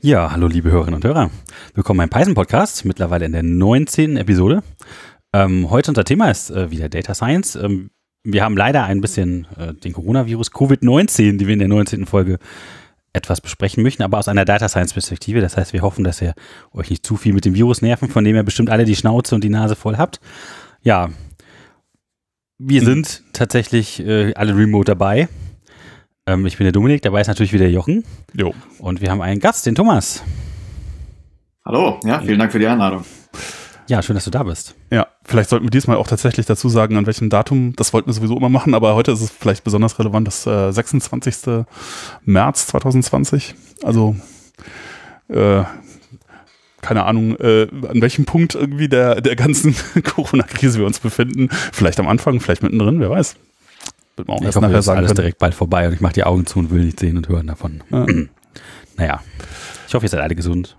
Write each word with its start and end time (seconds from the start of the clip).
Ja, 0.00 0.30
hallo 0.30 0.46
liebe 0.46 0.70
Hörerinnen 0.70 0.94
und 0.94 1.04
Hörer. 1.04 1.28
Willkommen 1.74 1.98
beim 1.98 2.08
Python 2.08 2.34
Podcast, 2.34 2.84
mittlerweile 2.84 3.26
in 3.26 3.32
der 3.32 3.42
19. 3.42 4.16
Episode. 4.16 4.62
Ähm, 5.32 5.70
heute 5.70 5.90
unser 5.90 6.04
Thema 6.04 6.30
ist 6.30 6.50
äh, 6.52 6.70
wieder 6.70 6.88
Data 6.88 7.14
Science. 7.14 7.56
Ähm, 7.56 7.90
wir 8.22 8.44
haben 8.44 8.56
leider 8.56 8.84
ein 8.84 9.00
bisschen 9.00 9.48
äh, 9.56 9.74
den 9.74 9.94
Coronavirus 9.94 10.52
Covid-19, 10.52 11.38
die 11.38 11.48
wir 11.48 11.52
in 11.54 11.58
der 11.58 11.66
19. 11.66 12.06
Folge 12.06 12.38
etwas 13.12 13.40
besprechen 13.40 13.82
möchten, 13.82 14.04
aber 14.04 14.18
aus 14.18 14.28
einer 14.28 14.44
Data 14.44 14.68
Science 14.68 14.92
Perspektive. 14.92 15.40
Das 15.40 15.56
heißt, 15.56 15.72
wir 15.72 15.82
hoffen, 15.82 16.04
dass 16.04 16.22
ihr 16.22 16.34
euch 16.72 16.90
nicht 16.90 17.04
zu 17.04 17.16
viel 17.16 17.32
mit 17.32 17.44
dem 17.44 17.56
Virus 17.56 17.82
nerven, 17.82 18.08
von 18.08 18.22
dem 18.22 18.36
ihr 18.36 18.44
bestimmt 18.44 18.70
alle 18.70 18.84
die 18.84 18.94
Schnauze 18.94 19.34
und 19.34 19.42
die 19.42 19.50
Nase 19.50 19.74
voll 19.74 19.96
habt. 19.96 20.20
Ja, 20.80 21.10
wir 22.58 22.84
sind 22.84 23.24
tatsächlich 23.32 23.98
äh, 23.98 24.32
alle 24.34 24.56
remote 24.56 24.92
dabei. 24.92 25.28
Ähm, 26.28 26.44
ich 26.44 26.58
bin 26.58 26.66
der 26.66 26.72
Dominik, 26.72 27.00
dabei 27.00 27.22
ist 27.22 27.28
natürlich 27.28 27.54
wieder 27.54 27.66
Jochen. 27.66 28.04
Jo. 28.34 28.54
Und 28.78 29.00
wir 29.00 29.10
haben 29.10 29.22
einen 29.22 29.40
Gast, 29.40 29.64
den 29.64 29.74
Thomas. 29.74 30.22
Hallo, 31.64 31.98
ja, 32.04 32.20
vielen 32.20 32.38
Dank 32.38 32.52
für 32.52 32.58
die 32.58 32.66
Einladung. 32.66 33.02
Ja, 33.88 34.02
schön, 34.02 34.14
dass 34.14 34.26
du 34.26 34.30
da 34.30 34.42
bist. 34.42 34.74
Ja, 34.90 35.06
vielleicht 35.24 35.48
sollten 35.48 35.64
wir 35.64 35.70
diesmal 35.70 35.96
auch 35.96 36.06
tatsächlich 36.06 36.44
dazu 36.44 36.68
sagen, 36.68 36.98
an 36.98 37.06
welchem 37.06 37.30
Datum, 37.30 37.72
das 37.76 37.94
wollten 37.94 38.08
wir 38.08 38.12
sowieso 38.12 38.36
immer 38.36 38.50
machen, 38.50 38.74
aber 38.74 38.94
heute 38.94 39.12
ist 39.12 39.22
es 39.22 39.30
vielleicht 39.30 39.64
besonders 39.64 39.98
relevant, 39.98 40.26
das 40.26 40.46
äh, 40.46 40.70
26. 40.70 41.64
März 42.26 42.66
2020. 42.66 43.54
Also, 43.82 44.14
äh, 45.28 45.62
keine 46.82 47.04
Ahnung, 47.04 47.36
äh, 47.36 47.68
an 47.88 48.02
welchem 48.02 48.26
Punkt 48.26 48.54
irgendwie 48.54 48.90
der, 48.90 49.22
der 49.22 49.34
ganzen 49.34 49.74
Corona-Krise 50.04 50.78
wir 50.78 50.86
uns 50.86 50.98
befinden. 50.98 51.48
Vielleicht 51.72 51.98
am 51.98 52.08
Anfang, 52.08 52.40
vielleicht 52.40 52.62
mittendrin, 52.62 53.00
wer 53.00 53.08
weiß. 53.08 53.36
Wird 54.18 54.28
man 54.28 54.36
auch 54.36 54.40
ich 54.40 54.46
erst 54.46 54.56
hoffe, 54.56 54.66
nachher 54.66 54.82
sagen 54.82 54.98
alles 54.98 55.08
können. 55.10 55.16
direkt 55.16 55.38
bald 55.38 55.54
vorbei 55.54 55.86
und 55.86 55.94
ich 55.94 56.00
mache 56.00 56.14
die 56.14 56.24
Augen 56.24 56.46
zu 56.46 56.58
und 56.58 56.70
will 56.70 56.84
nichts 56.84 57.00
sehen 57.00 57.16
und 57.16 57.28
hören 57.28 57.46
davon. 57.46 57.82
Ja. 57.90 58.06
naja, 58.96 59.22
ich 59.86 59.94
hoffe, 59.94 60.06
ihr 60.06 60.10
seid 60.10 60.20
alle 60.20 60.34
gesund. 60.34 60.76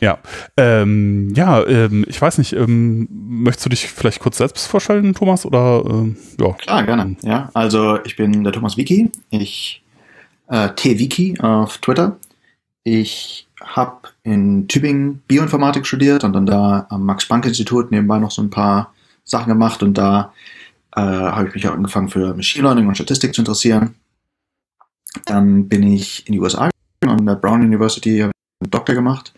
Ja, 0.00 0.18
ähm, 0.56 1.32
ja, 1.36 1.64
ähm, 1.64 2.04
ich 2.08 2.20
weiß 2.20 2.38
nicht, 2.38 2.54
ähm, 2.54 3.06
möchtest 3.10 3.66
du 3.66 3.70
dich 3.70 3.86
vielleicht 3.86 4.18
kurz 4.18 4.38
selbst 4.38 4.66
vorstellen, 4.66 5.14
Thomas, 5.14 5.46
oder 5.46 5.84
ähm, 5.86 6.16
ja? 6.40 6.52
Klar, 6.54 6.82
gerne. 6.82 7.16
Ja, 7.22 7.50
also 7.54 8.02
ich 8.04 8.16
bin 8.16 8.42
der 8.42 8.52
Thomas 8.52 8.76
Wiki, 8.76 9.12
ich 9.30 9.80
äh, 10.48 10.70
T-Wiki 10.74 11.38
auf 11.40 11.78
Twitter. 11.78 12.16
Ich 12.82 13.46
habe 13.64 14.08
in 14.24 14.66
Tübingen 14.66 15.22
Bioinformatik 15.28 15.86
studiert 15.86 16.24
und 16.24 16.32
dann 16.32 16.46
da 16.46 16.86
am 16.90 17.06
Max-Planck-Institut 17.06 17.92
nebenbei 17.92 18.18
noch 18.18 18.32
so 18.32 18.42
ein 18.42 18.50
paar 18.50 18.92
Sachen 19.22 19.50
gemacht 19.50 19.84
und 19.84 19.96
da 19.96 20.32
äh, 20.94 21.00
habe 21.00 21.48
ich 21.48 21.54
mich 21.54 21.68
auch 21.68 21.74
angefangen 21.74 22.08
für 22.08 22.34
Machine 22.34 22.64
Learning 22.64 22.86
und 22.86 22.94
Statistik 22.94 23.34
zu 23.34 23.40
interessieren. 23.40 23.94
Dann 25.26 25.68
bin 25.68 25.82
ich 25.82 26.26
in 26.26 26.32
die 26.32 26.40
USA 26.40 26.70
gegangen 27.00 27.20
an 27.20 27.26
der 27.26 27.34
Brown 27.34 27.62
University 27.62 28.18
habe 28.18 28.32
einen 28.60 28.70
Doktor 28.70 28.94
gemacht 28.94 29.32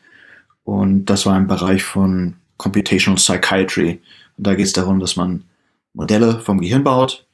und 0.64 1.06
das 1.06 1.26
war 1.26 1.36
im 1.36 1.46
Bereich 1.46 1.82
von 1.82 2.34
Computational 2.56 3.16
Psychiatry. 3.16 4.00
Und 4.36 4.46
da 4.46 4.54
geht 4.54 4.66
es 4.66 4.72
darum, 4.72 5.00
dass 5.00 5.16
man 5.16 5.44
Modelle 5.94 6.40
vom 6.40 6.60
Gehirn 6.60 6.84
baut 6.84 7.26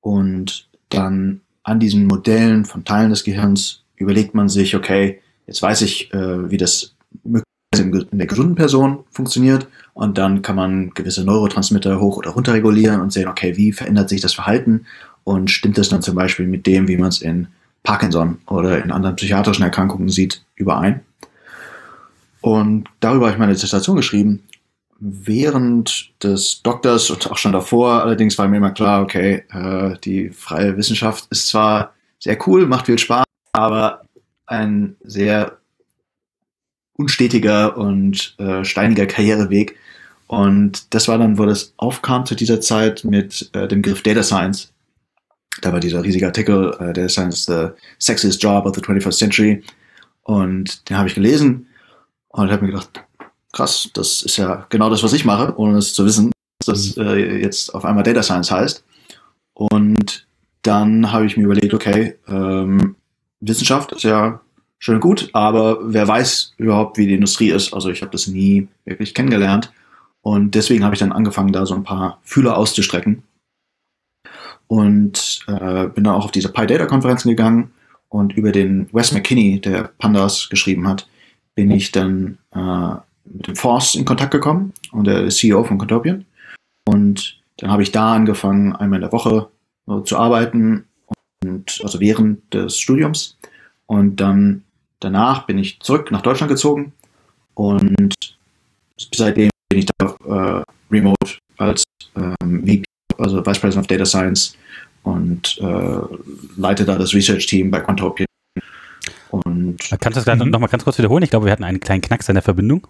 und 0.00 0.68
dann 0.88 1.40
an 1.64 1.80
diesen 1.80 2.06
Modellen 2.06 2.64
von 2.64 2.84
Teilen 2.84 3.10
des 3.10 3.24
Gehirns 3.24 3.84
überlegt 3.96 4.34
man 4.34 4.48
sich, 4.48 4.74
okay, 4.74 5.20
jetzt 5.46 5.62
weiß 5.62 5.82
ich, 5.82 6.12
äh, 6.12 6.50
wie 6.50 6.56
das 6.56 6.94
in 7.24 8.06
der 8.12 8.26
gesunden 8.26 8.54
Person 8.54 9.04
funktioniert 9.10 9.68
und 9.94 10.18
dann 10.18 10.42
kann 10.42 10.56
man 10.56 10.90
gewisse 10.90 11.24
Neurotransmitter 11.24 12.00
hoch 12.00 12.16
oder 12.16 12.30
runter 12.30 12.54
regulieren 12.54 13.00
und 13.00 13.12
sehen, 13.12 13.28
okay, 13.28 13.56
wie 13.56 13.72
verändert 13.72 14.08
sich 14.08 14.20
das 14.20 14.34
Verhalten 14.34 14.86
und 15.24 15.50
stimmt 15.50 15.78
das 15.78 15.88
dann 15.88 16.02
zum 16.02 16.14
Beispiel 16.14 16.46
mit 16.46 16.66
dem, 16.66 16.88
wie 16.88 16.96
man 16.96 17.08
es 17.08 17.20
in 17.20 17.48
Parkinson 17.82 18.38
oder 18.46 18.82
in 18.82 18.90
anderen 18.90 19.16
psychiatrischen 19.16 19.64
Erkrankungen 19.64 20.08
sieht, 20.08 20.44
überein. 20.54 21.00
Und 22.40 22.88
darüber 23.00 23.26
habe 23.26 23.34
ich 23.34 23.38
meine 23.38 23.52
Dissertation 23.52 23.96
geschrieben. 23.96 24.42
Während 24.98 26.12
des 26.22 26.62
Doktors 26.62 27.10
und 27.10 27.30
auch 27.30 27.36
schon 27.36 27.52
davor, 27.52 28.02
allerdings 28.02 28.38
war 28.38 28.46
mir 28.48 28.58
immer 28.58 28.70
klar, 28.70 29.02
okay, 29.02 29.44
äh, 29.50 29.96
die 30.04 30.30
freie 30.30 30.76
Wissenschaft 30.76 31.26
ist 31.30 31.48
zwar 31.48 31.92
sehr 32.20 32.38
cool, 32.46 32.66
macht 32.66 32.86
viel 32.86 32.98
Spaß, 32.98 33.24
aber 33.52 34.02
ein 34.46 34.96
sehr 35.02 35.58
unstetiger 36.94 37.76
und 37.76 38.36
äh, 38.38 38.64
steiniger 38.64 39.06
Karriereweg. 39.06 39.76
Und 40.32 40.94
das 40.94 41.08
war 41.08 41.18
dann, 41.18 41.36
wo 41.36 41.44
das 41.44 41.74
aufkam 41.76 42.24
zu 42.24 42.34
dieser 42.34 42.58
Zeit 42.58 43.04
mit 43.04 43.50
äh, 43.52 43.68
dem 43.68 43.82
Begriff 43.82 44.02
Data 44.02 44.22
Science. 44.22 44.72
Da 45.60 45.74
war 45.74 45.78
dieser 45.78 46.02
riesige 46.02 46.24
Artikel, 46.24 46.74
äh, 46.80 46.94
Data 46.94 47.10
Science, 47.10 47.44
the 47.44 47.66
sexiest 47.98 48.42
job 48.42 48.64
of 48.64 48.74
the 48.74 48.80
21st 48.80 49.18
century. 49.18 49.62
Und 50.22 50.88
den 50.88 50.96
habe 50.96 51.06
ich 51.06 51.16
gelesen 51.16 51.66
und 52.28 52.50
habe 52.50 52.64
mir 52.64 52.72
gedacht, 52.72 53.04
krass, 53.52 53.90
das 53.92 54.22
ist 54.22 54.38
ja 54.38 54.64
genau 54.70 54.88
das, 54.88 55.02
was 55.02 55.12
ich 55.12 55.26
mache, 55.26 55.54
ohne 55.58 55.76
es 55.76 55.92
zu 55.92 56.06
wissen, 56.06 56.32
dass 56.60 56.78
das 56.78 56.96
äh, 56.96 57.42
jetzt 57.42 57.74
auf 57.74 57.84
einmal 57.84 58.02
Data 58.02 58.22
Science 58.22 58.50
heißt. 58.50 58.82
Und 59.52 60.26
dann 60.62 61.12
habe 61.12 61.26
ich 61.26 61.36
mir 61.36 61.44
überlegt, 61.44 61.74
okay, 61.74 62.16
ähm, 62.26 62.96
Wissenschaft 63.40 63.92
ist 63.92 64.04
ja 64.04 64.40
schön 64.78 64.98
gut, 64.98 65.28
aber 65.34 65.92
wer 65.92 66.08
weiß 66.08 66.54
überhaupt, 66.56 66.96
wie 66.96 67.06
die 67.06 67.16
Industrie 67.16 67.50
ist. 67.50 67.74
Also 67.74 67.90
ich 67.90 68.00
habe 68.00 68.12
das 68.12 68.28
nie 68.28 68.68
wirklich 68.86 69.12
kennengelernt. 69.12 69.70
Und 70.22 70.54
deswegen 70.54 70.84
habe 70.84 70.94
ich 70.94 71.00
dann 71.00 71.12
angefangen, 71.12 71.52
da 71.52 71.66
so 71.66 71.74
ein 71.74 71.84
paar 71.84 72.20
Fühler 72.22 72.56
auszustrecken. 72.56 73.22
Und 74.68 75.44
äh, 75.48 75.88
bin 75.88 76.04
dann 76.04 76.14
auch 76.14 76.24
auf 76.24 76.30
diese 76.30 76.50
PyData-Konferenzen 76.50 77.28
gegangen 77.28 77.72
und 78.08 78.32
über 78.34 78.52
den 78.52 78.88
Wes 78.92 79.12
McKinney, 79.12 79.60
der 79.60 79.90
Pandas 79.98 80.48
geschrieben 80.48 80.88
hat, 80.88 81.08
bin 81.54 81.70
ich 81.70 81.92
dann 81.92 82.38
äh, 82.54 82.94
mit 83.24 83.48
dem 83.48 83.56
Force 83.56 83.94
in 83.94 84.04
Kontakt 84.04 84.30
gekommen 84.30 84.72
und 84.92 85.06
der 85.06 85.28
CEO 85.28 85.64
von 85.64 85.78
Contopian. 85.78 86.24
Und 86.86 87.40
dann 87.58 87.70
habe 87.70 87.82
ich 87.82 87.92
da 87.92 88.14
angefangen, 88.14 88.74
einmal 88.74 88.98
in 88.98 89.02
der 89.02 89.12
Woche 89.12 89.48
so, 89.86 90.00
zu 90.00 90.16
arbeiten 90.16 90.86
und 91.44 91.80
also 91.82 92.00
während 92.00 92.54
des 92.54 92.78
Studiums. 92.78 93.36
Und 93.86 94.16
dann 94.16 94.62
Danach 95.02 95.46
bin 95.46 95.58
ich 95.58 95.80
zurück 95.80 96.12
nach 96.12 96.22
Deutschland 96.22 96.48
gezogen 96.48 96.92
und 97.54 98.14
seitdem 99.12 99.50
bin 99.72 99.78
ich 99.78 99.86
da 99.96 100.60
äh, 100.60 100.62
remote 100.90 101.38
als 101.56 101.82
ähm, 102.14 102.60
VP, 102.66 102.82
also 103.16 103.44
Vice 103.44 103.58
President 103.58 103.84
of 103.84 103.86
Data 103.86 104.04
Science 104.04 104.56
und 105.02 105.58
äh, 105.60 106.00
leite 106.56 106.84
da 106.84 106.98
das 106.98 107.14
Research 107.14 107.46
Team 107.46 107.70
bei 107.70 107.80
Quantopian. 107.80 108.26
Und 109.30 109.78
Kannst 109.98 110.18
du 110.18 110.22
das 110.22 110.38
mhm. 110.38 110.50
nochmal 110.50 110.68
ganz 110.68 110.84
kurz 110.84 110.98
wiederholen? 110.98 111.22
Ich 111.22 111.30
glaube, 111.30 111.46
wir 111.46 111.52
hatten 111.52 111.64
einen 111.64 111.80
kleinen 111.80 112.02
Knacks 112.02 112.28
in 112.28 112.34
der 112.34 112.42
Verbindung. 112.42 112.86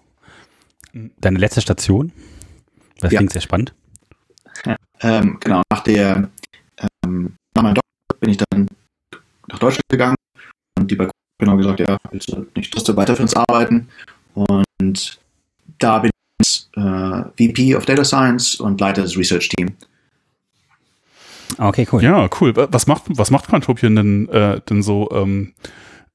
Deine 1.21 1.39
letzte 1.39 1.61
Station. 1.61 2.11
Das 2.99 3.13
ja. 3.13 3.19
klingt 3.19 3.31
sehr 3.31 3.41
spannend. 3.41 3.73
Ja, 4.65 4.75
ähm, 4.99 5.37
genau, 5.39 5.61
nach 5.71 5.83
der 5.83 6.29
ähm, 7.05 7.35
nach 7.55 7.63
meinem 7.63 7.75
Doktor 7.75 8.19
bin 8.19 8.29
ich 8.29 8.37
dann 8.37 8.67
nach 9.47 9.59
Deutschland 9.59 9.83
gegangen 9.89 10.15
und 10.77 10.91
die 10.91 10.95
bei 10.95 11.07
genau 11.39 11.55
gesagt, 11.55 11.79
ja, 11.79 11.97
willst 12.11 12.29
du 12.29 12.45
nicht 12.55 12.73
trotzdem 12.73 12.97
weiter 12.97 13.15
für 13.15 13.23
uns 13.23 13.35
arbeiten? 13.35 13.87
Und 14.33 15.19
da 15.79 15.99
bin 15.99 16.09
ich 16.09 16.22
äh, 16.75 17.23
VP 17.37 17.75
of 17.75 17.85
Data 17.85 18.03
Science 18.03 18.55
und 18.55 18.79
leite 18.79 19.01
das 19.01 19.17
Research 19.17 19.49
Team. 19.49 19.71
Okay, 21.57 21.87
cool. 21.91 22.03
Ja, 22.03 22.27
cool. 22.39 22.53
Was 22.55 22.87
macht, 22.87 23.03
was 23.09 23.31
macht 23.31 23.47
Quantopian 23.47 23.95
denn, 23.95 24.29
äh, 24.29 24.61
denn 24.69 24.81
so? 24.81 25.09
Ähm, 25.11 25.53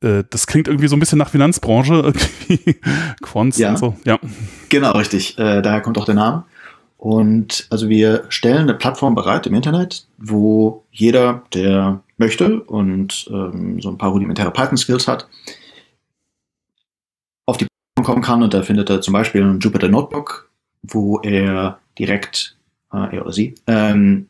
äh, 0.00 0.24
das 0.28 0.46
klingt 0.46 0.68
irgendwie 0.68 0.88
so 0.88 0.96
ein 0.96 1.00
bisschen 1.00 1.18
nach 1.18 1.30
Finanzbranche. 1.30 2.12
Quants 3.22 3.58
ja, 3.58 3.70
und 3.70 3.78
so. 3.78 3.96
Ja. 4.04 4.18
Genau, 4.68 4.92
richtig. 4.92 5.38
Äh, 5.38 5.62
daher 5.62 5.80
kommt 5.80 5.98
auch 5.98 6.04
der 6.04 6.14
Name. 6.14 6.44
Und 6.96 7.68
also 7.70 7.88
wir 7.88 8.24
stellen 8.28 8.62
eine 8.62 8.74
Plattform 8.74 9.14
bereit 9.14 9.46
im 9.46 9.54
Internet, 9.54 10.06
wo 10.18 10.84
jeder, 10.90 11.42
der 11.54 12.00
möchte 12.16 12.60
und 12.60 13.28
ähm, 13.30 13.80
so 13.80 13.88
ein 13.88 13.98
paar 13.98 14.10
rudimentäre 14.10 14.50
Python-Skills 14.50 15.06
hat, 15.06 15.28
kommen 18.04 18.22
kann 18.22 18.42
und 18.42 18.54
da 18.54 18.62
findet 18.62 18.90
er 18.90 19.00
zum 19.00 19.12
Beispiel 19.12 19.42
ein 19.42 19.60
Jupyter 19.60 19.88
Notebook, 19.88 20.50
wo 20.82 21.20
er 21.20 21.78
direkt, 21.98 22.56
äh, 22.92 23.16
er 23.16 23.22
oder 23.22 23.32
sie, 23.32 23.54
ähm, 23.66 24.28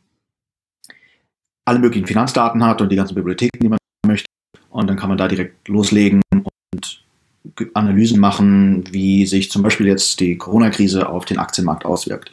alle 1.64 1.78
möglichen 1.78 2.06
Finanzdaten 2.06 2.64
hat 2.64 2.80
und 2.80 2.90
die 2.90 2.96
ganzen 2.96 3.14
Bibliotheken, 3.14 3.58
die 3.60 3.68
man 3.68 3.78
möchte. 4.06 4.26
Und 4.70 4.88
dann 4.88 4.96
kann 4.96 5.08
man 5.08 5.18
da 5.18 5.28
direkt 5.28 5.68
loslegen 5.68 6.22
und 6.32 7.04
Analysen 7.74 8.20
machen, 8.20 8.84
wie 8.90 9.26
sich 9.26 9.50
zum 9.50 9.62
Beispiel 9.62 9.86
jetzt 9.86 10.20
die 10.20 10.36
Corona-Krise 10.36 11.08
auf 11.08 11.24
den 11.24 11.38
Aktienmarkt 11.38 11.84
auswirkt. 11.84 12.32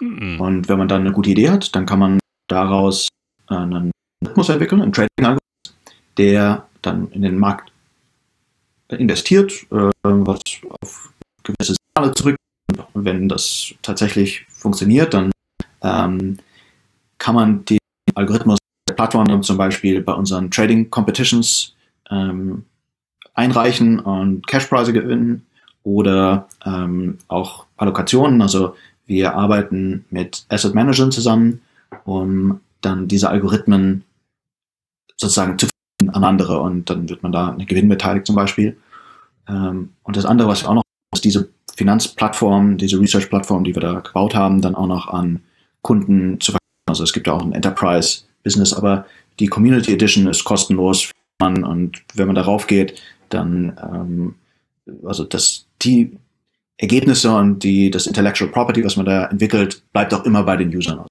Mhm. 0.00 0.40
Und 0.40 0.68
wenn 0.68 0.78
man 0.78 0.88
dann 0.88 1.02
eine 1.02 1.12
gute 1.12 1.30
Idee 1.30 1.50
hat, 1.50 1.74
dann 1.74 1.86
kann 1.86 1.98
man 1.98 2.18
daraus 2.48 3.08
äh, 3.48 3.54
einen 3.54 3.92
Algorithmus 4.20 4.48
entwickeln, 4.48 4.82
einen 4.82 4.92
Trading-Algorithmus, 4.92 5.74
der 6.18 6.66
dann 6.82 7.10
in 7.12 7.22
den 7.22 7.38
Markt 7.38 7.72
investiert, 8.94 9.52
äh, 9.70 9.90
was 10.02 10.40
auf 10.80 11.12
gewisse 11.42 11.74
Signale 11.74 12.14
zurück. 12.14 12.36
Wenn 12.94 13.28
das 13.28 13.74
tatsächlich 13.82 14.46
funktioniert, 14.48 15.14
dann 15.14 15.30
ähm, 15.82 16.38
kann 17.18 17.34
man 17.34 17.64
den 17.64 17.78
Algorithmus 18.14 18.58
der 18.88 18.94
Plattform 18.94 19.42
zum 19.42 19.56
Beispiel 19.56 20.00
bei 20.00 20.12
unseren 20.12 20.50
Trading 20.50 20.90
Competitions 20.90 21.74
ähm, 22.10 22.64
einreichen 23.34 23.98
und 23.98 24.46
Cashpreise 24.46 24.92
gewinnen 24.92 25.46
oder 25.82 26.48
ähm, 26.64 27.18
auch 27.28 27.66
Allokationen. 27.76 28.40
Also 28.42 28.76
wir 29.06 29.34
arbeiten 29.34 30.04
mit 30.10 30.46
Asset 30.48 30.74
Managern 30.74 31.12
zusammen, 31.12 31.60
um 32.04 32.60
dann 32.80 33.08
diese 33.08 33.28
Algorithmen 33.28 34.04
sozusagen 35.16 35.58
zu 35.58 35.68
an 36.12 36.24
andere 36.24 36.60
und 36.60 36.90
dann 36.90 37.08
wird 37.08 37.22
man 37.22 37.32
da 37.32 37.50
eine 37.50 37.66
Gewinn 37.66 37.88
beteiligt 37.88 38.26
zum 38.26 38.36
Beispiel. 38.36 38.76
Ähm, 39.48 39.90
und 40.02 40.16
das 40.16 40.24
andere, 40.24 40.48
was 40.48 40.62
wir 40.62 40.70
auch 40.70 40.74
noch, 40.74 40.82
ist 41.14 41.24
diese 41.24 41.48
Finanzplattform, 41.76 42.76
diese 42.76 43.00
Research-Plattform, 43.00 43.64
die 43.64 43.74
wir 43.74 43.82
da 43.82 44.00
gebaut 44.00 44.34
haben, 44.34 44.60
dann 44.60 44.74
auch 44.74 44.86
noch 44.86 45.08
an 45.08 45.42
Kunden 45.82 46.40
zu 46.40 46.52
verkaufen. 46.52 46.60
Also 46.88 47.04
es 47.04 47.12
gibt 47.12 47.26
ja 47.26 47.32
auch 47.32 47.42
ein 47.42 47.52
Enterprise-Business, 47.52 48.74
aber 48.74 49.06
die 49.40 49.48
Community 49.48 49.92
Edition 49.92 50.26
ist 50.28 50.44
kostenlos 50.44 51.10
und 51.40 52.02
wenn 52.14 52.26
man 52.26 52.36
darauf 52.36 52.66
geht, 52.66 53.02
dann 53.28 53.76
ähm, 53.82 54.34
also 55.04 55.24
das 55.24 55.66
die 55.82 56.16
Ergebnisse 56.76 57.34
und 57.34 57.62
die 57.62 57.90
das 57.90 58.06
Intellectual 58.06 58.50
Property, 58.50 58.84
was 58.84 58.96
man 58.96 59.06
da 59.06 59.26
entwickelt, 59.26 59.82
bleibt 59.92 60.14
auch 60.14 60.24
immer 60.24 60.42
bei 60.42 60.56
den 60.56 60.74
Usern. 60.74 61.04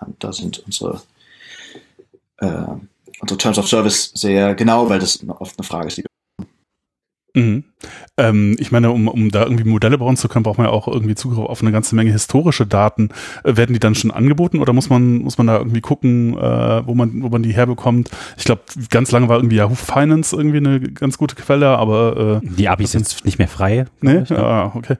Und 0.00 0.24
da 0.24 0.32
sind 0.32 0.58
unsere 0.60 1.02
äh, 2.38 2.66
unsere 3.20 3.38
Terms 3.38 3.58
of 3.58 3.68
Service 3.68 4.12
sehr 4.14 4.54
genau, 4.54 4.88
weil 4.88 4.98
das 4.98 5.22
oft 5.28 5.58
eine 5.58 5.66
Frage 5.66 5.88
ist, 5.88 5.98
die 5.98 6.04
Mhm. 7.36 7.64
Ähm, 8.16 8.56
ich 8.58 8.72
meine, 8.72 8.90
um, 8.90 9.08
um 9.08 9.30
da 9.30 9.42
irgendwie 9.42 9.64
Modelle 9.64 9.98
bauen 9.98 10.16
zu 10.16 10.26
können, 10.26 10.42
braucht 10.42 10.56
man 10.56 10.68
ja 10.68 10.72
auch 10.72 10.88
irgendwie 10.88 11.14
Zugriff 11.14 11.38
auf 11.38 11.60
eine 11.60 11.70
ganze 11.70 11.94
Menge 11.94 12.10
historische 12.10 12.66
Daten. 12.66 13.10
Äh, 13.44 13.58
werden 13.58 13.74
die 13.74 13.78
dann 13.78 13.94
schon 13.94 14.10
angeboten 14.10 14.58
oder 14.58 14.72
muss 14.72 14.88
man, 14.88 15.18
muss 15.18 15.36
man 15.36 15.46
da 15.46 15.58
irgendwie 15.58 15.82
gucken, 15.82 16.36
äh, 16.38 16.86
wo 16.86 16.94
man, 16.94 17.22
wo 17.22 17.28
man 17.28 17.42
die 17.42 17.52
herbekommt? 17.52 18.10
Ich 18.38 18.44
glaube, 18.44 18.62
ganz 18.90 19.12
lange 19.12 19.28
war 19.28 19.36
irgendwie 19.36 19.56
Yahoo 19.56 19.74
Finance 19.74 20.34
irgendwie 20.34 20.56
eine 20.56 20.80
ganz 20.80 21.18
gute 21.18 21.36
Quelle, 21.36 21.68
aber 21.76 22.40
äh, 22.42 22.46
die 22.56 22.68
APIs 22.70 22.92
sind 22.92 23.24
nicht 23.26 23.38
mehr 23.38 23.48
frei. 23.48 23.84
Ne? 24.00 24.22
Ich, 24.22 24.30
ne? 24.30 24.38
Ah, 24.38 24.72
okay. 24.74 24.96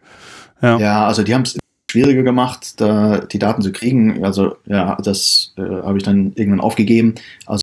Ja. 0.60 0.78
ja, 0.78 1.06
also 1.06 1.22
die 1.22 1.34
haben 1.34 1.42
es 1.42 1.56
schwieriger 1.90 2.22
gemacht, 2.22 2.80
da 2.80 3.18
die 3.20 3.38
Daten 3.38 3.62
zu 3.62 3.72
kriegen. 3.72 4.24
Also 4.24 4.56
ja, 4.66 4.96
das 5.02 5.54
äh, 5.56 5.62
habe 5.62 5.96
ich 5.96 6.04
dann 6.04 6.32
irgendwann 6.34 6.60
aufgegeben. 6.60 7.14
Also 7.46 7.62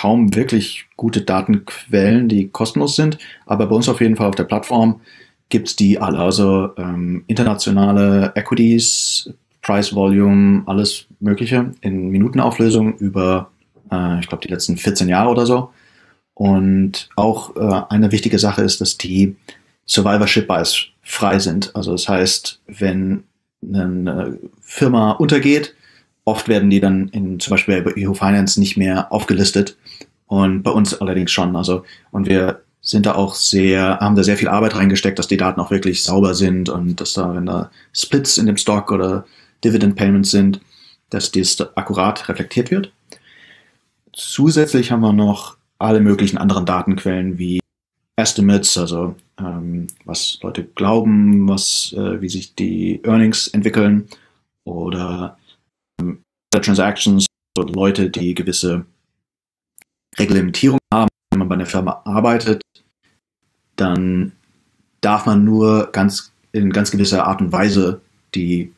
kaum 0.00 0.34
wirklich 0.34 0.86
gute 0.96 1.20
Datenquellen, 1.20 2.26
die 2.26 2.48
kostenlos 2.48 2.96
sind, 2.96 3.18
aber 3.44 3.66
bei 3.66 3.76
uns 3.76 3.86
auf 3.86 4.00
jeden 4.00 4.16
Fall 4.16 4.28
auf 4.28 4.34
der 4.34 4.44
Plattform 4.44 5.02
gibt 5.50 5.68
es 5.68 5.76
die 5.76 5.98
alle, 5.98 6.18
also 6.18 6.70
ähm, 6.78 7.24
internationale 7.26 8.32
Equities, 8.34 9.30
Price 9.60 9.94
Volume, 9.94 10.62
alles 10.64 11.04
Mögliche 11.18 11.72
in 11.82 12.08
Minutenauflösung 12.08 12.96
über, 12.96 13.50
äh, 13.92 14.20
ich 14.20 14.28
glaube, 14.28 14.42
die 14.42 14.50
letzten 14.50 14.78
14 14.78 15.06
Jahre 15.06 15.28
oder 15.28 15.44
so. 15.44 15.70
Und 16.32 17.10
auch 17.16 17.54
äh, 17.56 17.82
eine 17.90 18.10
wichtige 18.10 18.38
Sache 18.38 18.62
ist, 18.62 18.80
dass 18.80 18.96
die 18.96 19.36
Survivorship 19.84 20.48
Bias 20.48 20.86
frei 21.02 21.38
sind. 21.40 21.76
Also 21.76 21.92
das 21.92 22.08
heißt, 22.08 22.62
wenn 22.68 23.24
eine 23.62 24.38
Firma 24.62 25.10
untergeht, 25.10 25.74
Oft 26.30 26.46
werden 26.46 26.70
die 26.70 26.78
dann 26.78 27.08
in, 27.08 27.40
zum 27.40 27.50
Beispiel 27.50 27.82
bei 27.82 27.92
Yahoo 27.96 28.14
Finance 28.14 28.60
nicht 28.60 28.76
mehr 28.76 29.12
aufgelistet 29.12 29.76
und 30.28 30.62
bei 30.62 30.70
uns 30.70 30.94
allerdings 30.94 31.32
schon. 31.32 31.56
Also, 31.56 31.82
und 32.12 32.28
wir 32.28 32.62
sind 32.80 33.04
da 33.04 33.16
auch 33.16 33.34
sehr, 33.34 33.98
haben 33.98 34.14
da 34.14 34.22
sehr 34.22 34.36
viel 34.36 34.46
Arbeit 34.46 34.76
reingesteckt, 34.76 35.18
dass 35.18 35.26
die 35.26 35.36
Daten 35.36 35.60
auch 35.60 35.72
wirklich 35.72 36.04
sauber 36.04 36.36
sind 36.36 36.68
und 36.68 37.00
dass 37.00 37.14
da, 37.14 37.34
wenn 37.34 37.46
da 37.46 37.72
Splits 37.92 38.38
in 38.38 38.46
dem 38.46 38.56
Stock 38.56 38.92
oder 38.92 39.26
Dividend 39.64 39.96
Payments 39.96 40.30
sind, 40.30 40.60
dass 41.10 41.32
das 41.32 41.60
akkurat 41.74 42.28
reflektiert 42.28 42.70
wird. 42.70 42.92
Zusätzlich 44.12 44.92
haben 44.92 45.00
wir 45.00 45.12
noch 45.12 45.56
alle 45.80 45.98
möglichen 45.98 46.38
anderen 46.38 46.64
Datenquellen 46.64 47.38
wie 47.38 47.58
Estimates, 48.14 48.78
also 48.78 49.16
ähm, 49.36 49.88
was 50.04 50.38
Leute 50.42 50.62
glauben, 50.62 51.48
was, 51.48 51.92
äh, 51.98 52.22
wie 52.22 52.28
sich 52.28 52.54
die 52.54 53.00
Earnings 53.02 53.48
entwickeln 53.48 54.06
oder 54.62 55.36
Transactions, 56.52 57.26
so 57.56 57.64
Leute, 57.64 58.10
die 58.10 58.34
gewisse 58.34 58.84
Reglementierung 60.18 60.78
haben, 60.92 61.08
wenn 61.30 61.38
man 61.38 61.48
bei 61.48 61.54
einer 61.54 61.66
Firma 61.66 62.02
arbeitet, 62.04 62.62
dann 63.76 64.32
darf 65.00 65.26
man 65.26 65.44
nur 65.44 65.90
ganz 65.92 66.32
in 66.52 66.70
ganz 66.70 66.90
gewisser 66.90 67.26
Art 67.26 67.40
und 67.40 67.52
Weise 67.52 68.00
die 68.34 68.72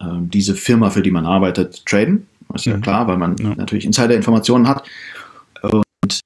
äh, 0.00 0.04
diese 0.20 0.54
Firma, 0.54 0.90
für 0.90 1.02
die 1.02 1.10
man 1.10 1.26
arbeitet, 1.26 1.84
traden. 1.86 2.26
Das 2.48 2.62
ist 2.62 2.66
ja, 2.66 2.72
ja 2.72 2.78
mhm. 2.78 2.82
klar, 2.82 3.08
weil 3.08 3.16
man 3.16 3.36
ja. 3.36 3.54
natürlich 3.54 3.84
Insider-Informationen 3.84 4.68
hat. 4.68 4.86
Und 5.62 6.20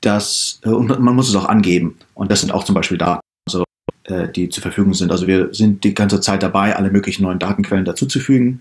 das 0.00 0.60
und 0.64 1.00
man 1.00 1.14
muss 1.14 1.28
es 1.28 1.34
auch 1.34 1.46
angeben. 1.46 1.98
Und 2.14 2.30
das 2.30 2.40
sind 2.40 2.52
auch 2.52 2.64
zum 2.64 2.74
Beispiel 2.74 2.98
Daten, 2.98 3.20
also, 3.46 3.64
äh, 4.04 4.28
die 4.28 4.48
zur 4.48 4.62
Verfügung 4.62 4.94
sind. 4.94 5.10
Also 5.10 5.26
wir 5.26 5.52
sind 5.52 5.84
die 5.84 5.94
ganze 5.94 6.20
Zeit 6.20 6.42
dabei, 6.42 6.76
alle 6.76 6.90
möglichen 6.90 7.22
neuen 7.22 7.38
Datenquellen 7.38 7.84
dazuzufügen. 7.84 8.60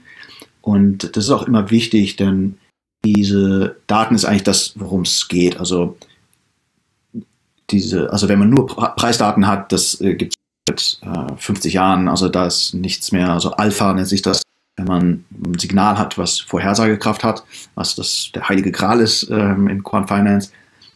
Und 0.65 1.15
das 1.15 1.25
ist 1.25 1.29
auch 1.29 1.43
immer 1.43 1.69
wichtig, 1.69 2.15
denn 2.15 2.57
diese 3.05 3.75
Daten 3.85 4.15
ist 4.15 4.25
eigentlich 4.25 4.43
das, 4.43 4.73
worum 4.77 5.03
es 5.03 5.27
geht. 5.27 5.59
Also 5.59 5.95
diese, 7.69 8.11
also 8.11 8.27
wenn 8.27 8.39
man 8.39 8.49
nur 8.49 8.65
Preisdaten 8.65 9.45
hat, 9.45 9.71
das 9.71 10.01
äh, 10.01 10.15
gibt 10.15 10.33
es 10.67 10.99
seit 11.01 11.31
äh, 11.31 11.37
50 11.37 11.71
Jahren, 11.71 12.07
also 12.07 12.29
da 12.29 12.47
ist 12.47 12.73
nichts 12.73 13.11
mehr, 13.11 13.29
also 13.29 13.51
Alpha 13.51 13.93
nennt 13.93 14.07
sich 14.07 14.23
das, 14.23 14.41
wenn 14.75 14.87
man 14.87 15.25
ein 15.45 15.59
Signal 15.59 15.99
hat, 15.99 16.17
was 16.17 16.39
Vorhersagekraft 16.39 17.23
hat, 17.23 17.43
was 17.75 17.93
das 17.93 18.31
der 18.33 18.49
heilige 18.49 18.71
Gral 18.71 19.01
ist 19.01 19.29
ähm, 19.29 19.67
in 19.67 19.83
Quant 19.83 20.07
Finance, 20.07 20.49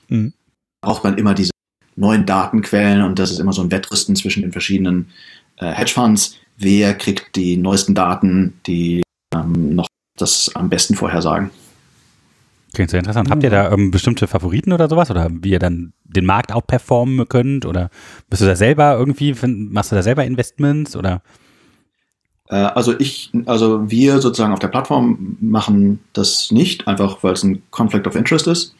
mhm. 0.07 0.33
braucht 0.81 1.03
man 1.03 1.15
immer 1.15 1.35
diese 1.35 1.51
neuen 1.95 2.25
Datenquellen 2.25 3.03
und 3.03 3.19
das 3.19 3.29
ist 3.29 3.39
immer 3.39 3.53
so 3.53 3.61
ein 3.61 3.69
Wettrüsten 3.69 4.15
zwischen 4.15 4.41
den 4.41 4.51
verschiedenen 4.51 5.11
äh, 5.57 5.67
Hedgefonds. 5.67 6.37
Wer 6.57 6.95
kriegt 6.95 7.35
die 7.35 7.55
neuesten 7.55 7.93
Daten, 7.93 8.59
die 8.65 9.03
ähm, 9.33 9.75
noch 9.75 9.87
das 10.17 10.51
am 10.55 10.69
besten 10.69 10.95
vorhersagen. 10.95 11.51
Klingt 12.73 12.91
sehr 12.91 12.99
interessant. 12.99 13.31
Habt 13.31 13.43
ihr 13.43 13.49
da 13.49 13.71
ähm, 13.71 13.89
bestimmte 13.89 14.27
Favoriten 14.27 14.73
oder 14.73 14.87
sowas? 14.87 15.09
Oder 15.09 15.29
wie 15.31 15.49
ihr 15.51 15.59
dann 15.59 15.93
den 16.03 16.25
Markt 16.25 16.53
auch 16.53 16.65
performen 16.65 17.27
könnt? 17.27 17.65
Oder 17.65 17.89
bist 18.29 18.41
du 18.41 18.45
da 18.45 18.55
selber 18.55 18.95
irgendwie, 18.97 19.35
machst 19.43 19.91
du 19.91 19.95
da 19.95 20.03
selber 20.03 20.23
Investments 20.25 20.95
oder? 20.95 21.21
Äh, 22.49 22.55
also 22.55 22.99
ich, 22.99 23.31
also 23.45 23.89
wir 23.89 24.21
sozusagen 24.21 24.53
auf 24.53 24.59
der 24.59 24.67
Plattform 24.67 25.37
machen 25.41 25.99
das 26.13 26.51
nicht, 26.51 26.87
einfach 26.87 27.23
weil 27.23 27.33
es 27.33 27.43
ein 27.43 27.63
Conflict 27.71 28.05
of 28.05 28.15
Interest 28.15 28.45
ist. 28.47 28.75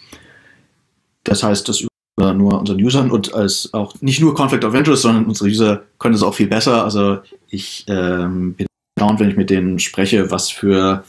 Das 1.23 1.41
heißt, 1.43 1.67
das 1.67 1.85
nur 2.19 2.59
unseren 2.59 2.83
Usern 2.83 3.11
und 3.11 3.33
als 3.33 3.73
auch 3.73 3.95
nicht 4.01 4.19
nur 4.19 4.35
Conflict 4.35 4.65
of 4.65 4.73
Interest, 4.73 5.03
sondern 5.03 5.25
unsere 5.25 5.49
User 5.49 5.83
können 5.99 6.15
es 6.15 6.23
auch 6.23 6.33
viel 6.33 6.47
besser. 6.47 6.83
Also 6.83 7.19
ich 7.47 7.85
ähm, 7.87 8.55
bin 8.55 8.67
erstaunt, 8.99 9.19
wenn 9.19 9.29
ich 9.29 9.37
mit 9.37 9.49
denen 9.49 9.79
spreche, 9.79 10.29
was 10.29 10.51
für 10.51 11.05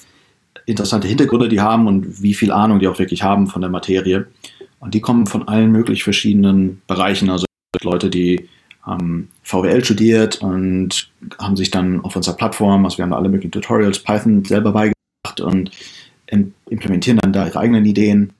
interessante 0.66 1.08
Hintergründe 1.08 1.48
die 1.48 1.60
haben 1.60 1.88
und 1.88 2.22
wie 2.22 2.34
viel 2.34 2.52
Ahnung 2.52 2.78
die 2.78 2.86
auch 2.86 3.00
wirklich 3.00 3.24
haben 3.24 3.48
von 3.48 3.60
der 3.60 3.70
Materie. 3.70 4.28
Und 4.78 4.94
die 4.94 5.00
kommen 5.00 5.26
von 5.26 5.48
allen 5.48 5.72
möglich 5.72 6.04
verschiedenen 6.04 6.82
Bereichen. 6.86 7.30
Also 7.30 7.46
Leute, 7.82 8.08
die 8.08 8.48
haben 8.82 9.28
VWL 9.42 9.84
studiert 9.84 10.40
und 10.40 11.10
haben 11.38 11.56
sich 11.56 11.70
dann 11.70 12.00
auf 12.02 12.14
unserer 12.14 12.36
Plattform, 12.36 12.84
also 12.84 12.98
wir 12.98 13.04
haben 13.04 13.12
alle 13.12 13.28
möglichen 13.28 13.50
Tutorials, 13.50 13.98
Python 13.98 14.44
selber 14.44 14.72
beigebracht 14.72 15.40
und 15.40 15.72
implementieren 16.68 17.18
dann 17.18 17.32
da 17.32 17.46
ihre 17.46 17.58
eigenen 17.58 17.84
Ideen. 17.84 18.32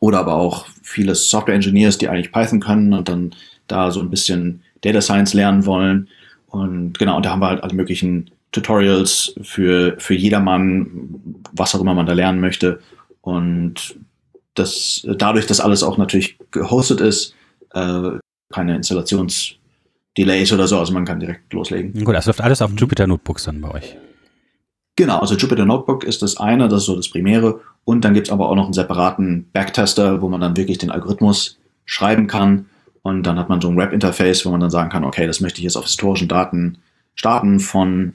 Oder 0.00 0.20
aber 0.20 0.34
auch 0.36 0.66
viele 0.82 1.14
Software 1.14 1.54
Engineers, 1.54 1.98
die 1.98 2.08
eigentlich 2.08 2.32
Python 2.32 2.60
können 2.60 2.94
und 2.94 3.08
dann 3.10 3.34
da 3.68 3.90
so 3.90 4.00
ein 4.00 4.10
bisschen 4.10 4.62
Data 4.80 5.02
Science 5.02 5.34
lernen 5.34 5.66
wollen. 5.66 6.08
Und 6.48 6.98
genau, 6.98 7.16
und 7.16 7.26
da 7.26 7.30
haben 7.30 7.40
wir 7.40 7.48
halt 7.48 7.62
alle 7.62 7.74
möglichen 7.74 8.30
Tutorials 8.54 9.34
für, 9.42 9.96
für 9.98 10.14
jedermann, 10.14 11.34
was 11.52 11.74
auch 11.74 11.80
immer 11.80 11.92
man 11.92 12.06
da 12.06 12.12
lernen 12.12 12.40
möchte. 12.40 12.80
Und 13.20 13.96
das, 14.54 15.04
dadurch, 15.18 15.46
dass 15.46 15.60
alles 15.60 15.82
auch 15.82 15.98
natürlich 15.98 16.38
gehostet 16.52 17.00
ist, 17.00 17.34
äh, 17.72 18.10
keine 18.52 18.76
Installationsdelays 18.76 20.52
oder 20.52 20.68
so, 20.68 20.78
also 20.78 20.92
man 20.92 21.04
kann 21.04 21.18
direkt 21.18 21.52
loslegen. 21.52 22.04
Gut, 22.04 22.14
das 22.14 22.26
läuft 22.26 22.40
alles 22.40 22.62
auf 22.62 22.70
Jupyter 22.76 23.08
Notebooks 23.08 23.44
dann 23.44 23.60
bei 23.60 23.72
euch. 23.72 23.96
Genau, 24.94 25.18
also 25.18 25.34
Jupyter 25.34 25.64
Notebook 25.64 26.04
ist 26.04 26.22
das 26.22 26.36
eine, 26.36 26.68
das 26.68 26.82
ist 26.82 26.86
so 26.86 26.94
das 26.94 27.08
Primäre. 27.08 27.60
Und 27.84 28.04
dann 28.04 28.14
gibt's 28.14 28.30
aber 28.30 28.48
auch 28.48 28.54
noch 28.54 28.66
einen 28.66 28.72
separaten 28.72 29.50
Backtester, 29.52 30.22
wo 30.22 30.28
man 30.28 30.40
dann 30.40 30.56
wirklich 30.56 30.78
den 30.78 30.92
Algorithmus 30.92 31.58
schreiben 31.84 32.28
kann. 32.28 32.66
Und 33.02 33.24
dann 33.24 33.36
hat 33.36 33.48
man 33.48 33.60
so 33.60 33.68
ein 33.68 33.76
Web-Interface, 33.76 34.46
wo 34.46 34.50
man 34.50 34.60
dann 34.60 34.70
sagen 34.70 34.90
kann, 34.90 35.04
okay, 35.04 35.26
das 35.26 35.40
möchte 35.40 35.58
ich 35.58 35.64
jetzt 35.64 35.76
auf 35.76 35.84
historischen 35.84 36.28
Daten 36.28 36.78
starten 37.16 37.58
von 37.58 38.12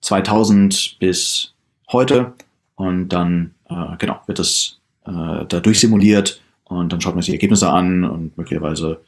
2000 0.00 0.96
bis 0.98 1.54
heute 1.90 2.32
und 2.76 3.08
dann 3.08 3.54
äh, 3.68 3.96
genau 3.98 4.20
wird 4.26 4.38
das 4.38 4.78
äh, 5.06 5.44
da 5.46 5.60
durchsimuliert 5.60 6.40
und 6.64 6.92
dann 6.92 7.00
schaut 7.00 7.14
man 7.14 7.22
sich 7.22 7.32
die 7.32 7.36
Ergebnisse 7.36 7.70
an 7.70 8.04
und 8.04 8.36
möglicherweise 8.38 9.00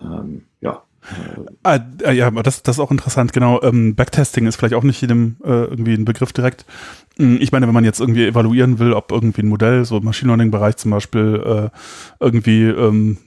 ähm, 0.00 0.42
ja. 0.60 0.82
Äh, 1.02 1.40
ah, 1.64 1.78
ah, 2.04 2.10
ja, 2.12 2.30
das, 2.30 2.62
das 2.62 2.76
ist 2.76 2.80
auch 2.80 2.90
interessant, 2.90 3.32
genau. 3.32 3.62
Ähm, 3.62 3.94
Backtesting 3.94 4.46
ist 4.46 4.56
vielleicht 4.56 4.74
auch 4.74 4.82
nicht 4.82 5.00
jedem 5.00 5.36
äh, 5.44 5.64
irgendwie 5.64 5.94
ein 5.94 6.06
Begriff 6.06 6.32
direkt. 6.32 6.64
Hm, 7.18 7.38
ich 7.40 7.52
meine, 7.52 7.66
wenn 7.66 7.74
man 7.74 7.84
jetzt 7.84 8.00
irgendwie 8.00 8.26
evaluieren 8.26 8.78
will, 8.78 8.94
ob 8.94 9.12
irgendwie 9.12 9.42
ein 9.42 9.48
Modell, 9.48 9.84
so 9.84 10.00
Machine 10.00 10.28
Learning-Bereich 10.28 10.76
zum 10.76 10.92
Beispiel, 10.92 11.70
äh, 11.70 11.78
irgendwie 12.20 12.64
ähm, 12.64 13.18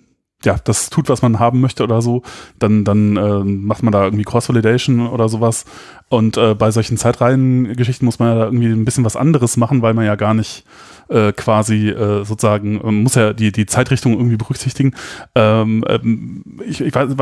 ja, 0.43 0.57
das 0.63 0.89
tut, 0.89 1.09
was 1.09 1.23
man 1.23 1.39
haben 1.39 1.61
möchte 1.61 1.83
oder 1.83 2.01
so, 2.01 2.21
dann, 2.59 2.83
dann 2.83 3.17
äh, 3.17 3.43
macht 3.43 3.81
man 3.81 3.91
da 3.91 4.03
irgendwie 4.03 4.23
Cross-Validation 4.23 5.07
oder 5.07 5.29
sowas. 5.29 5.65
Und 6.09 6.37
äh, 6.37 6.53
bei 6.53 6.69
solchen 6.69 6.97
Zeitreihengeschichten 6.97 8.05
muss 8.05 8.19
man 8.19 8.37
ja 8.37 8.45
irgendwie 8.45 8.67
ein 8.67 8.85
bisschen 8.85 9.03
was 9.03 9.15
anderes 9.15 9.57
machen, 9.57 9.81
weil 9.81 9.95
man 9.95 10.05
ja 10.05 10.15
gar 10.15 10.35
nicht 10.35 10.63
äh, 11.09 11.31
quasi 11.33 11.89
äh, 11.89 12.23
sozusagen, 12.23 12.79
man 12.83 13.01
muss 13.01 13.15
ja 13.15 13.33
die, 13.33 13.51
die 13.51 13.65
Zeitrichtung 13.65 14.13
irgendwie 14.13 14.37
berücksichtigen. 14.37 14.93
Ähm, 15.33 15.83
ähm, 15.87 16.43
ich, 16.65 16.81
ich 16.81 16.93
weiß, 16.93 17.15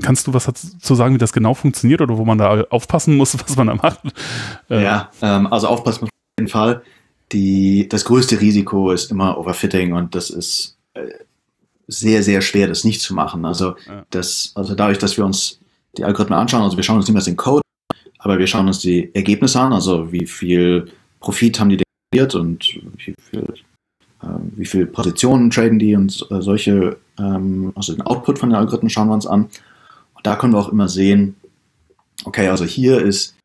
kannst 0.00 0.26
du 0.26 0.34
was 0.34 0.46
dazu 0.46 0.94
sagen, 0.94 1.14
wie 1.14 1.18
das 1.18 1.34
genau 1.34 1.52
funktioniert 1.52 2.00
oder 2.00 2.16
wo 2.16 2.24
man 2.24 2.38
da 2.38 2.62
aufpassen 2.70 3.16
muss, 3.16 3.34
was 3.46 3.54
man 3.56 3.66
da 3.66 3.74
macht? 3.74 4.00
Äh, 4.70 4.82
ja, 4.82 5.10
ähm, 5.20 5.46
also 5.46 5.68
aufpassen 5.68 6.02
muss 6.02 6.10
auf 6.10 6.40
jeden 6.40 6.50
Fall. 6.50 6.82
Die, 7.32 7.86
das 7.88 8.06
größte 8.06 8.40
Risiko 8.40 8.92
ist 8.92 9.10
immer 9.10 9.38
Overfitting 9.38 9.92
und 9.92 10.14
das 10.14 10.30
ist 10.30 10.78
äh, 10.94 11.02
sehr, 11.92 12.22
sehr 12.22 12.40
schwer, 12.40 12.66
das 12.68 12.84
nicht 12.84 13.00
zu 13.00 13.14
machen. 13.14 13.44
Also, 13.44 13.76
ja. 13.86 14.04
das, 14.10 14.52
also 14.54 14.74
dadurch, 14.74 14.98
dass 14.98 15.16
wir 15.16 15.24
uns 15.24 15.60
die 15.96 16.04
Algorithmen 16.04 16.38
anschauen, 16.38 16.62
also 16.62 16.76
wir 16.76 16.84
schauen 16.84 16.96
uns 16.96 17.06
nicht 17.06 17.14
mehr 17.14 17.22
den 17.22 17.36
Code, 17.36 17.62
aber 18.18 18.38
wir 18.38 18.46
schauen 18.46 18.66
uns 18.66 18.78
die 18.78 19.14
Ergebnisse 19.14 19.60
an, 19.60 19.72
also 19.72 20.12
wie 20.12 20.26
viel 20.26 20.90
Profit 21.20 21.60
haben 21.60 21.68
die 21.70 21.82
generiert 22.10 22.34
und 22.34 22.80
wie 22.96 23.14
viel, 23.18 23.54
äh, 24.22 24.26
wie 24.56 24.66
viel 24.66 24.86
Positionen 24.86 25.50
traden 25.50 25.78
die 25.78 25.94
und 25.94 26.26
äh, 26.30 26.40
solche, 26.40 26.98
ähm, 27.18 27.72
also 27.74 27.92
den 27.92 28.02
Output 28.02 28.38
von 28.38 28.50
den 28.50 28.56
Algorithmen 28.56 28.90
schauen 28.90 29.08
wir 29.08 29.14
uns 29.14 29.26
an. 29.26 29.44
Und 30.14 30.26
da 30.26 30.36
können 30.36 30.52
wir 30.52 30.58
auch 30.58 30.70
immer 30.70 30.88
sehen, 30.88 31.36
okay, 32.24 32.48
also 32.48 32.64
hier 32.64 33.00
ist 33.00 33.36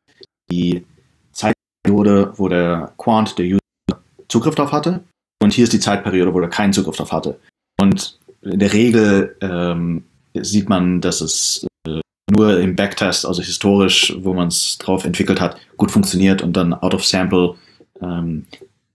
die 0.50 0.84
Zeitperiode, 1.32 2.32
wo 2.36 2.48
der 2.48 2.92
Quant, 2.96 3.38
der 3.38 3.46
User, 3.46 4.00
Zugriff 4.28 4.54
darauf 4.54 4.72
hatte. 4.72 5.02
Und 5.42 5.52
hier 5.52 5.64
ist 5.64 5.72
die 5.72 5.80
Zeitperiode, 5.80 6.34
wo 6.34 6.40
er 6.40 6.48
keinen 6.48 6.72
Zugriff 6.72 6.96
darauf 6.96 7.12
hatte. 7.12 7.38
Und 7.80 8.17
in 8.42 8.58
der 8.58 8.72
Regel 8.72 9.36
ähm, 9.40 10.04
sieht 10.34 10.68
man, 10.68 11.00
dass 11.00 11.20
es 11.20 11.66
äh, 11.86 12.00
nur 12.30 12.60
im 12.60 12.76
Backtest, 12.76 13.26
also 13.26 13.42
historisch, 13.42 14.14
wo 14.18 14.34
man 14.34 14.48
es 14.48 14.78
drauf 14.78 15.04
entwickelt 15.04 15.40
hat, 15.40 15.56
gut 15.76 15.90
funktioniert 15.90 16.42
und 16.42 16.56
dann 16.56 16.74
out 16.74 16.94
of 16.94 17.04
sample 17.04 17.54
ähm, 18.00 18.46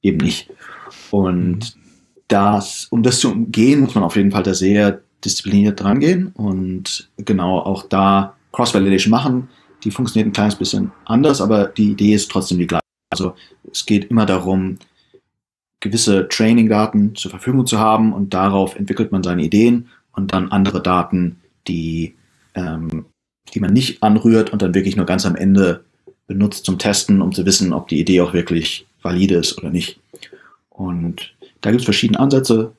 eben 0.01 0.17
nicht. 0.17 0.49
Und 1.11 1.75
das, 2.27 2.87
um 2.89 3.03
das 3.03 3.19
zu 3.19 3.31
umgehen, 3.31 3.81
muss 3.81 3.95
man 3.95 4.03
auf 4.03 4.15
jeden 4.15 4.31
Fall 4.31 4.43
da 4.43 4.53
sehr 4.53 5.01
diszipliniert 5.23 5.81
dran 5.81 5.99
gehen 5.99 6.27
und 6.35 7.09
genau 7.17 7.59
auch 7.59 7.83
da 7.83 8.35
Cross-Validation 8.51 9.11
machen. 9.11 9.49
Die 9.83 9.91
funktioniert 9.91 10.29
ein 10.29 10.33
kleines 10.33 10.55
bisschen 10.55 10.91
anders, 11.05 11.41
aber 11.41 11.65
die 11.65 11.91
Idee 11.91 12.13
ist 12.13 12.31
trotzdem 12.31 12.59
die 12.59 12.67
gleiche. 12.67 12.81
Also 13.11 13.35
es 13.71 13.85
geht 13.85 14.09
immer 14.09 14.25
darum, 14.25 14.77
gewisse 15.83 16.29
Training-Daten 16.29 17.13
zur 17.15 17.29
Verfügung 17.29 17.67
zu 17.67 17.77
haben 17.77 18.13
und 18.13 18.33
darauf 18.33 18.75
entwickelt 18.77 19.11
man 19.11 19.21
seine 19.21 19.43
Ideen 19.43 19.89
und 20.13 20.31
dann 20.31 20.49
andere 20.49 20.81
Daten, 20.81 21.41
die, 21.67 22.15
ähm, 22.55 23.05
die 23.53 23.59
man 23.59 23.73
nicht 23.73 24.01
anrührt 24.01 24.53
und 24.53 24.61
dann 24.61 24.73
wirklich 24.73 24.95
nur 24.95 25.05
ganz 25.05 25.25
am 25.25 25.35
Ende 25.35 25.83
benutzt 26.25 26.63
zum 26.63 26.79
Testen, 26.79 27.21
um 27.21 27.33
zu 27.33 27.45
wissen, 27.45 27.73
ob 27.73 27.89
die 27.89 27.99
Idee 27.99 28.21
auch 28.21 28.33
wirklich 28.33 28.87
valide 29.01 29.35
ist 29.35 29.57
oder 29.57 29.69
nicht. 29.69 29.99
Und 30.69 31.35
da 31.59 31.69
gibt 31.69 31.81
es 31.81 31.85
verschiedene 31.85 32.19
Ansätze. 32.19 32.71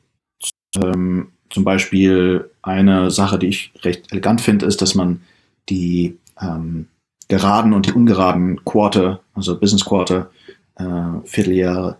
Ähm, 0.82 1.28
zum 1.50 1.62
Beispiel 1.62 2.50
eine 2.62 3.10
Sache, 3.10 3.38
die 3.38 3.48
ich 3.48 3.72
recht 3.82 4.10
elegant 4.12 4.40
finde, 4.40 4.64
ist, 4.64 4.80
dass 4.80 4.94
man 4.94 5.20
die 5.68 6.16
ähm, 6.40 6.86
geraden 7.28 7.74
und 7.74 7.84
die 7.84 7.92
ungeraden 7.92 8.64
Quarter, 8.64 9.20
also 9.34 9.60
Business 9.60 9.84
Quarter, 9.84 10.30
äh, 10.76 10.84
Vierteljahre, 11.26 11.98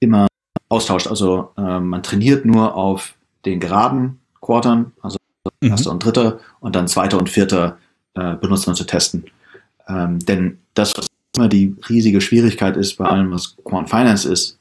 immer 0.00 0.26
austauscht. 0.68 1.06
Also 1.06 1.50
äh, 1.56 1.80
man 1.80 2.02
trainiert 2.02 2.44
nur 2.44 2.74
auf 2.74 3.14
den 3.44 3.60
geraden 3.60 4.20
Quartern, 4.40 4.92
also 5.02 5.18
mhm. 5.60 5.70
erster 5.70 5.90
und 5.90 6.04
dritter, 6.04 6.40
und 6.60 6.74
dann 6.74 6.88
zweiter 6.88 7.18
und 7.18 7.30
vierter 7.30 7.78
äh, 8.14 8.34
benutzt 8.34 8.66
man 8.66 8.76
zu 8.76 8.84
testen. 8.84 9.24
Ähm, 9.88 10.18
denn 10.20 10.58
das, 10.74 10.96
was 10.96 11.06
immer 11.36 11.48
die 11.48 11.76
riesige 11.88 12.20
Schwierigkeit 12.20 12.76
ist 12.76 12.96
bei 12.96 13.06
allem, 13.06 13.30
was 13.30 13.56
Quant 13.64 13.88
Finance 13.88 14.28
ist, 14.28 14.58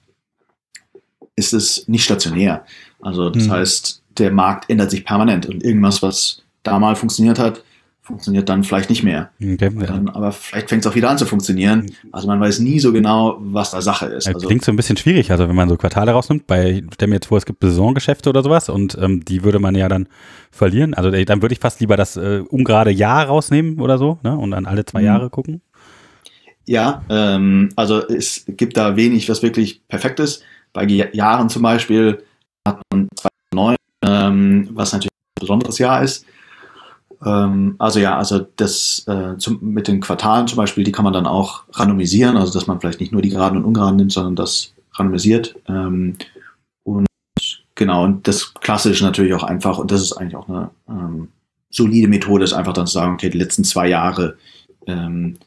ist 1.36 1.54
es 1.54 1.88
nicht 1.88 2.04
stationär. 2.04 2.66
Also 3.02 3.30
das 3.30 3.46
mhm. 3.46 3.52
heißt, 3.52 4.02
der 4.18 4.32
Markt 4.32 4.70
ändert 4.70 4.92
sich 4.92 5.06
permanent 5.06 5.46
und 5.48 5.64
irgendwas, 5.64 6.02
was 6.02 6.42
da 6.64 6.80
mal 6.80 6.96
funktioniert 6.96 7.40
hat, 7.40 7.64
funktioniert 8.06 8.48
dann 8.50 8.64
vielleicht 8.64 8.92
nicht 8.92 9.04
mehr. 9.04 9.32
Okay, 9.42 9.72
dann, 9.80 10.10
aber 10.10 10.32
vielleicht 10.32 10.70
fängt 10.70 10.86
es 10.86 10.92
auch 10.92 10.94
wieder 10.94 11.10
an 11.10 11.18
zu 11.18 11.26
funktionieren. 11.26 11.92
Also 12.12 12.28
man 12.28 12.40
weiß 12.40 12.60
nie 12.60 12.80
so 12.80 12.94
genau, 12.94 13.38
was 13.40 13.72
da 13.72 13.82
Sache 13.82 14.06
ist. 14.06 14.28
Also, 14.28 14.48
klingt 14.48 14.64
so 14.64 14.72
ein 14.72 14.76
bisschen 14.76 14.96
schwierig, 14.96 15.32
also 15.32 15.50
wenn 15.50 15.56
man 15.56 15.68
so 15.70 15.76
Quartale 15.76 16.12
rausnimmt, 16.12 16.46
bei 16.46 16.84
stell 16.94 17.08
mir 17.08 17.16
jetzt 17.16 17.26
vor, 17.26 17.40
es 17.40 17.46
gibt 17.46 17.64
Saisongeschäfte 17.64 18.30
oder 18.30 18.44
sowas 18.44 18.70
und 18.70 18.96
ähm, 19.02 19.26
die 19.26 19.44
würde 19.44 19.58
man 19.58 19.74
ja 19.74 19.90
dann 19.90 20.08
verlieren. 20.52 20.94
Also 20.94 21.10
dann 21.10 21.42
würde 21.42 21.54
ich 21.54 21.60
fast 21.60 21.80
lieber 21.80 21.98
das 21.98 22.16
äh, 22.16 22.44
ungerade 22.48 22.92
Jahr 22.92 23.26
rausnehmen 23.26 23.82
oder 23.82 23.98
so 23.98 24.20
ne? 24.22 24.38
und 24.38 24.52
dann 24.52 24.68
alle 24.68 24.86
zwei 24.86 25.00
mhm. 25.00 25.06
Jahre 25.08 25.30
gucken. 25.32 25.62
Ja, 26.68 27.04
ähm, 27.10 27.70
also 27.76 28.08
es 28.08 28.46
gibt 28.48 28.78
da 28.78 28.96
wenig, 28.96 29.28
was 29.30 29.42
wirklich 29.42 29.82
perfekt 29.88 30.20
ist. 30.20 30.44
Bei 30.74 30.86
Jahren 30.86 31.50
zum 31.50 31.64
Beispiel 31.64 32.24
hat 32.68 32.82
man 32.92 33.08
2009, 33.16 33.76
ähm, 34.04 34.70
was 34.74 34.94
natürlich 34.94 35.10
ein 35.10 35.42
besonderes 35.42 35.80
Jahr 35.80 36.04
ist. 36.04 36.26
Ähm, 37.24 37.76
also 37.80 38.00
ja, 38.00 38.18
also 38.18 38.46
das 38.56 39.06
äh, 39.08 39.38
zum, 39.38 39.60
mit 39.62 39.88
den 39.88 40.02
Quartalen 40.02 40.48
zum 40.48 40.58
Beispiel, 40.58 40.84
die 40.84 40.92
kann 40.92 41.04
man 41.04 41.14
dann 41.14 41.28
auch 41.28 41.64
randomisieren, 41.74 42.38
also 42.38 42.54
dass 42.54 42.68
man 42.68 42.80
vielleicht 42.80 43.00
nicht 43.00 43.12
nur 43.12 43.22
die 43.22 43.30
geraden 43.30 43.58
und 43.58 43.66
ungeraden 43.66 43.98
nimmt, 43.98 44.12
sondern 44.12 44.36
das 44.36 44.74
randomisiert. 44.94 45.56
Ähm, 45.68 46.18
und 46.84 47.08
genau, 47.76 48.04
und 48.04 48.28
das 48.28 48.54
klassische 48.54 49.04
natürlich 49.04 49.34
auch 49.34 49.44
einfach, 49.44 49.78
und 49.78 49.92
das 49.92 50.02
ist 50.02 50.14
eigentlich 50.14 50.36
auch 50.36 50.50
eine 50.50 50.70
ähm, 50.90 51.30
solide 51.70 52.08
Methode, 52.08 52.44
ist 52.44 52.54
einfach 52.54 52.74
dann 52.74 52.88
zu 52.88 52.94
sagen, 52.94 53.14
okay, 53.14 53.30
die 53.30 53.38
letzten 53.38 53.64
zwei 53.64 53.88
Jahre 53.88 54.38
ähm, 54.88 55.38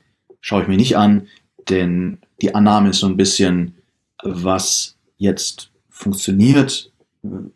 schaue 0.41 0.63
ich 0.63 0.69
mir 0.69 0.77
nicht 0.77 0.97
an, 0.97 1.27
denn 1.69 2.19
die 2.41 2.55
Annahme 2.55 2.91
ist 2.91 3.01
so 3.01 3.07
ein 3.07 3.17
bisschen, 3.17 3.75
was 4.23 4.97
jetzt 5.17 5.71
funktioniert, 5.91 6.93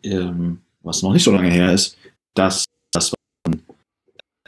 ähm, 0.03 0.59
was 0.81 1.01
noch 1.01 1.13
nicht 1.13 1.23
so 1.23 1.31
lange 1.31 1.49
her 1.49 1.71
ist, 1.71 1.97
dass 2.33 2.62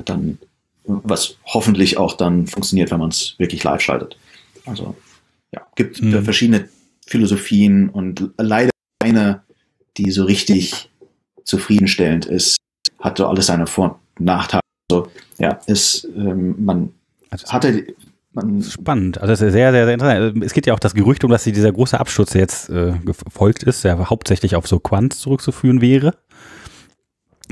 dann, 0.05 0.37
was 0.85 1.37
hoffentlich 1.45 1.97
auch 1.97 2.15
dann 2.15 2.47
funktioniert, 2.47 2.91
wenn 2.91 2.99
man 2.99 3.09
es 3.09 3.35
wirklich 3.37 3.63
live 3.63 3.81
schaltet. 3.81 4.17
Also 4.65 4.95
ja, 5.51 5.61
gibt 5.75 6.01
mhm. 6.01 6.23
verschiedene 6.23 6.69
Philosophien 7.05 7.89
und 7.89 8.31
leider 8.37 8.71
eine, 9.01 9.43
die 9.97 10.11
so 10.11 10.25
richtig 10.25 10.89
zufriedenstellend 11.43 12.25
ist, 12.25 12.57
hat 12.99 13.17
so 13.17 13.27
alles 13.27 13.47
seine 13.47 13.67
Vor- 13.67 13.99
und 14.17 14.25
Nachteile. 14.25 14.61
Also 14.89 15.07
ja, 15.37 15.59
ist 15.67 16.07
ähm, 16.15 16.55
man 16.63 16.91
also 17.29 17.47
hatte 17.47 17.85
man 18.35 18.61
Spannend. 18.61 19.17
Also 19.19 19.31
das 19.31 19.41
ist 19.41 19.53
sehr, 19.53 19.71
sehr, 19.71 19.85
sehr 19.85 19.93
interessant. 19.93 20.43
Es 20.43 20.53
geht 20.53 20.67
ja 20.67 20.73
auch 20.73 20.79
das 20.79 20.93
Gerücht 20.93 21.23
um, 21.23 21.31
dass 21.31 21.43
dieser 21.43 21.71
große 21.71 21.99
Absturz, 21.99 22.31
der 22.31 22.41
jetzt 22.41 22.69
äh, 22.69 22.93
gefolgt 23.05 23.63
ist, 23.63 23.83
der 23.83 24.09
hauptsächlich 24.09 24.55
auf 24.55 24.67
so 24.67 24.79
Quants 24.79 25.19
zurückzuführen 25.19 25.79
wäre. 25.81 26.15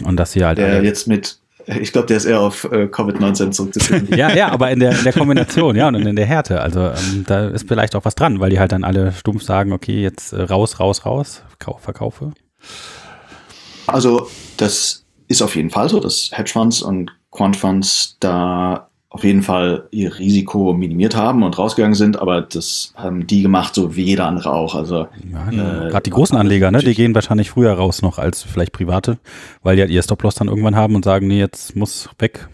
Und 0.03 0.17
dass 0.17 0.33
sie 0.33 0.43
halt. 0.43 0.57
Der 0.57 0.83
jetzt 0.83 1.07
mit 1.07 1.39
ich 1.65 1.91
glaube, 1.91 2.07
der 2.07 2.17
ist 2.17 2.25
eher 2.25 2.39
auf 2.39 2.65
äh, 2.65 2.85
Covid-19 2.85 3.51
zurückzuführen. 3.51 4.07
ja, 4.15 4.33
ja, 4.35 4.49
aber 4.49 4.71
in 4.71 4.79
der, 4.79 4.97
in 4.97 5.03
der 5.03 5.13
Kombination, 5.13 5.75
ja, 5.75 5.87
und 5.87 5.95
in 5.95 6.15
der 6.15 6.25
Härte. 6.25 6.61
Also 6.61 6.81
ähm, 6.81 7.25
da 7.27 7.47
ist 7.47 7.67
vielleicht 7.67 7.95
auch 7.95 8.05
was 8.05 8.15
dran, 8.15 8.39
weil 8.39 8.49
die 8.49 8.59
halt 8.59 8.71
dann 8.71 8.83
alle 8.83 9.11
stumpf 9.11 9.43
sagen, 9.43 9.71
okay, 9.71 10.01
jetzt 10.01 10.33
äh, 10.33 10.41
raus, 10.41 10.79
raus, 10.79 11.05
raus, 11.05 11.43
Kauf, 11.59 11.81
verkaufe. 11.81 12.31
Also 13.87 14.27
das 14.57 15.05
ist 15.27 15.41
auf 15.41 15.55
jeden 15.55 15.69
Fall 15.69 15.89
so, 15.89 15.99
dass 15.99 16.31
Hedgefonds 16.33 16.81
und 16.81 17.11
Quantfonds 17.31 18.17
da 18.19 18.89
auf 19.13 19.23
jeden 19.23 19.43
Fall 19.43 19.87
ihr 19.91 20.17
Risiko 20.17 20.73
minimiert 20.73 21.15
haben 21.15 21.43
und 21.43 21.55
rausgegangen 21.55 21.93
sind, 21.93 22.17
aber 22.17 22.41
das 22.41 22.93
haben 22.95 23.27
die 23.27 23.43
gemacht, 23.43 23.75
so 23.75 23.95
wie 23.95 24.01
jeder 24.01 24.25
andere 24.25 24.51
auch. 24.51 24.73
Also 24.73 25.07
ja, 25.31 25.49
äh, 25.51 25.89
gerade 25.91 26.01
die 26.01 26.09
großen 26.09 26.35
Anleger, 26.35 26.71
ne, 26.71 26.79
die 26.79 26.95
gehen 26.95 27.13
wahrscheinlich 27.13 27.51
früher 27.51 27.73
raus 27.73 28.01
noch 28.01 28.17
als 28.17 28.41
vielleicht 28.41 28.71
private, 28.71 29.19
weil 29.61 29.75
die 29.75 29.83
halt 29.83 29.91
ihr 29.91 30.01
Stop-Loss 30.01 30.33
dann 30.33 30.47
irgendwann 30.47 30.75
haben 30.75 30.95
und 30.95 31.05
sagen, 31.05 31.27
nee, 31.27 31.37
jetzt 31.37 31.75
muss 31.75 32.09
weg. 32.17 32.49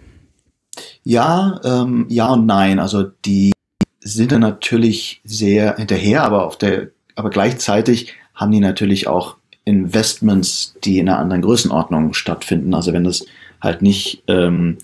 Ja, 1.03 1.61
ähm, 1.63 2.07
ja 2.09 2.27
und 2.27 2.45
nein. 2.45 2.79
Also 2.79 3.03
die 3.03 3.53
sind 4.01 4.33
dann 4.33 4.41
natürlich 4.41 5.21
sehr 5.23 5.77
hinterher, 5.77 6.25
aber 6.25 6.45
auf 6.45 6.57
der, 6.57 6.89
aber 7.15 7.29
gleichzeitig 7.29 8.15
haben 8.35 8.51
die 8.51 8.59
natürlich 8.59 9.07
auch 9.07 9.37
Investments, 9.63 10.75
die 10.83 10.99
in 10.99 11.07
einer 11.07 11.19
anderen 11.19 11.41
Größenordnung 11.41 12.13
stattfinden. 12.13 12.73
Also 12.73 12.91
wenn 12.91 13.05
das 13.05 13.25
halt 13.61 13.81
nicht 13.81 14.23
ähm, 14.27 14.77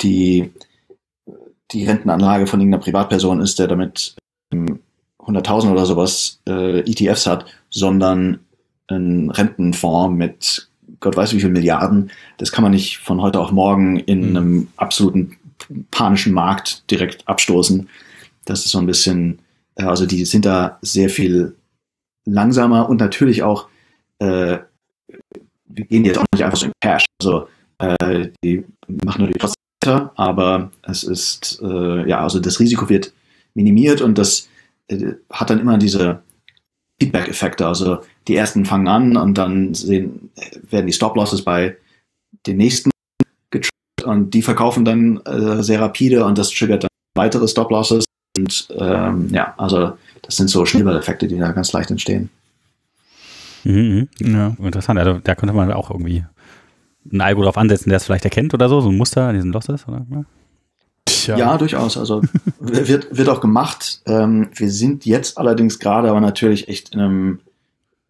die, 0.00 0.50
die 1.70 1.84
Rentenanlage 1.84 2.46
von 2.46 2.60
irgendeiner 2.60 2.82
Privatperson 2.82 3.40
ist, 3.40 3.58
der 3.58 3.68
damit 3.68 4.16
100.000 4.52 5.70
oder 5.70 5.86
sowas 5.86 6.40
äh, 6.48 6.80
ETFs 6.80 7.26
hat, 7.26 7.46
sondern 7.70 8.40
ein 8.88 9.30
Rentenfonds 9.30 10.16
mit 10.16 10.68
Gott 11.00 11.16
weiß 11.16 11.32
wie 11.34 11.40
viel 11.40 11.50
Milliarden. 11.50 12.10
Das 12.38 12.52
kann 12.52 12.62
man 12.62 12.72
nicht 12.72 12.98
von 12.98 13.20
heute 13.22 13.40
auf 13.40 13.50
morgen 13.50 13.96
in 13.96 14.30
mhm. 14.30 14.36
einem 14.36 14.68
absoluten 14.76 15.36
panischen 15.90 16.32
Markt 16.32 16.90
direkt 16.90 17.26
abstoßen. 17.26 17.88
Das 18.44 18.64
ist 18.64 18.70
so 18.70 18.78
ein 18.78 18.86
bisschen, 18.86 19.38
äh, 19.76 19.84
also 19.84 20.06
die 20.06 20.24
sind 20.24 20.44
da 20.44 20.78
sehr 20.82 21.08
viel 21.08 21.56
langsamer 22.24 22.88
und 22.88 23.00
natürlich 23.00 23.42
auch 23.42 23.68
äh, 24.18 24.58
wir 25.74 25.84
gehen 25.86 26.04
jetzt 26.04 26.18
auch 26.18 26.24
nicht 26.34 26.44
einfach 26.44 26.58
so 26.58 26.66
in 26.66 26.72
Cash. 26.80 27.04
Also 27.20 27.48
äh, 27.78 28.28
die 28.44 28.64
machen 28.88 29.22
natürlich 29.22 29.38
trotzdem 29.38 29.62
weiter, 29.82 30.12
aber 30.16 30.70
es 30.82 31.02
ist, 31.02 31.60
äh, 31.62 32.08
ja, 32.08 32.20
also 32.20 32.40
das 32.40 32.60
Risiko 32.60 32.88
wird 32.88 33.12
minimiert 33.54 34.00
und 34.00 34.18
das 34.18 34.48
äh, 34.88 35.12
hat 35.30 35.50
dann 35.50 35.60
immer 35.60 35.78
diese 35.78 36.22
Feedback-Effekte. 37.00 37.66
Also 37.66 37.98
die 38.28 38.36
ersten 38.36 38.64
fangen 38.64 38.88
an 38.88 39.16
und 39.16 39.38
dann 39.38 39.74
sehen, 39.74 40.30
werden 40.70 40.86
die 40.86 40.92
Stop-Losses 40.92 41.42
bei 41.42 41.76
den 42.46 42.56
nächsten 42.56 42.90
getriggert 43.50 44.04
und 44.04 44.34
die 44.34 44.42
verkaufen 44.42 44.84
dann 44.84 45.20
äh, 45.24 45.62
sehr 45.62 45.80
rapide 45.80 46.24
und 46.24 46.38
das 46.38 46.50
triggert 46.50 46.84
dann 46.84 46.90
weitere 47.14 47.48
Stop-Losses. 47.48 48.04
Und 48.38 48.68
ähm, 48.78 49.28
ja, 49.32 49.54
also 49.58 49.98
das 50.22 50.36
sind 50.36 50.48
so 50.48 50.64
Schneeballeffekte, 50.64 51.26
die 51.28 51.38
da 51.38 51.52
ganz 51.52 51.72
leicht 51.72 51.90
entstehen. 51.90 52.30
Mhm, 53.64 54.08
mhm. 54.20 54.34
ja. 54.34 54.56
Interessant. 54.58 54.98
Also 54.98 55.20
da 55.22 55.34
könnte 55.34 55.54
man 55.54 55.70
auch 55.72 55.90
irgendwie 55.90 56.24
ein 57.10 57.20
Algo 57.20 57.42
drauf 57.42 57.56
ansetzen, 57.56 57.88
der 57.88 57.96
es 57.96 58.04
vielleicht 58.04 58.24
erkennt 58.24 58.54
oder 58.54 58.68
so, 58.68 58.80
so 58.80 58.90
ein 58.90 58.96
Muster 58.96 59.28
an 59.28 59.34
diesen 59.34 59.52
Losses, 59.52 59.86
oder? 59.88 60.04
Tja. 61.04 61.36
Ja, 61.36 61.58
durchaus. 61.58 61.96
Also 61.96 62.22
wird, 62.60 63.16
wird 63.16 63.28
auch 63.28 63.40
gemacht. 63.40 64.02
Ähm, 64.06 64.50
wir 64.54 64.70
sind 64.70 65.04
jetzt 65.04 65.38
allerdings 65.38 65.78
gerade 65.78 66.10
aber 66.10 66.20
natürlich 66.20 66.68
echt 66.68 66.94
in 66.94 67.00
einem 67.00 67.40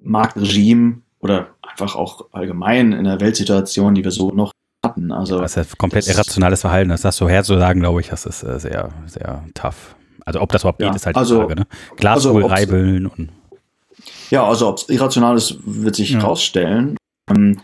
Marktregime 0.03 0.99
oder 1.21 1.49
einfach 1.63 1.97
auch 1.97 2.27
allgemein 2.33 2.93
in 2.93 3.07
einer 3.07 3.21
Weltsituation, 3.21 3.95
die 3.95 4.05
wir 4.05 4.11
so 4.11 4.31
noch 4.31 4.53
hatten. 4.85 5.13
Also 5.13 5.39
das 5.39 5.57
ist 5.57 5.71
ja 5.71 5.77
komplett 5.79 6.07
das, 6.07 6.15
irrationales 6.15 6.61
Verhalten. 6.61 6.91
Das 6.91 7.03
das 7.03 7.17
so 7.17 7.29
herzusagen, 7.29 7.81
glaube 7.81 8.01
ich, 8.01 8.09
das 8.09 8.27
ist 8.27 8.43
äh, 8.43 8.59
sehr, 8.59 8.91
sehr 9.07 9.45
tough. 9.55 9.95
Also 10.25 10.41
ob 10.41 10.53
das 10.53 10.63
überhaupt 10.63 10.81
ja, 10.81 10.89
geht, 10.89 10.97
ist 10.97 11.07
halt 11.07 11.17
also, 11.17 11.37
die 11.37 11.41
Frage. 11.43 11.61
Ne? 11.61 11.67
Glaskugel 11.97 12.43
also, 12.45 12.55
reibeln 12.55 13.07
und 13.07 13.31
ja, 14.31 14.45
also 14.45 14.69
ob 14.69 14.79
es 14.79 14.89
irrational 14.89 15.37
ist, 15.37 15.59
wird 15.65 15.95
sich 15.95 16.11
ja. 16.11 16.21
rausstellen. 16.21 16.97
Ähm, 17.31 17.61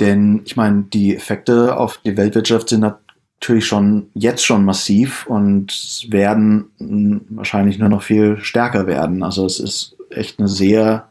denn 0.00 0.42
ich 0.44 0.56
meine, 0.56 0.82
die 0.82 1.14
Effekte 1.14 1.76
auf 1.76 1.98
die 2.04 2.16
Weltwirtschaft 2.16 2.68
sind 2.68 2.80
natürlich 2.80 3.66
schon 3.66 4.08
jetzt 4.14 4.44
schon 4.44 4.64
massiv 4.64 5.26
und 5.26 6.06
werden 6.08 7.26
wahrscheinlich 7.30 7.78
nur 7.78 7.88
noch 7.88 8.02
viel 8.02 8.38
stärker 8.38 8.86
werden. 8.86 9.22
Also 9.22 9.44
es 9.44 9.60
ist 9.60 9.96
echt 10.10 10.38
eine 10.38 10.48
sehr 10.48 11.08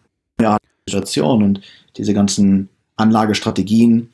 Situation 0.88 1.43
und 1.43 1.61
diese 1.97 2.13
ganzen 2.13 2.69
Anlagestrategien, 2.95 4.09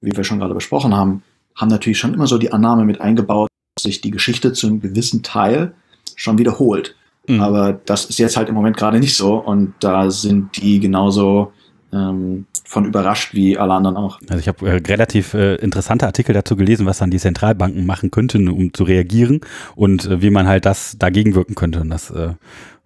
wie 0.00 0.16
wir 0.16 0.24
schon 0.24 0.38
gerade 0.38 0.54
besprochen 0.54 0.94
haben, 0.94 1.22
haben 1.54 1.68
natürlich 1.68 1.98
schon 1.98 2.14
immer 2.14 2.26
so 2.26 2.38
die 2.38 2.52
Annahme 2.52 2.84
mit 2.84 3.00
eingebaut, 3.00 3.48
dass 3.76 3.84
sich 3.84 4.00
die 4.00 4.10
Geschichte 4.10 4.52
zu 4.52 4.66
einem 4.66 4.80
gewissen 4.80 5.22
Teil 5.22 5.72
schon 6.16 6.38
wiederholt. 6.38 6.96
Mhm. 7.26 7.40
Aber 7.40 7.72
das 7.72 8.06
ist 8.06 8.18
jetzt 8.18 8.36
halt 8.36 8.48
im 8.48 8.54
Moment 8.54 8.76
gerade 8.76 8.98
nicht 8.98 9.16
so 9.16 9.34
und 9.36 9.74
da 9.80 10.10
sind 10.10 10.56
die 10.56 10.80
genauso 10.80 11.52
ähm, 11.92 12.46
von 12.64 12.84
überrascht 12.84 13.34
wie 13.34 13.58
alle 13.58 13.74
anderen 13.74 13.96
auch. 13.96 14.20
Also 14.28 14.38
ich 14.38 14.48
habe 14.48 14.68
äh, 14.68 14.76
relativ 14.76 15.34
äh, 15.34 15.56
interessante 15.56 16.06
Artikel 16.06 16.32
dazu 16.32 16.56
gelesen, 16.56 16.86
was 16.86 16.98
dann 16.98 17.10
die 17.10 17.18
Zentralbanken 17.18 17.86
machen 17.86 18.10
könnten, 18.10 18.48
um 18.48 18.72
zu 18.72 18.84
reagieren 18.84 19.40
und 19.74 20.06
äh, 20.06 20.22
wie 20.22 20.30
man 20.30 20.46
halt 20.46 20.66
das 20.66 20.96
dagegen 20.98 21.34
wirken 21.34 21.54
könnte. 21.54 21.80
Und 21.80 21.90
das 21.90 22.10
äh, 22.10 22.34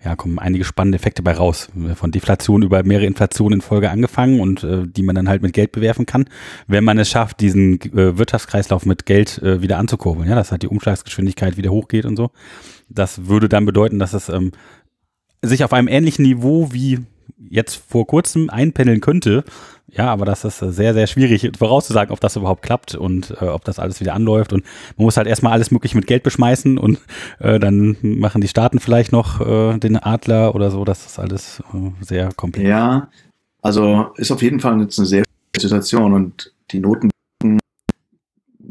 ja, 0.04 0.16
kommen 0.16 0.38
einige 0.38 0.64
spannende 0.64 0.96
Effekte 0.96 1.23
bei 1.23 1.32
raus. 1.32 1.68
Von 1.94 2.11
Deflation 2.11 2.62
über 2.62 2.82
mehrere 2.82 3.06
Inflationen 3.06 3.61
in 3.61 3.62
Folge 3.62 3.90
angefangen 3.90 4.40
und 4.40 4.62
äh, 4.62 4.87
die 4.87 5.02
man 5.02 5.14
dann 5.14 5.28
halt 5.28 5.42
mit 5.42 5.54
Geld 5.54 5.73
bewerfen 5.73 6.04
kann, 6.04 6.26
wenn 6.66 6.84
man 6.84 6.99
es 6.99 7.08
schafft, 7.08 7.40
diesen 7.40 7.80
äh, 7.80 8.18
Wirtschaftskreislauf 8.18 8.84
mit 8.84 9.06
Geld 9.06 9.38
äh, 9.42 9.62
wieder 9.62 9.78
anzukurbeln. 9.78 10.28
Ja, 10.28 10.34
dass 10.34 10.50
halt 10.50 10.62
die 10.62 10.68
Umschlagsgeschwindigkeit 10.68 11.56
wieder 11.56 11.70
hochgeht 11.70 12.04
und 12.04 12.16
so. 12.16 12.30
Das 12.88 13.28
würde 13.28 13.49
dann 13.49 13.64
bedeuten, 13.64 13.99
dass 13.99 14.12
es 14.12 14.28
ähm, 14.28 14.52
sich 15.40 15.64
auf 15.64 15.73
einem 15.73 15.88
ähnlichen 15.88 16.25
Niveau 16.25 16.73
wie 16.73 17.00
jetzt 17.38 17.76
vor 17.76 18.06
kurzem 18.06 18.50
einpendeln 18.50 19.00
könnte. 19.00 19.44
Ja, 19.88 20.12
aber 20.12 20.24
das 20.24 20.44
ist 20.44 20.58
sehr, 20.58 20.92
sehr 20.92 21.06
schwierig 21.06 21.52
vorauszusagen, 21.56 22.12
ob 22.12 22.20
das 22.20 22.36
überhaupt 22.36 22.62
klappt 22.62 22.94
und 22.94 23.34
äh, 23.40 23.44
ob 23.44 23.64
das 23.64 23.78
alles 23.78 24.00
wieder 24.00 24.14
anläuft. 24.14 24.52
Und 24.52 24.64
man 24.96 25.04
muss 25.04 25.16
halt 25.16 25.28
erstmal 25.28 25.52
alles 25.52 25.70
möglich 25.70 25.94
mit 25.94 26.06
Geld 26.06 26.22
beschmeißen 26.24 26.78
und 26.78 26.98
äh, 27.38 27.61
dann 27.61 27.96
machen 28.02 28.40
die 28.40 28.48
Staaten 28.48 28.80
vielleicht 28.80 29.12
noch 29.12 29.40
äh, 29.40 29.78
den 29.78 29.96
Adler 29.96 30.54
oder 30.54 30.70
so. 30.70 30.85
Das 30.85 31.06
ist 31.06 31.18
alles 31.18 31.62
äh, 31.72 31.90
sehr 32.04 32.32
komplex. 32.32 32.68
Ja, 32.68 33.09
also 33.62 34.09
ist 34.16 34.32
auf 34.32 34.42
jeden 34.42 34.61
Fall 34.61 34.80
jetzt 34.80 34.98
eine 34.98 35.06
sehr 35.06 35.24
schwierige 35.24 35.61
Situation 35.61 36.12
und 36.12 36.52
die 36.72 36.80
Noten 36.80 37.11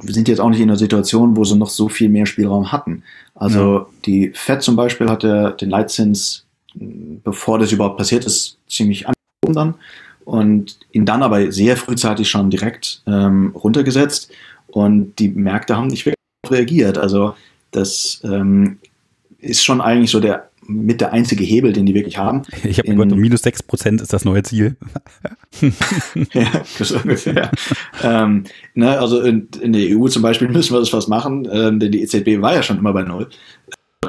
sind 0.01 0.27
jetzt 0.27 0.39
auch 0.39 0.49
nicht 0.49 0.59
in 0.59 0.69
einer 0.69 0.77
Situation, 0.77 1.38
wo 1.38 1.43
sie 1.45 1.55
noch 1.55 1.69
so 1.69 1.88
viel 1.88 2.09
mehr 2.09 2.25
Spielraum 2.25 2.71
hatten. 2.71 3.03
Also 3.35 3.79
ja. 3.79 3.85
die 4.05 4.31
Fed 4.33 4.61
zum 4.61 4.75
Beispiel 4.75 5.09
hatte 5.09 5.55
den 5.59 5.69
Leitzins, 5.69 6.42
bevor 6.75 7.59
das 7.59 7.71
überhaupt 7.71 7.97
passiert 7.97 8.25
ist, 8.25 8.57
ziemlich 8.67 9.05
angehoben 9.07 9.53
dann 9.53 9.75
und 10.25 10.79
ihn 10.91 11.05
dann 11.05 11.23
aber 11.23 11.51
sehr 11.51 11.77
frühzeitig 11.77 12.29
schon 12.29 12.49
direkt 12.49 13.01
ähm, 13.07 13.53
runtergesetzt 13.55 14.31
und 14.67 15.19
die 15.19 15.29
Märkte 15.29 15.75
haben 15.75 15.88
nicht 15.88 16.05
wirklich 16.05 16.17
reagiert. 16.47 16.97
Also 16.97 17.36
das 17.71 18.21
ähm, 18.23 18.77
ist 19.39 19.63
schon 19.63 19.81
eigentlich 19.81 20.12
so 20.12 20.19
der 20.19 20.49
mit 20.67 21.01
der 21.01 21.12
einzige 21.13 21.43
Hebel, 21.43 21.73
den 21.73 21.86
die 21.86 21.93
wirklich 21.93 22.17
haben. 22.17 22.43
Ich 22.63 22.79
habe 22.79 22.89
gehört, 22.89 23.15
minus 23.15 23.41
sechs 23.41 23.62
Prozent 23.62 24.01
ist 24.01 24.13
das 24.13 24.25
neue 24.25 24.43
Ziel. 24.43 24.77
ja, 26.33 26.63
das 26.79 26.91
ungefähr. 26.91 27.51
ähm, 28.01 28.45
ne, 28.73 28.97
also 28.97 29.21
in, 29.21 29.49
in, 29.62 29.73
der 29.73 29.97
EU 29.97 30.07
zum 30.07 30.21
Beispiel 30.21 30.47
müssen 30.49 30.73
wir 30.73 30.79
das 30.79 30.93
was 30.93 31.07
machen, 31.07 31.45
äh, 31.45 31.77
denn 31.77 31.91
die 31.91 32.01
EZB 32.01 32.41
war 32.41 32.53
ja 32.53 32.63
schon 32.63 32.77
immer 32.77 32.93
bei 32.93 33.03
Null. 33.03 33.29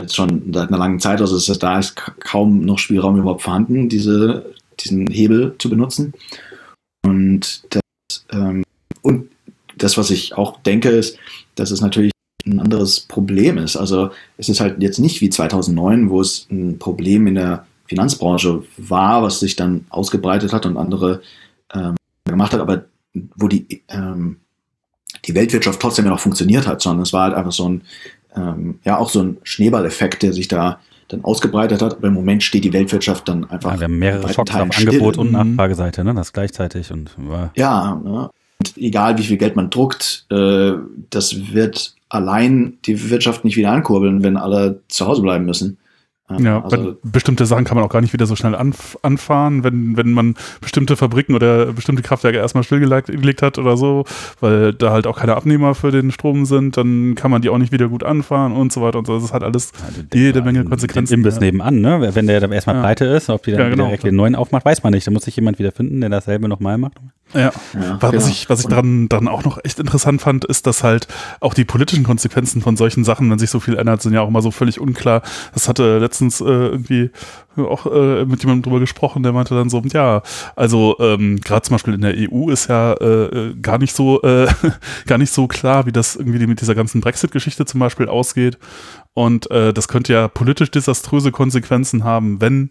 Jetzt 0.01 0.17
schon 0.17 0.53
seit 0.53 0.69
einer 0.69 0.79
langen 0.79 1.01
Zeit, 1.01 1.21
also 1.21 1.37
ist, 1.37 1.63
da 1.63 1.79
ist 1.79 1.97
kaum 2.21 2.65
noch 2.65 2.79
Spielraum 2.79 3.19
überhaupt 3.19 3.43
vorhanden, 3.43 3.89
diese, 3.89 4.55
diesen 4.81 5.07
Hebel 5.07 5.55
zu 5.59 5.71
benutzen. 5.71 6.15
Und 7.05 7.65
das, 7.71 8.25
ähm, 8.33 8.65
und 9.03 9.31
das, 9.77 9.97
was 9.97 10.11
ich 10.11 10.37
auch 10.37 10.61
denke, 10.63 10.89
ist, 10.89 11.19
dass 11.55 11.71
es 11.71 11.81
natürlich 11.81 12.13
ein 12.47 12.61
anderes 12.61 13.01
Problem 13.01 13.59
ist. 13.59 13.77
Also 13.77 14.11
es 14.37 14.49
ist 14.49 14.61
halt 14.61 14.83
jetzt 14.83 14.99
nicht 14.99 15.21
wie 15.21 15.31
2009, 15.31 16.11
wo 16.11 16.21
es 16.21 16.47
ein 16.51 16.79
Problem 16.79 17.27
in 17.27 17.37
der 17.37 17.67
Finanzbranche 17.87 18.63
war, 18.77 19.23
was 19.23 19.41
sich 19.41 19.57
dann 19.57 19.87
ausgebreitet 19.91 20.53
hat 20.53 20.67
und 20.67 20.77
andere 20.77 21.23
ähm, 21.73 21.95
gemacht 22.25 22.53
hat, 22.53 22.61
aber 22.61 22.85
wo 23.37 23.49
die, 23.49 23.83
ähm, 23.89 24.39
die 25.25 25.35
Weltwirtschaft 25.35 25.81
trotzdem 25.81 26.05
ja 26.05 26.11
noch 26.11 26.21
funktioniert 26.21 26.67
hat, 26.67 26.83
sondern 26.83 27.03
es 27.03 27.13
war 27.13 27.25
halt 27.25 27.35
einfach 27.35 27.53
so 27.53 27.69
ein, 27.69 27.83
ähm, 28.37 28.79
ja 28.85 28.99
auch 28.99 29.09
so 29.09 29.23
ein 29.23 29.37
Schneeballeffekt, 29.43 30.23
der 30.23 30.33
sich 30.33 30.49
da 30.49 30.81
dann 31.09 31.25
ausgebreitet 31.25 31.83
hat. 31.83 31.97
Aber 31.97 32.09
im 32.09 32.15
Moment 32.15 32.43
steht 32.43 32.65
die 32.65 32.73
Weltwirtschaft 32.73 33.29
dann 33.29 33.45
einfach. 33.51 33.73
Ja, 33.73 33.81
wir 33.81 33.85
haben 33.85 33.99
mehrere 33.99 34.33
Schocks 34.33 34.55
auf 34.55 34.79
Angebot 34.79 35.19
und. 35.19 35.33
Nachfrageseite, 35.33 36.05
ne? 36.05 36.15
Das 36.15 36.33
gleichzeitig 36.33 36.91
und 36.93 37.11
war 37.17 37.53
ja, 37.55 38.01
ne? 38.03 38.31
und 38.59 38.77
egal 38.77 39.19
wie 39.19 39.23
viel 39.23 39.37
Geld 39.37 39.57
man 39.57 39.71
druckt, 39.71 40.27
äh, 40.31 40.73
das 41.11 41.53
wird 41.53 41.95
allein 42.09 42.79
die 42.87 43.11
Wirtschaft 43.11 43.45
nicht 43.45 43.57
wieder 43.57 43.73
ankurbeln, 43.73 44.23
wenn 44.23 44.37
alle 44.37 44.81
zu 44.89 45.07
Hause 45.07 45.23
bleiben 45.23 45.45
müssen. 45.45 45.79
Ja, 46.39 46.65
also, 46.65 46.97
bestimmte 47.03 47.45
Sachen 47.45 47.65
kann 47.65 47.77
man 47.77 47.85
auch 47.85 47.91
gar 47.91 48.01
nicht 48.01 48.15
wieder 48.15 48.25
so 48.25 48.35
schnell 48.35 48.55
anf 48.55 48.97
anfahren, 49.03 49.63
wenn, 49.63 49.99
wenn 49.99 50.13
man 50.13 50.37
bestimmte 50.63 50.97
Fabriken 50.97 51.35
oder 51.35 51.67
bestimmte 51.75 52.03
Kraftwerke 52.03 52.39
erstmal 52.39 52.65
stillgelegt 52.65 53.43
hat 53.43 53.59
oder 53.59 53.77
so, 53.77 54.05
weil 54.41 54.73
da 54.73 54.91
halt 54.91 55.07
auch 55.07 55.19
keine 55.19 55.37
Abnehmer 55.37 55.75
für 55.75 55.91
den 55.91 56.11
Strom 56.13 56.47
sind, 56.47 56.79
dann 56.79 57.15
kann 57.15 57.31
man 57.31 57.43
die 57.43 57.51
auch 57.51 57.59
nicht 57.59 57.73
wieder 57.73 57.89
gut 57.89 58.05
anfahren 58.05 58.53
und 58.53 58.73
so 58.73 58.81
weiter 58.81 59.01
und 59.01 59.07
so. 59.07 59.21
Das 59.21 59.35
hat 59.35 59.43
alles 59.43 59.73
also 59.87 60.01
jede 60.15 60.41
Menge 60.41 60.65
Konsequenzen. 60.65 61.13
Den 61.13 61.21
Imbiss 61.21 61.35
ja. 61.35 61.41
nebenan, 61.43 61.83
ne? 61.83 62.15
Wenn 62.15 62.27
der 62.27 62.41
dann 62.41 62.53
erstmal 62.53 62.77
ja. 62.77 62.83
pleite 62.83 63.05
ist, 63.05 63.29
ob 63.29 63.43
die 63.43 63.51
dann 63.51 63.61
ja, 63.61 63.69
genau, 63.69 63.85
direkt 63.85 64.05
den 64.05 64.17
neuen 64.17 64.35
aufmacht, 64.35 64.65
weiß 64.65 64.83
man 64.83 64.95
nicht. 64.95 65.07
Da 65.07 65.11
muss 65.11 65.25
sich 65.25 65.37
jemand 65.37 65.59
wieder 65.59 65.73
finden, 65.73 66.01
der 66.01 66.09
dasselbe 66.09 66.49
nochmal 66.49 66.79
macht. 66.79 66.95
Ja. 67.33 67.41
ja 67.41 67.53
was, 68.01 68.11
genau. 68.11 68.27
ich, 68.27 68.49
was 68.49 68.61
ich 68.61 68.67
dran, 68.67 69.09
dran 69.09 69.29
auch 69.29 69.45
noch 69.45 69.59
echt 69.65 69.79
interessant 69.81 70.21
fand, 70.21 70.45
ist, 70.45 70.67
dass 70.67 70.85
halt 70.85 71.09
auch 71.41 71.55
die 71.55 71.65
politischen 71.65 72.05
Konsequenzen 72.05 72.63
von 72.63 72.77
solchen 72.77 73.05
Sachen, 73.05 73.31
wenn 73.31 73.39
sich 73.39 73.51
so 73.51 73.61
viel 73.61 73.77
ändert, 73.77 74.03
sind 74.03 74.15
ja 74.15 74.21
auch 74.21 74.29
immer 74.29 74.43
so 74.43 74.51
völlig 74.51 74.81
unklar. 74.81 75.23
Das 75.53 75.69
hatte 75.69 75.99
letztens 76.15 76.41
äh, 76.41 76.45
irgendwie 76.45 77.11
auch 77.57 77.87
äh, 77.87 78.25
mit 78.25 78.43
jemandem 78.43 78.63
drüber 78.63 78.81
gesprochen, 78.81 79.23
der 79.23 79.33
meinte 79.33 79.55
dann 79.55 79.71
so, 79.71 79.83
ja, 79.93 80.23
also 80.57 80.97
ähm, 81.01 81.41
gerade 81.41 81.63
zum 81.63 81.75
Beispiel 81.75 81.95
in 81.95 82.01
der 82.01 82.15
EU 82.17 82.51
ist 82.51 82.69
ja 82.69 82.95
äh, 82.95 83.25
äh 83.27 83.55
gar 83.61 83.79
nicht 83.79 83.95
so 83.95 84.23
äh, 84.23 84.47
gar 85.07 85.19
nicht 85.19 85.33
so 85.33 85.47
klar, 85.47 85.87
wie 85.87 85.93
das 85.93 86.17
irgendwie 86.17 86.47
mit 86.47 86.61
dieser 86.61 86.75
ganzen 86.75 87.01
Brexit-Geschichte 87.01 87.65
zum 87.65 87.81
Beispiel 87.81 88.09
ausgeht. 88.09 88.59
Und 89.13 89.51
äh, 89.51 89.73
das 89.73 89.89
könnte 89.89 90.13
ja 90.13 90.29
politisch 90.29 90.71
desaströse 90.71 91.31
Konsequenzen 91.31 92.05
haben, 92.05 92.41
wenn 92.41 92.71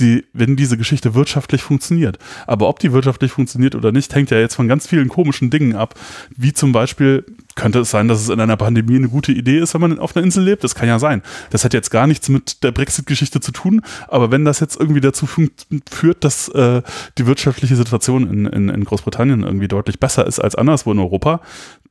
die, 0.00 0.24
wenn 0.32 0.56
diese 0.56 0.76
Geschichte 0.76 1.14
wirtschaftlich 1.14 1.62
funktioniert. 1.62 2.18
Aber 2.46 2.68
ob 2.68 2.78
die 2.78 2.92
wirtschaftlich 2.92 3.32
funktioniert 3.32 3.74
oder 3.74 3.92
nicht, 3.92 4.14
hängt 4.14 4.30
ja 4.30 4.38
jetzt 4.38 4.54
von 4.54 4.68
ganz 4.68 4.86
vielen 4.86 5.08
komischen 5.08 5.50
Dingen 5.50 5.74
ab. 5.74 5.94
Wie 6.36 6.52
zum 6.52 6.72
Beispiel 6.72 7.24
könnte 7.54 7.80
es 7.80 7.90
sein, 7.90 8.06
dass 8.06 8.20
es 8.20 8.28
in 8.28 8.40
einer 8.40 8.56
Pandemie 8.56 8.96
eine 8.96 9.08
gute 9.08 9.32
Idee 9.32 9.58
ist, 9.58 9.74
wenn 9.74 9.80
man 9.80 9.98
auf 9.98 10.16
einer 10.16 10.24
Insel 10.24 10.44
lebt. 10.44 10.62
Das 10.62 10.74
kann 10.74 10.88
ja 10.88 10.98
sein. 10.98 11.22
Das 11.50 11.64
hat 11.64 11.74
jetzt 11.74 11.90
gar 11.90 12.06
nichts 12.06 12.28
mit 12.28 12.62
der 12.62 12.70
Brexit-Geschichte 12.70 13.40
zu 13.40 13.50
tun. 13.50 13.82
Aber 14.06 14.30
wenn 14.30 14.44
das 14.44 14.60
jetzt 14.60 14.78
irgendwie 14.78 15.00
dazu 15.00 15.26
führt, 15.26 16.24
dass 16.24 16.48
äh, 16.50 16.82
die 17.18 17.26
wirtschaftliche 17.26 17.74
Situation 17.74 18.28
in, 18.30 18.46
in, 18.46 18.68
in 18.68 18.84
Großbritannien 18.84 19.42
irgendwie 19.42 19.68
deutlich 19.68 19.98
besser 19.98 20.26
ist 20.26 20.38
als 20.38 20.54
anderswo 20.54 20.92
in 20.92 21.00
Europa, 21.00 21.40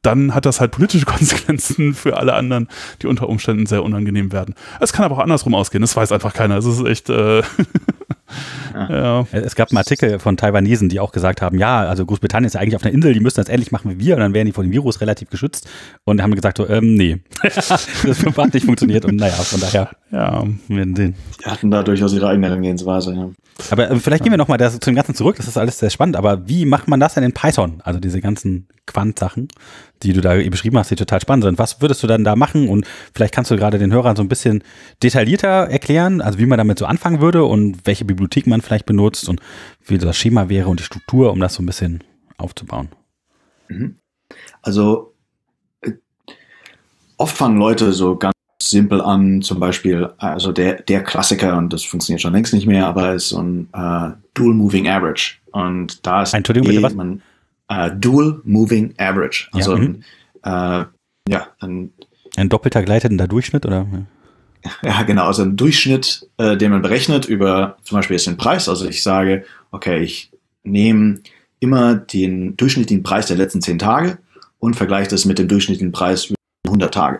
dann 0.07 0.33
hat 0.33 0.45
das 0.45 0.61
halt 0.61 0.71
politische 0.71 1.05
Konsequenzen 1.05 1.93
für 1.93 2.17
alle 2.17 2.33
anderen, 2.33 2.67
die 3.01 3.07
unter 3.07 3.29
Umständen 3.29 3.65
sehr 3.65 3.83
unangenehm 3.83 4.31
werden. 4.31 4.55
Es 4.79 4.93
kann 4.93 5.05
aber 5.05 5.15
auch 5.15 5.19
andersrum 5.19 5.53
ausgehen. 5.53 5.81
Das 5.81 5.95
weiß 5.95 6.11
einfach 6.11 6.33
keiner. 6.33 6.57
Es 6.57 6.65
ist 6.65 6.83
echt. 6.85 7.09
Äh 7.09 7.43
Ja. 8.73 9.25
Es 9.31 9.55
gab 9.55 9.71
einen 9.71 9.77
Artikel 9.77 10.19
von 10.19 10.37
Taiwanesen, 10.37 10.89
die 10.89 10.99
auch 10.99 11.11
gesagt 11.11 11.41
haben, 11.41 11.57
ja, 11.57 11.87
also 11.87 12.05
Großbritannien 12.05 12.47
ist 12.47 12.55
eigentlich 12.55 12.75
auf 12.75 12.83
einer 12.83 12.93
Insel, 12.93 13.13
die 13.13 13.19
müssen 13.19 13.37
das 13.37 13.49
ähnlich 13.49 13.71
machen 13.71 13.91
wie 13.91 13.99
wir 13.99 14.15
und 14.15 14.21
dann 14.21 14.33
wären 14.33 14.45
die 14.45 14.51
vor 14.51 14.63
dem 14.63 14.71
Virus 14.71 15.01
relativ 15.01 15.29
geschützt 15.29 15.67
und 16.03 16.21
haben 16.21 16.35
gesagt, 16.35 16.57
so, 16.57 16.67
ähm, 16.67 16.95
nee, 16.95 17.19
das 17.41 17.69
hat 17.69 18.53
nicht 18.53 18.65
funktioniert 18.65 19.05
und 19.05 19.15
naja, 19.15 19.33
von 19.33 19.59
daher, 19.59 19.89
ja, 20.11 20.43
wir 20.67 20.85
den. 20.85 21.15
Die 21.43 21.49
hatten 21.49 21.71
da 21.71 21.83
durchaus 21.83 22.13
ihre 22.13 22.27
eigene 22.27 22.47
Herangehensweise, 22.47 23.13
ja. 23.13 23.29
Aber 23.71 23.89
äh, 23.89 23.99
vielleicht 23.99 24.23
gehen 24.23 24.31
wir 24.31 24.37
nochmal 24.37 24.59
zu 24.71 24.79
dem 24.79 24.95
Ganzen 24.95 25.15
zurück, 25.15 25.37
das 25.37 25.47
ist 25.47 25.57
alles 25.57 25.79
sehr 25.79 25.89
spannend, 25.89 26.15
aber 26.15 26.47
wie 26.47 26.65
macht 26.65 26.87
man 26.87 26.99
das 26.99 27.15
denn 27.15 27.23
in 27.23 27.33
Python? 27.33 27.81
Also 27.83 27.99
diese 27.99 28.21
ganzen 28.21 28.67
Quant-Sachen, 28.87 29.49
die 30.01 30.13
du 30.13 30.21
da 30.21 30.35
beschrieben 30.49 30.77
hast, 30.77 30.89
die 30.89 30.95
total 30.95 31.21
spannend 31.21 31.43
sind. 31.43 31.59
Was 31.59 31.81
würdest 31.81 32.01
du 32.01 32.07
dann 32.07 32.23
da 32.23 32.35
machen? 32.35 32.69
Und 32.69 32.87
vielleicht 33.13 33.33
kannst 33.33 33.51
du 33.51 33.55
gerade 33.57 33.77
den 33.77 33.91
Hörern 33.91 34.15
so 34.15 34.23
ein 34.23 34.29
bisschen 34.29 34.63
detaillierter 35.03 35.69
erklären, 35.69 36.21
also 36.21 36.39
wie 36.39 36.45
man 36.45 36.57
damit 36.57 36.79
so 36.79 36.85
anfangen 36.85 37.21
würde 37.21 37.43
und 37.43 37.85
welche 37.85 38.05
Bibliothek 38.17 38.47
man 38.47 38.61
vielleicht 38.61 38.85
benutzt 38.85 39.29
und 39.29 39.39
wie 39.85 39.97
das 39.97 40.17
Schema 40.17 40.49
wäre 40.49 40.69
und 40.69 40.79
die 40.79 40.83
Struktur, 40.83 41.31
um 41.31 41.39
das 41.39 41.53
so 41.53 41.63
ein 41.63 41.65
bisschen 41.65 42.03
aufzubauen. 42.37 42.89
Mhm. 43.69 43.95
Also 44.61 45.13
äh, 45.81 45.93
oft 47.17 47.37
fangen 47.37 47.57
Leute 47.57 47.93
so 47.93 48.17
ganz 48.17 48.33
simpel 48.61 49.01
an, 49.01 49.41
zum 49.41 49.59
Beispiel, 49.59 50.09
also 50.17 50.51
der, 50.51 50.81
der 50.81 51.03
Klassiker, 51.03 51.57
und 51.57 51.71
das 51.71 51.83
funktioniert 51.83 52.21
schon 52.21 52.33
längst 52.33 52.53
nicht 52.53 52.67
mehr, 52.67 52.87
aber 52.87 53.13
ist 53.13 53.29
so 53.29 53.41
ein 53.41 53.69
uh, 53.75 54.11
Dual 54.33 54.53
Moving 54.53 54.87
Average. 54.87 55.35
Und 55.51 56.05
da 56.05 56.23
ist 56.23 56.33
Entschuldigung, 56.33 56.67
bitte 56.69 56.83
was? 56.83 56.93
Man, 56.93 57.21
uh, 57.71 57.89
Dual 57.95 58.41
Moving 58.43 58.93
Average. 58.97 59.47
Also 59.51 59.77
ja, 59.77 59.83
ein, 59.83 60.03
uh, 60.45 60.85
ja, 61.29 61.47
ein, 61.59 61.91
ein 62.35 62.49
doppelter 62.49 62.83
gleitender 62.83 63.27
Durchschnitt, 63.27 63.65
oder? 63.65 63.85
Ja, 64.83 65.03
genau, 65.03 65.25
also 65.25 65.43
ein 65.43 65.55
Durchschnitt, 65.55 66.27
äh, 66.37 66.57
den 66.57 66.71
man 66.71 66.81
berechnet 66.81 67.25
über 67.25 67.77
zum 67.83 67.97
Beispiel 67.97 68.15
jetzt 68.15 68.27
den 68.27 68.37
Preis. 68.37 68.67
Also 68.67 68.87
ich 68.87 69.03
sage, 69.03 69.45
okay, 69.71 69.99
ich 69.99 70.31
nehme 70.63 71.19
immer 71.59 71.95
den 71.95 72.57
durchschnittlichen 72.57 73.03
Preis 73.03 73.27
der 73.27 73.37
letzten 73.37 73.61
zehn 73.61 73.79
Tage 73.79 74.17
und 74.59 74.75
vergleiche 74.75 75.09
das 75.09 75.25
mit 75.25 75.39
dem 75.39 75.47
durchschnittlichen 75.47 75.91
Preis 75.91 76.25
über 76.25 76.35
100 76.65 76.93
Tage. 76.93 77.19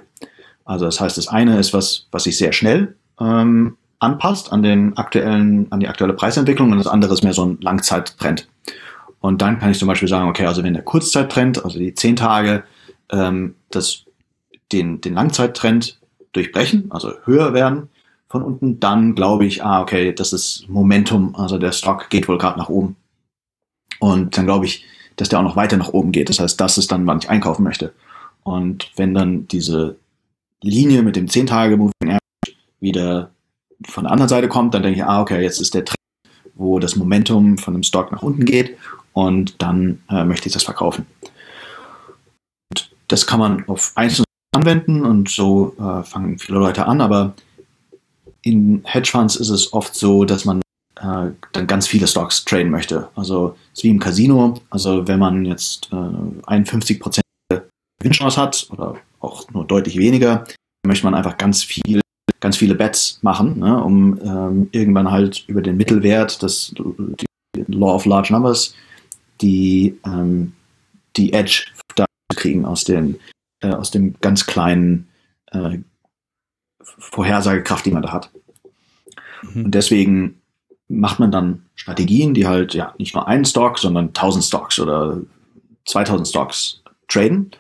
Also 0.65 0.85
das 0.85 0.99
heißt, 0.99 1.17
das 1.17 1.27
eine 1.27 1.59
ist 1.59 1.73
was, 1.73 2.07
was 2.11 2.23
sich 2.23 2.37
sehr 2.37 2.51
schnell 2.51 2.95
ähm, 3.19 3.77
anpasst 3.99 4.51
an 4.51 4.61
den 4.61 4.97
aktuellen, 4.97 5.71
an 5.71 5.79
die 5.79 5.87
aktuelle 5.87 6.13
Preisentwicklung 6.13 6.71
und 6.71 6.77
das 6.77 6.87
andere 6.87 7.13
ist 7.13 7.23
mehr 7.23 7.33
so 7.33 7.45
ein 7.45 7.57
Langzeittrend. 7.61 8.47
Und 9.19 9.41
dann 9.41 9.59
kann 9.59 9.71
ich 9.71 9.79
zum 9.79 9.87
Beispiel 9.87 10.07
sagen, 10.07 10.29
okay, 10.29 10.45
also 10.45 10.63
wenn 10.63 10.73
der 10.73 10.83
Kurzzeittrend, 10.83 11.63
also 11.63 11.79
die 11.79 11.93
zehn 11.95 12.15
Tage, 12.15 12.63
ähm, 13.11 13.55
das, 13.71 14.05
den, 14.71 15.01
den 15.01 15.13
Langzeittrend 15.15 15.99
durchbrechen, 16.37 16.91
also 16.91 17.13
höher 17.25 17.53
werden 17.53 17.89
von 18.29 18.43
unten, 18.43 18.79
dann 18.79 19.15
glaube 19.15 19.45
ich, 19.45 19.63
ah, 19.63 19.81
okay, 19.81 20.13
das 20.13 20.33
ist 20.33 20.67
Momentum, 20.67 21.35
also 21.35 21.57
der 21.57 21.71
Stock 21.71 22.09
geht 22.09 22.27
wohl 22.27 22.37
gerade 22.37 22.59
nach 22.59 22.69
oben. 22.69 22.95
Und 23.99 24.37
dann 24.37 24.45
glaube 24.45 24.65
ich, 24.65 24.85
dass 25.15 25.29
der 25.29 25.39
auch 25.39 25.43
noch 25.43 25.55
weiter 25.55 25.77
nach 25.77 25.93
oben 25.93 26.11
geht. 26.11 26.29
Das 26.29 26.39
heißt, 26.39 26.59
das 26.59 26.77
ist 26.77 26.91
dann, 26.91 27.07
wann 27.07 27.19
ich 27.19 27.29
einkaufen 27.29 27.63
möchte. 27.63 27.93
Und 28.43 28.91
wenn 28.95 29.13
dann 29.13 29.47
diese 29.47 29.97
Linie 30.61 31.03
mit 31.03 31.15
dem 31.15 31.27
10-Tage-Moving 31.27 31.91
Average 32.03 32.59
wieder 32.79 33.31
von 33.85 34.03
der 34.03 34.11
anderen 34.11 34.29
Seite 34.29 34.47
kommt, 34.47 34.73
dann 34.73 34.83
denke 34.83 34.99
ich, 34.99 35.05
ah, 35.05 35.21
okay, 35.21 35.41
jetzt 35.41 35.59
ist 35.61 35.73
der 35.73 35.85
Trend, 35.85 35.97
wo 36.55 36.79
das 36.79 36.95
Momentum 36.95 37.57
von 37.57 37.73
dem 37.73 37.83
Stock 37.83 38.11
nach 38.11 38.23
unten 38.23 38.45
geht 38.45 38.77
und 39.13 39.61
dann 39.61 40.01
äh, 40.09 40.23
möchte 40.23 40.47
ich 40.47 40.53
das 40.53 40.63
verkaufen. 40.63 41.05
Und 42.71 42.91
das 43.07 43.25
kann 43.25 43.39
man 43.39 43.67
auf 43.67 43.91
einzelne 43.95 44.25
anwenden 44.57 45.05
und 45.05 45.29
so 45.29 45.75
äh, 45.79 46.03
fangen 46.03 46.39
viele 46.39 46.59
Leute 46.59 46.85
an, 46.85 47.01
aber 47.01 47.33
in 48.41 48.81
Hedgefonds 48.85 49.35
ist 49.35 49.49
es 49.49 49.73
oft 49.73 49.95
so, 49.95 50.25
dass 50.25 50.45
man 50.45 50.61
äh, 51.01 51.31
dann 51.51 51.67
ganz 51.67 51.87
viele 51.87 52.07
Stocks 52.07 52.45
traden 52.45 52.71
möchte. 52.71 53.09
Also 53.15 53.55
es 53.73 53.79
ist 53.79 53.83
wie 53.83 53.89
im 53.89 53.99
Casino, 53.99 54.59
also 54.69 55.07
wenn 55.07 55.19
man 55.19 55.45
jetzt 55.45 55.89
äh, 55.91 55.95
51% 55.95 57.21
Gewinnchance 57.99 58.39
hat 58.39 58.67
oder 58.71 58.95
auch 59.19 59.49
nur 59.51 59.65
deutlich 59.65 59.97
weniger, 59.97 60.45
möchte 60.85 61.05
man 61.05 61.15
einfach 61.15 61.37
ganz 61.37 61.63
viel, 61.63 62.01
ganz 62.39 62.57
viele 62.57 62.75
Bets 62.75 63.19
machen, 63.21 63.59
ne, 63.59 63.83
um 63.83 64.19
ähm, 64.23 64.69
irgendwann 64.71 65.11
halt 65.11 65.43
über 65.47 65.61
den 65.61 65.77
Mittelwert, 65.77 66.41
das 66.41 66.73
die 66.75 67.25
Law 67.67 67.95
of 67.95 68.05
Large 68.05 68.31
Numbers, 68.31 68.75
die, 69.41 69.97
ähm, 70.05 70.53
die 71.15 71.33
Edge 71.33 71.65
da 71.95 72.05
zu 72.31 72.37
kriegen 72.37 72.65
aus 72.65 72.83
den, 72.83 73.19
äh, 73.61 73.69
aus 73.69 73.91
dem 73.91 74.15
ganz 74.21 74.45
kleinen 74.45 75.07
äh, 75.51 75.79
Vorhersagekraft, 76.81 77.85
die 77.85 77.91
man 77.91 78.03
da 78.03 78.11
hat. 78.11 78.31
Mhm. 79.53 79.65
Und 79.65 79.75
deswegen 79.75 80.41
macht 80.87 81.19
man 81.19 81.31
dann 81.31 81.65
Strategien, 81.75 82.33
die 82.33 82.47
halt 82.47 82.73
ja 82.73 82.93
nicht 82.97 83.13
nur 83.13 83.27
einen 83.27 83.45
Stock, 83.45 83.77
sondern 83.77 84.07
1000 84.07 84.43
Stocks 84.43 84.79
oder 84.79 85.21
2000 85.85 86.27
Stocks 86.27 86.81
traden 87.07 87.51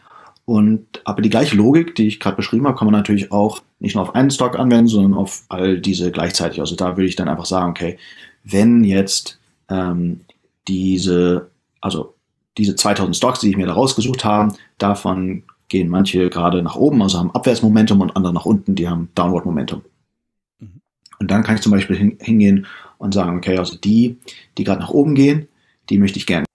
und 0.47 1.01
aber 1.03 1.21
die 1.21 1.29
gleiche 1.29 1.57
Logik, 1.57 1.93
die 1.95 2.07
ich 2.07 2.21
gerade 2.21 2.37
beschrieben 2.37 2.67
habe, 2.67 2.77
kann 2.77 2.85
man 2.85 2.93
natürlich 2.93 3.33
auch 3.33 3.59
nicht 3.79 3.95
nur 3.95 4.03
auf 4.03 4.15
einen 4.15 4.31
Stock 4.31 4.57
anwenden, 4.57 4.87
sondern 4.87 5.13
auf 5.13 5.43
all 5.49 5.77
diese 5.81 6.09
gleichzeitig. 6.09 6.61
Also 6.61 6.77
da 6.77 6.95
würde 6.95 7.09
ich 7.09 7.17
dann 7.17 7.27
einfach 7.27 7.45
sagen, 7.45 7.71
okay, 7.71 7.97
wenn 8.45 8.85
jetzt 8.85 9.39
ähm, 9.69 10.21
diese, 10.69 11.51
also 11.81 12.15
diese 12.57 12.77
2000 12.77 13.17
Stocks, 13.17 13.41
die 13.41 13.49
ich 13.49 13.57
mir 13.57 13.67
da 13.67 13.73
rausgesucht 13.73 14.23
habe, 14.23 14.53
davon 14.77 15.43
gehen 15.69 15.89
manche 15.89 16.29
gerade 16.29 16.61
nach 16.61 16.75
oben, 16.75 17.01
also 17.01 17.19
haben 17.19 17.31
Abwärtsmomentum 17.31 18.01
und 18.01 18.15
andere 18.15 18.33
nach 18.33 18.45
unten, 18.45 18.75
die 18.75 18.87
haben 18.87 19.09
Downward 19.15 19.45
Momentum. 19.45 19.81
Mhm. 20.59 20.81
Und 21.19 21.31
dann 21.31 21.43
kann 21.43 21.55
ich 21.55 21.61
zum 21.61 21.71
Beispiel 21.71 21.97
hin, 21.97 22.17
hingehen 22.21 22.65
und 22.97 23.13
sagen, 23.13 23.37
okay, 23.37 23.57
also 23.57 23.77
die, 23.77 24.17
die 24.57 24.63
gerade 24.63 24.81
nach 24.81 24.89
oben 24.89 25.15
gehen, 25.15 25.47
die 25.89 25.97
möchte 25.97 26.19
ich 26.19 26.25
gerne 26.25 26.45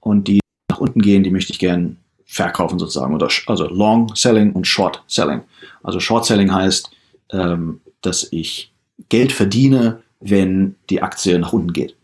und 0.00 0.28
die 0.28 0.40
nach 0.70 0.78
unten 0.78 1.00
gehen, 1.00 1.22
die 1.22 1.30
möchte 1.30 1.52
ich 1.52 1.58
gerne 1.58 1.96
verkaufen 2.24 2.78
sozusagen. 2.78 3.14
Oder, 3.14 3.28
also 3.46 3.68
Long 3.68 4.14
Selling 4.14 4.52
und 4.52 4.66
Short 4.66 5.02
Selling. 5.06 5.42
Also 5.82 6.00
Short 6.00 6.24
Selling 6.24 6.52
heißt, 6.52 6.90
ähm, 7.30 7.80
dass 8.00 8.28
ich 8.32 8.72
Geld 9.08 9.32
verdiene, 9.32 10.02
wenn 10.20 10.76
die 10.88 11.02
Aktie 11.02 11.38
nach 11.38 11.52
unten 11.52 11.72
geht. 11.72 11.96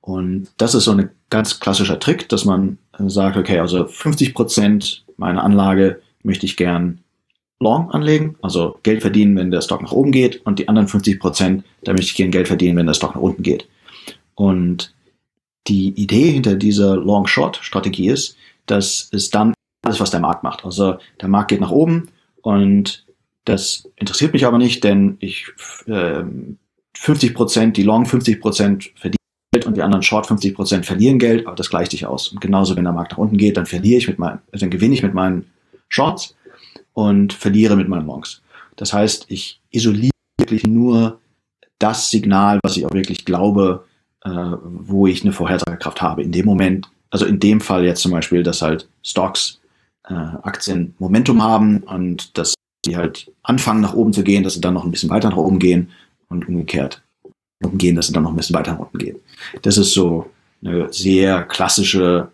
Und 0.00 0.48
das 0.56 0.74
ist 0.74 0.84
so 0.84 0.92
ein 0.92 1.10
ganz 1.30 1.60
klassischer 1.60 2.00
Trick, 2.00 2.28
dass 2.28 2.44
man 2.44 2.78
sagt, 2.98 3.36
okay, 3.36 3.58
also 3.58 3.86
50 3.86 4.34
Prozent 4.34 5.04
meiner 5.16 5.42
Anlage 5.42 6.00
möchte 6.22 6.46
ich 6.46 6.56
gern 6.56 7.00
long 7.60 7.90
anlegen, 7.90 8.36
also 8.42 8.78
Geld 8.82 9.02
verdienen, 9.02 9.36
wenn 9.36 9.50
der 9.50 9.60
Stock 9.60 9.82
nach 9.82 9.92
oben 9.92 10.10
geht, 10.10 10.44
und 10.44 10.58
die 10.58 10.68
anderen 10.68 10.88
50 10.88 11.20
Prozent, 11.20 11.64
da 11.84 11.92
möchte 11.92 12.06
ich 12.06 12.14
gern 12.16 12.30
Geld 12.30 12.48
verdienen, 12.48 12.76
wenn 12.76 12.86
der 12.86 12.94
Stock 12.94 13.14
nach 13.14 13.22
unten 13.22 13.42
geht. 13.42 13.68
Und 14.34 14.94
die 15.68 15.88
Idee 15.90 16.32
hinter 16.32 16.56
dieser 16.56 16.96
Long-Short-Strategie 16.96 18.08
ist, 18.08 18.36
dass 18.66 19.08
es 19.12 19.30
dann 19.30 19.54
alles, 19.84 20.00
was 20.00 20.10
der 20.10 20.20
Markt 20.20 20.42
macht. 20.42 20.64
Also 20.64 20.96
der 21.20 21.28
Markt 21.28 21.50
geht 21.50 21.60
nach 21.60 21.70
oben 21.70 22.08
und 22.42 23.06
das 23.44 23.88
interessiert 23.96 24.32
mich 24.32 24.44
aber 24.44 24.58
nicht, 24.58 24.84
denn 24.84 25.16
ich 25.20 25.48
äh, 25.86 26.24
50 26.94 27.34
Prozent, 27.34 27.76
die 27.76 27.82
Long 27.82 28.06
50 28.06 28.40
Prozent 28.40 28.90
verdienen 28.96 29.12
Geld 29.12 29.21
und 29.54 29.76
die 29.76 29.82
anderen 29.82 30.02
Short 30.02 30.26
50 30.26 30.54
Prozent 30.54 30.86
verlieren 30.86 31.18
Geld, 31.18 31.46
aber 31.46 31.56
das 31.56 31.68
gleicht 31.68 31.90
sich 31.90 32.06
aus. 32.06 32.28
Und 32.28 32.40
genauso, 32.40 32.74
wenn 32.74 32.84
der 32.84 32.92
Markt 32.92 33.12
nach 33.12 33.18
unten 33.18 33.36
geht, 33.36 33.56
dann 33.56 33.66
verliere 33.66 33.98
ich 33.98 34.08
mit 34.08 34.18
meinen, 34.18 34.38
also 34.50 34.64
dann 34.64 34.70
gewinne 34.70 34.94
ich 34.94 35.02
mit 35.02 35.12
meinen 35.12 35.50
Shorts 35.88 36.34
und 36.94 37.34
verliere 37.34 37.76
mit 37.76 37.88
meinen 37.88 38.06
Longs. 38.06 38.40
Das 38.76 38.94
heißt, 38.94 39.26
ich 39.28 39.60
isoliere 39.70 40.12
wirklich 40.38 40.66
nur 40.66 41.20
das 41.78 42.10
Signal, 42.10 42.60
was 42.62 42.76
ich 42.76 42.86
auch 42.86 42.94
wirklich 42.94 43.26
glaube, 43.26 43.84
äh, 44.24 44.30
wo 44.30 45.06
ich 45.06 45.22
eine 45.22 45.32
Vorhersagekraft 45.32 46.00
habe. 46.00 46.22
In 46.22 46.32
dem 46.32 46.46
Moment, 46.46 46.90
also 47.10 47.26
in 47.26 47.38
dem 47.38 47.60
Fall 47.60 47.84
jetzt 47.84 48.00
zum 48.00 48.12
Beispiel, 48.12 48.42
dass 48.42 48.62
halt 48.62 48.88
Stocks 49.02 49.60
äh, 50.08 50.14
Aktien 50.14 50.94
Momentum 50.98 51.42
haben 51.42 51.82
und 51.82 52.38
dass 52.38 52.54
die 52.86 52.96
halt 52.96 53.30
anfangen 53.42 53.82
nach 53.82 53.92
oben 53.92 54.14
zu 54.14 54.24
gehen, 54.24 54.44
dass 54.44 54.54
sie 54.54 54.60
dann 54.62 54.74
noch 54.74 54.84
ein 54.84 54.90
bisschen 54.90 55.10
weiter 55.10 55.28
nach 55.28 55.36
oben 55.36 55.58
gehen 55.58 55.90
und 56.28 56.48
umgekehrt 56.48 57.02
umgehen, 57.64 57.96
dass 57.96 58.08
sie 58.08 58.12
dann 58.12 58.22
noch 58.24 58.30
ein 58.30 58.36
bisschen 58.36 58.56
weiter 58.56 58.72
nach 58.72 58.80
unten 58.80 58.98
gehen. 58.98 59.16
Das 59.62 59.78
ist 59.78 59.92
so 59.92 60.30
eine 60.64 60.92
sehr 60.92 61.42
klassische, 61.44 62.28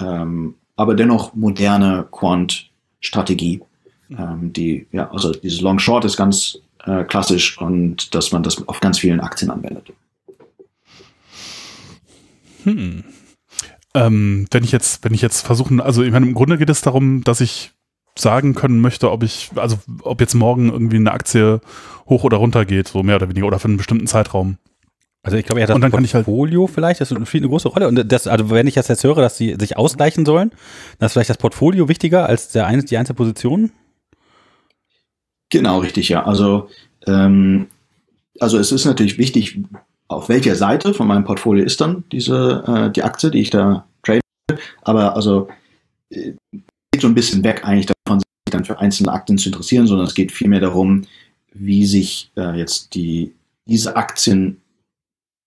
ähm, 0.00 0.54
aber 0.76 0.94
dennoch 0.94 1.34
moderne 1.34 2.06
Quant-Strategie. 2.10 3.60
Ähm, 4.10 4.52
die, 4.52 4.86
ja, 4.92 5.10
also 5.10 5.32
dieses 5.32 5.60
Long 5.60 5.78
Short 5.78 6.04
ist 6.04 6.16
ganz 6.16 6.58
äh, 6.84 7.04
klassisch 7.04 7.58
und 7.58 8.14
dass 8.14 8.32
man 8.32 8.42
das 8.42 8.66
auf 8.68 8.80
ganz 8.80 8.98
vielen 8.98 9.20
Aktien 9.20 9.50
anwendet. 9.50 9.92
Hm. 12.64 13.04
Ähm, 13.94 14.46
wenn 14.50 14.64
ich 14.64 14.72
jetzt, 14.72 15.04
wenn 15.04 15.14
ich 15.14 15.22
jetzt 15.22 15.46
versuchen, 15.46 15.80
also 15.80 16.02
ich 16.02 16.10
meine, 16.10 16.26
im 16.26 16.34
Grunde 16.34 16.58
geht 16.58 16.70
es 16.70 16.80
darum, 16.80 17.22
dass 17.22 17.40
ich 17.40 17.72
sagen 18.16 18.54
können 18.54 18.80
möchte, 18.80 19.10
ob 19.10 19.22
ich, 19.22 19.50
also 19.56 19.78
ob 20.02 20.20
jetzt 20.20 20.34
morgen 20.34 20.70
irgendwie 20.70 20.96
eine 20.96 21.12
Aktie 21.12 21.60
hoch 22.08 22.24
oder 22.24 22.36
runter 22.38 22.64
geht, 22.64 22.88
so 22.88 23.02
mehr 23.02 23.16
oder 23.16 23.28
weniger, 23.28 23.46
oder 23.46 23.58
für 23.58 23.68
einen 23.68 23.76
bestimmten 23.76 24.06
Zeitraum. 24.06 24.58
Also 25.24 25.38
ich 25.38 25.46
glaube, 25.46 25.60
ja, 25.60 25.66
das 25.66 25.74
und 25.74 25.82
halt 25.82 25.92
Portfolio 25.92 26.66
halt 26.66 26.70
vielleicht, 26.70 27.00
das 27.00 27.08
spielt 27.08 27.42
eine 27.42 27.48
große 27.48 27.68
Rolle. 27.68 27.88
Und 27.88 28.12
das, 28.12 28.26
also 28.26 28.50
wenn 28.50 28.66
ich 28.66 28.74
das 28.74 28.88
jetzt 28.88 29.04
höre, 29.04 29.16
dass 29.16 29.38
sie 29.38 29.56
sich 29.58 29.78
ausgleichen 29.78 30.26
sollen, 30.26 30.50
dann 30.98 31.06
ist 31.06 31.14
vielleicht 31.14 31.30
das 31.30 31.38
Portfolio 31.38 31.88
wichtiger 31.88 32.26
als 32.26 32.50
der 32.50 32.66
ein, 32.66 32.84
die 32.84 32.98
einzelne 32.98 33.16
Position? 33.16 33.72
Genau, 35.48 35.78
richtig, 35.78 36.10
ja. 36.10 36.24
Also, 36.24 36.68
ähm, 37.06 37.68
also 38.38 38.58
es 38.58 38.70
ist 38.70 38.84
natürlich 38.84 39.16
wichtig, 39.16 39.60
auf 40.08 40.28
welcher 40.28 40.56
Seite 40.56 40.92
von 40.92 41.06
meinem 41.06 41.24
Portfolio 41.24 41.64
ist 41.64 41.80
dann 41.80 42.04
diese 42.12 42.62
äh, 42.66 42.92
die 42.92 43.02
Aktie, 43.02 43.30
die 43.30 43.40
ich 43.40 43.48
da 43.48 43.86
trade. 44.02 44.20
Aber 44.82 45.16
also 45.16 45.48
äh, 46.10 46.32
geht 46.92 47.00
so 47.00 47.08
ein 47.08 47.14
bisschen 47.14 47.42
weg 47.44 47.62
eigentlich 47.64 47.86
davon, 47.86 48.20
sich 48.20 48.52
dann 48.52 48.66
für 48.66 48.78
einzelne 48.78 49.12
Aktien 49.12 49.38
zu 49.38 49.48
interessieren, 49.48 49.86
sondern 49.86 50.06
es 50.06 50.14
geht 50.14 50.32
vielmehr 50.32 50.60
darum, 50.60 51.06
wie 51.54 51.86
sich 51.86 52.30
äh, 52.36 52.58
jetzt 52.58 52.94
die 52.94 53.32
diese 53.66 53.96
Aktien, 53.96 54.60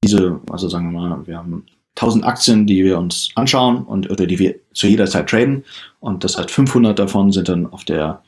diese, 0.08 0.40
also 0.50 0.70
sagen 0.70 0.92
wir 0.92 1.00
mal, 1.00 1.28
wir 1.28 1.38
haben 1.38 1.66
1000 1.96 2.26
Aktien, 2.26 2.68
die 2.68 2.84
wir 2.84 2.98
uns 2.98 3.30
anschauen 3.36 3.84
und 3.84 4.10
oder 4.10 4.28
die 4.28 4.40
wir 4.40 4.56
zu 4.74 4.88
jeder 4.88 5.08
Zeit 5.08 5.30
traden 5.30 5.64
und 6.00 6.24
das 6.24 6.38
heißt 6.38 6.52
500 6.52 6.98
davon 6.98 7.32
sind 7.32 7.50
dann 7.50 7.66
auf 7.68 7.84
der 7.86 8.22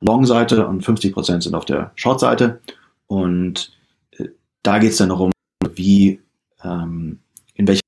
Long-Seite 0.00 0.66
und 0.66 0.84
50 0.84 1.12
Prozent 1.12 1.42
sind 1.42 1.54
auf 1.54 1.64
der 1.64 1.92
Short-Seite 1.94 2.60
und 3.06 3.72
äh, 4.18 4.28
da 4.62 4.78
geht 4.78 4.92
es 4.92 4.96
dann 4.96 5.10
darum, 5.10 5.30
wie 5.74 6.20
ähm, 6.64 7.20
in 7.54 7.68
welcher 7.68 7.80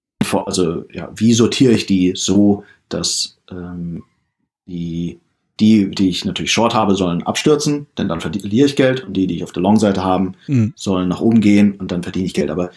also 0.46 0.84
ja, 0.90 1.10
wie 1.14 1.34
sortiere 1.34 1.72
ich 1.72 1.86
die 1.86 2.12
so, 2.14 2.64
dass 2.88 3.38
ähm, 3.50 4.04
die 4.66 5.20
die, 5.60 5.90
die 5.90 6.08
ich 6.08 6.24
natürlich 6.24 6.50
short 6.50 6.74
habe, 6.74 6.94
sollen 6.94 7.22
abstürzen, 7.22 7.86
denn 7.96 8.08
dann 8.08 8.20
verliere 8.20 8.66
ich 8.66 8.74
Geld. 8.74 9.04
Und 9.04 9.16
die, 9.16 9.26
die 9.26 9.36
ich 9.36 9.44
auf 9.44 9.52
der 9.52 9.62
Long-Seite 9.62 10.02
haben, 10.02 10.34
mhm. 10.48 10.72
sollen 10.74 11.08
nach 11.08 11.20
oben 11.20 11.40
gehen 11.40 11.76
und 11.76 11.92
dann 11.92 12.02
verdiene 12.02 12.26
ich 12.26 12.34
Geld. 12.34 12.50
Aber 12.50 12.70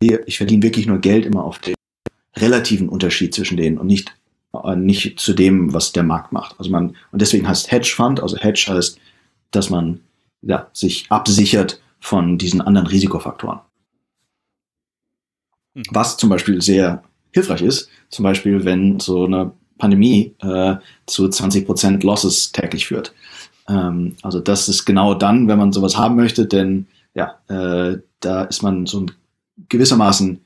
ich 0.00 0.38
verdiene 0.38 0.62
wirklich 0.62 0.86
nur 0.86 0.98
Geld 0.98 1.26
immer 1.26 1.44
auf 1.44 1.58
den 1.58 1.74
relativen 2.36 2.88
Unterschied 2.88 3.34
zwischen 3.34 3.56
denen 3.56 3.78
und 3.78 3.86
nicht, 3.86 4.14
äh, 4.52 4.76
nicht 4.76 5.20
zu 5.20 5.34
dem, 5.34 5.72
was 5.74 5.92
der 5.92 6.02
Markt 6.02 6.32
macht. 6.32 6.56
Also 6.58 6.70
man, 6.70 6.96
und 7.12 7.20
deswegen 7.20 7.46
heißt 7.46 7.70
Hedge 7.70 7.92
Fund, 7.94 8.20
also 8.20 8.36
Hedge 8.38 8.66
heißt, 8.68 8.98
dass 9.50 9.70
man 9.70 10.00
ja, 10.42 10.68
sich 10.72 11.06
absichert 11.10 11.80
von 12.00 12.38
diesen 12.38 12.60
anderen 12.60 12.86
Risikofaktoren. 12.86 13.60
Mhm. 15.74 15.82
Was 15.90 16.16
zum 16.16 16.30
Beispiel 16.30 16.62
sehr 16.62 17.02
hilfreich 17.32 17.62
ist, 17.62 17.88
zum 18.08 18.22
Beispiel, 18.22 18.64
wenn 18.64 19.00
so 19.00 19.24
eine 19.24 19.52
Pandemie 19.78 20.34
äh, 20.40 20.76
zu 21.06 21.24
20% 21.26 22.04
Losses 22.04 22.52
täglich 22.52 22.86
führt. 22.86 23.12
Ähm, 23.68 24.16
also 24.22 24.40
das 24.40 24.68
ist 24.68 24.84
genau 24.84 25.14
dann, 25.14 25.48
wenn 25.48 25.58
man 25.58 25.72
sowas 25.72 25.96
haben 25.96 26.16
möchte, 26.16 26.46
denn 26.46 26.86
ja, 27.14 27.38
äh, 27.48 27.98
da 28.20 28.44
ist 28.44 28.62
man 28.62 28.86
so 28.86 29.06
gewissermaßen 29.68 30.40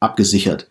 abgesichert. 0.00 0.68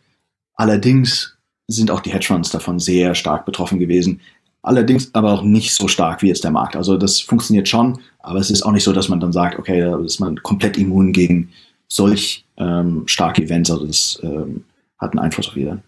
Allerdings 0.55 1.37
sind 1.67 1.91
auch 1.91 1.99
die 1.99 2.11
Hedgefonds 2.11 2.51
davon 2.51 2.79
sehr 2.79 3.15
stark 3.15 3.45
betroffen 3.45 3.79
gewesen. 3.79 4.21
Allerdings 4.61 5.13
aber 5.13 5.31
auch 5.31 5.43
nicht 5.43 5.73
so 5.73 5.87
stark 5.87 6.21
wie 6.21 6.27
jetzt 6.27 6.43
der 6.43 6.51
Markt. 6.51 6.75
Also 6.75 6.97
das 6.97 7.19
funktioniert 7.19 7.67
schon, 7.67 7.99
aber 8.19 8.39
es 8.39 8.49
ist 8.49 8.63
auch 8.63 8.71
nicht 8.71 8.83
so, 8.83 8.93
dass 8.93 9.09
man 9.09 9.19
dann 9.19 9.31
sagt, 9.31 9.59
okay, 9.59 9.81
da 9.81 9.99
ist 9.99 10.19
man 10.19 10.41
komplett 10.41 10.77
immun 10.77 11.13
gegen 11.13 11.49
solch 11.87 12.45
ähm, 12.57 13.03
starke 13.05 13.43
Events. 13.43 13.69
Also 13.69 13.85
das 13.85 14.19
ähm, 14.23 14.63
hat 14.97 15.11
einen 15.11 15.19
Einfluss 15.19 15.47
auf 15.47 15.55
jeden. 15.55 15.83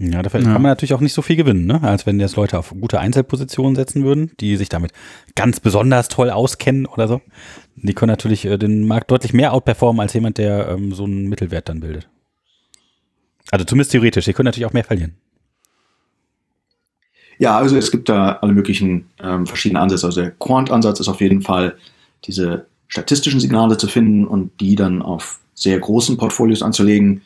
Ja, 0.00 0.22
dafür 0.22 0.40
ja. 0.40 0.46
kann 0.46 0.62
man 0.62 0.70
natürlich 0.70 0.94
auch 0.94 1.00
nicht 1.00 1.12
so 1.12 1.22
viel 1.22 1.34
gewinnen, 1.34 1.66
ne? 1.66 1.82
als 1.82 2.06
wenn 2.06 2.20
jetzt 2.20 2.36
Leute 2.36 2.56
auf 2.56 2.72
gute 2.80 3.00
Einzelpositionen 3.00 3.74
setzen 3.74 4.04
würden, 4.04 4.30
die 4.38 4.56
sich 4.56 4.68
damit 4.68 4.92
ganz 5.34 5.58
besonders 5.58 6.08
toll 6.08 6.30
auskennen 6.30 6.86
oder 6.86 7.08
so. 7.08 7.20
Die 7.74 7.94
können 7.94 8.10
natürlich 8.10 8.44
äh, 8.44 8.58
den 8.58 8.86
Markt 8.86 9.10
deutlich 9.10 9.32
mehr 9.32 9.52
outperformen 9.52 10.00
als 10.00 10.12
jemand, 10.12 10.38
der 10.38 10.68
ähm, 10.68 10.94
so 10.94 11.04
einen 11.04 11.28
Mittelwert 11.28 11.68
dann 11.68 11.80
bildet. 11.80 12.08
Also 13.50 13.64
zumindest 13.64 13.90
theoretisch, 13.90 14.24
die 14.24 14.32
können 14.34 14.44
natürlich 14.44 14.66
auch 14.66 14.72
mehr 14.72 14.84
verlieren. 14.84 15.14
Ja, 17.38 17.56
also 17.56 17.76
es 17.76 17.90
gibt 17.90 18.08
da 18.08 18.38
alle 18.40 18.52
möglichen 18.52 19.06
ähm, 19.20 19.46
verschiedene 19.46 19.80
Ansätze. 19.80 20.06
Also 20.06 20.20
der 20.20 20.30
Quant-Ansatz 20.32 21.00
ist 21.00 21.08
auf 21.08 21.20
jeden 21.20 21.42
Fall, 21.42 21.76
diese 22.24 22.66
statistischen 22.88 23.40
Signale 23.40 23.76
zu 23.78 23.88
finden 23.88 24.26
und 24.26 24.60
die 24.60 24.76
dann 24.76 25.02
auf 25.02 25.40
sehr 25.54 25.78
großen 25.78 26.16
Portfolios 26.16 26.62
anzulegen. 26.62 27.22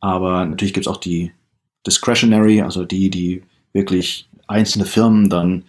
Aber 0.00 0.44
natürlich 0.44 0.74
gibt 0.74 0.86
es 0.86 0.92
auch 0.92 0.98
die 0.98 1.32
discretionary, 1.86 2.60
also 2.60 2.84
die, 2.84 3.10
die 3.10 3.42
wirklich 3.72 4.28
einzelne 4.46 4.84
Firmen 4.84 5.28
dann 5.28 5.64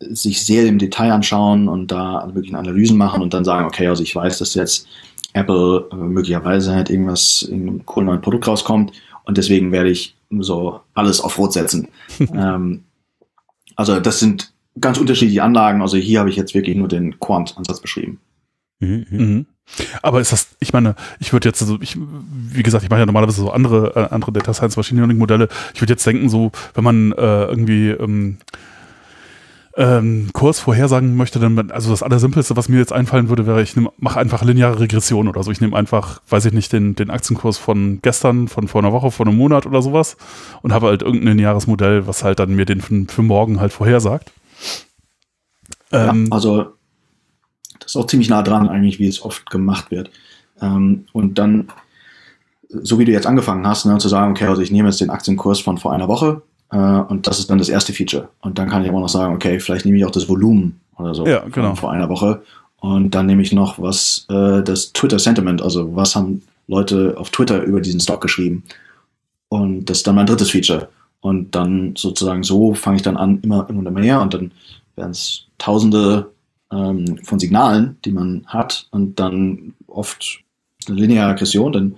sich 0.00 0.44
sehr 0.44 0.66
im 0.66 0.78
Detail 0.78 1.12
anschauen 1.12 1.68
und 1.68 1.90
da 1.90 2.26
möglichen 2.32 2.56
Analysen 2.56 2.98
machen 2.98 3.22
und 3.22 3.32
dann 3.32 3.44
sagen, 3.44 3.66
okay, 3.66 3.86
also 3.86 4.02
ich 4.02 4.14
weiß, 4.14 4.38
dass 4.38 4.54
jetzt 4.54 4.86
Apple 5.32 5.88
äh, 5.92 5.96
möglicherweise 5.96 6.74
halt 6.74 6.90
irgendwas, 6.90 7.42
irgendein 7.42 7.86
cooles 7.86 8.06
neues 8.06 8.20
Produkt 8.20 8.46
rauskommt 8.46 8.92
und 9.24 9.38
deswegen 9.38 9.72
werde 9.72 9.90
ich 9.90 10.16
so 10.40 10.80
alles 10.94 11.20
auf 11.20 11.38
Rot 11.38 11.52
setzen. 11.52 11.88
ähm, 12.34 12.84
also 13.76 14.00
das 14.00 14.20
sind 14.20 14.52
ganz 14.80 14.98
unterschiedliche 14.98 15.42
Anlagen. 15.42 15.82
Also 15.82 15.96
hier 15.96 16.20
habe 16.20 16.30
ich 16.30 16.36
jetzt 16.36 16.54
wirklich 16.54 16.76
nur 16.76 16.88
den 16.88 17.18
Quant-Ansatz 17.18 17.80
beschrieben. 17.80 18.20
Mhm. 18.80 19.06
mhm. 19.10 19.46
Aber 20.02 20.20
ist 20.20 20.32
das, 20.32 20.48
ich 20.60 20.72
meine, 20.72 20.94
ich 21.18 21.32
würde 21.32 21.48
jetzt, 21.48 21.62
also 21.62 21.78
ich, 21.80 21.98
wie 21.98 22.62
gesagt, 22.62 22.84
ich 22.84 22.90
mache 22.90 23.00
ja 23.00 23.06
normalerweise 23.06 23.40
so 23.40 23.50
andere, 23.50 23.96
äh, 23.96 24.14
andere 24.14 24.32
Data 24.32 24.54
Science 24.54 24.76
Machine 24.76 25.00
Learning 25.00 25.18
Modelle. 25.18 25.48
Ich 25.74 25.80
würde 25.80 25.92
jetzt 25.92 26.06
denken, 26.06 26.28
so, 26.28 26.52
wenn 26.74 26.84
man 26.84 27.12
äh, 27.12 27.44
irgendwie 27.44 27.90
ähm, 27.90 28.38
ähm, 29.76 30.30
Kurs 30.32 30.60
vorhersagen 30.60 31.16
möchte, 31.16 31.40
dann, 31.40 31.70
also 31.70 31.90
das 31.90 32.02
Allersimpelste, 32.02 32.56
was 32.56 32.68
mir 32.68 32.78
jetzt 32.78 32.92
einfallen 32.92 33.28
würde, 33.28 33.46
wäre, 33.46 33.62
ich 33.62 33.74
mache 33.98 34.20
einfach 34.20 34.42
lineare 34.44 34.78
Regression 34.78 35.26
oder 35.28 35.42
so. 35.42 35.50
Ich 35.50 35.60
nehme 35.60 35.76
einfach, 35.76 36.20
weiß 36.28 36.44
ich 36.44 36.52
nicht, 36.52 36.72
den, 36.72 36.94
den 36.94 37.10
Aktienkurs 37.10 37.58
von 37.58 38.00
gestern, 38.02 38.46
von 38.46 38.68
vor 38.68 38.82
einer 38.82 38.92
Woche, 38.92 39.10
vor 39.10 39.26
einem 39.26 39.36
Monat 39.36 39.66
oder 39.66 39.82
sowas 39.82 40.16
und 40.62 40.72
habe 40.72 40.86
halt 40.88 41.02
irgendein 41.02 41.36
lineares 41.36 41.66
Modell, 41.66 42.06
was 42.06 42.22
halt 42.22 42.38
dann 42.38 42.54
mir 42.54 42.66
den 42.66 42.80
für, 42.80 43.04
für 43.08 43.22
morgen 43.22 43.60
halt 43.60 43.72
vorhersagt. 43.72 44.32
Ähm, 45.90 46.26
ja, 46.26 46.32
also 46.32 46.66
das 47.84 47.94
ist 47.94 47.96
auch 47.96 48.06
ziemlich 48.06 48.28
nah 48.28 48.42
dran 48.42 48.68
eigentlich, 48.68 48.98
wie 48.98 49.06
es 49.06 49.22
oft 49.22 49.48
gemacht 49.50 49.90
wird. 49.90 50.10
Ähm, 50.60 51.04
und 51.12 51.38
dann, 51.38 51.68
so 52.68 52.98
wie 52.98 53.04
du 53.04 53.12
jetzt 53.12 53.26
angefangen 53.26 53.66
hast, 53.66 53.84
ne, 53.84 53.98
zu 53.98 54.08
sagen, 54.08 54.32
okay, 54.32 54.46
also 54.46 54.62
ich 54.62 54.70
nehme 54.70 54.88
jetzt 54.88 55.00
den 55.00 55.10
Aktienkurs 55.10 55.60
von 55.60 55.78
vor 55.78 55.92
einer 55.92 56.08
Woche 56.08 56.42
äh, 56.70 56.76
und 56.76 57.26
das 57.26 57.38
ist 57.38 57.50
dann 57.50 57.58
das 57.58 57.68
erste 57.68 57.92
Feature. 57.92 58.28
Und 58.40 58.58
dann 58.58 58.68
kann 58.68 58.82
ich 58.82 58.88
aber 58.88 59.00
noch 59.00 59.08
sagen, 59.08 59.34
okay, 59.34 59.60
vielleicht 59.60 59.84
nehme 59.84 59.98
ich 59.98 60.04
auch 60.04 60.10
das 60.10 60.28
Volumen 60.28 60.80
oder 60.96 61.14
so 61.14 61.26
ja, 61.26 61.40
genau. 61.50 61.68
von 61.68 61.76
vor 61.76 61.92
einer 61.92 62.08
Woche. 62.08 62.42
Und 62.80 63.14
dann 63.14 63.26
nehme 63.26 63.42
ich 63.42 63.52
noch 63.52 63.78
was, 63.80 64.26
äh, 64.28 64.62
das 64.62 64.92
Twitter 64.92 65.18
Sentiment, 65.18 65.62
also 65.62 65.94
was 65.94 66.16
haben 66.16 66.42
Leute 66.66 67.14
auf 67.18 67.30
Twitter 67.30 67.62
über 67.62 67.80
diesen 67.80 68.00
Stock 68.00 68.20
geschrieben. 68.20 68.64
Und 69.48 69.86
das 69.86 69.98
ist 69.98 70.06
dann 70.06 70.14
mein 70.14 70.26
drittes 70.26 70.50
Feature. 70.50 70.88
Und 71.20 71.54
dann 71.54 71.94
sozusagen 71.96 72.42
so 72.42 72.74
fange 72.74 72.96
ich 72.96 73.02
dann 73.02 73.16
an, 73.16 73.40
immer, 73.40 73.66
immer 73.68 73.90
mehr 73.90 74.20
und 74.20 74.34
dann 74.34 74.50
werden 74.96 75.12
es 75.12 75.46
tausende 75.58 76.30
ähm, 76.74 77.18
von 77.22 77.38
Signalen, 77.38 77.96
die 78.04 78.12
man 78.12 78.44
hat 78.46 78.88
und 78.90 79.20
dann 79.20 79.74
oft 79.86 80.42
eine 80.86 80.96
lineare 80.96 81.32
Regression, 81.32 81.72
denn 81.72 81.96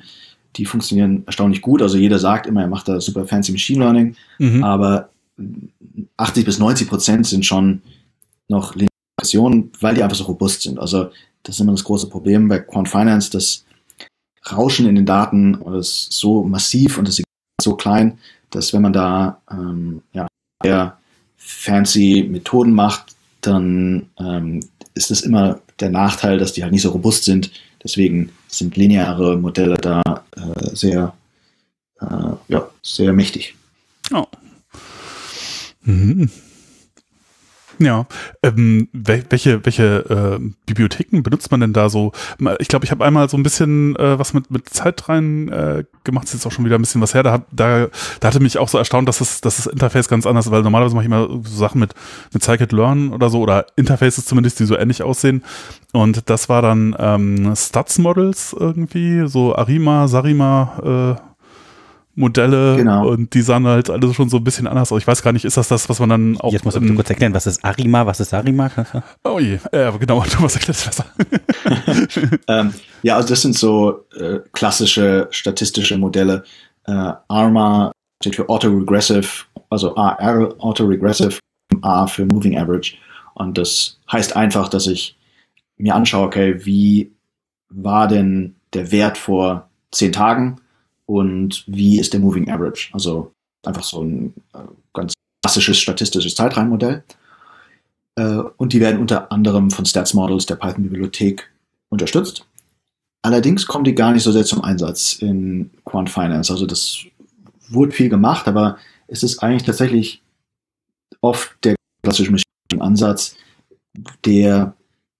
die 0.56 0.66
funktionieren 0.66 1.22
erstaunlich 1.26 1.62
gut. 1.62 1.82
Also 1.82 1.98
jeder 1.98 2.18
sagt 2.18 2.46
immer, 2.46 2.62
er 2.62 2.68
macht 2.68 2.88
da 2.88 3.00
super 3.00 3.26
fancy 3.26 3.52
Machine 3.52 3.80
Learning, 3.80 4.16
mhm. 4.38 4.62
aber 4.62 5.10
80 6.16 6.44
bis 6.44 6.58
90 6.58 6.88
Prozent 6.88 7.26
sind 7.26 7.44
schon 7.44 7.82
noch 8.48 8.74
lineare 8.74 8.90
Regressionen, 9.20 9.70
weil 9.80 9.94
die 9.94 10.02
einfach 10.02 10.16
so 10.16 10.24
robust 10.24 10.62
sind. 10.62 10.78
Also 10.78 11.10
das 11.42 11.56
ist 11.56 11.60
immer 11.60 11.72
das 11.72 11.84
große 11.84 12.08
Problem 12.08 12.48
bei 12.48 12.58
Quant 12.58 12.88
Finance, 12.88 13.30
das 13.30 13.64
Rauschen 14.50 14.86
in 14.86 14.94
den 14.94 15.06
Daten 15.06 15.54
ist 15.74 16.12
so 16.12 16.44
massiv 16.44 16.98
und 16.98 17.08
das 17.08 17.16
Signal 17.16 17.26
ist 17.58 17.64
so 17.64 17.74
klein, 17.74 18.18
dass 18.50 18.72
wenn 18.72 18.82
man 18.82 18.92
da 18.92 19.40
ähm, 19.50 20.02
ja, 20.12 20.28
sehr 20.62 20.98
fancy 21.36 22.26
Methoden 22.30 22.72
macht, 22.72 23.15
dann 23.46 24.10
ähm, 24.18 24.60
ist 24.94 25.10
es 25.10 25.22
immer 25.22 25.60
der 25.80 25.90
Nachteil, 25.90 26.38
dass 26.38 26.52
die 26.52 26.62
halt 26.62 26.72
nicht 26.72 26.82
so 26.82 26.90
robust 26.90 27.24
sind. 27.24 27.50
Deswegen 27.82 28.32
sind 28.48 28.76
lineare 28.76 29.36
Modelle 29.36 29.76
da 29.76 30.02
äh, 30.36 30.74
sehr, 30.74 31.14
äh, 32.00 32.06
ja, 32.48 32.68
sehr 32.82 33.12
mächtig. 33.12 33.54
Oh. 34.12 34.26
Mhm. 35.82 36.30
Ja, 37.78 38.06
ähm, 38.42 38.88
welche, 38.92 39.64
welche 39.66 40.38
äh, 40.40 40.52
Bibliotheken 40.64 41.22
benutzt 41.22 41.50
man 41.50 41.60
denn 41.60 41.72
da 41.74 41.90
so? 41.90 42.12
Ich 42.58 42.68
glaube, 42.68 42.86
ich 42.86 42.90
habe 42.90 43.04
einmal 43.04 43.28
so 43.28 43.36
ein 43.36 43.42
bisschen 43.42 43.94
äh, 43.96 44.18
was 44.18 44.32
mit, 44.32 44.50
mit 44.50 44.68
Zeit 44.70 45.08
rein 45.08 45.48
äh, 45.48 45.84
gemacht, 46.04 46.24
ist 46.24 46.32
jetzt 46.32 46.46
auch 46.46 46.52
schon 46.52 46.64
wieder 46.64 46.76
ein 46.78 46.80
bisschen 46.80 47.02
was 47.02 47.12
her. 47.12 47.22
Da, 47.22 47.32
hat, 47.32 47.42
da, 47.52 47.88
da 48.20 48.28
hatte 48.28 48.40
mich 48.40 48.56
auch 48.56 48.68
so 48.68 48.78
erstaunt, 48.78 49.08
dass 49.08 49.18
das, 49.18 49.42
dass 49.42 49.56
das 49.56 49.66
Interface 49.66 50.08
ganz 50.08 50.26
anders 50.26 50.46
ist, 50.46 50.52
weil 50.52 50.62
normalerweise 50.62 50.94
mache 50.94 51.04
ich 51.04 51.10
immer 51.10 51.28
so 51.28 51.42
Sachen 51.42 51.80
mit, 51.80 51.94
mit 52.32 52.42
Scikit-Learn 52.42 53.12
oder 53.12 53.28
so, 53.28 53.40
oder 53.40 53.66
Interfaces 53.76 54.24
zumindest, 54.24 54.58
die 54.58 54.64
so 54.64 54.76
ähnlich 54.76 55.02
aussehen. 55.02 55.44
Und 55.92 56.30
das 56.30 56.48
war 56.48 56.62
dann 56.62 56.96
ähm, 56.98 57.54
Stats 57.54 57.98
Models 57.98 58.56
irgendwie, 58.58 59.28
so 59.28 59.54
Arima, 59.54 60.08
Sarima, 60.08 61.18
äh, 61.18 61.25
Modelle 62.16 62.76
genau. 62.76 63.08
und 63.08 63.34
die 63.34 63.42
sahen 63.42 63.66
halt 63.66 63.90
alle 63.90 64.12
schon 64.14 64.30
so 64.30 64.38
ein 64.38 64.44
bisschen 64.44 64.66
anders 64.66 64.90
aus. 64.90 65.00
Ich 65.00 65.06
weiß 65.06 65.22
gar 65.22 65.32
nicht, 65.32 65.44
ist 65.44 65.58
das 65.58 65.68
das, 65.68 65.88
was 65.88 66.00
man 66.00 66.08
dann 66.08 66.40
auch. 66.40 66.50
Jetzt 66.50 66.64
musst 66.64 66.76
du 66.76 66.94
kurz 66.94 67.10
erklären, 67.10 67.34
was 67.34 67.46
ist 67.46 67.62
Arima, 67.62 68.06
was 68.06 68.20
ist 68.20 68.32
Arima? 68.32 68.70
oh 69.24 69.38
je, 69.38 69.58
äh, 69.70 69.92
genau, 69.98 70.24
du 70.32 70.40
musst 70.40 70.56
erklären 70.56 70.78
besser. 70.82 71.04
ähm, 72.48 72.72
ja, 73.02 73.16
also 73.16 73.28
das 73.28 73.42
sind 73.42 73.54
so 73.54 74.06
äh, 74.18 74.40
klassische 74.52 75.28
statistische 75.30 75.98
Modelle. 75.98 76.42
Äh, 76.86 77.12
ARMA 77.28 77.92
steht 78.22 78.36
für 78.36 78.48
Autoregressive, 78.48 79.28
also 79.68 79.94
AR 79.96 80.54
Autoregressive, 80.58 81.38
A 81.82 82.06
für 82.06 82.24
Moving 82.24 82.58
Average. 82.58 82.96
Und 83.34 83.58
das 83.58 83.98
heißt 84.10 84.34
einfach, 84.34 84.70
dass 84.70 84.86
ich 84.86 85.18
mir 85.76 85.94
anschaue, 85.94 86.26
okay, 86.26 86.64
wie 86.64 87.12
war 87.68 88.08
denn 88.08 88.54
der 88.72 88.90
Wert 88.90 89.18
vor 89.18 89.68
zehn 89.90 90.12
Tagen 90.12 90.56
und 91.06 91.64
wie 91.66 91.98
ist 91.98 92.12
der 92.12 92.20
Moving 92.20 92.50
Average. 92.50 92.90
Also 92.92 93.32
einfach 93.64 93.84
so 93.84 94.02
ein 94.02 94.34
äh, 94.54 94.58
ganz 94.92 95.14
klassisches 95.42 95.78
statistisches 95.78 96.34
Zeitreihenmodell. 96.34 97.04
Äh, 98.16 98.42
und 98.56 98.72
die 98.72 98.80
werden 98.80 99.00
unter 99.00 99.30
anderem 99.32 99.70
von 99.70 99.86
Stats 99.86 100.14
Models 100.14 100.46
der 100.46 100.56
Python-Bibliothek 100.56 101.50
unterstützt. 101.88 102.46
Allerdings 103.22 103.66
kommen 103.66 103.84
die 103.84 103.94
gar 103.94 104.12
nicht 104.12 104.22
so 104.22 104.32
sehr 104.32 104.44
zum 104.44 104.62
Einsatz 104.62 105.14
in 105.14 105.70
Quant 105.84 106.10
Finance. 106.10 106.52
Also 106.52 106.66
das 106.66 106.98
wurde 107.68 107.92
viel 107.92 108.08
gemacht, 108.08 108.46
aber 108.46 108.78
es 109.08 109.22
ist 109.22 109.42
eigentlich 109.42 109.64
tatsächlich 109.64 110.22
oft 111.20 111.56
der 111.64 111.74
klassische 112.02 112.32
Ansatz, 112.78 113.36
der 114.24 114.74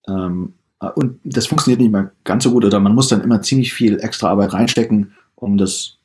ähm, 0.07 0.53
und 0.95 1.19
das 1.23 1.47
funktioniert 1.47 1.81
nicht 1.81 1.91
mehr 1.91 2.11
ganz 2.23 2.43
so 2.43 2.51
gut 2.51 2.63
oder 2.63 2.79
man 2.79 2.93
muss 2.93 3.07
dann 3.07 3.21
immer 3.21 3.41
ziemlich 3.41 3.73
viel 3.73 3.99
extra 3.99 4.29
Arbeit 4.29 4.53
reinstecken, 4.53 5.13
um 5.37 5.57
das 5.57 5.97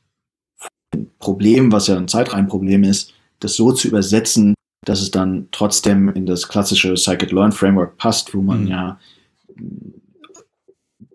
Problem, 1.18 1.73
was 1.73 1.87
ja 1.87 1.97
ein 1.97 2.09
Zeitreihenproblem 2.09 2.85
ist, 2.85 3.12
das 3.40 3.55
so 3.55 3.73
zu 3.73 3.88
übersetzen, 3.88 4.55
dass 4.85 5.01
es 5.01 5.11
dann 5.11 5.49
trotzdem 5.53 6.09
in 6.11 6.27
das 6.27 6.49
klassische 6.49 6.97
Scikit-Learn-Framework 6.97 7.97
passt, 7.97 8.35
wo 8.35 8.42
man 8.42 8.62
mhm. 8.62 8.68
ja 8.68 9.01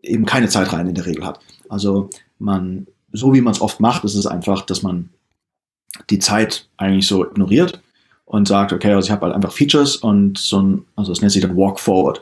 eben 0.02 0.26
keine 0.26 0.50
Zeitreihen 0.50 0.88
in 0.88 0.96
der 0.96 1.06
Regel 1.06 1.26
hat. 1.26 1.40
Also 1.70 2.10
man, 2.40 2.88
so 3.12 3.34
wie 3.34 3.42
man 3.42 3.54
es 3.54 3.62
oft 3.62 3.80
macht, 3.80 4.04
ist 4.04 4.16
es 4.16 4.26
einfach, 4.26 4.62
dass 4.62 4.84
man 4.84 5.10
die 6.10 6.20
Zeit 6.20 6.68
eigentlich 6.78 7.08
so 7.08 7.26
ignoriert 7.26 7.82
und 8.26 8.48
sagt, 8.48 8.74
okay, 8.74 8.94
also 8.94 9.08
ich 9.08 9.12
habe 9.12 9.26
halt 9.26 9.36
einfach 9.36 9.52
Features 9.52 9.98
und 9.98 10.38
so 10.38 10.62
ein, 10.62 10.86
also 10.96 11.12
das 11.12 11.22
nennt 11.22 11.32
sich 11.32 11.42
dann 11.42 11.58
Walk 11.58 11.80
Forward, 11.80 12.22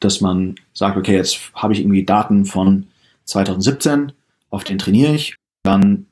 dass 0.00 0.20
man 0.20 0.54
sagt, 0.72 0.96
okay, 0.96 1.16
jetzt 1.16 1.38
habe 1.54 1.72
ich 1.72 1.80
irgendwie 1.80 2.04
Daten 2.04 2.44
von 2.44 2.86
2017, 3.24 4.12
auf 4.50 4.64
den 4.64 4.78
trainiere 4.78 5.14
ich, 5.14 5.36
dann 5.62 6.06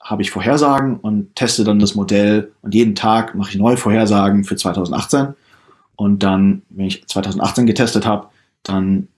habe 0.00 0.22
ich 0.22 0.30
Vorhersagen 0.30 0.96
und 0.96 1.34
teste 1.36 1.64
dann 1.64 1.78
das 1.78 1.94
Modell 1.94 2.52
und 2.62 2.74
jeden 2.74 2.94
Tag 2.94 3.34
mache 3.34 3.50
ich 3.50 3.56
neue 3.56 3.76
Vorhersagen 3.76 4.44
für 4.44 4.56
2018 4.56 5.34
und 5.96 6.22
dann, 6.22 6.62
wenn 6.70 6.86
ich 6.86 7.06
2018 7.06 7.66
getestet 7.66 8.06
habe, 8.06 8.28
dann 8.62 9.08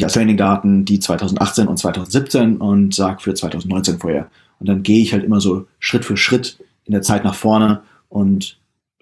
ja, 0.00 0.08
Training-Daten, 0.08 0.84
die 0.84 1.00
2018 1.00 1.66
und 1.66 1.78
2017 1.78 2.58
und 2.58 2.94
sage 2.94 3.22
für 3.22 3.34
2019 3.34 3.98
vorher. 3.98 4.30
Und 4.58 4.68
dann 4.68 4.82
gehe 4.82 5.00
ich 5.00 5.12
halt 5.12 5.24
immer 5.24 5.40
so 5.40 5.66
Schritt 5.78 6.04
für 6.04 6.16
Schritt 6.16 6.58
in 6.84 6.92
der 6.92 7.02
Zeit 7.02 7.24
nach 7.24 7.34
vorne 7.34 7.82
und 8.08 8.58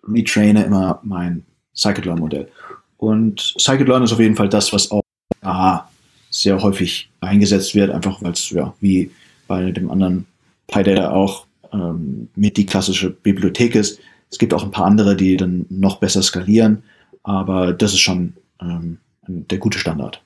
retraine 0.06 0.62
immer 0.62 1.00
mein 1.02 1.44
Scikit-Learn-Modell. 1.74 2.48
Und 2.96 3.54
Scikit-Learn 3.58 4.04
ist 4.04 4.12
auf 4.12 4.20
jeden 4.20 4.36
Fall 4.36 4.48
das, 4.48 4.72
was 4.72 4.90
auch 4.90 5.02
aha, 5.40 5.89
sehr 6.30 6.62
häufig 6.62 7.10
eingesetzt 7.20 7.74
wird, 7.74 7.90
einfach 7.90 8.22
weil 8.22 8.32
es 8.32 8.50
ja 8.50 8.74
wie 8.80 9.10
bei 9.46 9.72
dem 9.72 9.90
anderen 9.90 10.26
PyData 10.68 11.10
auch 11.10 11.46
ähm, 11.72 12.28
mit 12.36 12.56
die 12.56 12.66
klassische 12.66 13.10
Bibliothek 13.10 13.74
ist. 13.74 14.00
Es 14.30 14.38
gibt 14.38 14.54
auch 14.54 14.62
ein 14.62 14.70
paar 14.70 14.86
andere, 14.86 15.16
die 15.16 15.36
dann 15.36 15.66
noch 15.68 15.98
besser 15.98 16.22
skalieren, 16.22 16.84
aber 17.24 17.72
das 17.72 17.92
ist 17.92 18.00
schon 18.00 18.34
ähm, 18.62 18.98
der 19.26 19.58
gute 19.58 19.78
Standard. 19.78 20.22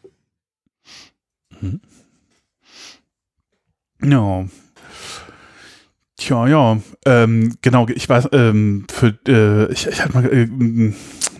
Mhm. 1.61 1.81
Ja. 4.03 4.47
Tja, 6.17 6.47
ja, 6.47 6.79
ähm, 7.07 7.57
genau, 7.61 7.89
ich 7.89 8.09
weiß, 8.09 8.29
ähm, 8.33 8.87
für, 8.91 9.19
äh, 9.27 9.73
ich, 9.73 9.87
ich 9.87 10.01
hatte 10.01 10.13
mal, 10.13 10.25
äh, 10.27 10.93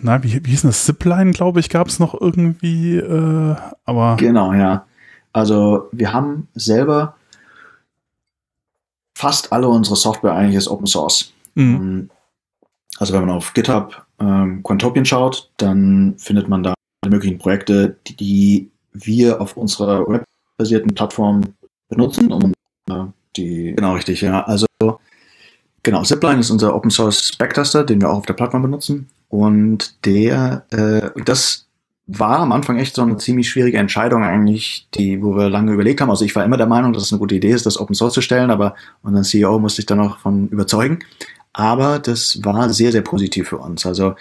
na, 0.05 0.23
wie, 0.23 0.45
wie 0.45 0.51
hieß 0.51 0.61
das, 0.61 0.85
Zipline, 0.85 1.31
glaube 1.31 1.59
ich, 1.59 1.69
gab 1.69 1.87
es 1.87 1.99
noch 1.99 2.19
irgendwie, 2.19 2.97
äh, 2.97 3.55
aber. 3.85 4.15
Genau, 4.17 4.53
ja. 4.53 4.85
Also 5.33 5.89
wir 5.91 6.13
haben 6.13 6.47
selber 6.53 7.15
fast 9.17 9.51
alle 9.51 9.67
unsere 9.67 9.95
Software 9.95 10.33
eigentlich 10.33 10.55
ist 10.55 10.67
Open 10.67 10.85
Source. 10.85 11.33
Mhm. 11.55 11.75
Ähm, 11.75 12.09
also 12.99 13.13
wenn 13.13 13.21
man 13.25 13.35
auf 13.35 13.53
GitHub 13.53 14.05
ähm, 14.19 14.61
Quantopian 14.63 15.05
schaut, 15.05 15.49
dann 15.57 16.15
findet 16.17 16.47
man 16.47 16.63
da 16.63 16.73
alle 17.01 17.11
möglichen 17.11 17.39
Projekte, 17.39 17.97
die, 18.07 18.15
die 18.15 18.71
wir 18.93 19.41
auf 19.41 19.57
unserer 19.57 20.05
webbasierten 20.07 20.93
Plattform 20.93 21.41
benutzen, 21.89 22.31
um 22.31 22.53
äh, 22.89 23.05
die 23.35 23.73
genau 23.75 23.93
richtig, 23.93 24.21
ja. 24.21 24.43
Also 24.43 24.67
genau, 25.83 26.03
Zipline 26.03 26.39
ist 26.39 26.51
unser 26.51 26.75
Open 26.75 26.91
Source 26.91 27.35
Backtaster, 27.37 27.83
den 27.83 27.99
wir 27.99 28.09
auch 28.09 28.19
auf 28.19 28.25
der 28.25 28.35
Plattform 28.35 28.61
benutzen. 28.61 29.09
Und 29.29 30.05
der, 30.05 30.65
äh, 30.71 31.21
das 31.23 31.65
war 32.07 32.39
am 32.39 32.51
Anfang 32.51 32.77
echt 32.77 32.95
so 32.95 33.01
eine 33.01 33.17
ziemlich 33.17 33.49
schwierige 33.49 33.77
Entscheidung 33.77 34.23
eigentlich, 34.23 34.87
die, 34.93 35.21
wo 35.23 35.35
wir 35.35 35.49
lange 35.49 35.71
überlegt 35.71 36.01
haben. 36.01 36.11
Also 36.11 36.23
ich 36.23 36.35
war 36.35 36.45
immer 36.45 36.57
der 36.57 36.67
Meinung, 36.67 36.93
dass 36.93 37.03
es 37.03 37.11
eine 37.11 37.19
gute 37.19 37.35
Idee 37.35 37.51
ist, 37.51 37.65
das 37.65 37.79
Open 37.79 37.95
Source 37.95 38.13
zu 38.13 38.21
stellen, 38.21 38.51
aber 38.51 38.75
unseren 39.01 39.23
CEO 39.23 39.57
musste 39.59 39.81
ich 39.81 39.87
dann 39.87 39.97
noch 39.97 40.19
von 40.19 40.47
überzeugen. 40.49 40.99
Aber 41.53 41.99
das 41.99 42.39
war 42.43 42.69
sehr, 42.71 42.91
sehr 42.91 43.01
positiv 43.01 43.49
für 43.49 43.57
uns. 43.57 43.85
Also 43.85 44.15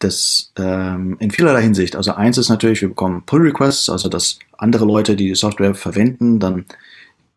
das 0.00 0.52
ähm, 0.58 1.16
in 1.20 1.30
vielerlei 1.30 1.62
Hinsicht. 1.62 1.94
Also 1.94 2.14
eins 2.14 2.36
ist 2.36 2.48
natürlich, 2.48 2.80
wir 2.80 2.88
bekommen 2.88 3.22
Pull 3.24 3.42
Requests, 3.42 3.88
also 3.88 4.08
dass 4.08 4.38
andere 4.58 4.84
Leute, 4.84 5.14
die 5.14 5.28
die 5.28 5.34
Software 5.34 5.74
verwenden, 5.74 6.40
dann 6.40 6.64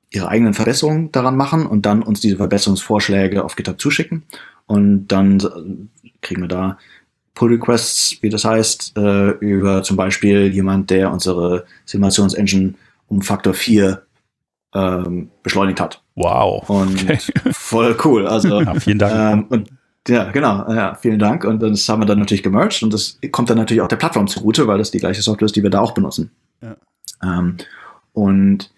ihre 0.10 0.30
eigenen 0.30 0.54
Verbesserungen 0.54 1.12
daran 1.12 1.36
machen 1.36 1.66
und 1.66 1.86
dann 1.86 2.02
uns 2.02 2.22
diese 2.22 2.38
Verbesserungsvorschläge 2.38 3.44
auf 3.44 3.56
GitHub 3.56 3.80
zuschicken. 3.80 4.24
Und 4.66 5.08
dann 5.08 5.90
kriegen 6.22 6.42
wir 6.42 6.48
da 6.48 6.78
Pull 7.38 7.52
Requests, 7.52 8.18
wie 8.22 8.30
das 8.30 8.46
heißt, 8.46 8.98
äh, 8.98 9.30
über 9.40 9.84
zum 9.84 9.96
Beispiel 9.96 10.48
jemand, 10.48 10.90
der 10.90 11.12
unsere 11.12 11.66
Simulationsengine 11.86 12.74
um 13.08 13.22
Faktor 13.22 13.54
4 13.54 14.02
ähm, 14.74 15.30
beschleunigt 15.44 15.80
hat. 15.80 16.02
Wow. 16.16 16.68
Und 16.68 17.04
okay. 17.04 17.20
voll 17.52 17.96
cool. 18.04 18.28
Also 18.28 18.62
ja, 18.62 18.74
vielen 18.80 18.98
Dank. 18.98 19.14
Ähm, 19.34 19.46
und 19.50 19.70
ja, 20.08 20.32
genau. 20.32 20.74
Ja, 20.74 20.96
vielen 20.96 21.20
Dank. 21.20 21.44
Und 21.44 21.62
das 21.62 21.88
haben 21.88 22.02
wir 22.02 22.08
dann 22.08 22.18
natürlich 22.18 22.42
gemerged 22.42 22.82
und 22.82 22.92
das 22.92 23.20
kommt 23.32 23.52
dann 23.52 23.58
natürlich 23.58 23.82
auch 23.82 23.88
der 23.88 23.98
Plattform 23.98 24.28
zugute, 24.28 24.66
weil 24.68 24.80
das 24.80 24.90
die 24.90 25.00
gleiche 25.00 25.22
Software 25.22 25.46
ist, 25.46 25.56
die 25.56 25.64
wir 25.64 25.70
da 25.70 25.82
auch 25.82 25.94
benutzen. 25.94 26.32
Ja. 26.62 26.76
Ähm, 27.22 27.58
und 28.14 28.72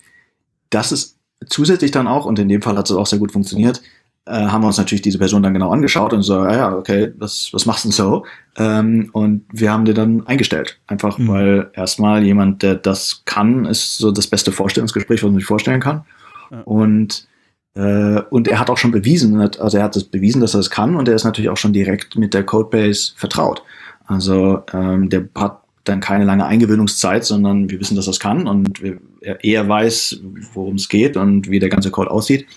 das 0.70 0.92
ist 0.92 1.18
zusätzlich 1.48 1.92
dann 1.92 2.08
auch, 2.08 2.26
und 2.26 2.40
in 2.40 2.50
dem 2.50 2.62
Fall 2.62 2.78
hat 2.78 2.90
es 2.90 2.96
auch 2.96 3.08
sehr 3.08 3.20
gut 3.20 3.32
funktioniert, 3.32 3.82
äh, 4.26 4.32
haben 4.32 4.62
wir 4.62 4.68
uns 4.68 4.78
natürlich 4.78 5.02
diese 5.02 5.18
Person 5.18 5.44
dann 5.44 5.54
genau 5.54 5.72
angeschaut 5.72 6.14
und 6.14 6.22
so, 6.22 6.46
ja, 6.46 6.76
okay, 6.76 7.14
was, 7.18 7.50
was 7.52 7.66
machst 7.66 7.84
du 7.84 7.90
denn 7.90 7.94
so? 7.94 8.26
Ähm, 8.58 9.10
und 9.14 9.46
wir 9.52 9.72
haben 9.72 9.86
den 9.86 9.96
dann 9.96 10.28
eingestellt. 10.28 10.80
Einfach 10.88 11.18
mhm. 11.18 11.28
weil 11.28 11.72
erstmal 11.74 12.24
jemand, 12.24 12.62
der 12.62 12.76
das 12.76 13.24
kann, 13.26 13.66
ist 13.66 13.98
so 13.98 14.12
das 14.12 14.28
beste 14.28 14.52
Vorstellungsgespräch, 14.52 15.24
was 15.24 15.30
man 15.30 15.40
sich 15.40 15.48
vorstellen 15.48 15.82
kann. 15.82 16.06
Ja. 16.52 16.62
Und 16.62 17.28
äh, 17.76 18.22
und 18.30 18.48
er 18.48 18.60
hat 18.60 18.70
auch 18.70 18.78
schon 18.78 18.92
bewiesen, 18.92 19.40
also 19.40 19.78
er 19.78 19.84
hat 19.84 19.96
es 19.96 20.04
bewiesen, 20.04 20.42
dass 20.42 20.56
er 20.56 20.60
es 20.60 20.70
kann 20.70 20.96
und 20.96 21.08
er 21.08 21.16
ist 21.16 21.24
natürlich 21.24 21.50
auch 21.50 21.58
schon 21.58 21.72
direkt 21.74 22.18
mit 22.18 22.34
der 22.34 22.44
Codebase 22.44 23.14
vertraut. 23.16 23.64
Also 24.06 24.64
ähm, 24.74 25.10
der 25.10 25.30
hat 25.36 25.62
dann 25.84 26.00
keine 26.00 26.26
lange 26.26 26.46
Eingewöhnungszeit, 26.46 27.26
sondern 27.26 27.70
wir 27.70 27.80
wissen, 27.80 27.96
dass 27.96 28.08
er 28.08 28.12
es 28.12 28.20
kann 28.20 28.48
und 28.48 28.82
wir, 28.82 28.98
er, 29.22 29.44
er 29.44 29.70
weiß, 29.70 30.22
worum 30.54 30.76
es 30.76 30.90
geht 30.90 31.16
und 31.16 31.50
wie 31.50 31.60
der 31.60 31.70
ganze 31.70 31.92
Code 31.92 32.12
aussieht. 32.12 32.48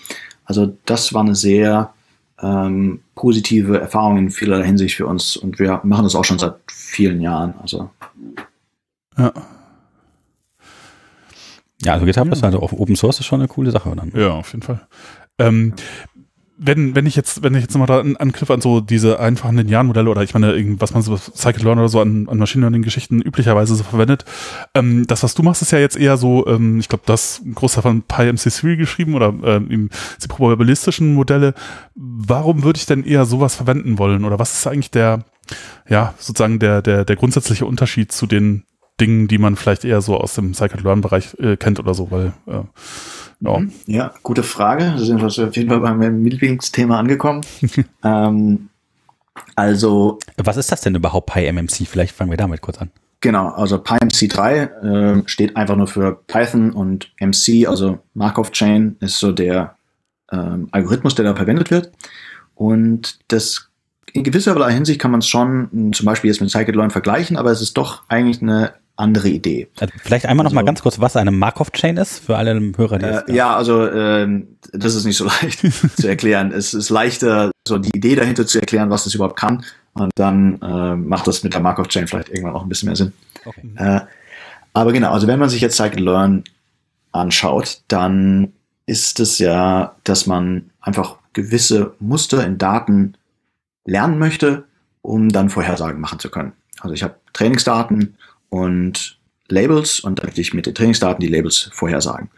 Also 0.45 0.77
das 0.85 1.13
war 1.13 1.21
eine 1.21 1.35
sehr 1.35 1.93
ähm, 2.41 3.01
positive 3.15 3.79
Erfahrung 3.79 4.17
in 4.17 4.31
vielerlei 4.31 4.65
Hinsicht 4.65 4.95
für 4.95 5.07
uns 5.07 5.37
und 5.37 5.59
wir 5.59 5.81
machen 5.83 6.03
das 6.03 6.15
auch 6.15 6.25
schon 6.25 6.39
seit 6.39 6.55
vielen 6.71 7.21
Jahren. 7.21 7.53
Also 7.61 7.89
ja. 9.17 9.31
Ja, 11.85 11.93
also 11.93 12.05
GitHub 12.05 12.27
ja. 12.27 12.33
ist 12.33 12.43
halt 12.43 12.55
auf 12.55 12.73
Open 12.73 12.95
Source 12.95 13.19
ist 13.19 13.25
schon 13.25 13.41
eine 13.41 13.47
coole 13.47 13.71
Sache 13.71 13.93
dann. 13.95 14.11
Ja, 14.15 14.31
auf 14.31 14.51
jeden 14.53 14.63
Fall. 14.63 14.87
Ähm, 15.37 15.73
wenn, 16.57 16.95
wenn 16.95 17.05
ich 17.05 17.15
jetzt, 17.15 17.41
wenn 17.41 17.55
ich 17.55 17.61
jetzt 17.61 17.73
nochmal 17.73 17.87
da 17.87 17.99
anknüpfe 17.99 18.53
an 18.53 18.61
so 18.61 18.79
diese 18.79 19.19
einfachen 19.19 19.57
linearen 19.57 19.87
Modelle 19.87 20.09
oder 20.09 20.21
ich 20.21 20.33
meine, 20.33 20.55
was 20.79 20.93
man 20.93 21.01
so 21.01 21.17
Cycle-Learn 21.17 21.79
oder 21.79 21.89
so 21.89 21.99
an, 21.99 22.27
an 22.29 22.37
Machine 22.37 22.61
Learning-Geschichten 22.61 23.21
üblicherweise 23.21 23.75
so 23.75 23.83
verwendet, 23.83 24.25
ähm, 24.75 25.07
das, 25.07 25.23
was 25.23 25.33
du 25.33 25.43
machst, 25.43 25.61
ist 25.61 25.71
ja 25.71 25.79
jetzt 25.79 25.97
eher 25.97 26.17
so, 26.17 26.45
ähm, 26.47 26.79
ich 26.79 26.89
glaube, 26.89 27.03
das 27.07 27.41
ein 27.43 27.55
Großteil 27.55 27.81
von 27.81 28.03
PyMC3 28.03 28.75
geschrieben 28.75 29.15
oder 29.15 29.33
ähm, 29.43 29.89
die 30.21 30.27
probabilistischen 30.27 31.13
Modelle. 31.13 31.55
Warum 31.95 32.63
würde 32.63 32.77
ich 32.77 32.85
denn 32.85 33.03
eher 33.03 33.25
sowas 33.25 33.55
verwenden 33.55 33.97
wollen? 33.97 34.23
Oder 34.23 34.37
was 34.37 34.53
ist 34.53 34.67
eigentlich 34.67 34.91
der, 34.91 35.25
ja, 35.89 36.13
sozusagen 36.19 36.59
der, 36.59 36.81
der, 36.81 37.03
der 37.03 37.15
grundsätzliche 37.15 37.65
Unterschied 37.65 38.11
zu 38.11 38.27
den 38.27 38.63
Dingen, 39.01 39.27
die 39.27 39.39
man 39.39 39.55
vielleicht 39.55 39.85
eher 39.85 40.01
so 40.01 40.17
aus 40.17 40.35
dem 40.35 40.53
Cycle-Learn-Bereich 40.53 41.35
äh, 41.39 41.57
kennt 41.57 41.79
oder 41.79 41.95
so, 41.95 42.11
weil 42.11 42.33
äh, 42.45 42.61
ja. 43.43 43.59
Mhm. 43.59 43.71
ja, 43.85 44.13
gute 44.23 44.43
Frage. 44.43 44.93
Da 44.97 44.97
sind 44.97 45.19
wir 45.19 45.27
auf 45.27 45.55
jeden 45.55 45.69
Fall 45.69 45.79
bei 45.79 45.93
meinem 45.93 46.25
Lieblingsthema 46.25 46.99
angekommen. 46.99 47.41
ähm, 48.03 48.69
also. 49.55 50.19
Was 50.37 50.57
ist 50.57 50.71
das 50.71 50.81
denn 50.81 50.95
überhaupt 50.95 51.31
PyMMC? 51.31 51.87
Vielleicht 51.87 52.15
fangen 52.15 52.31
wir 52.31 52.37
damit 52.37 52.61
kurz 52.61 52.79
an. 52.79 52.89
Genau, 53.21 53.49
also 53.49 53.77
PyMC3 53.77 55.21
äh, 55.21 55.23
steht 55.27 55.55
einfach 55.55 55.77
nur 55.77 55.87
für 55.87 56.19
Python 56.27 56.71
und 56.71 57.11
MC, 57.21 57.67
also 57.67 57.99
Markov 58.13 58.51
Chain, 58.51 58.97
ist 58.99 59.17
so 59.19 59.31
der 59.31 59.77
ähm, 60.31 60.67
Algorithmus, 60.71 61.15
der 61.15 61.23
da 61.23 61.35
verwendet 61.35 61.71
wird. 61.71 61.91
Und 62.53 63.19
das 63.29 63.69
in 64.11 64.23
gewisser 64.23 64.69
Hinsicht 64.69 64.99
kann 64.99 65.11
man 65.11 65.21
es 65.21 65.27
schon 65.27 65.93
zum 65.93 66.05
Beispiel 66.05 66.29
jetzt 66.29 66.41
mit 66.41 66.51
Scikit-Learn 66.51 66.91
vergleichen, 66.91 67.37
aber 67.37 67.51
es 67.51 67.61
ist 67.61 67.77
doch 67.77 68.03
eigentlich 68.09 68.41
eine 68.41 68.73
andere 68.95 69.29
Idee. 69.29 69.67
Also 69.79 69.93
vielleicht 70.01 70.25
einmal 70.25 70.45
also, 70.45 70.53
noch 70.53 70.61
mal 70.61 70.65
ganz 70.65 70.81
kurz, 70.81 70.99
was 70.99 71.15
eine 71.15 71.31
Markov-Chain 71.31 71.97
ist 71.97 72.19
für 72.19 72.37
alle 72.37 72.59
Hörer, 72.77 72.99
die 72.99 73.05
äh, 73.05 73.35
Ja, 73.35 73.55
also 73.55 73.85
äh, 73.85 74.43
das 74.71 74.95
ist 74.95 75.05
nicht 75.05 75.17
so 75.17 75.25
leicht 75.41 75.61
zu 75.97 76.07
erklären. 76.07 76.51
Es 76.51 76.73
ist 76.73 76.89
leichter, 76.89 77.51
so 77.67 77.77
die 77.77 77.91
Idee 77.95 78.15
dahinter 78.15 78.45
zu 78.45 78.59
erklären, 78.59 78.89
was 78.89 79.05
das 79.05 79.15
überhaupt 79.15 79.37
kann. 79.37 79.65
Und 79.93 80.11
dann 80.15 80.61
äh, 80.61 80.95
macht 80.95 81.27
das 81.27 81.43
mit 81.43 81.53
der 81.53 81.61
Markov-Chain 81.61 82.07
vielleicht 82.07 82.29
irgendwann 82.29 82.55
auch 82.55 82.63
ein 82.63 82.69
bisschen 82.69 82.87
mehr 82.87 82.95
Sinn. 82.95 83.13
Okay. 83.45 83.61
Äh, 83.75 84.01
aber 84.73 84.91
genau, 84.91 85.11
also 85.11 85.27
wenn 85.27 85.39
man 85.39 85.49
sich 85.49 85.61
jetzt 85.61 85.77
Scikit-Learn 85.77 86.43
anschaut, 87.11 87.81
dann 87.87 88.53
ist 88.85 89.19
es 89.19 89.39
ja, 89.39 89.95
dass 90.03 90.25
man 90.27 90.71
einfach 90.81 91.17
gewisse 91.33 91.93
Muster 91.99 92.45
in 92.45 92.57
Daten 92.57 93.15
lernen 93.85 94.19
möchte, 94.19 94.65
um 95.01 95.29
dann 95.29 95.49
Vorhersagen 95.49 95.99
machen 95.99 96.19
zu 96.19 96.29
können. 96.29 96.53
Also 96.79 96.93
ich 96.93 97.03
habe 97.03 97.15
Trainingsdaten 97.33 98.17
und 98.53 99.17
Labels 99.49 99.99
und 99.99 100.19
dann 100.19 100.27
möchte 100.27 100.41
ich 100.41 100.53
mit 100.53 100.67
den 100.67 100.75
Trainingsdaten 100.75 101.19
die 101.19 101.27
Labels 101.27 101.71
vorhersagen. 101.73 102.29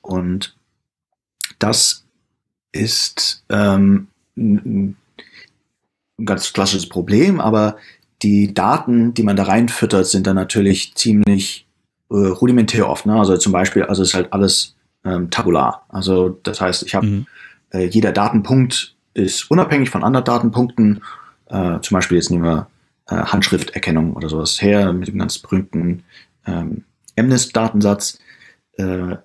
Und 0.00 0.56
das 1.58 2.06
ist 2.72 3.44
ähm, 3.50 4.08
ein 4.38 4.96
ganz 6.24 6.54
klassisches 6.54 6.88
Problem, 6.88 7.40
aber 7.40 7.76
die 8.22 8.54
Daten, 8.54 9.12
die 9.12 9.22
man 9.22 9.36
da 9.36 9.42
reinfüttert, 9.42 10.06
sind 10.06 10.26
dann 10.26 10.36
natürlich 10.36 10.94
ziemlich 10.94 11.66
äh, 12.08 12.14
rudimentär 12.14 12.88
oft. 12.88 13.04
Ne? 13.04 13.14
Also 13.14 13.36
zum 13.36 13.52
Beispiel, 13.52 13.82
also 13.82 14.02
ist 14.02 14.14
halt 14.14 14.32
alles 14.32 14.74
ähm, 15.04 15.28
tabular. 15.28 15.84
Also 15.90 16.40
das 16.42 16.62
heißt, 16.62 16.84
ich 16.84 16.94
habe 16.94 17.06
mhm. 17.06 17.26
äh, 17.70 17.84
jeder 17.84 18.12
Datenpunkt 18.12 18.94
ist 19.12 19.50
unabhängig 19.50 19.90
von 19.90 20.04
anderen 20.04 20.24
Datenpunkten. 20.24 21.02
Äh, 21.48 21.80
zum 21.80 21.96
Beispiel 21.96 22.16
jetzt 22.16 22.30
nehmen 22.30 22.44
wir 22.44 22.66
äh, 23.10 23.16
Handschrifterkennung 23.16 24.14
oder 24.14 24.28
sowas 24.28 24.60
her 24.62 24.92
mit 24.92 25.08
dem 25.08 25.18
ganz 25.18 25.38
berühmten 25.38 26.04
ähm, 26.46 26.84
MNIST-Datensatz. 27.16 28.18
Äh, 28.76 29.16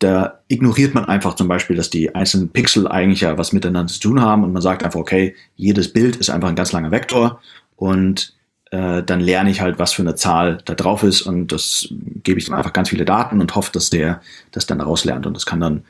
da 0.00 0.40
ignoriert 0.46 0.94
man 0.94 1.06
einfach 1.06 1.34
zum 1.34 1.48
Beispiel, 1.48 1.76
dass 1.76 1.90
die 1.90 2.14
einzelnen 2.14 2.50
Pixel 2.50 2.86
eigentlich 2.86 3.22
ja 3.22 3.36
was 3.36 3.52
miteinander 3.52 3.92
zu 3.92 4.00
tun 4.00 4.20
haben 4.20 4.44
und 4.44 4.52
man 4.52 4.62
sagt 4.62 4.84
einfach, 4.84 5.00
okay, 5.00 5.34
jedes 5.56 5.92
Bild 5.92 6.16
ist 6.16 6.30
einfach 6.30 6.48
ein 6.48 6.54
ganz 6.54 6.70
langer 6.72 6.92
Vektor 6.92 7.40
und 7.74 8.34
äh, 8.70 9.02
dann 9.02 9.20
lerne 9.20 9.50
ich 9.50 9.60
halt, 9.60 9.78
was 9.78 9.92
für 9.92 10.02
eine 10.02 10.14
Zahl 10.14 10.58
da 10.64 10.74
drauf 10.74 11.02
ist 11.02 11.22
und 11.22 11.52
das 11.52 11.88
gebe 12.22 12.38
ich 12.38 12.46
dann 12.46 12.54
einfach 12.54 12.72
ganz 12.72 12.90
viele 12.90 13.04
Daten 13.04 13.40
und 13.40 13.54
hoffe, 13.54 13.72
dass 13.72 13.90
der 13.90 14.20
das 14.52 14.66
dann 14.66 14.78
daraus 14.78 15.04
lernt. 15.04 15.26
Und 15.26 15.34
das 15.34 15.46
kann 15.46 15.60
dann 15.60 15.84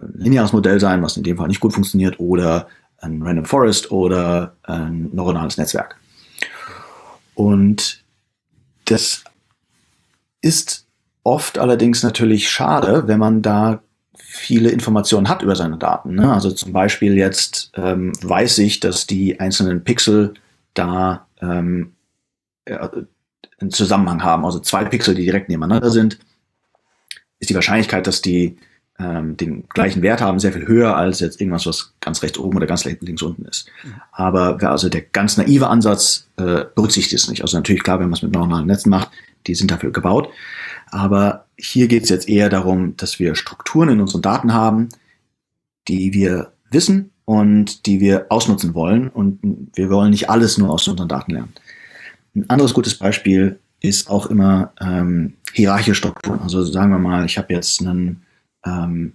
ein 0.00 0.14
lineares 0.16 0.52
Modell 0.52 0.80
sein, 0.80 1.02
was 1.02 1.16
in 1.16 1.22
dem 1.22 1.36
Fall 1.36 1.48
nicht 1.48 1.60
gut 1.60 1.74
funktioniert, 1.74 2.18
oder 2.18 2.68
ein 3.06 3.22
Random 3.22 3.44
Forest 3.44 3.90
oder 3.90 4.56
ein 4.62 5.10
neuronales 5.12 5.56
Netzwerk. 5.56 5.96
Und 7.34 8.04
das 8.86 9.24
ist 10.40 10.86
oft 11.22 11.58
allerdings 11.58 12.02
natürlich 12.02 12.50
schade, 12.50 13.04
wenn 13.06 13.18
man 13.18 13.42
da 13.42 13.80
viele 14.16 14.70
Informationen 14.70 15.28
hat 15.28 15.42
über 15.42 15.56
seine 15.56 15.78
Daten. 15.78 16.14
Ne? 16.14 16.32
Also 16.32 16.50
zum 16.50 16.72
Beispiel 16.72 17.16
jetzt 17.16 17.72
ähm, 17.74 18.12
weiß 18.22 18.58
ich, 18.58 18.80
dass 18.80 19.06
die 19.06 19.40
einzelnen 19.40 19.84
Pixel 19.84 20.34
da 20.74 21.26
ähm, 21.40 21.94
einen 22.66 23.70
Zusammenhang 23.70 24.22
haben. 24.22 24.44
Also 24.44 24.60
zwei 24.60 24.84
Pixel, 24.84 25.14
die 25.14 25.24
direkt 25.24 25.48
nebeneinander 25.48 25.90
sind, 25.90 26.18
ist 27.38 27.50
die 27.50 27.54
Wahrscheinlichkeit, 27.54 28.06
dass 28.06 28.22
die 28.22 28.56
ähm, 28.98 29.36
den 29.36 29.68
gleichen 29.68 30.02
Wert 30.02 30.20
haben, 30.20 30.38
sehr 30.38 30.52
viel 30.52 30.66
höher 30.66 30.96
als 30.96 31.20
jetzt 31.20 31.40
irgendwas, 31.40 31.66
was 31.66 31.92
ganz 32.00 32.22
rechts 32.22 32.38
oben 32.38 32.56
oder 32.56 32.66
ganz 32.66 32.84
links 32.84 33.22
unten 33.22 33.44
ist. 33.44 33.68
Mhm. 33.84 33.94
Aber 34.12 34.62
also 34.62 34.88
der 34.88 35.02
ganz 35.02 35.36
naive 35.36 35.68
Ansatz 35.68 36.28
äh, 36.36 36.64
berücksichtigt 36.74 37.20
es 37.20 37.28
nicht. 37.28 37.42
Also 37.42 37.56
natürlich 37.56 37.82
klar, 37.82 37.98
wenn 37.98 38.08
man 38.08 38.14
es 38.14 38.22
mit 38.22 38.32
neuronalen 38.32 38.66
Netzen 38.66 38.90
macht, 38.90 39.10
die 39.46 39.54
sind 39.54 39.70
dafür 39.70 39.92
gebaut. 39.92 40.28
Aber 40.90 41.46
hier 41.56 41.88
geht 41.88 42.04
es 42.04 42.08
jetzt 42.08 42.28
eher 42.28 42.48
darum, 42.48 42.96
dass 42.96 43.18
wir 43.18 43.34
Strukturen 43.34 43.88
in 43.88 44.00
unseren 44.00 44.22
Daten 44.22 44.52
haben, 44.52 44.88
die 45.88 46.12
wir 46.12 46.52
wissen 46.70 47.10
und 47.24 47.86
die 47.86 48.00
wir 48.00 48.26
ausnutzen 48.30 48.74
wollen. 48.74 49.08
Und 49.08 49.70
wir 49.74 49.90
wollen 49.90 50.10
nicht 50.10 50.30
alles 50.30 50.58
nur 50.58 50.70
aus 50.70 50.86
unseren 50.88 51.08
Daten 51.08 51.32
lernen. 51.32 51.52
Ein 52.34 52.50
anderes 52.50 52.74
gutes 52.74 52.96
Beispiel 52.96 53.58
ist 53.80 54.10
auch 54.10 54.26
immer 54.26 54.72
ähm, 54.80 55.34
hierarchische 55.52 55.94
Strukturen. 55.94 56.40
Also 56.40 56.62
sagen 56.64 56.90
wir 56.90 56.98
mal, 56.98 57.24
ich 57.24 57.38
habe 57.38 57.52
jetzt 57.52 57.80
einen, 57.80 58.22
ähm, 58.66 59.12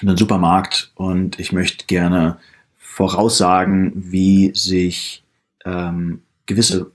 einen 0.00 0.16
Supermarkt 0.16 0.92
und 0.94 1.38
ich 1.38 1.52
möchte 1.52 1.86
gerne 1.86 2.38
voraussagen, 2.76 3.92
wie 3.94 4.54
sich 4.54 5.24
ähm, 5.64 6.22
gewisse 6.46 6.92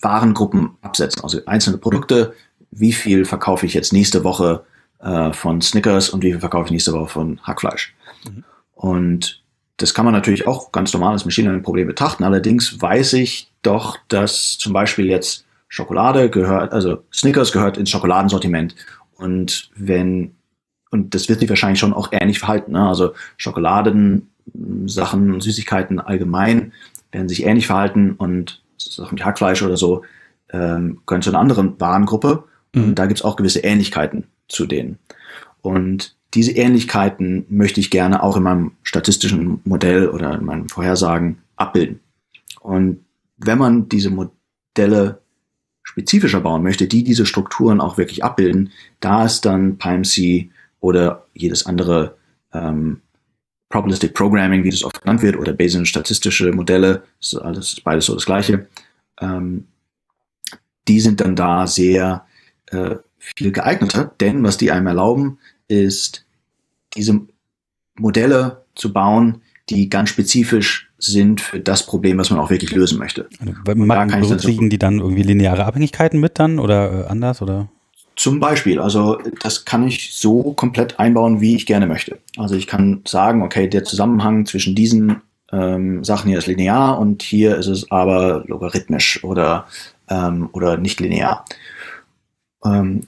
Warengruppen 0.00 0.76
absetzen. 0.82 1.22
Also 1.22 1.44
einzelne 1.46 1.78
Produkte, 1.78 2.34
wie 2.70 2.92
viel 2.92 3.24
verkaufe 3.24 3.66
ich 3.66 3.74
jetzt 3.74 3.92
nächste 3.92 4.24
Woche 4.24 4.64
äh, 5.00 5.32
von 5.32 5.60
Snickers 5.60 6.10
und 6.10 6.22
wie 6.22 6.32
viel 6.32 6.40
verkaufe 6.40 6.66
ich 6.66 6.72
nächste 6.72 6.92
Woche 6.92 7.08
von 7.08 7.40
Hackfleisch. 7.42 7.94
Mhm. 8.24 8.44
Und 8.74 9.42
das 9.76 9.94
kann 9.94 10.04
man 10.04 10.14
natürlich 10.14 10.46
auch 10.46 10.72
ganz 10.72 10.92
normal 10.92 11.12
als 11.12 11.24
Machine 11.24 11.48
Learning 11.48 11.64
Problem 11.64 11.86
betrachten. 11.86 12.24
Allerdings 12.24 12.80
weiß 12.80 13.14
ich 13.14 13.50
doch, 13.62 13.98
dass 14.08 14.58
zum 14.58 14.72
Beispiel 14.72 15.06
jetzt 15.06 15.44
Schokolade 15.68 16.30
gehört, 16.30 16.72
also 16.72 17.02
Snickers 17.12 17.52
gehört 17.52 17.78
ins 17.78 17.90
Schokoladensortiment. 17.90 18.74
Und 19.22 19.70
wenn, 19.76 20.34
und 20.90 21.14
das 21.14 21.28
wird 21.28 21.40
sich 21.40 21.48
wahrscheinlich 21.48 21.78
schon 21.78 21.92
auch 21.92 22.10
ähnlich 22.12 22.38
verhalten. 22.38 22.72
Ne? 22.72 22.86
Also 22.86 23.12
Schokoladen, 23.36 24.30
Sachen, 24.86 25.40
Süßigkeiten 25.40 26.00
allgemein 26.00 26.72
werden 27.12 27.28
sich 27.28 27.44
ähnlich 27.44 27.66
verhalten 27.66 28.12
und 28.12 28.62
Sachen 28.76 29.18
wie 29.18 29.22
Hackfleisch 29.22 29.62
oder 29.62 29.76
so 29.76 30.02
ähm, 30.50 31.00
gehören 31.06 31.22
zu 31.22 31.30
einer 31.30 31.38
anderen 31.38 31.80
Warengruppe. 31.80 32.44
Mhm. 32.74 32.84
Und 32.84 32.94
da 32.96 33.06
gibt's 33.06 33.22
auch 33.22 33.36
gewisse 33.36 33.60
Ähnlichkeiten 33.60 34.24
zu 34.48 34.66
denen. 34.66 34.98
Und 35.60 36.16
diese 36.34 36.52
Ähnlichkeiten 36.52 37.46
möchte 37.48 37.80
ich 37.80 37.90
gerne 37.90 38.22
auch 38.22 38.36
in 38.36 38.42
meinem 38.42 38.72
statistischen 38.82 39.60
Modell 39.64 40.08
oder 40.08 40.34
in 40.34 40.44
meinen 40.44 40.68
Vorhersagen 40.68 41.38
abbilden. 41.56 42.00
Und 42.60 43.04
wenn 43.36 43.58
man 43.58 43.88
diese 43.88 44.10
Modelle 44.10 45.21
spezifischer 45.82 46.40
bauen 46.40 46.62
möchte, 46.62 46.86
die 46.86 47.04
diese 47.04 47.26
Strukturen 47.26 47.80
auch 47.80 47.98
wirklich 47.98 48.24
abbilden, 48.24 48.70
da 49.00 49.24
ist 49.24 49.44
dann 49.44 49.78
PyMC 49.78 50.50
oder 50.80 51.26
jedes 51.34 51.66
andere 51.66 52.16
ähm, 52.52 53.00
Probabilistic 53.68 54.14
Programming, 54.14 54.64
wie 54.64 54.70
das 54.70 54.84
oft 54.84 55.00
genannt 55.00 55.22
wird, 55.22 55.36
oder 55.36 55.54
Bayesian 55.54 55.86
statistische 55.86 56.52
Modelle, 56.52 57.04
das 57.18 57.32
ist 57.32 57.38
alles 57.38 57.80
beides 57.80 58.06
so 58.06 58.14
das 58.14 58.26
Gleiche. 58.26 58.68
Ähm, 59.20 59.66
die 60.88 61.00
sind 61.00 61.20
dann 61.20 61.36
da 61.36 61.66
sehr 61.66 62.26
äh, 62.66 62.96
viel 63.18 63.50
geeigneter, 63.50 64.12
denn 64.20 64.42
was 64.42 64.58
die 64.58 64.70
einem 64.70 64.88
erlauben, 64.88 65.38
ist, 65.68 66.26
diese 66.96 67.20
Modelle 67.96 68.64
zu 68.74 68.92
bauen, 68.92 69.42
die 69.70 69.88
ganz 69.88 70.10
spezifisch 70.10 70.91
sind 71.04 71.40
für 71.40 71.60
das 71.60 71.84
Problem, 71.84 72.18
was 72.18 72.30
man 72.30 72.38
auch 72.38 72.50
wirklich 72.50 72.72
lösen 72.72 72.98
möchte. 72.98 73.28
Also, 74.14 74.28
berücksichtigen 74.28 74.70
die 74.70 74.78
dann 74.78 75.00
irgendwie 75.00 75.22
lineare 75.22 75.64
Abhängigkeiten 75.64 76.20
mit 76.20 76.38
dann 76.38 76.58
oder 76.58 77.06
äh, 77.06 77.08
anders 77.08 77.42
oder? 77.42 77.68
Zum 78.14 78.40
Beispiel, 78.40 78.78
also 78.78 79.18
das 79.40 79.64
kann 79.64 79.86
ich 79.86 80.14
so 80.14 80.52
komplett 80.52 80.98
einbauen, 80.98 81.40
wie 81.40 81.56
ich 81.56 81.66
gerne 81.66 81.86
möchte. 81.86 82.18
Also 82.36 82.54
ich 82.54 82.66
kann 82.66 83.00
sagen, 83.06 83.42
okay, 83.42 83.68
der 83.68 83.84
Zusammenhang 83.84 84.44
zwischen 84.44 84.74
diesen 84.74 85.22
ähm, 85.50 86.04
Sachen 86.04 86.28
hier 86.28 86.38
ist 86.38 86.46
linear 86.46 86.98
und 86.98 87.22
hier 87.22 87.56
ist 87.56 87.66
es 87.66 87.90
aber 87.90 88.44
logarithmisch 88.46 89.24
oder, 89.24 89.66
ähm, 90.08 90.50
oder 90.52 90.76
nicht 90.76 91.00
linear. 91.00 91.44
Ähm, 92.64 93.00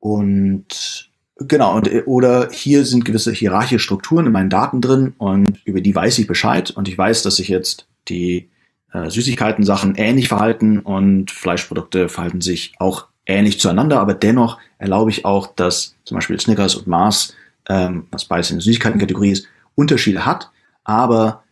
und 0.00 1.11
Genau, 1.48 1.76
und, 1.76 1.88
äh, 1.88 2.02
oder 2.04 2.50
hier 2.50 2.84
sind 2.84 3.04
gewisse 3.04 3.32
hierarchische 3.32 3.78
Strukturen 3.78 4.26
in 4.26 4.32
meinen 4.32 4.50
Daten 4.50 4.80
drin 4.80 5.14
und 5.18 5.60
über 5.64 5.80
die 5.80 5.94
weiß 5.94 6.18
ich 6.18 6.26
Bescheid 6.26 6.70
und 6.70 6.88
ich 6.88 6.96
weiß, 6.96 7.22
dass 7.22 7.36
sich 7.36 7.48
jetzt 7.48 7.86
die 8.08 8.50
äh, 8.92 9.08
Süßigkeiten-Sachen 9.08 9.94
ähnlich 9.94 10.28
verhalten 10.28 10.78
und 10.78 11.30
Fleischprodukte 11.30 12.08
verhalten 12.08 12.40
sich 12.40 12.74
auch 12.78 13.06
ähnlich 13.26 13.60
zueinander, 13.60 14.00
aber 14.00 14.14
dennoch 14.14 14.58
erlaube 14.78 15.10
ich 15.10 15.24
auch, 15.24 15.46
dass 15.54 15.94
zum 16.04 16.16
Beispiel 16.16 16.38
Snickers 16.38 16.74
und 16.74 16.86
Mars, 16.86 17.34
ähm, 17.68 18.06
was 18.10 18.24
beides 18.24 18.50
in 18.50 18.56
der 18.56 18.62
Süßigkeiten-Kategorie 18.62 19.30
ist, 19.30 19.46
Unterschiede 19.74 20.26
hat, 20.26 20.50
aber 20.84 21.44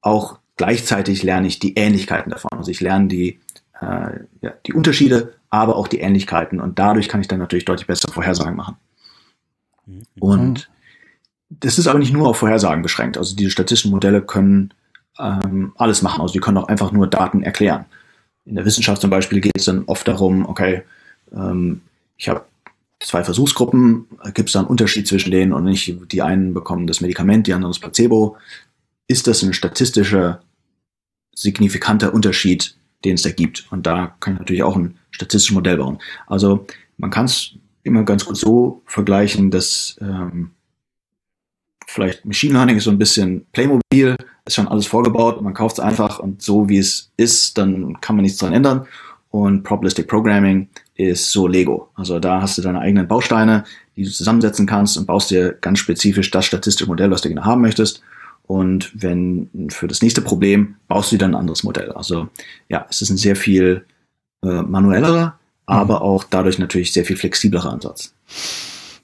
auch 0.00 0.38
gleichzeitig 0.56 1.22
lerne 1.22 1.46
ich 1.46 1.58
die 1.58 1.74
Ähnlichkeiten 1.74 2.30
davon. 2.30 2.58
Also 2.58 2.70
ich 2.70 2.80
lerne 2.80 3.08
die, 3.08 3.38
äh, 3.80 4.20
ja, 4.40 4.52
die 4.66 4.72
Unterschiede, 4.72 5.34
aber 5.50 5.76
auch 5.76 5.88
die 5.88 6.00
Ähnlichkeiten 6.00 6.60
und 6.60 6.78
dadurch 6.78 7.08
kann 7.08 7.20
ich 7.20 7.28
dann 7.28 7.38
natürlich 7.38 7.64
deutlich 7.64 7.86
bessere 7.86 8.12
Vorhersagen 8.12 8.56
machen. 8.56 8.76
Mhm. 9.90 10.02
Und 10.20 10.70
das 11.48 11.78
ist 11.78 11.86
aber 11.86 11.98
nicht 11.98 12.12
nur 12.12 12.28
auf 12.28 12.38
Vorhersagen 12.38 12.82
beschränkt. 12.82 13.18
Also 13.18 13.34
diese 13.34 13.50
statistischen 13.50 13.90
Modelle 13.90 14.22
können 14.22 14.72
ähm, 15.18 15.72
alles 15.76 16.02
machen. 16.02 16.20
Also 16.20 16.32
die 16.32 16.40
können 16.40 16.58
auch 16.58 16.68
einfach 16.68 16.92
nur 16.92 17.06
Daten 17.06 17.42
erklären. 17.42 17.86
In 18.44 18.54
der 18.54 18.64
Wissenschaft 18.64 19.00
zum 19.00 19.10
Beispiel 19.10 19.40
geht 19.40 19.56
es 19.56 19.64
dann 19.64 19.84
oft 19.86 20.06
darum, 20.06 20.46
okay, 20.48 20.82
ähm, 21.32 21.82
ich 22.16 22.28
habe 22.28 22.44
zwei 23.00 23.24
Versuchsgruppen, 23.24 24.06
gibt 24.34 24.48
es 24.48 24.52
da 24.52 24.60
einen 24.60 24.68
Unterschied 24.68 25.08
zwischen 25.08 25.30
denen 25.30 25.52
und 25.52 25.64
nicht, 25.64 25.96
die 26.12 26.22
einen 26.22 26.54
bekommen 26.54 26.86
das 26.86 27.00
Medikament, 27.00 27.46
die 27.46 27.54
anderen 27.54 27.72
das 27.72 27.80
Placebo. 27.80 28.36
Ist 29.08 29.26
das 29.26 29.42
ein 29.42 29.52
statistischer, 29.52 30.42
signifikanter 31.34 32.12
Unterschied 32.12 32.76
den 33.04 33.14
es 33.14 33.22
da 33.22 33.30
gibt. 33.30 33.66
Und 33.70 33.86
da 33.86 34.16
kann 34.20 34.34
ich 34.34 34.38
natürlich 34.40 34.62
auch 34.62 34.76
ein 34.76 34.98
statistisches 35.10 35.54
Modell 35.54 35.78
bauen. 35.78 35.98
Also 36.26 36.66
man 36.96 37.10
kann 37.10 37.26
es 37.26 37.54
immer 37.82 38.04
ganz 38.04 38.24
gut 38.24 38.36
so 38.36 38.82
vergleichen, 38.86 39.50
dass 39.50 39.96
ähm, 40.00 40.50
vielleicht 41.86 42.24
Machine 42.24 42.54
Learning 42.54 42.76
ist 42.76 42.84
so 42.84 42.90
ein 42.90 42.98
bisschen 42.98 43.46
Playmobil, 43.52 44.16
ist 44.44 44.54
schon 44.54 44.68
alles 44.68 44.86
vorgebaut 44.86 45.38
und 45.38 45.44
man 45.44 45.54
kauft 45.54 45.78
es 45.78 45.80
einfach 45.80 46.18
und 46.18 46.42
so 46.42 46.68
wie 46.68 46.78
es 46.78 47.12
ist, 47.16 47.58
dann 47.58 48.00
kann 48.00 48.16
man 48.16 48.22
nichts 48.22 48.38
dran 48.38 48.52
ändern. 48.52 48.86
Und 49.30 49.62
Probabilistic 49.62 50.08
Programming 50.08 50.68
ist 50.96 51.30
so 51.30 51.46
Lego. 51.46 51.88
Also 51.94 52.18
da 52.18 52.42
hast 52.42 52.58
du 52.58 52.62
deine 52.62 52.80
eigenen 52.80 53.06
Bausteine, 53.06 53.64
die 53.96 54.04
du 54.04 54.10
zusammensetzen 54.10 54.66
kannst 54.66 54.98
und 54.98 55.06
baust 55.06 55.30
dir 55.30 55.52
ganz 55.60 55.78
spezifisch 55.78 56.30
das 56.30 56.46
statistische 56.46 56.88
Modell, 56.88 57.10
was 57.10 57.22
du 57.22 57.28
gerne 57.28 57.44
haben 57.44 57.60
möchtest. 57.60 58.02
Und 58.44 58.90
wenn 59.00 59.48
für 59.68 59.86
das 59.86 60.02
nächste 60.02 60.20
Problem 60.20 60.74
baust 60.88 61.12
du 61.12 61.16
dann 61.16 61.32
ein 61.32 61.40
anderes 61.40 61.62
Modell. 61.62 61.92
Also 61.92 62.28
ja, 62.68 62.84
es 62.90 63.02
ist 63.02 63.10
ein 63.10 63.16
sehr 63.16 63.36
viel 63.36 63.84
äh, 64.42 64.62
manuellerer, 64.62 65.38
aber 65.70 65.96
mhm. 65.96 66.02
auch 66.02 66.24
dadurch 66.24 66.58
natürlich 66.58 66.92
sehr 66.92 67.04
viel 67.04 67.16
flexiblerer 67.16 67.72
Ansatz. 67.72 68.12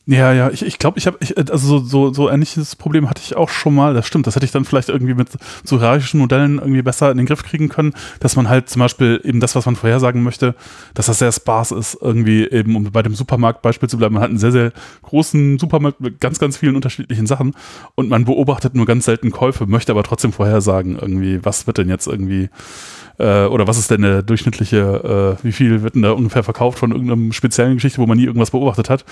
Ja, 0.09 0.33
ja, 0.33 0.51
ich, 0.51 0.65
ich 0.65 0.79
glaube, 0.79 1.01
ich 1.01 1.09
habe, 1.09 1.19
ich, 1.21 1.37
also 1.37 1.67
so, 1.67 1.85
so, 1.85 2.15
so 2.15 2.31
ähnliches 2.31 2.77
Problem 2.77 3.11
hatte 3.11 3.23
ich 3.25 3.35
auch 3.35 3.49
schon 3.49 3.75
mal. 3.75 3.93
Das 3.93 4.07
stimmt, 4.07 4.29
das 4.29 4.37
hätte 4.37 4.47
ich 4.47 4.53
dann 4.53 4.65
vielleicht 4.65 4.89
irgendwie 4.89 5.15
mit 5.15 5.31
so 5.65 5.81
hierarchischen 5.81 6.21
Modellen 6.21 6.59
irgendwie 6.59 6.83
besser 6.83 7.11
in 7.11 7.17
den 7.17 7.27
Griff 7.27 7.43
kriegen 7.43 7.69
können, 7.69 7.93
dass 8.21 8.37
man 8.37 8.49
halt 8.49 8.69
zum 8.69 8.79
Beispiel 8.79 9.21
eben 9.25 9.41
das, 9.41 9.57
was 9.57 9.67
man 9.67 9.75
vorhersagen 9.75 10.23
möchte, 10.23 10.55
dass 10.95 11.07
das 11.07 11.19
sehr 11.19 11.33
sparse 11.33 11.75
ist, 11.75 11.99
irgendwie 12.01 12.49
eben, 12.49 12.77
um 12.77 12.85
bei 12.85 13.03
dem 13.03 13.17
Supermarktbeispiel 13.17 13.89
zu 13.89 13.99
bleiben. 13.99 14.15
Man 14.15 14.23
hat 14.23 14.31
einen 14.31 14.39
sehr, 14.39 14.53
sehr 14.53 14.73
großen 15.03 15.59
Supermarkt 15.59 16.01
mit 16.01 16.21
ganz, 16.21 16.39
ganz 16.39 16.57
vielen 16.57 16.77
unterschiedlichen 16.77 17.27
Sachen 17.27 17.57
und 17.97 18.09
man 18.09 18.27
beobachtet 18.27 18.77
nur 18.77 18.87
ganz 18.87 19.07
selten 19.07 19.33
Käufe, 19.33 19.67
möchte 19.67 19.91
aber 19.91 20.05
trotzdem 20.05 20.33
vorhersagen, 20.33 20.97
irgendwie, 21.01 21.45
was 21.45 21.67
wird 21.67 21.79
denn 21.79 21.89
jetzt 21.89 22.07
irgendwie 22.07 22.49
äh, 23.19 23.47
oder 23.47 23.67
was 23.67 23.79
ist 23.79 23.91
denn 23.91 24.03
der 24.03 24.23
durchschnittliche, 24.23 25.37
äh, 25.41 25.45
wie 25.45 25.53
viel 25.53 25.83
wird 25.83 25.95
denn 25.95 26.03
da 26.03 26.13
ungefähr 26.13 26.43
verkauft 26.43 26.79
von 26.79 26.93
irgendeiner 26.93 27.33
speziellen 27.33 27.75
Geschichte, 27.75 27.99
wo 27.99 28.07
man 28.07 28.19
nie 28.19 28.25
irgendwas 28.25 28.51
beobachtet 28.51 28.91
hat. 28.91 29.05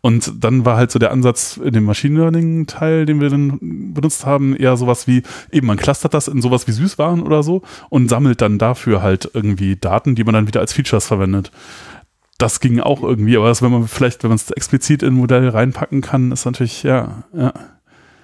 Und 0.00 0.32
dann 0.42 0.64
war 0.64 0.76
halt 0.76 0.90
so 0.90 0.98
der 0.98 1.10
Ansatz 1.10 1.56
in 1.56 1.72
dem 1.72 1.84
Machine 1.84 2.18
Learning 2.18 2.66
Teil, 2.66 3.06
den 3.06 3.20
wir 3.20 3.30
dann 3.30 3.58
benutzt 3.94 4.26
haben, 4.26 4.56
eher 4.56 4.76
sowas 4.76 5.06
wie, 5.06 5.22
eben 5.52 5.66
man 5.66 5.76
clustert 5.76 6.14
das 6.14 6.28
in 6.28 6.42
sowas 6.42 6.66
wie 6.66 6.72
Süßwaren 6.72 7.22
oder 7.22 7.42
so 7.42 7.62
und 7.88 8.08
sammelt 8.08 8.40
dann 8.40 8.58
dafür 8.58 9.02
halt 9.02 9.30
irgendwie 9.34 9.76
Daten, 9.76 10.14
die 10.14 10.24
man 10.24 10.34
dann 10.34 10.46
wieder 10.46 10.60
als 10.60 10.72
Features 10.72 11.06
verwendet 11.06 11.50
das 12.38 12.60
ging 12.60 12.80
auch 12.80 13.02
irgendwie, 13.02 13.36
aber 13.36 13.48
das, 13.48 13.60
wenn 13.60 13.70
man 13.70 13.86
vielleicht, 13.86 14.22
wenn 14.22 14.30
man 14.30 14.36
es 14.36 14.50
explizit 14.50 15.02
in 15.02 15.10
ein 15.10 15.16
Modell 15.16 15.46
reinpacken 15.50 16.00
kann, 16.00 16.32
ist 16.32 16.46
natürlich, 16.46 16.82
ja, 16.82 17.24
ja. 17.34 17.52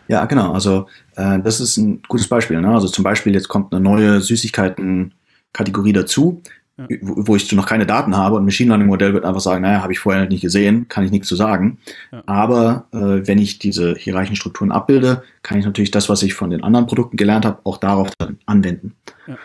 Ja, 0.08 0.24
genau. 0.26 0.52
Also 0.52 0.86
äh, 1.16 1.40
das 1.40 1.60
ist 1.60 1.76
ein 1.76 2.02
gutes 2.08 2.28
Beispiel. 2.28 2.60
Ne? 2.60 2.72
Also 2.72 2.88
zum 2.88 3.02
Beispiel 3.02 3.34
jetzt 3.34 3.48
kommt 3.48 3.72
eine 3.72 3.82
neue 3.82 4.20
Süßigkeiten 4.20 5.14
Kategorie 5.52 5.92
dazu, 5.92 6.42
ja. 6.78 6.86
wo, 7.00 7.28
wo 7.28 7.36
ich 7.36 7.50
noch 7.52 7.66
keine 7.66 7.86
Daten 7.86 8.16
habe 8.16 8.36
und 8.36 8.42
ein 8.42 8.46
Machine 8.46 8.68
Learning 8.68 8.88
Modell 8.88 9.14
wird 9.14 9.24
einfach 9.24 9.40
sagen, 9.40 9.62
naja, 9.62 9.82
habe 9.82 9.92
ich 9.92 9.98
vorher 9.98 10.28
nicht 10.28 10.42
gesehen, 10.42 10.88
kann 10.88 11.04
ich 11.04 11.10
nichts 11.10 11.28
zu 11.28 11.36
sagen. 11.36 11.78
Ja. 12.12 12.22
Aber 12.26 12.86
äh, 12.92 13.26
wenn 13.26 13.38
ich 13.38 13.58
diese 13.58 13.94
hierarchischen 13.94 14.36
Strukturen 14.36 14.72
abbilde, 14.72 15.22
kann 15.42 15.58
ich 15.58 15.64
natürlich 15.64 15.90
das, 15.90 16.08
was 16.08 16.22
ich 16.22 16.34
von 16.34 16.50
den 16.50 16.62
anderen 16.62 16.86
Produkten 16.86 17.16
gelernt 17.16 17.44
habe, 17.44 17.60
auch 17.64 17.78
darauf 17.78 18.10
dann 18.18 18.38
anwenden. 18.46 18.94
Ja. 19.26 19.36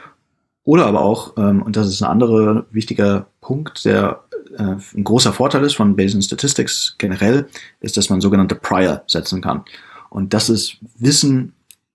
Oder 0.64 0.86
aber 0.86 1.02
auch, 1.02 1.38
ähm, 1.38 1.62
und 1.62 1.76
das 1.76 1.88
ist 1.88 2.02
ein 2.04 2.12
anderer 2.12 2.66
wichtiger 2.72 3.28
Punkt, 3.42 3.84
der 3.86 4.24
äh, 4.58 4.76
ein 4.96 5.04
großer 5.04 5.34
Vorteil 5.34 5.64
ist 5.64 5.76
von 5.76 5.96
Bayesian 5.96 6.22
Statistics 6.22 6.96
generell, 6.98 7.48
ist, 7.80 7.98
dass 7.98 8.10
man 8.10 8.22
sogenannte 8.22 8.56
Prior 8.56 9.04
setzen 9.08 9.42
kann. 9.42 9.64
Und 10.10 10.34
das 10.34 10.50
ist 10.50 10.78
Wissen, 10.98 11.54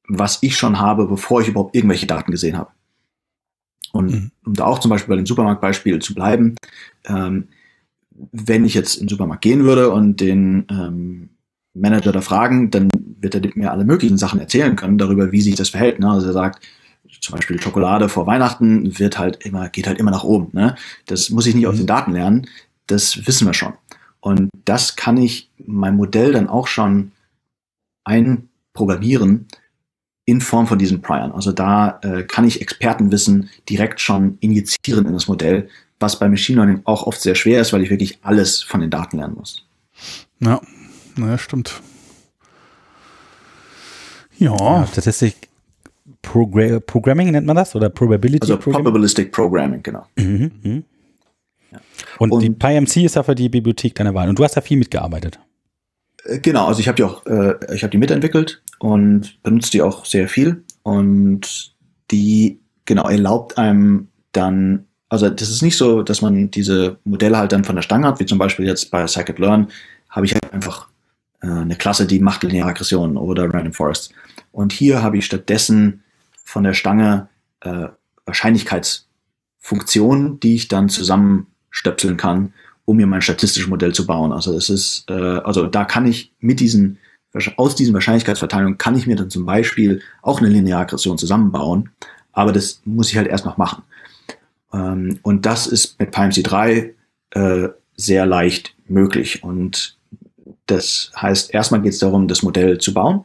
was 0.09 0.39
ich 0.43 0.57
schon 0.57 0.81
habe, 0.81 1.07
bevor 1.07 1.43
ich 1.43 1.49
überhaupt 1.49 1.77
irgendwelche 1.77 2.07
Daten 2.07 2.31
gesehen 2.31 2.57
habe. 2.57 2.71
Und 3.97 4.13
mhm. 4.13 4.31
um 4.45 4.55
da 4.55 4.65
auch 4.65 4.79
zum 4.79 4.91
Beispiel 4.91 5.11
bei 5.11 5.17
dem 5.17 5.27
Supermarktbeispiel 5.27 5.99
zu 5.99 6.15
bleiben, 6.15 6.55
ähm, 7.07 7.49
wenn 8.33 8.65
ich 8.65 8.75
jetzt 8.75 8.97
in 8.97 9.05
den 9.05 9.09
Supermarkt 9.09 9.43
gehen 9.43 9.65
würde 9.65 9.91
und 9.91 10.21
den 10.21 10.67
ähm, 10.71 11.31
Manager 11.75 12.13
da 12.13 12.21
fragen, 12.21 12.71
dann 12.71 12.89
wird 13.21 13.35
er 13.35 13.43
mir 13.55 13.71
alle 13.71 13.85
möglichen 13.85 14.19
Sachen 14.19 14.41
erzählen 14.41 14.77
können 14.77 14.99
darüber, 14.99 15.33
wie 15.33 15.41
sich 15.41 15.57
das 15.57 15.69
verhält. 15.69 15.99
Ne? 15.99 16.11
Also 16.11 16.29
er 16.29 16.33
sagt, 16.33 16.65
zum 17.21 17.37
Beispiel 17.37 17.61
Schokolade 17.61 18.09
vor 18.09 18.27
Weihnachten 18.27 18.99
wird 18.99 19.19
halt 19.19 19.45
immer, 19.45 19.69
geht 19.69 19.87
halt 19.87 19.99
immer 19.99 20.11
nach 20.11 20.25
oben. 20.25 20.49
Ne? 20.53 20.75
Das 21.07 21.31
muss 21.31 21.47
ich 21.47 21.55
nicht 21.55 21.65
mhm. 21.65 21.71
aus 21.71 21.77
den 21.77 21.87
Daten 21.87 22.13
lernen, 22.13 22.47
das 22.87 23.27
wissen 23.27 23.47
wir 23.47 23.55
schon. 23.55 23.75
Und 24.21 24.51
das 24.65 24.97
kann 24.97 25.17
ich 25.17 25.51
mein 25.65 25.97
Modell 25.97 26.33
dann 26.33 26.49
auch 26.49 26.67
schon 26.67 27.13
einprogrammieren, 28.05 29.47
in 30.27 30.41
Form 30.41 30.67
von 30.67 30.79
diesen 30.79 31.01
Prion. 31.01 31.33
Also 31.33 31.53
da 31.53 32.01
äh, 32.03 32.25
kann 32.25 32.47
ich 32.47 32.61
Expertenwissen 32.61 33.49
direkt 33.69 34.01
schon 34.01 34.37
injizieren 34.41 35.07
in 35.07 35.13
das 35.13 35.29
Modell, 35.29 35.69
was 35.99 36.19
bei 36.19 36.29
Machine 36.29 36.57
Learning 36.57 36.83
auch 36.85 37.07
oft 37.07 37.21
sehr 37.21 37.37
schwer 37.37 37.61
ist, 37.61 37.73
weil 37.73 37.83
ich 37.83 37.91
wirklich 37.91 38.19
alles 38.23 38.63
von 38.63 38.81
den 38.81 38.91
Daten 38.91 39.17
lernen 39.17 39.37
muss. 39.37 39.65
Ja, 40.41 40.61
naja, 41.17 41.39
stimmt. 41.39 41.81
Ja. 44.37 44.55
ja 44.59 44.87
Statistik 44.87 45.49
Progr 46.23 46.81
Programming 46.81 47.31
nennt 47.31 47.47
man 47.47 47.57
das 47.57 47.75
oder 47.77 47.89
Probability 47.89 48.43
Also 48.43 48.57
Programming? 48.57 48.85
Probabilistic 48.85 49.33
Programming, 49.33 49.83
genau. 49.83 50.07
Mhm, 50.17 50.51
mh. 50.63 50.83
ja. 51.71 51.81
und, 52.19 52.33
und 52.33 52.43
die 52.43 52.51
PyMC 52.51 53.05
ist 53.05 53.15
ja 53.15 53.23
für 53.23 53.37
die 53.37 53.49
Bibliothek 53.49 53.95
deiner 53.95 54.13
Wahl. 54.13 54.29
Und 54.29 54.39
du 54.39 54.45
hast 54.45 54.57
da 54.57 54.61
viel 54.61 54.77
mitgearbeitet. 54.77 55.39
Äh, 56.27 56.41
genau, 56.41 56.67
also 56.67 56.81
ich 56.81 56.89
habe 56.89 56.97
die 56.97 57.05
auch, 57.05 57.25
äh, 57.27 57.55
ich 57.75 57.83
habe 57.83 57.91
die 57.91 57.99
mitentwickelt 57.99 58.63
und 58.79 59.43
benutze 59.43 59.71
die 59.71 59.83
auch 59.83 60.05
sehr 60.05 60.29
viel 60.29 60.65
und 60.83 61.75
die 62.11 62.61
genau 62.85 63.09
erlaubt 63.09 63.59
einem 63.59 64.09
dann, 64.33 64.87
also 65.09 65.29
das 65.29 65.51
ist 65.51 65.63
nicht 65.63 65.77
so, 65.77 66.03
dass 66.03 66.23
man 66.23 66.51
diese 66.51 66.99
Modelle 67.05 67.39
halt 67.39 67.53
dann 67.53 67.65
von 67.65 67.77
der 67.77 67.83
Stange 67.83 68.07
hat, 68.07 68.21
wie 68.21 68.27
zum 68.27 68.39
Beispiel 68.39 68.67
jetzt 68.67 68.91
bei 68.91 69.07
Scikit-Learn 69.07 69.69
habe 70.11 70.27
ich 70.27 70.35
halt 70.35 70.53
einfach 70.53 70.89
äh, 71.43 71.49
eine 71.49 71.77
Klasse, 71.77 72.07
die 72.07 72.21
macht 72.21 72.43
lineare 72.43 72.71
Aggression 72.71 73.17
oder 73.17 73.53
Random 73.53 73.73
Forest. 73.73 74.13
Und 74.53 74.73
hier 74.73 75.03
habe 75.03 75.19
ich 75.19 75.27
stattdessen 75.27 76.03
von 76.45 76.65
der 76.65 76.75
Stange 76.75 77.29
äh, 77.61 77.89
Wahrscheinlichkeitsfunktionen, 78.25 80.41
die 80.41 80.55
ich 80.55 80.69
dann 80.69 80.89
zusammenstöpseln 80.89 82.17
kann 82.17 82.55
um 82.87 82.97
mir 82.97 83.07
mein 83.07 83.21
statistisches 83.21 83.69
Modell 83.69 83.93
zu 83.93 84.07
bauen. 84.07 84.33
Also 84.33 84.57
es 84.57 84.71
ist, 84.71 85.05
äh, 85.11 85.13
also 85.13 85.67
da 85.67 85.85
kann 85.85 86.07
ich 86.07 86.33
mit 86.41 86.61
diesen, 86.61 86.99
aus 87.57 87.75
diesen 87.75 87.93
Wahrscheinlichkeitsverteilungen 87.93 88.79
kann 88.79 88.97
ich 88.97 89.07
mir 89.07 89.17
dann 89.17 89.29
zum 89.29 89.45
Beispiel 89.45 90.01
auch 90.23 90.41
eine 90.41 90.49
Linearregression 90.49 91.19
zusammenbauen, 91.19 91.91
aber 92.33 92.53
das 92.53 92.81
muss 92.85 93.11
ich 93.11 93.19
halt 93.19 93.27
erst 93.27 93.45
noch 93.45 93.59
machen. 93.59 93.83
Ähm, 94.73 95.19
und 95.23 95.45
das 95.45 95.67
ist 95.67 95.99
mit 95.99 96.15
PyMC3 96.15 96.93
äh, 97.33 97.69
sehr 97.97 98.25
leicht 98.25 98.75
möglich. 98.87 99.43
Und 99.43 99.99
das 100.67 101.11
heißt, 101.21 101.53
erstmal 101.53 101.83
geht 101.83 101.93
es 101.93 101.99
darum, 101.99 102.29
das 102.29 102.43
Modell 102.43 102.79
zu 102.79 102.95
bauen. 102.95 103.25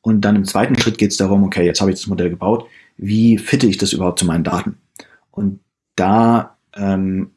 Und 0.00 0.22
dann 0.22 0.36
im 0.36 0.44
zweiten 0.44 0.78
Schritt 0.78 0.98
geht 0.98 1.10
es 1.10 1.16
darum, 1.18 1.44
okay, 1.44 1.64
jetzt 1.64 1.80
habe 1.80 1.90
ich 1.90 1.98
das 1.98 2.06
Modell 2.06 2.30
gebaut, 2.30 2.66
wie 2.96 3.38
fitte 3.38 3.66
ich 3.66 3.76
das 3.76 3.92
überhaupt 3.92 4.18
zu 4.18 4.26
meinen 4.26 4.44
Daten? 4.44 4.78
Und 5.30 5.60
da 5.96 6.56
ähm, 6.74 7.33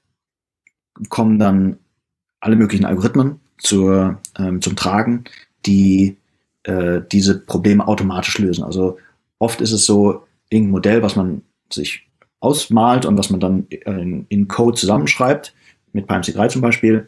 kommen 1.09 1.39
dann 1.39 1.77
alle 2.39 2.55
möglichen 2.55 2.85
Algorithmen 2.85 3.39
zur, 3.57 4.19
ähm, 4.37 4.61
zum 4.61 4.75
Tragen, 4.75 5.25
die 5.65 6.17
äh, 6.63 7.01
diese 7.11 7.39
Probleme 7.39 7.87
automatisch 7.87 8.37
lösen. 8.37 8.63
Also 8.63 8.97
oft 9.39 9.61
ist 9.61 9.71
es 9.71 9.85
so, 9.85 10.23
irgendein 10.49 10.71
Modell, 10.71 11.01
was 11.01 11.15
man 11.15 11.41
sich 11.71 12.07
ausmalt 12.39 13.05
und 13.05 13.17
was 13.17 13.29
man 13.29 13.39
dann 13.39 13.67
in, 13.67 14.25
in 14.29 14.47
Code 14.47 14.77
zusammenschreibt, 14.77 15.53
mit 15.93 16.09
PyMC3 16.09 16.49
zum 16.49 16.61
Beispiel, 16.61 17.07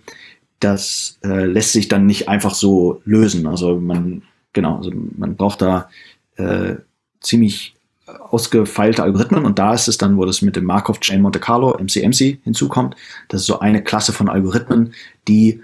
das 0.60 1.20
äh, 1.24 1.46
lässt 1.46 1.74
sich 1.74 1.88
dann 1.88 2.06
nicht 2.06 2.28
einfach 2.28 2.54
so 2.54 3.02
lösen. 3.06 3.48
Also 3.48 3.80
man, 3.80 4.24
genau, 4.54 4.78
also 4.78 4.92
man 5.18 5.36
braucht 5.36 5.62
da 5.62 5.90
äh, 6.36 6.76
ziemlich 7.22 7.76
ausgefeilte 8.20 9.04
Algorithmen 9.04 9.46
und 9.46 9.60
da 9.60 9.74
ist 9.74 9.88
es 9.88 9.98
dann, 9.98 10.18
wo 10.18 10.26
das 10.26 10.42
mit 10.42 10.56
dem 10.56 10.66
Markov 10.66 11.00
Chain 11.00 11.22
Monte 11.22 11.40
Carlo, 11.40 11.78
MCMC, 11.78 12.40
hinzukommt. 12.44 12.96
Das 13.28 13.42
ist 13.42 13.48
so 13.48 13.60
eine 13.60 13.84
Klasse 13.84 14.14
von 14.14 14.30
Algorithmen, 14.30 14.94
die 15.28 15.62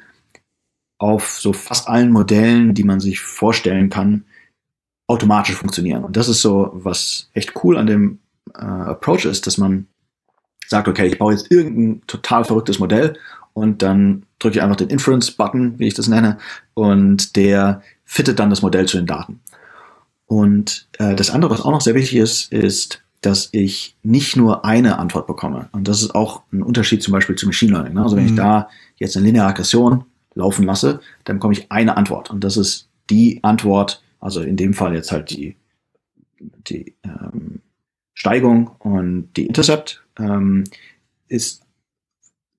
auf 0.97 1.39
so 1.39 1.53
fast 1.53 1.87
allen 1.87 2.11
Modellen, 2.11 2.73
die 2.73 2.83
man 2.83 2.99
sich 2.99 3.19
vorstellen 3.19 3.89
kann, 3.89 4.25
automatisch 5.07 5.55
funktionieren. 5.55 6.03
Und 6.03 6.17
das 6.17 6.29
ist 6.29 6.41
so, 6.41 6.71
was 6.73 7.29
echt 7.33 7.53
cool 7.63 7.77
an 7.77 7.87
dem 7.87 8.19
äh, 8.53 8.63
Approach 8.63 9.25
ist, 9.25 9.45
dass 9.47 9.57
man 9.57 9.87
sagt, 10.67 10.87
okay, 10.87 11.05
ich 11.05 11.19
baue 11.19 11.33
jetzt 11.33 11.51
irgendein 11.51 12.01
total 12.07 12.43
verrücktes 12.43 12.79
Modell 12.79 13.17
und 13.53 13.81
dann 13.81 14.25
drücke 14.39 14.57
ich 14.57 14.63
einfach 14.63 14.77
den 14.77 14.89
Inference-Button, 14.89 15.79
wie 15.79 15.87
ich 15.87 15.93
das 15.93 16.07
nenne, 16.07 16.37
und 16.73 17.35
der 17.35 17.81
fittet 18.03 18.39
dann 18.39 18.49
das 18.49 18.61
Modell 18.61 18.87
zu 18.87 18.97
den 18.97 19.05
Daten. 19.05 19.41
Und 20.27 20.87
äh, 20.97 21.15
das 21.15 21.29
andere, 21.29 21.51
was 21.51 21.61
auch 21.61 21.71
noch 21.71 21.81
sehr 21.81 21.95
wichtig 21.95 22.19
ist, 22.19 22.51
ist, 22.51 23.03
dass 23.21 23.49
ich 23.51 23.95
nicht 24.03 24.35
nur 24.35 24.65
eine 24.65 24.99
Antwort 24.99 25.27
bekomme. 25.27 25.69
Und 25.71 25.87
das 25.87 26.01
ist 26.01 26.13
auch 26.13 26.43
ein 26.51 26.61
Unterschied 26.61 27.01
zum 27.01 27.11
Beispiel 27.11 27.35
zu 27.35 27.45
Machine 27.47 27.71
Learning. 27.71 27.93
Ne? 27.93 28.03
Also 28.03 28.15
wenn 28.15 28.23
mhm. 28.23 28.29
ich 28.29 28.35
da 28.35 28.69
jetzt 28.97 29.17
eine 29.17 29.25
lineare 29.25 29.49
Aggression 29.49 30.05
laufen 30.35 30.65
lasse, 30.65 30.99
dann 31.23 31.37
bekomme 31.37 31.53
ich 31.53 31.71
eine 31.71 31.97
Antwort. 31.97 32.29
Und 32.29 32.43
das 32.43 32.57
ist 32.57 32.89
die 33.09 33.43
Antwort, 33.43 34.03
also 34.19 34.41
in 34.41 34.57
dem 34.57 34.73
Fall 34.73 34.93
jetzt 34.93 35.11
halt 35.11 35.29
die, 35.29 35.55
die 36.39 36.95
ähm, 37.03 37.61
Steigung 38.13 38.67
und 38.79 39.29
die 39.35 39.45
Intercept 39.45 40.03
ähm, 40.17 40.63
ist 41.27 41.63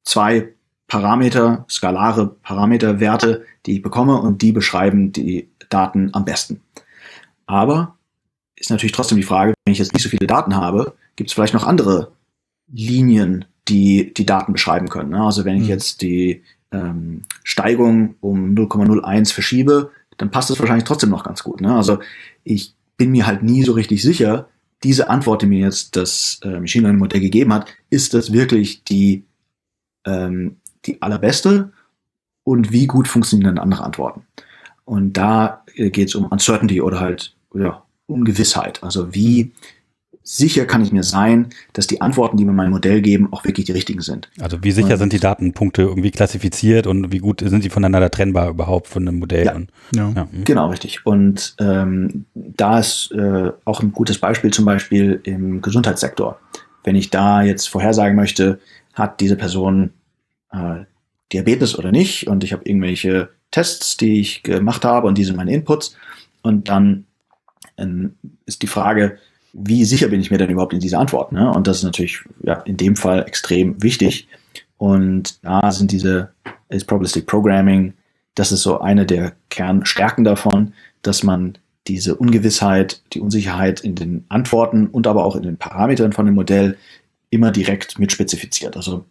zwei 0.05 0.53
Parameter, 0.87 1.65
skalare 1.69 2.29
Parameterwerte, 2.43 3.45
die 3.67 3.77
ich 3.77 3.83
bekomme 3.83 4.21
und 4.21 4.43
die 4.43 4.53
beschreiben 4.53 5.13
die 5.13 5.49
Daten 5.69 6.11
am 6.15 6.25
besten. 6.25 6.61
Aber 7.47 7.97
ist 8.57 8.71
natürlich 8.71 8.93
trotzdem 8.93 9.17
die 9.17 9.25
Frage, 9.25 9.55
wenn 9.65 9.73
ich 9.73 9.79
jetzt 9.79 9.93
nicht 9.93 10.03
so 10.03 10.09
viele 10.09 10.27
Daten 10.27 10.57
habe, 10.57 10.95
gibt 11.15 11.31
es 11.31 11.35
vielleicht 11.35 11.55
noch 11.55 11.67
andere 11.67 12.13
Linien, 12.69 13.45
die 13.69 14.13
die 14.15 14.27
Daten 14.27 14.53
beschreiben 14.53 14.89
können. 14.89 15.11
Ne? 15.11 15.23
Also 15.23 15.45
wenn 15.45 15.57
ich 15.57 15.65
mhm. 15.65 15.69
jetzt 15.69 16.03
die 16.03 16.43
ähm, 16.73 17.23
Steigung 17.45 18.17
um 18.21 18.55
0,01 18.55 19.33
verschiebe, 19.33 19.91
dann 20.17 20.31
passt 20.31 20.51
das 20.51 20.59
wahrscheinlich 20.59 20.85
trotzdem 20.85 21.11
noch 21.11 21.25
ganz 21.25 21.43
gut. 21.43 21.61
Ne? 21.61 21.75
Also 21.75 21.99
ich 22.45 22.75
bin 22.97 23.11
mir 23.11 23.27
halt 23.27 23.43
nie 23.43 23.63
so 23.63 23.73
richtig 23.73 24.03
sicher, 24.03 24.49
diese 24.83 25.09
Antwort, 25.09 25.43
die 25.43 25.47
mir 25.47 25.61
jetzt 25.61 25.97
das 25.97 26.41
äh, 26.43 26.61
Machine 26.61 26.83
Learning 26.83 27.01
Modell 27.01 27.21
gegeben 27.21 27.53
hat, 27.53 27.67
ist 27.91 28.15
das 28.15 28.33
wirklich 28.33 28.85
die, 28.85 29.25
ähm, 30.05 30.57
die 30.85 31.03
allerbeste 31.03 31.73
und 32.45 32.73
wie 32.73 32.87
gut 32.87 33.09
funktionieren 33.09 33.57
dann 33.57 33.63
andere 33.63 33.85
Antworten? 33.85 34.27
Und 34.85 35.15
da 35.15 35.65
äh, 35.75 35.91
geht 35.91 36.09
es 36.09 36.15
um 36.15 36.27
Uncertainty 36.27 36.81
oder 36.81 37.01
halt 37.01 37.36
ja, 37.59 37.83
Ungewissheit. 38.07 38.83
Also 38.83 39.15
wie 39.15 39.53
sicher 40.27 40.67
kann 40.67 40.83
ich 40.83 40.93
mir 40.93 41.05
sein, 41.05 41.51
dass 41.73 41.87
die 41.87 42.01
Antworten, 42.01 42.37
die 42.37 42.45
mir 42.45 42.53
mein 42.53 42.71
Modell 42.71 43.01
geben, 43.01 43.33
auch 43.33 43.45
wirklich 43.45 43.67
die 43.67 43.73
richtigen 43.73 44.01
sind. 44.01 44.29
Also 44.41 44.63
wie 44.63 44.73
sicher 44.73 44.95
und, 44.95 44.99
sind 44.99 45.13
die 45.13 45.21
Datenpunkte 45.21 45.83
irgendwie 45.83 46.11
klassifiziert 46.11 46.89
und 46.89 47.13
wie 47.13 47.19
gut 47.19 47.41
sind 47.41 47.63
sie 47.63 47.71
voneinander 47.71 48.11
trennbar 48.11 48.51
überhaupt 48.51 48.89
von 48.89 49.07
einem 49.07 49.21
Modell? 49.21 49.47
Ja, 49.47 49.55
und, 49.55 49.71
ja. 49.95 50.13
ja. 50.17 50.29
Genau, 50.45 50.69
richtig. 50.71 51.07
Und 51.07 51.55
ähm, 51.61 52.27
da 52.35 52.81
ist 52.81 53.13
äh, 53.13 53.53
auch 53.65 53.81
ein 53.81 53.93
gutes 53.93 54.19
Beispiel 54.19 54.53
zum 54.53 54.65
Beispiel 54.65 55.21
im 55.23 55.63
Gesundheitssektor. 55.63 56.41
Wenn 56.83 56.97
ich 56.97 57.11
da 57.11 57.43
jetzt 57.43 57.69
vorhersagen 57.69 58.17
möchte, 58.17 58.59
hat 58.95 59.21
diese 59.21 59.37
Person 59.37 59.91
äh, 60.51 60.85
Diabetes 61.33 61.79
oder 61.79 61.93
nicht 61.93 62.27
und 62.27 62.43
ich 62.43 62.53
habe 62.53 62.65
irgendwelche 62.65 63.31
Tests, 63.53 63.97
die 63.97 64.21
ich 64.21 64.43
gemacht 64.43 64.85
habe 64.85 65.07
und 65.07 65.19
diese 65.19 65.35
meine 65.35 65.53
Inputs 65.53 65.97
und 66.43 66.69
dann 66.69 67.07
ist 68.47 68.63
die 68.63 68.67
Frage, 68.67 69.19
wie 69.53 69.85
sicher 69.85 70.09
bin 70.09 70.21
ich 70.21 70.31
mir 70.31 70.39
denn 70.39 70.51
überhaupt 70.51 70.75
in 70.75 70.81
dieser 70.81 70.99
Antwort? 70.99 71.33
Ne? 71.33 71.51
Und 71.51 71.67
das 71.67 71.79
ist 71.79 71.85
natürlich 71.85 72.21
ja, 72.43 72.55
in 72.63 72.77
dem 72.77 72.97
Fall 72.97 73.25
extrem 73.27 73.83
wichtig. 73.83 74.29
Und 74.77 75.43
da 75.45 75.73
sind 75.73 75.93
diese 75.93 76.31
ist 76.69 76.87
Probabilistic 76.87 77.27
Programming, 77.27 77.95
das 78.35 78.53
ist 78.53 78.63
so 78.63 78.81
eine 78.81 79.07
der 79.07 79.35
Kernstärken 79.49 80.25
davon, 80.25 80.75
dass 81.03 81.23
man 81.23 81.57
diese 81.87 82.17
Ungewissheit, 82.17 83.03
die 83.13 83.21
Unsicherheit 83.21 83.81
in 83.81 83.95
den 83.95 84.25
Antworten 84.29 84.89
und 84.89 85.07
aber 85.07 85.25
auch 85.25 85.37
in 85.37 85.43
den 85.43 85.57
Parametern 85.57 86.13
von 86.13 86.27
dem 86.27 86.35
Modell 86.35 86.77
immer 87.31 87.51
direkt 87.51 87.99
mit 87.99 88.13
spezifiziert. 88.13 88.77
Also 88.77 89.07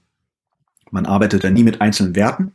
man 0.91 1.05
arbeitet 1.05 1.43
da 1.43 1.49
nie 1.49 1.63
mit 1.63 1.81
einzelnen 1.81 2.15
Werten, 2.15 2.51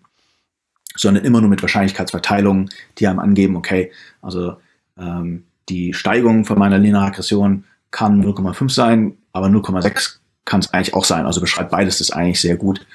sondern 0.95 1.25
immer 1.25 1.41
nur 1.41 1.51
mit 1.51 1.63
Wahrscheinlichkeitsverteilungen, 1.63 2.71
die 2.99 3.07
einem 3.07 3.19
angeben, 3.19 3.57
okay, 3.57 3.91
also 4.21 4.57
ähm, 4.99 5.45
die 5.71 5.95
Steigung 5.95 6.45
von 6.45 6.59
meiner 6.59 6.79
linearen 6.79 7.09
Aggression 7.09 7.64
kann 7.91 8.25
0,5 8.25 8.71
sein, 8.71 9.16
aber 9.33 9.47
0,6 9.47 10.16
kann 10.45 10.61
es 10.61 10.73
eigentlich 10.73 10.95
auch 10.95 11.05
sein. 11.05 11.27
Also 11.27 11.41
beschreibt 11.41 11.71
beides 11.71 11.99
das 11.99 12.11
eigentlich 12.11 12.41
sehr 12.41 12.57
gut. 12.57 12.87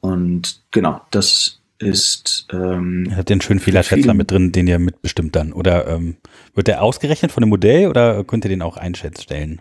Und 0.00 0.62
genau, 0.70 1.00
das 1.10 1.60
ist. 1.78 2.46
Ähm, 2.52 3.06
er 3.10 3.18
hat 3.18 3.28
den 3.28 3.40
schönen 3.40 3.60
Fehlerschätzer 3.60 4.14
mit 4.14 4.30
drin, 4.30 4.52
den 4.52 4.66
ihr 4.66 4.78
mitbestimmt 4.78 5.36
dann. 5.36 5.52
Oder 5.52 5.86
ähm, 5.88 6.16
wird 6.54 6.68
der 6.68 6.82
ausgerechnet 6.82 7.32
von 7.32 7.42
dem 7.42 7.50
Modell 7.50 7.88
oder 7.88 8.24
könnt 8.24 8.44
ihr 8.44 8.48
den 8.48 8.62
auch 8.62 8.76
einstellen? 8.76 9.60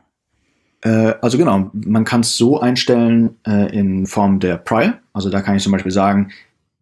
Äh, 0.81 1.13
also 1.21 1.37
genau, 1.37 1.69
man 1.73 2.05
kann 2.05 2.21
es 2.21 2.37
so 2.37 2.59
einstellen 2.59 3.37
äh, 3.45 3.75
in 3.75 4.07
Form 4.07 4.39
der 4.39 4.57
Prior. 4.57 4.99
Also 5.13 5.29
da 5.29 5.41
kann 5.41 5.55
ich 5.55 5.63
zum 5.63 5.71
Beispiel 5.71 5.91
sagen, 5.91 6.31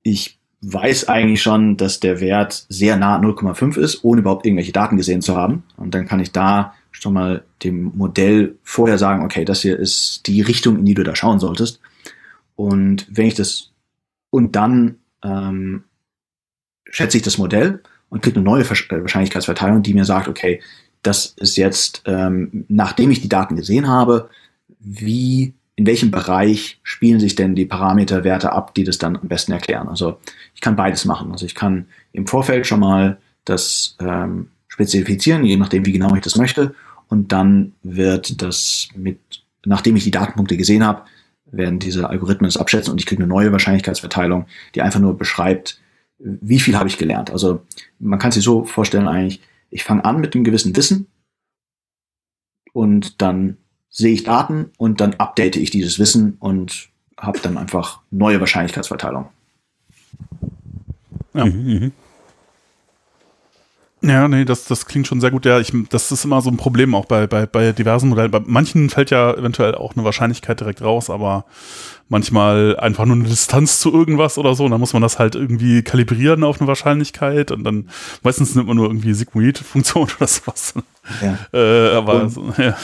ich 0.04 0.39
weiß 0.62 1.08
eigentlich 1.08 1.42
schon, 1.42 1.78
dass 1.78 2.00
der 2.00 2.20
Wert 2.20 2.66
sehr 2.70 2.98
nah 2.98 3.20
0,5 3.20 3.78
ist, 3.78 4.04
ohne 4.04 4.22
überhaupt 4.22 4.46
irgendwelche 4.46 4.74
Daten 4.74 4.98
gesehen 4.98 5.22
zu 5.22 5.38
haben. 5.38 5.64
Und 5.78 5.94
dann 5.94 6.06
kann 6.06 6.20
ich 6.20 6.32
da 6.32 6.74
schon 6.92 7.14
mal 7.14 7.44
dem 7.64 7.92
Modell 7.96 8.58
vorher 8.64 8.98
sagen, 8.98 9.24
okay, 9.24 9.46
das 9.46 9.62
hier 9.62 9.80
ist 9.80 10.28
die 10.28 10.42
Richtung, 10.42 10.80
in 10.80 10.86
die 10.86 10.96
du 10.96 11.04
da 11.04 11.16
schauen 11.16 11.40
solltest. 11.40 11.80
Und 12.56 13.08
wenn 13.10 13.28
ich 13.28 13.36
das 13.36 13.72
und 14.32 14.56
dann 14.56 14.98
ähm, 15.24 15.84
schätze 16.90 17.18
ich 17.18 17.24
das 17.24 17.38
Modell 17.38 17.82
und 18.10 18.22
kriege 18.22 18.36
eine 18.38 18.44
neue 18.44 18.64
äh, 18.64 18.70
Wahrscheinlichkeitsverteilung, 19.02 19.82
die 19.82 19.94
mir 19.94 20.06
sagt, 20.06 20.28
okay, 20.28 20.62
das 21.04 21.28
ist 21.38 21.56
jetzt, 21.56 22.02
ähm, 22.06 22.66
nachdem 22.68 23.12
ich 23.12 23.22
die 23.22 23.30
Daten 23.30 23.56
gesehen 23.56 23.88
habe, 23.88 24.30
wie, 24.80 25.54
in 25.80 25.86
welchem 25.86 26.12
Bereich 26.12 26.78
spielen 26.84 27.22
sich 27.22 27.36
denn 27.36 27.56
die 27.56 27.66
Parameterwerte 27.66 28.52
ab, 28.52 28.76
die 28.76 28.84
das 28.84 28.98
dann 28.98 29.16
am 29.16 29.30
besten 29.30 29.54
erklären. 29.54 29.88
Also 29.88 30.20
ich 30.54 30.60
kann 30.60 30.76
beides 30.76 31.06
machen. 31.06 31.32
Also 31.32 31.46
ich 31.46 31.56
kann 31.56 31.86
im 32.12 32.28
Vorfeld 32.28 32.68
schon 32.68 32.82
mal 32.82 33.18
das 33.46 33.96
ähm, 34.02 34.50
spezifizieren, 34.68 35.46
je 35.46 35.56
nachdem, 35.56 35.86
wie 35.86 35.94
genau 35.94 36.14
ich 36.16 36.22
das 36.22 36.36
möchte. 36.36 36.76
Und 37.08 37.32
dann 37.32 37.72
wird 37.82 38.42
das 38.42 38.90
mit, 38.94 39.20
nachdem 39.64 39.96
ich 39.96 40.04
die 40.04 40.12
Datenpunkte 40.12 40.58
gesehen 40.58 40.86
habe, 40.86 41.04
werden 41.46 41.80
diese 41.80 42.10
Algorithmen 42.10 42.50
es 42.50 42.58
abschätzen 42.58 42.92
und 42.92 43.00
ich 43.00 43.06
kriege 43.06 43.24
eine 43.24 43.30
neue 43.30 43.54
Wahrscheinlichkeitsverteilung, 43.54 44.48
die 44.76 44.82
einfach 44.82 45.00
nur 45.00 45.18
beschreibt, 45.18 45.80
wie 46.18 46.60
viel 46.60 46.78
habe 46.78 46.90
ich 46.90 46.98
gelernt. 46.98 47.32
Also 47.32 47.62
man 48.00 48.20
kann 48.20 48.34
sich 48.34 48.44
so 48.44 48.66
vorstellen 48.66 49.08
eigentlich, 49.08 49.40
ich 49.70 49.86
fange 49.86 50.04
an 50.04 50.20
mit 50.20 50.36
einem 50.36 50.44
gewissen 50.44 50.76
Wissen 50.76 51.08
und 52.74 53.22
dann 53.22 53.56
sehe 53.90 54.14
ich 54.14 54.24
Daten 54.24 54.72
und 54.78 55.02
dann 55.02 55.16
update 55.16 55.56
ich 55.56 55.72
dieses 55.72 56.00
Wissen 56.00 56.38
und 56.40 56.90
habe 57.18 57.40
dann 57.40 57.58
einfach 57.58 58.02
neue 58.12 58.40
Wahrscheinlichkeitsverteilung. 58.40 59.28
Ja. 61.34 61.46
Mhm, 61.46 61.64
mhm. 61.66 61.92
Ja, 64.02 64.30
nee, 64.30 64.46
das, 64.46 64.64
das 64.64 64.86
klingt 64.86 65.08
schon 65.08 65.20
sehr 65.20 65.32
gut. 65.32 65.46
Ja, 65.46 65.60
ich, 65.60 65.74
das 65.90 66.10
ist 66.12 66.24
immer 66.24 66.42
so 66.42 66.50
ein 66.50 66.56
Problem 66.56 66.96
auch 66.96 67.06
bei, 67.06 67.28
bei, 67.28 67.46
bei 67.46 67.74
diversen 67.74 68.08
Modellen. 68.08 68.32
Bei 68.32 68.42
manchen 68.46 68.90
fällt 68.90 69.10
ja 69.10 69.34
eventuell 69.34 69.76
auch 69.76 69.94
eine 69.96 70.06
Wahrscheinlichkeit 70.06 70.62
direkt 70.62 70.82
raus, 70.82 71.10
aber 71.10 71.44
manchmal 72.08 72.78
einfach 72.80 73.04
nur 73.04 73.18
eine 73.18 73.28
Distanz 73.28 73.82
zu 73.82 73.92
irgendwas 73.92 74.38
oder 74.38 74.56
so. 74.56 74.64
Und 74.64 74.72
dann 74.72 74.80
muss 74.80 74.94
man 74.94 75.02
das 75.02 75.20
halt 75.20 75.36
irgendwie 75.36 75.84
kalibrieren 75.84 76.46
auf 76.46 76.62
eine 76.62 76.68
Wahrscheinlichkeit 76.70 77.52
und 77.52 77.66
dann 77.66 77.90
meistens 78.24 78.56
nimmt 78.56 78.70
man 78.70 78.78
nur 78.78 78.88
irgendwie 78.88 79.14
Sigmoid-Funktion 79.14 80.08
oder 80.18 80.28
sowas. 80.28 80.76
Ja. 81.22 81.38
Äh, 81.52 81.96
aber 81.96 82.24
und, 82.24 82.30
so, 82.30 82.54
ja. 82.58 82.78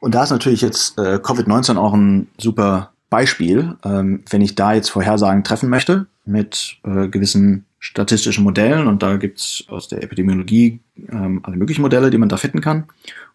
Und 0.00 0.14
da 0.14 0.24
ist 0.24 0.30
natürlich 0.30 0.62
jetzt 0.62 0.98
äh, 0.98 1.16
Covid-19 1.16 1.76
auch 1.76 1.94
ein 1.94 2.28
super 2.38 2.92
Beispiel. 3.10 3.76
Ähm, 3.84 4.22
wenn 4.28 4.40
ich 4.40 4.54
da 4.54 4.72
jetzt 4.72 4.88
Vorhersagen 4.88 5.44
treffen 5.44 5.68
möchte 5.68 6.06
mit 6.24 6.78
äh, 6.84 7.08
gewissen 7.08 7.66
statistischen 7.78 8.44
Modellen 8.44 8.86
und 8.86 9.02
da 9.02 9.16
gibt's 9.16 9.64
aus 9.68 9.88
der 9.88 10.02
Epidemiologie 10.02 10.80
ähm, 11.10 11.40
alle 11.42 11.56
möglichen 11.56 11.82
Modelle, 11.82 12.10
die 12.10 12.18
man 12.18 12.28
da 12.28 12.36
finden 12.36 12.60
kann. 12.60 12.84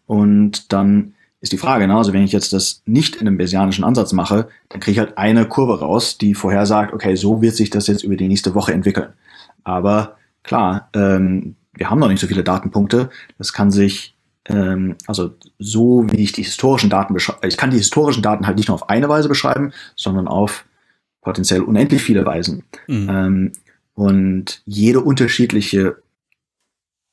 Und 0.06 0.72
dann 0.72 1.14
ist 1.42 1.52
die 1.52 1.58
Frage, 1.58 1.88
ne? 1.88 1.96
also 1.96 2.14
wenn 2.14 2.24
ich 2.24 2.32
jetzt 2.32 2.54
das 2.54 2.82
nicht 2.86 3.16
in 3.16 3.28
einem 3.28 3.38
Bayesianischen 3.38 3.84
Ansatz 3.84 4.14
mache, 4.14 4.48
dann 4.70 4.80
kriege 4.80 4.94
ich 4.94 5.00
halt 5.00 5.18
eine 5.18 5.48
Kurve 5.48 5.80
raus, 5.80 6.18
die 6.18 6.34
vorhersagt, 6.34 6.94
okay, 6.94 7.16
so 7.16 7.42
wird 7.42 7.56
sich 7.56 7.70
das 7.70 7.88
jetzt 7.88 8.04
über 8.04 8.16
die 8.16 8.28
nächste 8.28 8.56
Woche 8.56 8.74
entwickeln. 8.74 9.10
Aber 9.64 10.16
klar, 10.44 10.90
ähm, 10.94 11.56
wir 11.74 11.90
haben 11.90 12.00
noch 12.00 12.08
nicht 12.08 12.22
so 12.22 12.28
viele 12.28 12.44
Datenpunkte. 12.44 13.10
Das 13.38 13.54
kann 13.54 13.72
sich, 13.72 14.15
ähm, 14.48 14.96
also 15.08 15.36
so 15.60 16.06
wie 16.10 16.24
ich 16.24 16.32
die 16.32 16.44
historischen 16.44 16.90
Daten 16.90 17.14
beschreibe, 17.14 17.48
ich 17.48 17.58
kann 17.58 17.72
die 17.72 17.78
historischen 17.78 18.24
Daten 18.24 18.48
halt 18.48 18.58
nicht 18.58 18.68
nur 18.68 18.76
auf 18.76 18.90
eine 18.90 19.10
Weise 19.10 19.28
beschreiben, 19.28 19.74
sondern 19.96 20.28
auf 20.28 20.66
potenziell 21.22 21.62
unendlich 21.62 22.02
viele 22.02 22.26
Weisen. 22.26 22.64
Mhm. 22.88 23.10
Ähm, 23.10 23.52
und 23.94 24.62
jede 24.66 25.00
unterschiedliche 25.02 25.98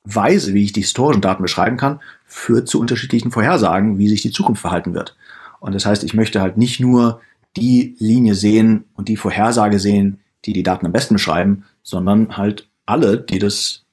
Weise, 0.05 0.53
wie 0.53 0.65
ich 0.65 0.73
die 0.73 0.81
historischen 0.81 1.21
Daten 1.21 1.43
beschreiben 1.43 1.77
kann, 1.77 2.01
führt 2.25 2.69
zu 2.69 2.81
unterschiedlichen 2.81 3.31
Vorhersagen, 3.31 3.99
wie 3.99 4.09
sich 4.09 4.21
die 4.21 4.33
Zukunft 4.33 4.61
verhalten 4.61 4.95
wird. 4.95 5.17
Und 5.61 5.75
das 5.75 5.87
heißt, 5.87 6.03
ich 6.03 6.13
möchte 6.13 6.41
halt 6.41 6.57
nicht 6.57 6.81
nur 6.81 7.21
die 7.57 7.95
Linie 7.99 8.35
sehen 8.35 8.85
und 8.95 9.09
die 9.09 9.17
Vorhersage 9.17 9.79
sehen, 9.79 10.19
die 10.45 10.53
die 10.53 10.65
Daten 10.65 10.87
am 10.87 10.93
besten 10.93 11.15
beschreiben, 11.15 11.65
sondern 11.83 12.37
halt 12.37 12.69
alle, 12.85 13.19
die 13.19 13.39
das 13.39 13.85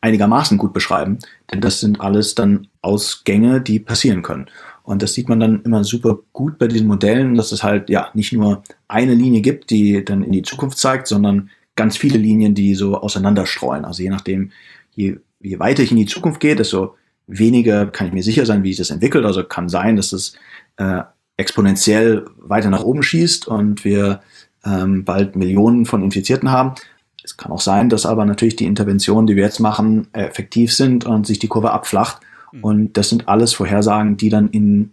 einigermaßen 0.00 0.56
gut 0.56 0.72
beschreiben. 0.72 1.18
Denn 1.50 1.60
das 1.60 1.80
sind 1.80 2.00
alles 2.00 2.34
dann 2.34 2.68
Ausgänge, 2.82 3.60
die 3.60 3.78
passieren 3.78 4.22
können. 4.22 4.46
Und 4.82 5.02
das 5.02 5.14
sieht 5.14 5.28
man 5.28 5.40
dann 5.40 5.62
immer 5.62 5.84
super 5.84 6.18
gut 6.32 6.58
bei 6.58 6.66
diesen 6.66 6.86
Modellen, 6.86 7.34
dass 7.34 7.52
es 7.52 7.62
halt 7.62 7.90
ja 7.90 8.10
nicht 8.14 8.32
nur 8.32 8.62
eine 8.88 9.14
Linie 9.14 9.40
gibt, 9.40 9.70
die 9.70 10.04
dann 10.04 10.24
in 10.24 10.32
die 10.32 10.42
Zukunft 10.42 10.78
zeigt, 10.78 11.06
sondern 11.06 11.50
ganz 11.76 11.96
viele 11.96 12.18
Linien, 12.18 12.54
die 12.54 12.74
so 12.74 12.96
auseinanderstreuen. 12.96 13.84
Also 13.84 14.02
je 14.02 14.10
nachdem, 14.10 14.50
je, 14.94 15.16
je 15.40 15.58
weiter 15.58 15.82
ich 15.82 15.90
in 15.90 15.96
die 15.96 16.06
Zukunft 16.06 16.40
gehe, 16.40 16.56
desto 16.56 16.96
weniger 17.26 17.86
kann 17.86 18.08
ich 18.08 18.12
mir 18.12 18.22
sicher 18.22 18.46
sein, 18.46 18.64
wie 18.64 18.70
sich 18.70 18.78
das 18.78 18.90
entwickelt. 18.90 19.24
Also 19.24 19.44
kann 19.44 19.68
sein, 19.68 19.96
dass 19.96 20.12
es 20.12 20.34
äh, 20.76 21.02
exponentiell 21.36 22.24
weiter 22.36 22.70
nach 22.70 22.82
oben 22.82 23.02
schießt 23.02 23.46
und 23.46 23.84
wir 23.84 24.20
ähm, 24.64 25.04
bald 25.04 25.36
Millionen 25.36 25.86
von 25.86 26.02
Infizierten 26.02 26.50
haben. 26.50 26.74
Es 27.22 27.36
kann 27.36 27.52
auch 27.52 27.60
sein, 27.60 27.88
dass 27.88 28.06
aber 28.06 28.24
natürlich 28.24 28.56
die 28.56 28.66
Interventionen, 28.66 29.26
die 29.26 29.36
wir 29.36 29.44
jetzt 29.44 29.60
machen, 29.60 30.08
effektiv 30.12 30.74
sind 30.74 31.04
und 31.04 31.26
sich 31.26 31.38
die 31.38 31.48
Kurve 31.48 31.70
abflacht. 31.70 32.20
Mhm. 32.52 32.64
Und 32.64 32.92
das 32.96 33.08
sind 33.08 33.28
alles 33.28 33.54
Vorhersagen, 33.54 34.16
die 34.16 34.28
dann 34.28 34.48
in 34.48 34.92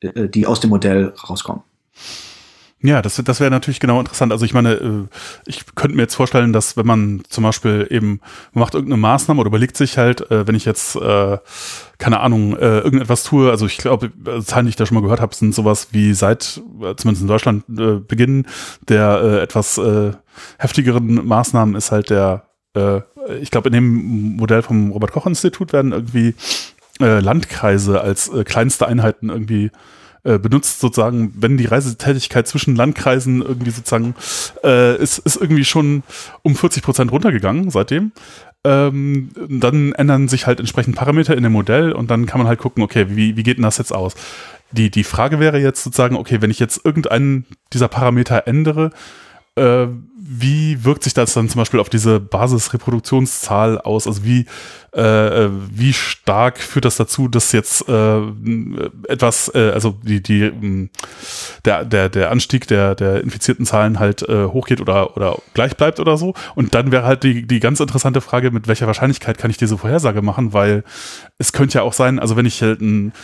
äh, 0.00 0.28
die 0.28 0.46
aus 0.46 0.60
dem 0.60 0.70
Modell 0.70 1.14
rauskommen. 1.28 1.62
Ja, 2.80 3.02
das, 3.02 3.16
das 3.16 3.40
wäre 3.40 3.50
natürlich 3.50 3.80
genau 3.80 3.98
interessant. 3.98 4.30
Also 4.30 4.44
ich 4.44 4.54
meine, 4.54 4.74
äh, 4.74 5.06
ich 5.46 5.64
könnte 5.74 5.96
mir 5.96 6.02
jetzt 6.02 6.14
vorstellen, 6.14 6.52
dass 6.52 6.76
wenn 6.76 6.86
man 6.86 7.22
zum 7.28 7.42
Beispiel 7.42 7.88
eben 7.90 8.20
macht 8.52 8.74
irgendeine 8.74 9.00
Maßnahme 9.00 9.40
oder 9.40 9.48
überlegt 9.48 9.76
sich 9.76 9.98
halt, 9.98 10.30
äh, 10.30 10.46
wenn 10.46 10.54
ich 10.54 10.64
jetzt, 10.64 10.94
äh, 10.94 11.38
keine 11.98 12.20
Ahnung, 12.20 12.56
irgendetwas 12.56 13.24
tue, 13.24 13.50
also 13.50 13.66
ich 13.66 13.78
glaube, 13.78 14.12
Zahlen, 14.44 14.66
die 14.66 14.70
ich 14.70 14.76
da 14.76 14.86
schon 14.86 14.94
mal 14.94 15.00
gehört 15.00 15.20
habe, 15.20 15.34
sind 15.34 15.52
sowas 15.52 15.88
wie 15.90 16.14
seit, 16.14 16.62
zumindest 16.96 17.22
in 17.22 17.26
Deutschland, 17.26 17.64
Beginn 17.66 18.46
der 18.88 19.42
etwas 19.42 19.80
heftigeren 20.58 21.26
Maßnahmen 21.26 21.74
ist 21.74 21.90
halt 21.90 22.10
der, 22.10 22.47
ich 23.40 23.50
glaube, 23.50 23.68
in 23.68 23.72
dem 23.72 24.36
Modell 24.36 24.62
vom 24.62 24.92
Robert-Koch-Institut 24.92 25.72
werden 25.72 25.92
irgendwie 25.92 26.34
Landkreise 26.98 28.00
als 28.00 28.30
kleinste 28.44 28.86
Einheiten 28.86 29.30
irgendwie 29.30 29.70
äh, 30.24 30.38
benutzt 30.38 30.80
sozusagen, 30.80 31.32
wenn 31.36 31.56
die 31.56 31.66
Reisetätigkeit 31.66 32.46
zwischen 32.48 32.74
Landkreisen 32.74 33.40
irgendwie 33.40 33.70
sozusagen 33.70 34.14
äh, 34.64 34.96
ist, 34.96 35.18
ist 35.18 35.36
irgendwie 35.36 35.64
schon 35.64 36.02
um 36.42 36.56
40 36.56 36.82
Prozent 36.82 37.12
runtergegangen 37.12 37.70
seitdem. 37.70 38.12
Ähm, 38.64 39.30
dann 39.48 39.92
ändern 39.92 40.26
sich 40.26 40.46
halt 40.46 40.58
entsprechend 40.58 40.96
Parameter 40.96 41.36
in 41.36 41.44
dem 41.44 41.52
Modell 41.52 41.92
und 41.92 42.10
dann 42.10 42.26
kann 42.26 42.38
man 42.38 42.48
halt 42.48 42.58
gucken, 42.58 42.82
okay, 42.82 43.06
wie, 43.10 43.36
wie 43.36 43.42
geht 43.44 43.58
denn 43.58 43.62
das 43.62 43.78
jetzt 43.78 43.94
aus? 43.94 44.16
Die, 44.72 44.90
die 44.90 45.04
Frage 45.04 45.38
wäre 45.38 45.60
jetzt 45.60 45.84
sozusagen, 45.84 46.16
okay, 46.16 46.42
wenn 46.42 46.50
ich 46.50 46.58
jetzt 46.58 46.84
irgendeinen 46.84 47.46
dieser 47.72 47.88
Parameter 47.88 48.46
ändere, 48.46 48.90
äh, 49.58 49.88
wie 50.30 50.84
wirkt 50.84 51.04
sich 51.04 51.14
das 51.14 51.32
dann 51.32 51.48
zum 51.48 51.58
Beispiel 51.60 51.80
auf 51.80 51.88
diese 51.88 52.20
Basisreproduktionszahl 52.20 53.78
aus? 53.78 54.06
Also 54.06 54.24
wie, 54.24 54.44
äh, 54.92 55.48
wie 55.72 55.94
stark 55.94 56.58
führt 56.58 56.84
das 56.84 56.96
dazu, 56.96 57.28
dass 57.28 57.52
jetzt 57.52 57.88
äh, 57.88 58.20
etwas, 59.08 59.50
äh, 59.54 59.70
also 59.72 59.96
die, 60.02 60.22
die, 60.22 60.42
hm, 60.42 60.90
der, 61.64 61.86
der, 61.86 62.10
der 62.10 62.30
Anstieg 62.30 62.68
der, 62.68 62.94
der 62.94 63.22
infizierten 63.22 63.64
Zahlen 63.64 63.98
halt 63.98 64.20
äh, 64.28 64.44
hochgeht 64.44 64.82
oder, 64.82 65.16
oder 65.16 65.38
gleich 65.54 65.78
bleibt 65.78 65.98
oder 65.98 66.18
so? 66.18 66.34
Und 66.54 66.74
dann 66.74 66.92
wäre 66.92 67.04
halt 67.04 67.22
die, 67.22 67.46
die 67.46 67.58
ganz 67.58 67.80
interessante 67.80 68.20
Frage, 68.20 68.50
mit 68.50 68.68
welcher 68.68 68.86
Wahrscheinlichkeit 68.86 69.38
kann 69.38 69.50
ich 69.50 69.56
diese 69.56 69.78
Vorhersage 69.78 70.20
machen? 70.20 70.52
Weil 70.52 70.84
es 71.38 71.54
könnte 71.54 71.78
ja 71.78 71.82
auch 71.82 71.94
sein, 71.94 72.18
also 72.18 72.36
wenn 72.36 72.44
ich 72.44 72.60
halt 72.60 72.82
ein 72.82 73.14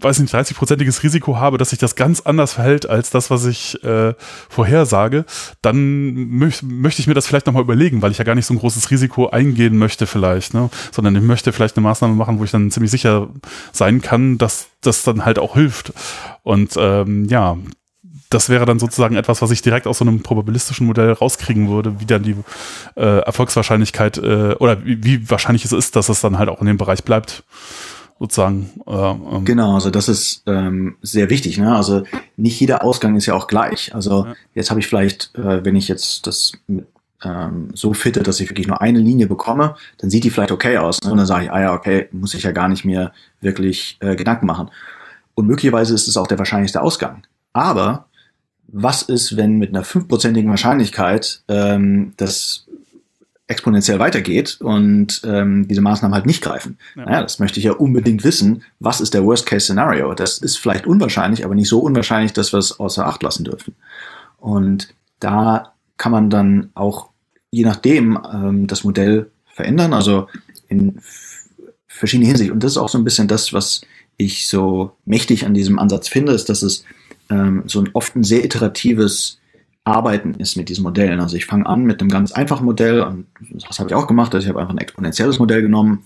weiß 0.00 0.20
nicht, 0.20 0.32
30-prozentiges 0.32 1.02
Risiko 1.02 1.38
habe, 1.38 1.58
dass 1.58 1.70
sich 1.70 1.78
das 1.78 1.96
ganz 1.96 2.20
anders 2.20 2.52
verhält 2.52 2.88
als 2.88 3.10
das, 3.10 3.30
was 3.30 3.44
ich 3.46 3.82
äh, 3.82 4.14
vorhersage, 4.48 5.24
dann 5.60 6.14
möch, 6.14 6.62
möchte 6.62 7.00
ich 7.00 7.08
mir 7.08 7.14
das 7.14 7.26
vielleicht 7.26 7.46
nochmal 7.46 7.62
überlegen, 7.62 8.00
weil 8.00 8.12
ich 8.12 8.18
ja 8.18 8.24
gar 8.24 8.34
nicht 8.34 8.46
so 8.46 8.54
ein 8.54 8.58
großes 8.58 8.90
Risiko 8.90 9.28
eingehen 9.28 9.76
möchte 9.76 10.06
vielleicht, 10.06 10.54
ne? 10.54 10.70
sondern 10.92 11.16
ich 11.16 11.22
möchte 11.22 11.52
vielleicht 11.52 11.76
eine 11.76 11.84
Maßnahme 11.84 12.14
machen, 12.14 12.38
wo 12.38 12.44
ich 12.44 12.50
dann 12.50 12.70
ziemlich 12.70 12.90
sicher 12.90 13.28
sein 13.72 14.00
kann, 14.00 14.38
dass 14.38 14.68
das 14.82 15.02
dann 15.02 15.24
halt 15.24 15.38
auch 15.38 15.54
hilft. 15.54 15.92
Und 16.42 16.74
ähm, 16.78 17.26
ja, 17.26 17.56
das 18.30 18.48
wäre 18.50 18.66
dann 18.66 18.78
sozusagen 18.78 19.16
etwas, 19.16 19.42
was 19.42 19.50
ich 19.50 19.62
direkt 19.62 19.86
aus 19.86 19.98
so 19.98 20.04
einem 20.04 20.22
probabilistischen 20.22 20.86
Modell 20.86 21.12
rauskriegen 21.12 21.68
würde, 21.68 21.98
wie 21.98 22.04
dann 22.04 22.22
die 22.22 22.36
äh, 22.94 23.20
Erfolgswahrscheinlichkeit 23.20 24.18
äh, 24.18 24.54
oder 24.58 24.84
wie, 24.84 25.02
wie 25.02 25.30
wahrscheinlich 25.30 25.64
es 25.64 25.72
ist, 25.72 25.96
dass 25.96 26.08
es 26.08 26.20
dann 26.20 26.38
halt 26.38 26.48
auch 26.50 26.60
in 26.60 26.66
dem 26.66 26.76
Bereich 26.76 27.04
bleibt 27.04 27.42
sozusagen. 28.18 28.70
Äh, 28.86 28.92
ähm. 28.92 29.44
Genau, 29.44 29.74
also 29.74 29.90
das 29.90 30.08
ist 30.08 30.42
ähm, 30.46 30.96
sehr 31.02 31.30
wichtig. 31.30 31.58
Ne? 31.58 31.74
Also 31.74 32.02
nicht 32.36 32.60
jeder 32.60 32.82
Ausgang 32.84 33.16
ist 33.16 33.26
ja 33.26 33.34
auch 33.34 33.46
gleich. 33.46 33.94
Also 33.94 34.26
ja. 34.26 34.34
jetzt 34.54 34.70
habe 34.70 34.80
ich 34.80 34.86
vielleicht, 34.86 35.34
äh, 35.36 35.64
wenn 35.64 35.76
ich 35.76 35.88
jetzt 35.88 36.26
das 36.26 36.52
ähm, 37.24 37.70
so 37.74 37.94
fitte, 37.94 38.22
dass 38.22 38.40
ich 38.40 38.50
wirklich 38.50 38.68
nur 38.68 38.80
eine 38.80 38.98
Linie 38.98 39.26
bekomme, 39.26 39.76
dann 39.98 40.10
sieht 40.10 40.24
die 40.24 40.30
vielleicht 40.30 40.52
okay 40.52 40.78
aus. 40.78 41.02
Ne? 41.02 41.10
Und 41.10 41.18
dann 41.18 41.26
sage 41.26 41.44
ich, 41.44 41.52
ah 41.52 41.60
ja, 41.60 41.74
okay, 41.74 42.08
muss 42.12 42.34
ich 42.34 42.42
ja 42.42 42.52
gar 42.52 42.68
nicht 42.68 42.84
mehr 42.84 43.12
wirklich 43.40 43.96
äh, 44.00 44.16
Gedanken 44.16 44.46
machen. 44.46 44.70
Und 45.34 45.46
möglicherweise 45.46 45.94
ist 45.94 46.08
es 46.08 46.16
auch 46.16 46.26
der 46.26 46.38
wahrscheinlichste 46.38 46.82
Ausgang. 46.82 47.22
Aber 47.52 48.06
was 48.68 49.02
ist, 49.02 49.36
wenn 49.36 49.58
mit 49.58 49.70
einer 49.70 49.84
fünfprozentigen 49.84 50.50
Wahrscheinlichkeit 50.50 51.42
ähm, 51.48 52.12
das 52.16 52.67
exponentiell 53.48 53.98
weitergeht 53.98 54.58
und 54.60 55.22
ähm, 55.24 55.66
diese 55.66 55.80
Maßnahmen 55.80 56.14
halt 56.14 56.26
nicht 56.26 56.42
greifen. 56.42 56.78
Ja. 56.94 57.04
Naja, 57.06 57.22
das 57.22 57.38
möchte 57.38 57.58
ich 57.58 57.64
ja 57.64 57.72
unbedingt 57.72 58.22
wissen. 58.22 58.62
Was 58.78 59.00
ist 59.00 59.14
der 59.14 59.24
Worst-Case-Szenario? 59.24 60.14
Das 60.14 60.38
ist 60.38 60.58
vielleicht 60.58 60.86
unwahrscheinlich, 60.86 61.44
aber 61.44 61.54
nicht 61.54 61.68
so 61.68 61.80
unwahrscheinlich, 61.80 62.32
dass 62.34 62.52
wir 62.52 62.58
es 62.58 62.78
außer 62.78 63.06
Acht 63.06 63.22
lassen 63.22 63.44
dürfen. 63.44 63.74
Und 64.38 64.94
da 65.18 65.72
kann 65.96 66.12
man 66.12 66.30
dann 66.30 66.70
auch 66.74 67.08
je 67.50 67.64
nachdem 67.64 68.18
ähm, 68.32 68.66
das 68.66 68.84
Modell 68.84 69.30
verändern, 69.46 69.92
also 69.92 70.28
in 70.68 71.00
verschiedene 71.86 72.28
Hinsicht. 72.28 72.50
Und 72.50 72.62
das 72.62 72.72
ist 72.72 72.76
auch 72.76 72.88
so 72.88 72.98
ein 72.98 73.04
bisschen 73.04 73.28
das, 73.28 73.52
was 73.52 73.80
ich 74.16 74.48
so 74.48 74.92
mächtig 75.04 75.46
an 75.46 75.54
diesem 75.54 75.78
Ansatz 75.78 76.08
finde, 76.08 76.32
ist, 76.32 76.48
dass 76.48 76.62
es 76.62 76.84
ähm, 77.30 77.62
so 77.66 77.80
ein 77.80 77.90
oft 77.94 78.14
ein 78.16 78.24
sehr 78.24 78.44
iteratives 78.44 79.37
Arbeiten 79.88 80.34
ist 80.34 80.56
mit 80.56 80.68
diesen 80.68 80.82
Modellen. 80.82 81.20
Also 81.20 81.36
ich 81.36 81.46
fange 81.46 81.66
an 81.66 81.84
mit 81.84 82.00
einem 82.00 82.10
ganz 82.10 82.32
einfachen 82.32 82.64
Modell 82.64 83.00
und 83.02 83.26
das 83.68 83.78
habe 83.78 83.88
ich 83.90 83.94
auch 83.94 84.06
gemacht, 84.06 84.32
dass 84.32 84.44
ich 84.44 84.48
habe 84.48 84.60
einfach 84.60 84.74
ein 84.74 84.78
exponentielles 84.78 85.38
Modell 85.38 85.62
genommen 85.62 86.04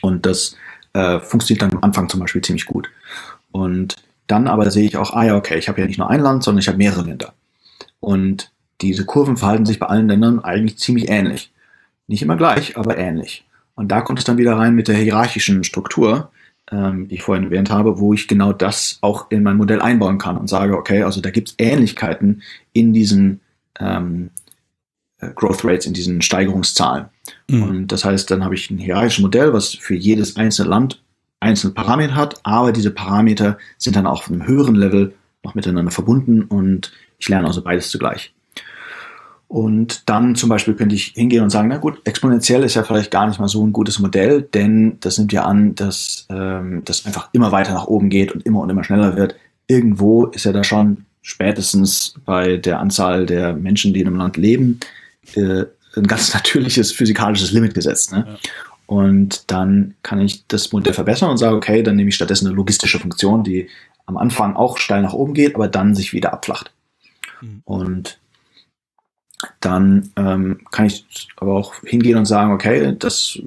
und 0.00 0.26
das 0.26 0.56
äh, 0.92 1.20
funktioniert 1.20 1.62
dann 1.62 1.72
am 1.72 1.82
Anfang 1.82 2.08
zum 2.08 2.20
Beispiel 2.20 2.42
ziemlich 2.42 2.66
gut. 2.66 2.90
Und 3.50 3.96
dann 4.26 4.46
aber 4.46 4.70
sehe 4.70 4.84
ich 4.84 4.96
auch, 4.96 5.12
ah 5.14 5.24
ja, 5.24 5.36
okay, 5.36 5.58
ich 5.58 5.68
habe 5.68 5.80
ja 5.80 5.86
nicht 5.86 5.98
nur 5.98 6.10
ein 6.10 6.20
Land, 6.20 6.44
sondern 6.44 6.60
ich 6.60 6.68
habe 6.68 6.78
mehrere 6.78 7.02
Länder. 7.02 7.32
Und 8.00 8.52
diese 8.80 9.04
Kurven 9.04 9.36
verhalten 9.36 9.66
sich 9.66 9.78
bei 9.78 9.86
allen 9.86 10.08
Ländern 10.08 10.40
eigentlich 10.40 10.78
ziemlich 10.78 11.08
ähnlich. 11.08 11.52
Nicht 12.06 12.22
immer 12.22 12.36
gleich, 12.36 12.76
aber 12.76 12.96
ähnlich. 12.96 13.46
Und 13.74 13.88
da 13.88 14.00
kommt 14.00 14.18
es 14.18 14.24
dann 14.24 14.38
wieder 14.38 14.56
rein 14.56 14.74
mit 14.74 14.88
der 14.88 14.96
hierarchischen 14.96 15.64
Struktur, 15.64 16.30
ähm, 16.70 17.08
die 17.08 17.16
ich 17.16 17.22
vorhin 17.22 17.44
erwähnt 17.44 17.70
habe, 17.70 17.98
wo 17.98 18.12
ich 18.12 18.28
genau 18.28 18.52
das 18.52 18.98
auch 19.00 19.30
in 19.30 19.42
mein 19.42 19.56
Modell 19.56 19.80
einbauen 19.80 20.18
kann 20.18 20.36
und 20.36 20.48
sage, 20.48 20.76
okay, 20.76 21.02
also 21.02 21.20
da 21.20 21.30
gibt 21.30 21.48
es 21.48 21.54
Ähnlichkeiten 21.58 22.42
in 22.72 22.92
diesen 22.92 23.40
ähm, 23.78 24.30
äh, 25.18 25.30
Growth 25.34 25.64
Rates, 25.64 25.86
in 25.86 25.94
diesen 25.94 26.22
Steigerungszahlen. 26.22 27.06
Mhm. 27.48 27.62
Und 27.62 27.86
das 27.88 28.04
heißt, 28.04 28.30
dann 28.30 28.44
habe 28.44 28.54
ich 28.54 28.70
ein 28.70 28.78
hierarchisches 28.78 29.22
Modell, 29.22 29.52
was 29.52 29.74
für 29.74 29.94
jedes 29.94 30.36
einzelne 30.36 30.70
Land 30.70 31.02
einzelne 31.40 31.72
Parameter 31.72 32.16
hat, 32.16 32.40
aber 32.42 32.72
diese 32.72 32.90
Parameter 32.90 33.58
sind 33.76 33.96
dann 33.96 34.06
auch 34.06 34.22
auf 34.22 34.30
einem 34.30 34.46
höheren 34.46 34.74
Level 34.74 35.14
noch 35.44 35.54
miteinander 35.54 35.92
verbunden 35.92 36.42
und 36.42 36.92
ich 37.18 37.28
lerne 37.28 37.46
also 37.46 37.62
beides 37.62 37.90
zugleich. 37.90 38.34
Und 39.48 40.10
dann 40.10 40.34
zum 40.34 40.50
Beispiel 40.50 40.74
könnte 40.74 40.94
ich 40.94 41.14
hingehen 41.14 41.42
und 41.42 41.48
sagen, 41.48 41.68
na 41.68 41.78
gut, 41.78 42.02
exponentiell 42.04 42.64
ist 42.64 42.74
ja 42.74 42.82
vielleicht 42.82 43.10
gar 43.10 43.26
nicht 43.26 43.40
mal 43.40 43.48
so 43.48 43.66
ein 43.66 43.72
gutes 43.72 43.98
Modell, 43.98 44.42
denn 44.42 44.98
das 45.00 45.16
nimmt 45.16 45.32
ja 45.32 45.44
an, 45.44 45.74
dass 45.74 46.26
ähm, 46.28 46.82
das 46.84 47.06
einfach 47.06 47.30
immer 47.32 47.50
weiter 47.50 47.72
nach 47.72 47.86
oben 47.86 48.10
geht 48.10 48.30
und 48.32 48.44
immer 48.44 48.60
und 48.60 48.68
immer 48.68 48.84
schneller 48.84 49.16
wird. 49.16 49.36
Irgendwo 49.66 50.26
ist 50.26 50.44
ja 50.44 50.52
da 50.52 50.64
schon 50.64 51.06
spätestens 51.22 52.14
bei 52.26 52.58
der 52.58 52.78
Anzahl 52.78 53.24
der 53.24 53.54
Menschen, 53.54 53.94
die 53.94 54.00
in 54.00 54.06
einem 54.06 54.16
Land 54.16 54.36
leben, 54.36 54.80
äh, 55.34 55.64
ein 55.96 56.06
ganz 56.06 56.34
natürliches 56.34 56.92
physikalisches 56.92 57.50
Limit 57.50 57.72
gesetzt. 57.72 58.12
Ne? 58.12 58.26
Ja. 58.28 58.36
Und 58.86 59.50
dann 59.50 59.94
kann 60.02 60.20
ich 60.20 60.46
das 60.46 60.72
Modell 60.72 60.92
verbessern 60.92 61.30
und 61.30 61.38
sage, 61.38 61.56
okay, 61.56 61.82
dann 61.82 61.96
nehme 61.96 62.10
ich 62.10 62.14
stattdessen 62.14 62.46
eine 62.46 62.56
logistische 62.56 62.98
Funktion, 62.98 63.44
die 63.44 63.68
am 64.04 64.18
Anfang 64.18 64.56
auch 64.56 64.76
steil 64.76 65.02
nach 65.02 65.12
oben 65.14 65.32
geht, 65.32 65.54
aber 65.54 65.68
dann 65.68 65.94
sich 65.94 66.12
wieder 66.12 66.34
abflacht. 66.34 66.70
Mhm. 67.40 67.62
Und 67.64 68.18
dann 69.60 70.10
ähm, 70.16 70.60
kann 70.70 70.86
ich 70.86 71.28
aber 71.36 71.54
auch 71.54 71.74
hingehen 71.84 72.18
und 72.18 72.26
sagen, 72.26 72.52
okay, 72.52 72.94
das 72.98 73.38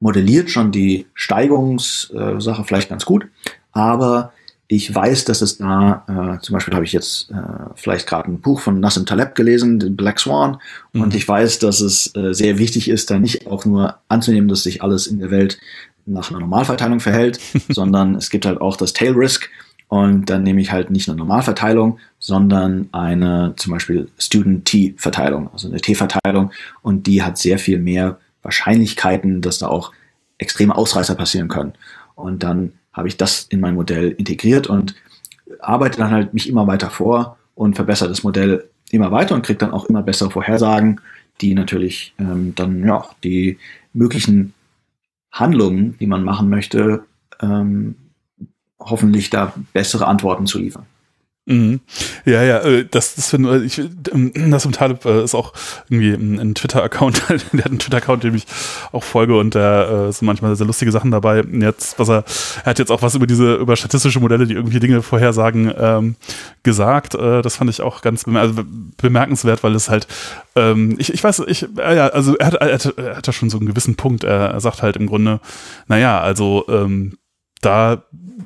modelliert 0.00 0.50
schon 0.50 0.72
die 0.72 1.06
Steigungssache 1.14 2.64
vielleicht 2.64 2.88
ganz 2.88 3.04
gut, 3.04 3.26
aber 3.72 4.32
ich 4.72 4.94
weiß, 4.94 5.24
dass 5.24 5.42
es 5.42 5.58
da, 5.58 6.04
äh, 6.06 6.40
zum 6.42 6.52
Beispiel 6.52 6.74
habe 6.74 6.84
ich 6.84 6.92
jetzt 6.92 7.30
äh, 7.32 7.34
vielleicht 7.74 8.06
gerade 8.06 8.30
ein 8.30 8.40
Buch 8.40 8.60
von 8.60 8.78
Nassim 8.78 9.04
Taleb 9.04 9.34
gelesen, 9.34 9.80
den 9.80 9.96
Black 9.96 10.20
Swan, 10.20 10.58
mhm. 10.92 11.02
und 11.02 11.14
ich 11.14 11.26
weiß, 11.26 11.58
dass 11.58 11.80
es 11.80 12.14
äh, 12.14 12.32
sehr 12.32 12.58
wichtig 12.58 12.88
ist, 12.88 13.10
da 13.10 13.18
nicht 13.18 13.48
auch 13.48 13.64
nur 13.64 13.96
anzunehmen, 14.08 14.48
dass 14.48 14.62
sich 14.62 14.80
alles 14.82 15.08
in 15.08 15.18
der 15.18 15.32
Welt 15.32 15.58
nach 16.06 16.30
einer 16.30 16.38
Normalverteilung 16.38 17.00
verhält, 17.00 17.40
sondern 17.68 18.14
es 18.14 18.30
gibt 18.30 18.46
halt 18.46 18.60
auch 18.60 18.76
das 18.76 18.92
Tail 18.92 19.12
Risk, 19.12 19.50
und 19.90 20.30
dann 20.30 20.44
nehme 20.44 20.60
ich 20.60 20.70
halt 20.70 20.90
nicht 20.90 21.08
eine 21.08 21.18
Normalverteilung, 21.18 21.98
sondern 22.20 22.90
eine 22.92 23.54
zum 23.56 23.72
Beispiel 23.72 24.08
Student-T-Verteilung, 24.18 25.50
also 25.52 25.68
eine 25.68 25.80
T-Verteilung. 25.80 26.52
Und 26.82 27.06
die 27.06 27.22
hat 27.22 27.38
sehr 27.38 27.58
viel 27.58 27.78
mehr 27.78 28.18
Wahrscheinlichkeiten, 28.42 29.40
dass 29.40 29.58
da 29.58 29.68
auch 29.68 29.92
extreme 30.38 30.76
Ausreißer 30.76 31.14
passieren 31.14 31.48
können. 31.48 31.72
Und 32.14 32.42
dann 32.42 32.72
habe 32.92 33.08
ich 33.08 33.16
das 33.16 33.46
in 33.48 33.60
mein 33.60 33.74
Modell 33.74 34.10
integriert 34.10 34.66
und 34.66 34.94
arbeite 35.60 35.98
dann 35.98 36.10
halt 36.10 36.34
mich 36.34 36.48
immer 36.48 36.66
weiter 36.66 36.90
vor 36.90 37.38
und 37.54 37.74
verbessere 37.74 38.08
das 38.08 38.22
Modell 38.22 38.68
immer 38.90 39.10
weiter 39.10 39.34
und 39.34 39.44
kriege 39.44 39.58
dann 39.58 39.72
auch 39.72 39.86
immer 39.86 40.02
bessere 40.02 40.30
Vorhersagen, 40.30 41.00
die 41.40 41.54
natürlich 41.54 42.14
ähm, 42.18 42.54
dann 42.54 42.86
ja 42.86 43.08
die 43.24 43.58
möglichen 43.92 44.52
Handlungen, 45.32 45.96
die 45.98 46.06
man 46.06 46.24
machen 46.24 46.50
möchte, 46.50 47.04
ähm, 47.40 47.94
hoffentlich 48.78 49.30
da 49.30 49.54
bessere 49.72 50.06
Antworten 50.06 50.46
zu 50.46 50.58
liefern. 50.58 50.86
Mhm. 51.50 51.80
Ja, 52.24 52.44
ja, 52.44 52.58
äh, 52.58 52.86
das, 52.88 53.16
das 53.16 53.30
finde 53.30 53.64
ich, 53.64 53.78
ähm, 54.12 54.32
das 54.50 54.64
im 54.64 54.70
Taleb 54.70 55.04
äh, 55.04 55.24
ist 55.24 55.34
auch 55.34 55.52
irgendwie 55.88 56.12
ein 56.12 56.54
Twitter-Account, 56.54 57.24
der 57.28 57.64
hat 57.64 57.66
einen 57.66 57.80
Twitter-Account, 57.80 58.22
dem 58.22 58.36
ich 58.36 58.46
auch 58.92 59.02
folge 59.02 59.36
und 59.36 59.56
da 59.56 60.08
äh, 60.08 60.12
sind 60.12 60.26
manchmal 60.26 60.54
sehr 60.54 60.66
lustige 60.66 60.92
Sachen 60.92 61.10
dabei. 61.10 61.42
Jetzt, 61.52 61.98
was 61.98 62.08
er, 62.08 62.24
er 62.64 62.66
hat 62.66 62.78
jetzt 62.78 62.92
auch 62.92 63.02
was 63.02 63.16
über 63.16 63.26
diese, 63.26 63.56
über 63.56 63.74
statistische 63.74 64.20
Modelle, 64.20 64.46
die 64.46 64.54
irgendwie 64.54 64.78
Dinge 64.78 65.02
vorhersagen, 65.02 65.72
ähm, 65.76 66.14
gesagt. 66.62 67.16
Äh, 67.16 67.42
das 67.42 67.56
fand 67.56 67.68
ich 67.68 67.80
auch 67.80 68.00
ganz 68.00 68.28
also 68.28 68.62
bemerkenswert, 68.96 69.64
weil 69.64 69.74
es 69.74 69.88
halt, 69.88 70.06
ähm, 70.54 70.94
ich, 70.98 71.12
ich 71.12 71.24
weiß, 71.24 71.40
ich, 71.48 71.66
äh, 71.78 71.96
ja, 71.96 72.08
also 72.08 72.36
er 72.36 72.46
hat, 72.46 72.54
er 72.54 72.74
hat, 72.74 72.94
er 72.96 73.16
hat 73.16 73.26
da 73.26 73.32
schon 73.32 73.50
so 73.50 73.58
einen 73.58 73.66
gewissen 73.66 73.96
Punkt. 73.96 74.22
Er 74.22 74.60
sagt 74.60 74.82
halt 74.82 74.96
im 74.96 75.08
Grunde, 75.08 75.40
naja, 75.88 76.20
also 76.20 76.64
ähm, 76.68 77.16
da 77.60 78.04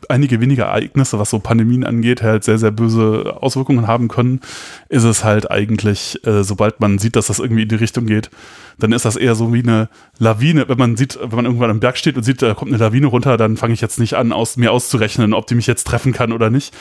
einige 0.08 0.40
wenige 0.40 0.62
Ereignisse, 0.62 1.18
was 1.18 1.30
so 1.30 1.38
Pandemien 1.38 1.84
angeht, 1.84 2.22
halt 2.22 2.44
sehr, 2.44 2.58
sehr 2.58 2.70
böse 2.70 3.36
Auswirkungen 3.40 3.86
haben 3.86 4.08
können, 4.08 4.40
ist 4.88 5.04
es 5.04 5.24
halt 5.24 5.50
eigentlich, 5.50 6.24
äh, 6.26 6.42
sobald 6.42 6.80
man 6.80 6.98
sieht, 6.98 7.16
dass 7.16 7.28
das 7.28 7.38
irgendwie 7.38 7.62
in 7.62 7.68
die 7.68 7.76
Richtung 7.76 8.06
geht, 8.06 8.30
dann 8.78 8.92
ist 8.92 9.04
das 9.04 9.16
eher 9.16 9.34
so 9.34 9.52
wie 9.54 9.62
eine 9.62 9.88
Lawine. 10.18 10.68
Wenn 10.68 10.78
man 10.78 10.96
sieht, 10.96 11.18
wenn 11.20 11.36
man 11.36 11.44
irgendwann 11.44 11.70
am 11.70 11.80
Berg 11.80 11.96
steht 11.96 12.16
und 12.16 12.24
sieht, 12.24 12.42
da 12.42 12.54
kommt 12.54 12.72
eine 12.72 12.78
Lawine 12.78 13.06
runter, 13.06 13.36
dann 13.36 13.56
fange 13.56 13.74
ich 13.74 13.80
jetzt 13.80 14.00
nicht 14.00 14.14
an, 14.14 14.32
aus, 14.32 14.56
mir 14.56 14.72
auszurechnen, 14.72 15.32
ob 15.32 15.46
die 15.46 15.54
mich 15.54 15.66
jetzt 15.66 15.86
treffen 15.86 16.12
kann 16.12 16.32
oder 16.32 16.50
nicht, 16.50 16.74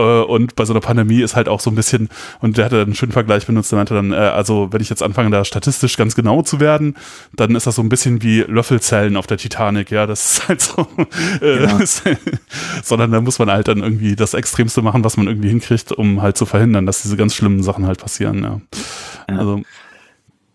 und 0.00 0.56
bei 0.56 0.64
so 0.64 0.72
einer 0.72 0.80
Pandemie 0.80 1.20
ist 1.20 1.36
halt 1.36 1.48
auch 1.48 1.60
so 1.60 1.70
ein 1.70 1.74
bisschen, 1.74 2.08
und 2.40 2.56
der 2.56 2.66
hatte 2.66 2.82
einen 2.82 2.94
schönen 2.94 3.12
Vergleich 3.12 3.46
benutzt, 3.46 3.72
der 3.72 3.78
meinte 3.78 3.94
dann, 3.94 4.12
äh, 4.12 4.16
also 4.16 4.68
wenn 4.72 4.80
ich 4.80 4.90
jetzt 4.90 5.02
anfange, 5.02 5.30
da 5.30 5.44
statistisch 5.44 5.96
ganz 5.96 6.14
genau 6.14 6.42
zu 6.42 6.60
werden, 6.60 6.96
dann 7.34 7.54
ist 7.54 7.66
das 7.66 7.74
so 7.74 7.82
ein 7.82 7.88
bisschen 7.88 8.22
wie 8.22 8.40
Löffelzellen 8.40 9.16
auf 9.16 9.26
der 9.26 9.36
Titanic, 9.38 9.90
ja, 9.90 10.06
das 10.06 10.32
ist 10.32 10.48
halt 10.48 10.60
so, 10.60 10.86
äh, 11.42 11.64
ja. 11.64 11.78
sondern 12.82 13.12
da 13.12 13.20
muss 13.20 13.38
man 13.38 13.50
halt 13.50 13.68
dann 13.68 13.78
irgendwie 13.78 14.16
das 14.16 14.34
Extremste 14.34 14.82
machen, 14.82 15.04
was 15.04 15.16
man 15.16 15.26
irgendwie 15.26 15.48
hinkriegt, 15.48 15.92
um 15.92 16.22
halt 16.22 16.36
zu 16.36 16.46
verhindern, 16.46 16.86
dass 16.86 17.02
diese 17.02 17.16
ganz 17.16 17.34
schlimmen 17.34 17.62
Sachen 17.62 17.86
halt 17.86 17.98
passieren, 17.98 18.42
ja. 18.42 18.60
ja. 19.28 19.38
Also, 19.38 19.62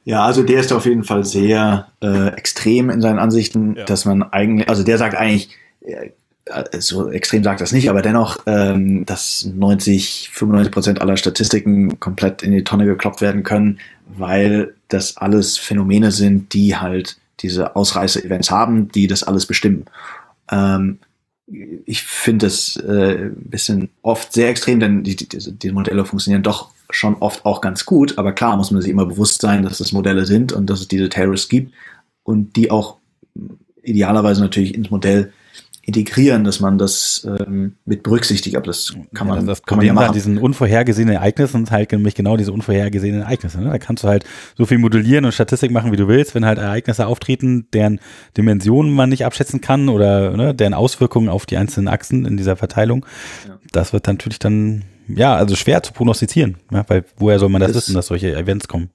ja, 0.05 0.23
also 0.23 0.43
der 0.43 0.59
ist 0.59 0.71
auf 0.71 0.85
jeden 0.85 1.03
Fall 1.03 1.23
sehr 1.25 1.87
äh, 1.99 2.27
extrem 2.29 2.91
in 2.91 3.01
seinen 3.01 3.17
Ansichten, 3.17 3.75
ja. 3.75 3.85
dass 3.85 4.05
man 4.05 4.21
eigentlich, 4.21 4.69
also 4.69 4.83
der 4.83 4.99
sagt 4.99 5.15
eigentlich, 5.15 5.49
äh, 5.81 5.91
äh, 5.93 6.11
so 6.77 7.09
extrem 7.09 7.43
sagt 7.43 7.61
das 7.61 7.71
nicht, 7.71 7.89
aber 7.89 8.01
dennoch, 8.01 8.37
ähm, 8.45 9.05
dass 9.05 9.45
90, 9.45 10.29
95 10.31 10.71
Prozent 10.71 11.01
aller 11.01 11.17
Statistiken 11.17 11.99
komplett 11.99 12.43
in 12.43 12.51
die 12.51 12.63
Tonne 12.63 12.85
gekloppt 12.85 13.21
werden 13.21 13.43
können, 13.43 13.79
weil 14.05 14.75
das 14.87 15.17
alles 15.17 15.57
Phänomene 15.57 16.11
sind, 16.11 16.53
die 16.53 16.75
halt 16.75 17.17
diese 17.39 17.75
Ausreißer-Events 17.75 18.51
haben, 18.51 18.89
die 18.89 19.07
das 19.07 19.23
alles 19.23 19.45
bestimmen. 19.45 19.85
Ähm, 20.51 20.99
ich 21.85 22.03
finde 22.03 22.47
das 22.47 22.75
äh, 22.77 23.25
ein 23.25 23.49
bisschen 23.49 23.89
oft 24.01 24.33
sehr 24.33 24.49
extrem, 24.49 24.79
denn 24.79 25.03
die, 25.03 25.15
die, 25.15 25.27
die 25.27 25.71
Modelle 25.71 26.05
funktionieren 26.05 26.43
doch 26.43 26.69
schon 26.89 27.15
oft 27.15 27.45
auch 27.45 27.61
ganz 27.61 27.85
gut, 27.85 28.17
aber 28.17 28.33
klar 28.33 28.55
muss 28.57 28.71
man 28.71 28.81
sich 28.81 28.91
immer 28.91 29.05
bewusst 29.05 29.41
sein, 29.41 29.63
dass 29.63 29.79
es 29.79 29.91
Modelle 29.91 30.25
sind 30.25 30.53
und 30.53 30.69
dass 30.69 30.81
es 30.81 30.87
diese 30.87 31.09
Terrorists 31.09 31.49
gibt 31.49 31.73
und 32.23 32.55
die 32.55 32.71
auch 32.71 32.97
idealerweise 33.83 34.41
natürlich 34.41 34.75
ins 34.75 34.91
Modell 34.91 35.33
integrieren, 35.85 36.43
dass 36.43 36.59
man 36.59 36.79
das 36.79 37.27
ähm, 37.39 37.75
mit 37.85 38.01
berücksichtigt. 38.01 38.55
Aber 38.55 38.65
das 38.65 38.95
kann 39.13 39.27
man, 39.27 39.41
ja, 39.41 39.45
das 39.45 39.61
kann 39.61 39.77
man 39.77 39.85
ja 39.85 39.93
machen. 39.93 40.13
diesen 40.13 40.39
unvorhergesehenen 40.39 41.13
Ereignissen 41.13 41.69
halt 41.69 41.91
nämlich 41.91 42.15
genau 42.15 42.37
diese 42.37 42.51
unvorhergesehenen 42.51 43.21
Ereignisse. 43.21 43.61
Ne? 43.61 43.69
Da 43.69 43.77
kannst 43.77 44.03
du 44.03 44.07
halt 44.07 44.25
so 44.57 44.65
viel 44.65 44.79
modellieren 44.79 45.25
und 45.25 45.31
Statistik 45.31 45.69
machen, 45.69 45.91
wie 45.91 45.97
du 45.97 46.07
willst, 46.07 46.33
wenn 46.33 46.43
halt 46.43 46.57
Ereignisse 46.57 47.05
auftreten, 47.05 47.67
deren 47.71 47.99
Dimensionen 48.35 48.91
man 48.93 49.09
nicht 49.09 49.25
abschätzen 49.25 49.61
kann 49.61 49.87
oder 49.87 50.35
ne, 50.35 50.55
deren 50.55 50.73
Auswirkungen 50.73 51.29
auf 51.29 51.45
die 51.45 51.57
einzelnen 51.57 51.87
Achsen 51.87 52.25
in 52.25 52.35
dieser 52.35 52.55
Verteilung. 52.55 53.05
Ja. 53.47 53.59
Das 53.71 53.93
wird 53.93 54.07
natürlich 54.07 54.39
dann 54.39 54.85
ja 55.07 55.35
also 55.35 55.55
schwer 55.55 55.83
zu 55.83 55.93
prognostizieren, 55.93 56.57
ja? 56.71 56.83
weil 56.87 57.05
woher 57.17 57.37
soll 57.37 57.49
man 57.49 57.61
das, 57.61 57.73
das 57.73 57.83
wissen, 57.83 57.93
dass 57.93 58.07
solche 58.07 58.35
Events 58.35 58.67
kommen? 58.67 58.89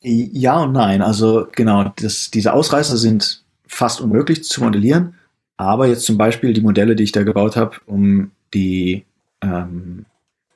Ja 0.00 0.62
und 0.62 0.72
nein. 0.72 1.02
Also 1.02 1.48
genau, 1.50 1.92
das, 1.96 2.30
diese 2.30 2.52
Ausreißer 2.52 2.98
sind 2.98 3.42
fast 3.66 4.00
unmöglich 4.00 4.44
zu 4.44 4.62
modellieren. 4.62 5.14
Aber 5.56 5.86
jetzt 5.86 6.04
zum 6.04 6.18
Beispiel 6.18 6.52
die 6.52 6.60
Modelle, 6.60 6.96
die 6.96 7.04
ich 7.04 7.12
da 7.12 7.22
gebaut 7.22 7.56
habe, 7.56 7.76
um 7.86 8.32
die, 8.52 9.04
ähm, 9.40 10.06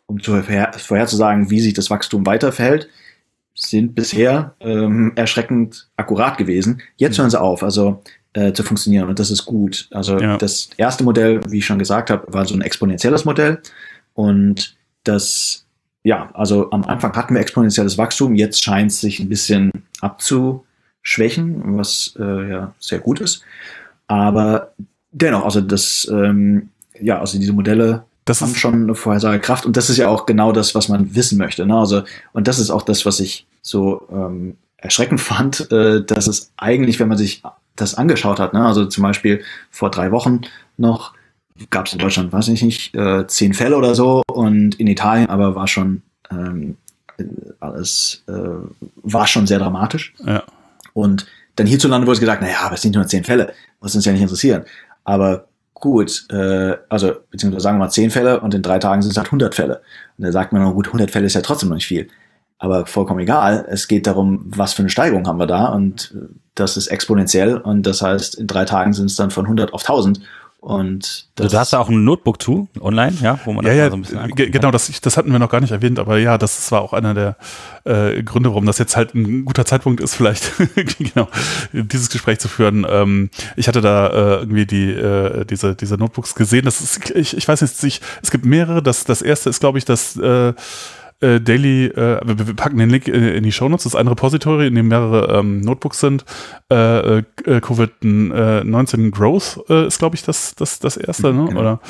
um 0.06 0.22
zu 0.22 0.32
vorher, 0.32 0.72
vorherzusagen, 0.72 1.50
wie 1.50 1.60
sich 1.60 1.74
das 1.74 1.90
Wachstum 1.90 2.26
weiter 2.26 2.52
verhält, 2.52 2.88
sind 3.54 3.94
bisher 3.94 4.54
ähm, 4.60 5.12
erschreckend 5.16 5.88
akkurat 5.96 6.38
gewesen. 6.38 6.80
Jetzt 6.96 7.18
hören 7.18 7.30
sie 7.30 7.40
auf, 7.40 7.62
also 7.62 8.02
äh, 8.32 8.52
zu 8.52 8.62
funktionieren 8.62 9.08
und 9.08 9.18
das 9.18 9.30
ist 9.30 9.44
gut. 9.44 9.88
Also 9.90 10.18
ja. 10.18 10.36
das 10.36 10.70
erste 10.76 11.04
Modell, 11.04 11.40
wie 11.48 11.58
ich 11.58 11.66
schon 11.66 11.78
gesagt 11.78 12.10
habe, 12.10 12.32
war 12.32 12.46
so 12.46 12.54
ein 12.54 12.60
exponentielles 12.60 13.24
Modell 13.24 13.60
und 14.14 14.76
das, 15.04 15.66
ja, 16.04 16.30
also 16.34 16.70
am 16.70 16.84
Anfang 16.84 17.14
hatten 17.14 17.34
wir 17.34 17.40
exponentielles 17.40 17.98
Wachstum, 17.98 18.34
jetzt 18.34 18.62
scheint 18.62 18.92
es 18.92 19.00
sich 19.00 19.18
ein 19.18 19.28
bisschen 19.28 19.70
abzuschwächen, 20.00 21.76
was 21.76 22.14
äh, 22.18 22.50
ja 22.50 22.74
sehr 22.78 23.00
gut 23.00 23.20
ist. 23.20 23.42
Aber 24.08 24.72
dennoch, 25.12 25.44
also 25.44 25.60
das, 25.60 26.08
ähm, 26.10 26.70
ja, 27.00 27.20
also 27.20 27.38
diese 27.38 27.52
Modelle 27.52 28.04
das 28.28 28.42
haben 28.42 28.54
schon 28.54 28.74
eine 28.74 28.94
Vorhersagekraft 28.94 29.64
und 29.64 29.76
das 29.78 29.88
ist 29.88 29.96
ja 29.96 30.08
auch 30.08 30.26
genau 30.26 30.52
das, 30.52 30.74
was 30.74 30.90
man 30.90 31.14
wissen 31.14 31.38
möchte. 31.38 31.64
Ne? 31.64 31.74
Also, 31.74 32.02
und 32.34 32.46
das 32.46 32.58
ist 32.58 32.70
auch 32.70 32.82
das, 32.82 33.06
was 33.06 33.20
ich 33.20 33.46
so 33.62 34.06
ähm, 34.12 34.56
erschreckend 34.76 35.20
fand, 35.22 35.70
äh, 35.72 36.04
dass 36.04 36.26
es 36.26 36.52
eigentlich, 36.58 37.00
wenn 37.00 37.08
man 37.08 37.16
sich 37.16 37.42
das 37.74 37.94
angeschaut 37.94 38.38
hat, 38.38 38.52
ne? 38.52 38.66
also 38.66 38.84
zum 38.84 39.02
Beispiel 39.02 39.42
vor 39.70 39.90
drei 39.90 40.10
Wochen 40.10 40.42
noch, 40.76 41.14
gab 41.70 41.86
es 41.86 41.94
in 41.94 42.00
Deutschland, 42.00 42.32
weiß 42.32 42.48
ich 42.48 42.62
nicht, 42.62 42.94
äh, 42.94 43.26
zehn 43.26 43.54
Fälle 43.54 43.76
oder 43.76 43.94
so 43.94 44.22
und 44.30 44.74
in 44.78 44.86
Italien 44.88 45.30
aber 45.30 45.54
war 45.54 45.66
schon 45.66 46.02
ähm, 46.30 46.76
alles 47.60 48.22
äh, 48.28 48.32
war 49.02 49.26
schon 49.26 49.46
sehr 49.46 49.58
dramatisch. 49.58 50.14
Ja. 50.24 50.44
Und 50.92 51.26
dann 51.58 51.66
hierzulande 51.66 52.06
wurde 52.06 52.14
es 52.14 52.20
gesagt, 52.20 52.42
naja, 52.42 52.58
aber 52.62 52.74
es 52.74 52.82
sind 52.82 52.94
nur 52.94 53.06
zehn 53.06 53.24
Fälle, 53.24 53.52
muss 53.80 53.94
uns 53.94 54.04
ja 54.04 54.12
nicht 54.12 54.22
interessieren. 54.22 54.64
Aber 55.04 55.46
gut, 55.74 56.26
äh, 56.30 56.76
also 56.88 57.12
beziehungsweise 57.30 57.62
sagen 57.62 57.78
wir 57.78 57.84
mal 57.84 57.90
zehn 57.90 58.10
Fälle 58.10 58.40
und 58.40 58.54
in 58.54 58.62
drei 58.62 58.78
Tagen 58.78 59.02
sind 59.02 59.10
es 59.10 59.16
halt 59.16 59.28
100 59.28 59.54
Fälle. 59.54 59.80
Und 60.16 60.24
da 60.24 60.32
sagt 60.32 60.52
man, 60.52 60.62
noch, 60.62 60.74
gut, 60.74 60.86
100 60.86 61.10
Fälle 61.10 61.26
ist 61.26 61.34
ja 61.34 61.40
trotzdem 61.40 61.68
noch 61.68 61.76
nicht 61.76 61.86
viel. 61.86 62.08
Aber 62.58 62.86
vollkommen 62.86 63.20
egal. 63.20 63.66
Es 63.68 63.88
geht 63.88 64.06
darum, 64.06 64.44
was 64.46 64.72
für 64.72 64.82
eine 64.82 64.90
Steigerung 64.90 65.26
haben 65.26 65.38
wir 65.38 65.46
da 65.46 65.66
und 65.66 66.14
das 66.54 66.76
ist 66.76 66.88
exponentiell 66.88 67.56
und 67.56 67.84
das 67.84 68.02
heißt, 68.02 68.34
in 68.34 68.48
drei 68.48 68.64
Tagen 68.64 68.92
sind 68.92 69.06
es 69.06 69.16
dann 69.16 69.30
von 69.30 69.44
100 69.44 69.72
auf 69.72 69.82
1000 69.82 70.20
und 70.60 71.28
also 71.38 71.52
du 71.52 71.58
hast 71.58 71.72
da 71.72 71.78
auch 71.78 71.88
ein 71.88 72.02
Notebook 72.02 72.42
zu, 72.42 72.68
online, 72.80 73.16
ja, 73.22 73.38
wo 73.44 73.52
man 73.52 73.64
ja, 73.64 73.70
das 73.70 73.78
ja, 73.78 73.90
so 73.90 73.96
ein 73.96 74.02
bisschen 74.02 74.18
angucken 74.18 74.50
Genau, 74.50 74.72
das, 74.72 75.00
das 75.00 75.16
hatten 75.16 75.30
wir 75.30 75.38
noch 75.38 75.50
gar 75.50 75.60
nicht 75.60 75.70
erwähnt, 75.70 76.00
aber 76.00 76.18
ja, 76.18 76.36
das 76.36 76.72
war 76.72 76.82
auch 76.82 76.92
einer 76.92 77.14
der 77.14 77.36
äh, 77.84 78.24
Gründe, 78.24 78.50
warum 78.50 78.66
das 78.66 78.78
jetzt 78.78 78.96
halt 78.96 79.14
ein 79.14 79.44
guter 79.44 79.64
Zeitpunkt 79.64 80.00
ist, 80.00 80.14
vielleicht 80.16 80.52
genau 80.98 81.28
dieses 81.72 82.10
Gespräch 82.10 82.40
zu 82.40 82.48
führen. 82.48 82.84
Ähm, 82.90 83.30
ich 83.54 83.68
hatte 83.68 83.80
da 83.80 84.08
äh, 84.08 84.36
irgendwie 84.40 84.66
die 84.66 84.90
äh, 84.90 85.44
diese 85.44 85.76
diese 85.76 85.94
Notebooks 85.96 86.34
gesehen. 86.34 86.64
Das 86.64 86.80
ist, 86.80 87.10
ich, 87.10 87.36
ich 87.36 87.46
weiß 87.46 87.60
jetzt 87.60 87.82
nicht, 87.84 88.02
es 88.22 88.32
gibt 88.32 88.44
mehrere. 88.44 88.82
Das 88.82 89.04
das 89.04 89.22
erste 89.22 89.50
ist, 89.50 89.60
glaube 89.60 89.78
ich, 89.78 89.84
das 89.84 90.16
äh, 90.16 90.54
äh, 91.20 91.40
Daily, 91.40 91.86
äh, 91.86 92.20
wir, 92.24 92.54
packen 92.54 92.78
den 92.78 92.90
Link 92.90 93.08
in, 93.08 93.22
in 93.22 93.42
die 93.42 93.52
Shownotes, 93.52 93.84
das 93.84 93.94
ist 93.94 93.98
ein 93.98 94.08
Repository, 94.08 94.66
in 94.66 94.74
dem 94.74 94.88
mehrere 94.88 95.38
ähm, 95.38 95.60
Notebooks 95.60 96.00
sind. 96.00 96.24
Äh, 96.70 97.18
äh, 97.18 97.24
Covid-19 97.46 99.10
Growth 99.10 99.60
äh, 99.68 99.86
ist, 99.86 99.98
glaube 99.98 100.16
ich, 100.16 100.22
das, 100.22 100.54
das, 100.54 100.78
das 100.78 100.96
erste, 100.96 101.32
ne? 101.32 101.46
Genau. 101.46 101.60
Oder? 101.60 101.80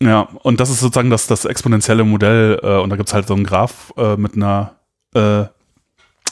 Ja, 0.00 0.28
und 0.42 0.60
das 0.60 0.70
ist 0.70 0.80
sozusagen 0.80 1.10
das, 1.10 1.26
das 1.26 1.44
exponentielle 1.44 2.04
Modell, 2.04 2.58
äh, 2.62 2.78
und 2.78 2.90
da 2.90 2.96
gibt's 2.96 3.14
halt 3.14 3.26
so 3.26 3.34
einen 3.34 3.44
Graph 3.44 3.92
äh, 3.96 4.16
mit 4.16 4.34
einer 4.34 4.74
äh, 5.14 5.44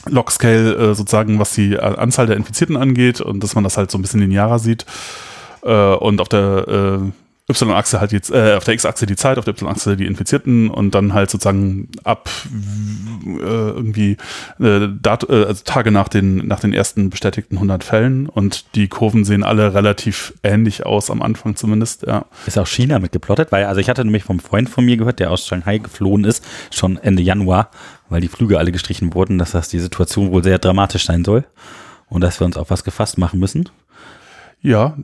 Logscale 0.05 0.75
äh, 0.75 0.95
sozusagen, 0.95 1.39
was 1.39 1.53
die 1.53 1.79
Anzahl 1.79 2.27
der 2.27 2.35
Infizierten 2.35 2.75
angeht 2.75 3.21
und 3.21 3.41
dass 3.41 3.55
man 3.55 3.63
das 3.63 3.77
halt 3.77 3.89
so 3.89 3.97
ein 3.97 4.01
bisschen 4.01 4.19
linearer 4.19 4.59
sieht. 4.59 4.85
Äh, 5.63 5.95
und 5.95 6.19
auf 6.19 6.27
der 6.27 6.67
äh, 6.67 7.11
Y-Achse 7.53 7.99
halt 7.99 8.11
jetzt, 8.11 8.31
äh, 8.31 8.55
auf 8.55 8.63
der 8.63 8.73
X-Achse 8.73 9.05
die 9.05 9.15
Zeit, 9.15 9.37
auf 9.37 9.45
der 9.45 9.53
Y-Achse 9.53 9.95
die 9.95 10.05
Infizierten 10.05 10.69
und 10.69 10.93
dann 10.95 11.13
halt 11.13 11.29
sozusagen 11.29 11.89
ab 12.03 12.29
äh, 13.25 13.39
irgendwie 13.39 14.17
äh, 14.59 14.87
Dat 15.01 15.29
äh, 15.29 15.45
also 15.45 15.63
Tage 15.63 15.91
nach 15.91 16.07
den, 16.07 16.47
nach 16.47 16.59
den 16.59 16.73
ersten 16.73 17.09
bestätigten 17.09 17.55
100 17.55 17.83
Fällen 17.83 18.27
und 18.27 18.75
die 18.75 18.87
Kurven 18.87 19.25
sehen 19.25 19.43
alle 19.43 19.73
relativ 19.73 20.33
ähnlich 20.43 20.85
aus, 20.85 21.09
am 21.09 21.21
Anfang 21.21 21.55
zumindest, 21.55 22.03
ja. 22.03 22.25
Ist 22.45 22.57
auch 22.57 22.67
China 22.67 22.99
mitgeplottet, 22.99 23.51
weil, 23.51 23.65
also 23.65 23.79
ich 23.79 23.89
hatte 23.89 24.03
nämlich 24.03 24.23
vom 24.23 24.39
Freund 24.39 24.69
von 24.69 24.85
mir 24.85 24.97
gehört, 24.97 25.19
der 25.19 25.31
aus 25.31 25.47
Shanghai 25.47 25.77
geflohen 25.77 26.23
ist, 26.23 26.43
schon 26.71 26.97
Ende 26.97 27.23
Januar, 27.23 27.69
weil 28.09 28.21
die 28.21 28.27
Flüge 28.27 28.59
alle 28.59 28.71
gestrichen 28.71 29.13
wurden, 29.13 29.37
dass 29.37 29.51
das 29.51 29.69
die 29.69 29.79
Situation 29.79 30.31
wohl 30.31 30.43
sehr 30.43 30.59
dramatisch 30.59 31.05
sein 31.05 31.23
soll 31.23 31.45
und 32.09 32.21
dass 32.21 32.39
wir 32.39 32.45
uns 32.45 32.57
auf 32.57 32.69
was 32.69 32.83
gefasst 32.83 33.17
machen 33.17 33.39
müssen. 33.39 33.69
Ja, 34.61 34.97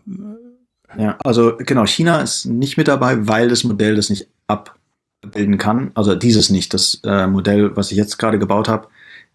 ja, 0.97 1.17
also 1.23 1.57
genau, 1.57 1.85
China 1.85 2.21
ist 2.21 2.45
nicht 2.45 2.77
mit 2.77 2.87
dabei, 2.87 3.27
weil 3.27 3.49
das 3.49 3.63
Modell 3.63 3.95
das 3.95 4.09
nicht 4.09 4.27
abbilden 4.47 5.57
kann. 5.57 5.91
Also 5.93 6.15
dieses 6.15 6.49
nicht, 6.49 6.73
das 6.73 7.01
äh, 7.03 7.27
Modell, 7.27 7.75
was 7.75 7.91
ich 7.91 7.97
jetzt 7.97 8.17
gerade 8.17 8.39
gebaut 8.39 8.67
habe. 8.67 8.87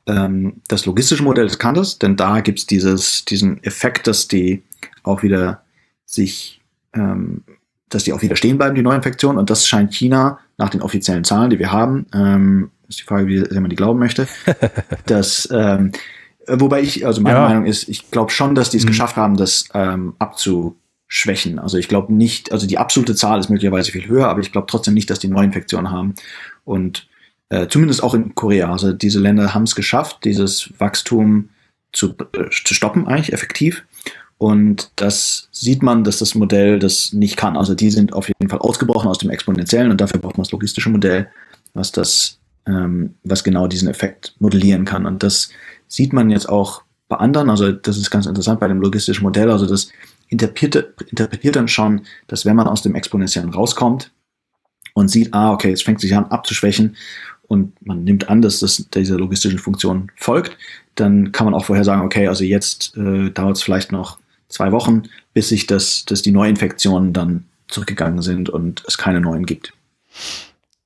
Ähm, 0.06 0.60
das 0.68 0.84
logistische 0.86 1.22
Modell, 1.22 1.46
das 1.46 1.58
kann 1.58 1.74
das, 1.74 1.98
denn 1.98 2.16
da 2.16 2.40
gibt's 2.40 2.66
dieses, 2.66 3.24
diesen 3.24 3.62
Effekt, 3.62 4.06
dass 4.06 4.28
die 4.28 4.62
auch 5.02 5.22
wieder 5.22 5.62
sich, 6.04 6.60
ähm, 6.92 7.42
dass 7.88 8.04
die 8.04 8.12
auch 8.12 8.22
wieder 8.22 8.36
stehen 8.36 8.58
bleiben, 8.58 8.74
die 8.74 8.82
Neuinfektionen. 8.82 9.38
Und 9.38 9.48
das 9.48 9.66
scheint 9.66 9.94
China 9.94 10.40
nach 10.58 10.70
den 10.70 10.82
offiziellen 10.82 11.24
Zahlen, 11.24 11.50
die 11.50 11.58
wir 11.58 11.72
haben, 11.72 12.06
ähm, 12.12 12.70
ist 12.88 13.00
die 13.00 13.04
Frage, 13.04 13.26
wie 13.28 13.38
sehr 13.38 13.60
man 13.60 13.70
die 13.70 13.76
glauben 13.76 13.98
möchte, 13.98 14.28
dass 15.06 15.48
ähm, 15.50 15.92
wobei 16.46 16.82
ich, 16.82 17.06
also 17.06 17.20
meine 17.20 17.38
ja. 17.38 17.48
Meinung 17.48 17.66
ist, 17.66 17.88
ich 17.88 18.10
glaube 18.10 18.30
schon, 18.30 18.54
dass 18.54 18.70
die 18.70 18.76
es 18.76 18.84
mhm. 18.84 18.88
geschafft 18.88 19.16
haben, 19.16 19.36
das 19.36 19.64
ähm, 19.74 20.14
abzuschwächen. 21.14 21.58
Also 21.58 21.78
ich 21.78 21.88
glaube 21.88 22.12
nicht, 22.12 22.52
also 22.52 22.66
die 22.66 22.78
absolute 22.78 23.14
Zahl 23.14 23.38
ist 23.38 23.48
möglicherweise 23.48 23.92
viel 23.92 24.06
höher, 24.06 24.28
aber 24.28 24.40
ich 24.40 24.52
glaube 24.52 24.66
trotzdem 24.68 24.94
nicht, 24.94 25.10
dass 25.10 25.18
die 25.18 25.28
Neuinfektionen 25.28 25.90
haben. 25.90 26.14
Und 26.64 27.06
äh, 27.50 27.68
zumindest 27.68 28.02
auch 28.02 28.14
in 28.14 28.34
Korea. 28.34 28.72
Also 28.72 28.92
diese 28.92 29.20
Länder 29.20 29.54
haben 29.54 29.64
es 29.64 29.74
geschafft, 29.74 30.24
dieses 30.24 30.72
Wachstum 30.78 31.50
zu, 31.92 32.14
äh, 32.32 32.50
zu 32.50 32.74
stoppen, 32.74 33.06
eigentlich 33.06 33.32
effektiv. 33.32 33.84
Und 34.38 34.90
das 34.96 35.48
sieht 35.52 35.82
man, 35.82 36.04
dass 36.04 36.18
das 36.18 36.34
Modell 36.34 36.78
das 36.78 37.12
nicht 37.12 37.36
kann. 37.36 37.56
Also 37.56 37.74
die 37.74 37.90
sind 37.90 38.12
auf 38.12 38.28
jeden 38.28 38.50
Fall 38.50 38.58
ausgebrochen 38.58 39.08
aus 39.08 39.18
dem 39.18 39.30
Exponentiellen 39.30 39.90
und 39.90 40.00
dafür 40.00 40.20
braucht 40.20 40.36
man 40.36 40.44
das 40.44 40.52
logistische 40.52 40.90
Modell, 40.90 41.28
was 41.72 41.92
das, 41.92 42.40
ähm, 42.66 43.14
was 43.22 43.44
genau 43.44 43.68
diesen 43.68 43.88
Effekt 43.88 44.34
modellieren 44.40 44.84
kann. 44.84 45.06
Und 45.06 45.22
das 45.22 45.50
sieht 45.86 46.12
man 46.12 46.30
jetzt 46.30 46.48
auch 46.48 46.82
bei 47.08 47.16
anderen. 47.16 47.48
Also 47.48 47.70
das 47.70 47.96
ist 47.96 48.10
ganz 48.10 48.26
interessant 48.26 48.58
bei 48.58 48.68
dem 48.68 48.80
logistischen 48.80 49.22
Modell. 49.22 49.50
Also 49.50 49.66
das 49.66 49.90
interpretiert, 50.34 51.00
interpretiert 51.10 51.56
dann 51.56 51.68
schon, 51.68 52.02
dass 52.26 52.44
wenn 52.44 52.56
man 52.56 52.66
aus 52.66 52.82
dem 52.82 52.94
Exponentiellen 52.94 53.50
rauskommt 53.50 54.12
und 54.94 55.08
sieht, 55.08 55.32
ah, 55.32 55.52
okay, 55.52 55.72
es 55.72 55.82
fängt 55.82 56.00
sich 56.00 56.14
an 56.14 56.26
abzuschwächen 56.26 56.96
und 57.42 57.74
man 57.86 58.04
nimmt 58.04 58.28
an, 58.28 58.42
dass 58.42 58.60
das 58.60 58.88
dieser 58.90 59.16
logistischen 59.16 59.58
Funktion 59.58 60.10
folgt, 60.16 60.56
dann 60.94 61.32
kann 61.32 61.46
man 61.46 61.54
auch 61.54 61.64
vorher 61.64 61.84
sagen, 61.84 62.02
okay, 62.02 62.28
also 62.28 62.44
jetzt 62.44 62.96
äh, 62.96 63.30
dauert 63.30 63.56
es 63.56 63.62
vielleicht 63.62 63.92
noch 63.92 64.18
zwei 64.48 64.72
Wochen, 64.72 65.04
bis 65.32 65.48
sich 65.48 65.66
das, 65.66 66.04
dass 66.04 66.22
die 66.22 66.32
Neuinfektionen 66.32 67.12
dann 67.12 67.44
zurückgegangen 67.68 68.22
sind 68.22 68.48
und 68.48 68.84
es 68.86 68.98
keine 68.98 69.20
neuen 69.20 69.46
gibt. 69.46 69.72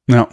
Ja. 0.06 0.28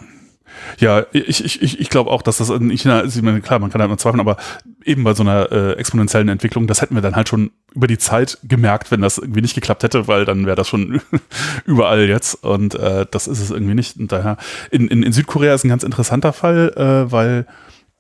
Ja, 0.80 1.06
ich, 1.12 1.44
ich, 1.44 1.80
ich, 1.80 1.90
glaube 1.90 2.12
auch, 2.12 2.22
dass 2.22 2.38
das 2.38 2.50
in 2.50 2.70
China 2.72 3.02
ist, 3.02 3.16
ich 3.16 3.22
meine, 3.22 3.42
klar, 3.42 3.60
man 3.60 3.72
kann 3.72 3.80
da 3.80 3.86
immer 3.86 3.98
zweifeln, 3.98 4.20
aber 4.20 4.38
eben 4.84 5.04
bei 5.04 5.14
so 5.14 5.24
einer 5.24 5.52
äh, 5.52 5.74
exponentiellen 5.74 6.30
Entwicklung, 6.30 6.68
das 6.68 6.82
hätten 6.82 6.96
wir 6.96 7.02
dann 7.02 7.16
halt 7.16 7.30
schon 7.30 7.52
über 7.74 7.88
die 7.88 7.98
Zeit 7.98 8.38
gemerkt, 8.44 8.92
wenn 8.92 9.02
das 9.02 9.18
irgendwie 9.18 9.42
nicht 9.42 9.56
geklappt 9.56 9.84
hätte, 9.84 10.08
weil 10.08 10.26
dann 10.26 10.46
wäre 10.46 10.56
das 10.56 10.68
schon 10.68 11.02
überall 11.66 12.08
jetzt 12.08 12.44
und 12.44 12.76
äh, 12.76 13.06
das 13.10 13.28
ist 13.28 13.40
es 13.40 13.52
irgendwie 13.52 13.76
nicht. 13.76 13.98
Und 13.98 14.12
daher, 14.12 14.38
in, 14.72 14.88
in, 14.88 15.04
in 15.04 15.14
Südkorea 15.14 15.54
ist 15.54 15.64
ein 15.64 15.70
ganz 15.70 15.84
interessanter 15.84 16.34
Fall, 16.34 16.74
äh, 16.76 17.12
weil 17.12 17.46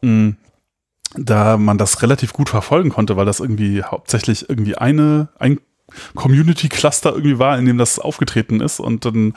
mh, 0.01 0.33
da 1.17 1.57
man 1.57 1.77
das 1.77 2.01
relativ 2.01 2.33
gut 2.33 2.49
verfolgen 2.49 2.89
konnte, 2.89 3.15
weil 3.17 3.25
das 3.25 3.39
irgendwie 3.39 3.83
hauptsächlich 3.83 4.49
irgendwie 4.49 4.75
eine, 4.75 5.29
ein 5.39 5.59
Community-Cluster 6.15 7.11
irgendwie 7.11 7.39
war, 7.39 7.57
in 7.57 7.65
dem 7.65 7.77
das 7.77 7.99
aufgetreten 7.99 8.61
ist. 8.61 8.79
Und 8.79 9.05
dann 9.05 9.33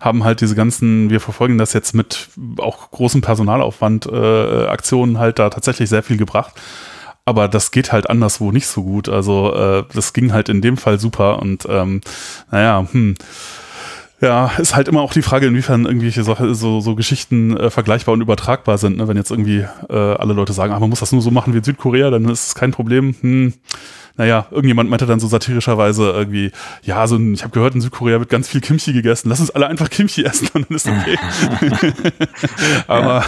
haben 0.00 0.24
halt 0.24 0.40
diese 0.40 0.54
ganzen, 0.54 1.10
wir 1.10 1.20
verfolgen 1.20 1.58
das 1.58 1.72
jetzt 1.72 1.94
mit 1.94 2.28
auch 2.58 2.90
großem 2.90 3.20
Personalaufwand, 3.20 4.06
äh, 4.06 4.66
Aktionen 4.66 5.18
halt 5.18 5.38
da 5.38 5.50
tatsächlich 5.50 5.88
sehr 5.88 6.02
viel 6.02 6.16
gebracht. 6.16 6.54
Aber 7.24 7.46
das 7.46 7.70
geht 7.70 7.92
halt 7.92 8.10
anderswo 8.10 8.50
nicht 8.50 8.66
so 8.66 8.82
gut. 8.82 9.08
Also 9.08 9.54
äh, 9.54 9.84
das 9.94 10.12
ging 10.12 10.32
halt 10.32 10.48
in 10.48 10.60
dem 10.60 10.76
Fall 10.76 10.98
super. 10.98 11.40
Und 11.40 11.66
ähm, 11.68 12.00
naja, 12.50 12.86
hm 12.90 13.14
ja, 14.22 14.52
ist 14.56 14.76
halt 14.76 14.86
immer 14.86 15.00
auch 15.00 15.12
die 15.12 15.20
Frage, 15.20 15.46
inwiefern 15.46 15.84
irgendwelche 15.84 16.22
so, 16.22 16.36
so, 16.52 16.80
so 16.80 16.94
Geschichten 16.94 17.56
äh, 17.56 17.70
vergleichbar 17.70 18.12
und 18.12 18.20
übertragbar 18.20 18.78
sind. 18.78 18.96
Ne? 18.96 19.08
Wenn 19.08 19.16
jetzt 19.16 19.32
irgendwie 19.32 19.66
äh, 19.90 19.96
alle 19.96 20.32
Leute 20.32 20.52
sagen, 20.52 20.72
ah, 20.72 20.78
man 20.78 20.88
muss 20.88 21.00
das 21.00 21.10
nur 21.10 21.20
so 21.20 21.32
machen 21.32 21.52
wie 21.52 21.58
in 21.58 21.64
Südkorea, 21.64 22.08
dann 22.10 22.28
ist 22.28 22.46
es 22.46 22.54
kein 22.54 22.70
Problem. 22.70 23.16
Hm, 23.20 23.54
naja, 24.16 24.46
irgendjemand 24.50 24.90
meinte 24.90 25.06
dann 25.06 25.20
so 25.20 25.26
satirischerweise 25.26 26.10
irgendwie, 26.10 26.52
ja, 26.82 27.06
so 27.06 27.16
ein, 27.16 27.34
ich 27.34 27.42
habe 27.42 27.52
gehört, 27.52 27.74
in 27.74 27.80
Südkorea 27.80 28.18
wird 28.18 28.28
ganz 28.28 28.48
viel 28.48 28.60
Kimchi 28.60 28.92
gegessen. 28.92 29.28
Lass 29.28 29.40
uns 29.40 29.50
alle 29.50 29.66
einfach 29.66 29.88
Kimchi 29.88 30.24
essen 30.24 30.48
und 30.54 30.68
dann 30.68 30.76
ist 30.76 30.88
okay. 30.88 31.18
Aber 32.86 33.24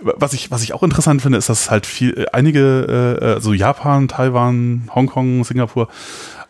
was 0.00 0.32
ich, 0.32 0.50
was 0.50 0.62
ich 0.62 0.74
auch 0.74 0.82
interessant 0.82 1.22
finde, 1.22 1.38
ist, 1.38 1.48
dass 1.48 1.70
halt 1.70 1.86
viel, 1.86 2.18
äh, 2.18 2.26
einige, 2.32 3.18
äh, 3.20 3.24
also 3.24 3.52
Japan, 3.52 4.08
Taiwan, 4.08 4.90
Hongkong, 4.94 5.44
Singapur, 5.44 5.88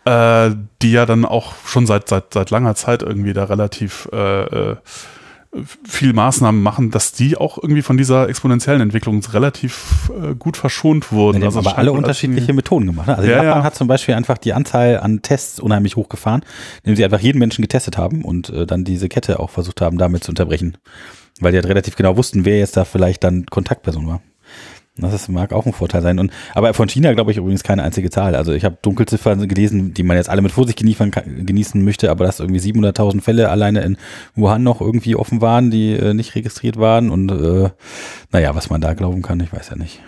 äh, 0.04 0.50
die 0.82 0.92
ja 0.92 1.06
dann 1.06 1.24
auch 1.24 1.54
schon 1.64 1.86
seit, 1.86 2.08
seit, 2.08 2.34
seit 2.34 2.50
langer 2.50 2.74
Zeit 2.74 3.02
irgendwie 3.02 3.32
da 3.32 3.44
relativ 3.44 4.08
äh, 4.12 4.42
äh, 4.44 4.76
viel 5.84 6.14
Maßnahmen 6.14 6.62
machen, 6.62 6.90
dass 6.90 7.12
die 7.12 7.36
auch 7.36 7.58
irgendwie 7.58 7.82
von 7.82 7.98
dieser 7.98 8.28
exponentiellen 8.28 8.80
Entwicklung 8.80 9.22
relativ 9.32 10.10
äh, 10.10 10.34
gut 10.34 10.56
verschont 10.56 11.12
wurden. 11.12 11.42
Ja, 11.42 11.48
also 11.48 11.58
aber 11.58 11.76
alle 11.76 11.92
unterschiedliche 11.92 12.54
Methoden 12.54 12.86
gemacht. 12.86 13.06
Ne? 13.06 13.16
Also 13.16 13.28
ja, 13.28 13.36
Japan 13.36 13.58
ja. 13.58 13.64
hat 13.64 13.74
zum 13.74 13.86
Beispiel 13.86 14.14
einfach 14.14 14.38
die 14.38 14.54
Anzahl 14.54 14.98
an 14.98 15.20
Tests 15.20 15.60
unheimlich 15.60 15.96
hochgefahren, 15.96 16.42
indem 16.82 16.96
sie 16.96 17.04
einfach 17.04 17.20
jeden 17.20 17.38
Menschen 17.38 17.60
getestet 17.60 17.98
haben 17.98 18.24
und 18.24 18.48
äh, 18.48 18.66
dann 18.66 18.84
diese 18.84 19.10
Kette 19.10 19.40
auch 19.40 19.50
versucht 19.50 19.82
haben, 19.82 19.98
damit 19.98 20.24
zu 20.24 20.32
unterbrechen. 20.32 20.78
Weil 21.40 21.52
die 21.52 21.58
halt 21.58 21.68
relativ 21.68 21.96
genau 21.96 22.16
wussten, 22.16 22.46
wer 22.46 22.58
jetzt 22.58 22.76
da 22.76 22.84
vielleicht 22.84 23.22
dann 23.22 23.44
Kontaktperson 23.46 24.06
war. 24.06 24.22
Das 24.96 25.26
mag 25.28 25.52
auch 25.52 25.64
ein 25.64 25.72
Vorteil 25.72 26.02
sein. 26.02 26.18
Und, 26.18 26.32
aber 26.54 26.74
von 26.74 26.86
China 26.86 27.14
glaube 27.14 27.30
ich 27.30 27.38
übrigens 27.38 27.62
keine 27.62 27.82
einzige 27.82 28.10
Zahl. 28.10 28.34
Also 28.34 28.52
ich 28.52 28.64
habe 28.64 28.76
Dunkelziffern 28.82 29.48
gelesen, 29.48 29.94
die 29.94 30.02
man 30.02 30.18
jetzt 30.18 30.28
alle 30.28 30.42
mit 30.42 30.52
Vorsicht 30.52 30.78
genießen, 30.78 31.10
genießen 31.46 31.82
möchte, 31.82 32.10
aber 32.10 32.26
dass 32.26 32.40
irgendwie 32.40 32.60
700.000 32.60 33.22
Fälle 33.22 33.48
alleine 33.48 33.80
in 33.82 33.96
Wuhan 34.34 34.62
noch 34.62 34.82
irgendwie 34.82 35.16
offen 35.16 35.40
waren, 35.40 35.70
die 35.70 35.92
äh, 35.92 36.12
nicht 36.12 36.34
registriert 36.34 36.76
waren. 36.76 37.08
Und 37.08 37.30
äh, 37.30 37.70
naja, 38.32 38.54
was 38.54 38.68
man 38.68 38.82
da 38.82 38.92
glauben 38.92 39.22
kann, 39.22 39.40
ich 39.40 39.52
weiß 39.52 39.70
ja 39.70 39.76
nicht. 39.76 40.02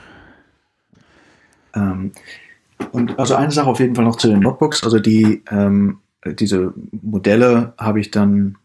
Ähm, 1.74 2.12
und 2.92 3.18
also 3.18 3.36
eine 3.36 3.52
Sache 3.52 3.70
auf 3.70 3.80
jeden 3.80 3.94
Fall 3.94 4.04
noch 4.04 4.16
zu 4.16 4.28
den 4.28 4.40
Notebooks. 4.40 4.84
Also 4.84 5.00
die 5.00 5.42
ähm, 5.50 6.00
diese 6.26 6.74
Modelle 7.02 7.72
habe 7.78 8.00
ich 8.00 8.10
dann 8.10 8.56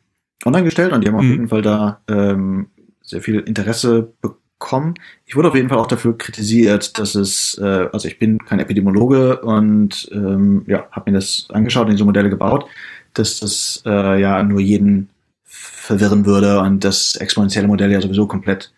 online 0.45 0.65
gestellt 0.65 0.91
und 0.91 1.01
die 1.01 1.07
haben 1.07 1.15
mhm. 1.15 1.20
auf 1.20 1.26
jeden 1.26 1.47
Fall 1.47 1.61
da 1.61 2.01
ähm, 2.09 2.67
sehr 3.01 3.22
viel 3.22 3.39
Interesse 3.39 4.13
bekommen 4.22 4.39
kommen. 4.60 4.95
Ich 5.26 5.36
wurde 5.36 5.47
auf 5.47 5.55
jeden 5.55 5.70
Fall 5.70 5.78
auch 5.78 5.88
dafür 5.88 6.18
kritisiert, 6.18 6.99
dass 6.99 7.16
es, 7.16 7.57
äh, 7.57 7.88
also 7.91 8.07
ich 8.07 8.20
bin 8.20 8.38
kein 8.39 8.60
Epidemiologe 8.60 9.41
und 9.41 10.10
ähm, 10.12 10.64
ja, 10.68 10.88
habe 10.91 11.12
mir 11.12 11.18
das 11.18 11.47
angeschaut 11.49 11.86
und 11.86 11.93
diese 11.93 12.05
Modelle 12.05 12.30
gebaut, 12.30 12.66
dass 13.14 13.39
das 13.39 13.82
äh, 13.86 14.22
ja 14.22 14.43
nur 14.43 14.60
jeden 14.60 15.10
verwirren 15.45 16.26
würde 16.26 16.60
und 16.60 16.84
dass 16.84 17.16
exponentielle 17.16 17.68
Modelle 17.68 17.93
ja 17.93 18.01
sowieso 18.01 18.28
komplett 18.28 18.72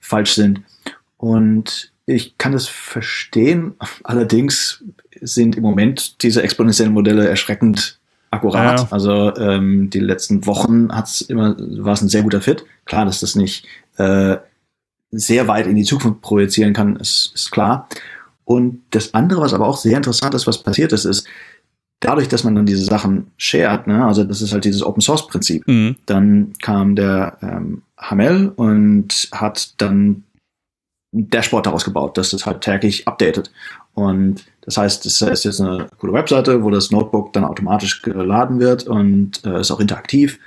falsch 0.00 0.34
sind. 0.34 0.60
Und 1.16 1.92
ich 2.04 2.36
kann 2.36 2.52
das 2.52 2.68
verstehen. 2.68 3.74
Allerdings 4.04 4.84
sind 5.20 5.56
im 5.56 5.62
Moment 5.62 6.22
diese 6.22 6.42
exponentiellen 6.42 6.92
Modelle 6.92 7.28
erschreckend 7.28 7.98
akkurat. 8.30 8.80
Ja. 8.80 8.88
Also 8.90 9.34
ähm, 9.36 9.90
die 9.90 10.00
letzten 10.00 10.46
Wochen 10.46 10.90
hat's 10.92 11.22
immer 11.22 11.56
war 11.58 11.94
es 11.94 12.02
ein 12.02 12.08
sehr 12.08 12.22
guter 12.22 12.40
Fit. 12.40 12.64
Klar, 12.84 13.04
dass 13.04 13.20
das 13.20 13.34
nicht 13.34 13.66
äh, 13.96 14.36
sehr 15.10 15.48
weit 15.48 15.66
in 15.66 15.76
die 15.76 15.84
Zukunft 15.84 16.20
projizieren 16.20 16.72
kann, 16.72 16.96
ist, 16.96 17.32
ist 17.34 17.50
klar. 17.50 17.88
Und 18.44 18.82
das 18.90 19.14
andere, 19.14 19.40
was 19.40 19.54
aber 19.54 19.66
auch 19.66 19.76
sehr 19.76 19.96
interessant 19.96 20.34
ist, 20.34 20.46
was 20.46 20.62
passiert 20.62 20.92
ist, 20.92 21.04
ist, 21.04 21.26
dadurch, 22.00 22.28
dass 22.28 22.44
man 22.44 22.54
dann 22.54 22.66
diese 22.66 22.84
Sachen 22.84 23.30
shared, 23.36 23.86
ne, 23.86 24.04
also 24.06 24.24
das 24.24 24.40
ist 24.40 24.52
halt 24.52 24.64
dieses 24.64 24.82
Open 24.82 25.02
Source 25.02 25.26
Prinzip, 25.26 25.66
mhm. 25.66 25.96
dann 26.06 26.52
kam 26.62 26.94
der 26.94 27.38
ähm, 27.42 27.82
Hamel 27.98 28.52
und 28.56 29.28
hat 29.32 29.74
dann 29.78 30.24
ein 31.12 31.30
Dashboard 31.30 31.66
daraus 31.66 31.84
gebaut, 31.84 32.16
dass 32.18 32.30
das 32.30 32.46
halt 32.46 32.60
täglich 32.60 33.08
updatet. 33.08 33.50
Und 33.94 34.44
das 34.62 34.76
heißt, 34.76 35.06
es 35.06 35.20
ist 35.22 35.44
jetzt 35.44 35.60
eine 35.60 35.88
coole 35.98 36.12
Webseite, 36.12 36.62
wo 36.62 36.70
das 36.70 36.90
Notebook 36.90 37.32
dann 37.32 37.44
automatisch 37.44 38.02
geladen 38.02 38.60
wird 38.60 38.86
und 38.86 39.44
äh, 39.44 39.60
ist 39.60 39.70
auch 39.70 39.80
interaktiv. 39.80 40.38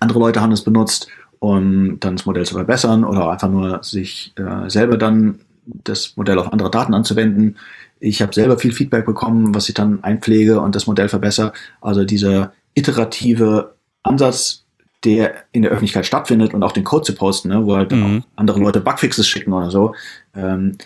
Andere 0.00 0.18
Leute 0.18 0.40
haben 0.40 0.52
es 0.52 0.64
benutzt 0.64 1.08
um 1.40 1.98
dann 2.00 2.16
das 2.16 2.26
Modell 2.26 2.46
zu 2.46 2.54
verbessern 2.54 3.02
oder 3.02 3.30
einfach 3.30 3.50
nur 3.50 3.82
sich 3.82 4.32
äh, 4.36 4.68
selber 4.68 4.96
dann 4.96 5.40
das 5.66 6.16
Modell 6.16 6.38
auf 6.38 6.52
andere 6.52 6.70
Daten 6.70 6.94
anzuwenden. 6.94 7.56
Ich 7.98 8.22
habe 8.22 8.34
selber 8.34 8.58
viel 8.58 8.72
Feedback 8.72 9.04
bekommen, 9.04 9.54
was 9.54 9.68
ich 9.68 9.74
dann 9.74 10.04
einpflege 10.04 10.60
und 10.60 10.74
das 10.74 10.86
Modell 10.86 11.08
verbessere. 11.08 11.52
Also 11.80 12.04
dieser 12.04 12.52
iterative 12.74 13.74
Ansatz, 14.02 14.64
der 15.04 15.34
in 15.52 15.62
der 15.62 15.70
Öffentlichkeit 15.70 16.06
stattfindet 16.06 16.52
und 16.52 16.62
auch 16.62 16.72
den 16.72 16.84
Code 16.84 17.04
zu 17.04 17.14
posten, 17.14 17.48
ne, 17.48 17.64
wo 17.64 17.74
halt 17.74 17.90
mhm. 17.92 18.22
andere 18.36 18.60
Leute 18.60 18.80
Bugfixes 18.80 19.26
schicken 19.26 19.52
oder 19.52 19.70
so, 19.70 19.94
ähm, 20.34 20.76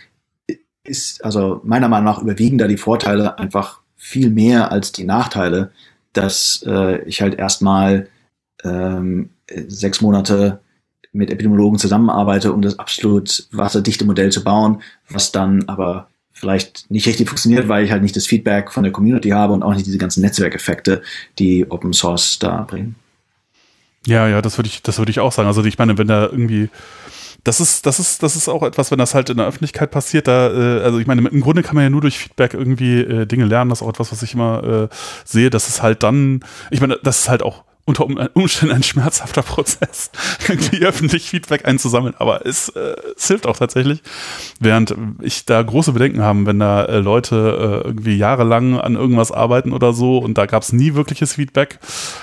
ist 0.84 1.24
also 1.24 1.60
meiner 1.64 1.88
Meinung 1.88 2.04
nach 2.04 2.22
überwiegen 2.22 2.58
da 2.58 2.68
die 2.68 2.76
Vorteile 2.76 3.38
einfach 3.38 3.80
viel 3.96 4.30
mehr 4.30 4.70
als 4.70 4.92
die 4.92 5.04
Nachteile, 5.04 5.72
dass 6.12 6.64
äh, 6.66 7.02
ich 7.04 7.22
halt 7.22 7.34
erstmal 7.34 8.08
ähm, 8.62 9.30
sechs 9.68 10.00
Monate 10.00 10.60
mit 11.12 11.30
Epidemiologen 11.30 11.78
zusammenarbeite, 11.78 12.52
um 12.52 12.62
das 12.62 12.78
absolut 12.78 13.46
wasserdichte 13.52 14.04
Modell 14.04 14.32
zu 14.32 14.42
bauen, 14.42 14.82
was 15.08 15.32
dann 15.32 15.68
aber 15.68 16.08
vielleicht 16.32 16.90
nicht 16.90 17.06
richtig 17.06 17.28
funktioniert, 17.28 17.68
weil 17.68 17.84
ich 17.84 17.92
halt 17.92 18.02
nicht 18.02 18.16
das 18.16 18.26
Feedback 18.26 18.72
von 18.72 18.82
der 18.82 18.92
Community 18.92 19.30
habe 19.30 19.52
und 19.52 19.62
auch 19.62 19.74
nicht 19.74 19.86
diese 19.86 19.98
ganzen 19.98 20.20
Netzwerkeffekte, 20.22 21.02
die 21.38 21.70
Open 21.70 21.92
Source 21.92 22.38
da 22.40 22.62
bringen. 22.62 22.96
Ja, 24.06 24.28
ja, 24.28 24.42
das 24.42 24.58
würde 24.58 24.68
ich, 24.68 24.82
das 24.82 24.98
würde 24.98 25.10
ich 25.10 25.20
auch 25.20 25.32
sagen. 25.32 25.46
Also 25.46 25.64
ich 25.64 25.78
meine, 25.78 25.96
wenn 25.96 26.08
da 26.08 26.24
irgendwie 26.24 26.68
das 27.44 27.60
ist, 27.60 27.84
das 27.84 28.00
ist, 28.00 28.22
das 28.22 28.36
ist 28.36 28.48
auch 28.48 28.62
etwas, 28.62 28.90
wenn 28.90 28.98
das 28.98 29.14
halt 29.14 29.28
in 29.28 29.36
der 29.36 29.46
Öffentlichkeit 29.46 29.90
passiert, 29.90 30.26
da, 30.26 30.50
äh, 30.50 30.82
also 30.82 30.98
ich 30.98 31.06
meine, 31.06 31.28
im 31.28 31.40
Grunde 31.42 31.62
kann 31.62 31.74
man 31.74 31.84
ja 31.84 31.90
nur 31.90 32.00
durch 32.00 32.18
Feedback 32.18 32.54
irgendwie 32.54 33.00
äh, 33.00 33.26
Dinge 33.26 33.44
lernen. 33.44 33.68
Das 33.68 33.80
ist 33.80 33.82
auch 33.86 33.90
etwas, 33.90 34.10
was 34.10 34.22
ich 34.22 34.32
immer 34.32 34.88
äh, 34.90 34.94
sehe, 35.24 35.50
dass 35.50 35.68
es 35.68 35.82
halt 35.82 36.02
dann, 36.02 36.40
ich 36.70 36.80
meine, 36.80 36.98
das 37.02 37.20
ist 37.20 37.28
halt 37.28 37.42
auch 37.42 37.64
unter 37.86 38.06
Umständen 38.34 38.74
ein 38.74 38.82
schmerzhafter 38.82 39.42
Prozess, 39.42 40.10
irgendwie 40.48 40.84
öffentlich 40.84 41.28
Feedback 41.28 41.66
einzusammeln, 41.66 42.14
aber 42.18 42.46
es, 42.46 42.70
äh, 42.70 42.94
es 43.16 43.28
hilft 43.28 43.46
auch 43.46 43.56
tatsächlich. 43.56 44.02
Während 44.58 44.94
ich 45.20 45.44
da 45.44 45.60
große 45.62 45.92
Bedenken 45.92 46.22
habe, 46.22 46.46
wenn 46.46 46.58
da 46.58 46.84
äh, 46.84 46.98
Leute 46.98 47.82
äh, 47.84 47.88
irgendwie 47.88 48.16
jahrelang 48.16 48.78
an 48.80 48.94
irgendwas 48.94 49.32
arbeiten 49.32 49.72
oder 49.72 49.92
so 49.92 50.18
und 50.18 50.38
da 50.38 50.46
gab 50.46 50.62
es 50.62 50.72
nie 50.72 50.94
wirkliches 50.94 51.34
Feedback, 51.34 51.78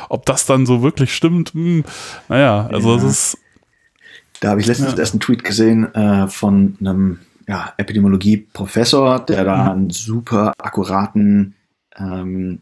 ob 0.10 0.26
das 0.26 0.46
dann 0.46 0.66
so 0.66 0.82
wirklich 0.82 1.14
stimmt, 1.16 1.54
hm, 1.54 1.84
naja, 2.28 2.68
also 2.72 2.96
es 2.96 3.04
ist. 3.04 3.38
Da 4.40 4.50
habe 4.50 4.62
ich 4.62 4.66
letztens 4.66 4.94
ja. 4.94 4.98
erst 4.98 5.14
einen 5.14 5.20
Tweet 5.20 5.44
gesehen 5.44 5.94
äh, 5.94 6.28
von 6.28 6.76
einem 6.80 7.20
ja, 7.48 7.74
Epidemiologie-Professor, 7.78 9.20
der 9.20 9.44
da 9.44 9.64
mhm. 9.64 9.70
einen 9.70 9.90
super 9.92 10.54
akkuraten 10.58 11.54
ähm, 11.96 12.60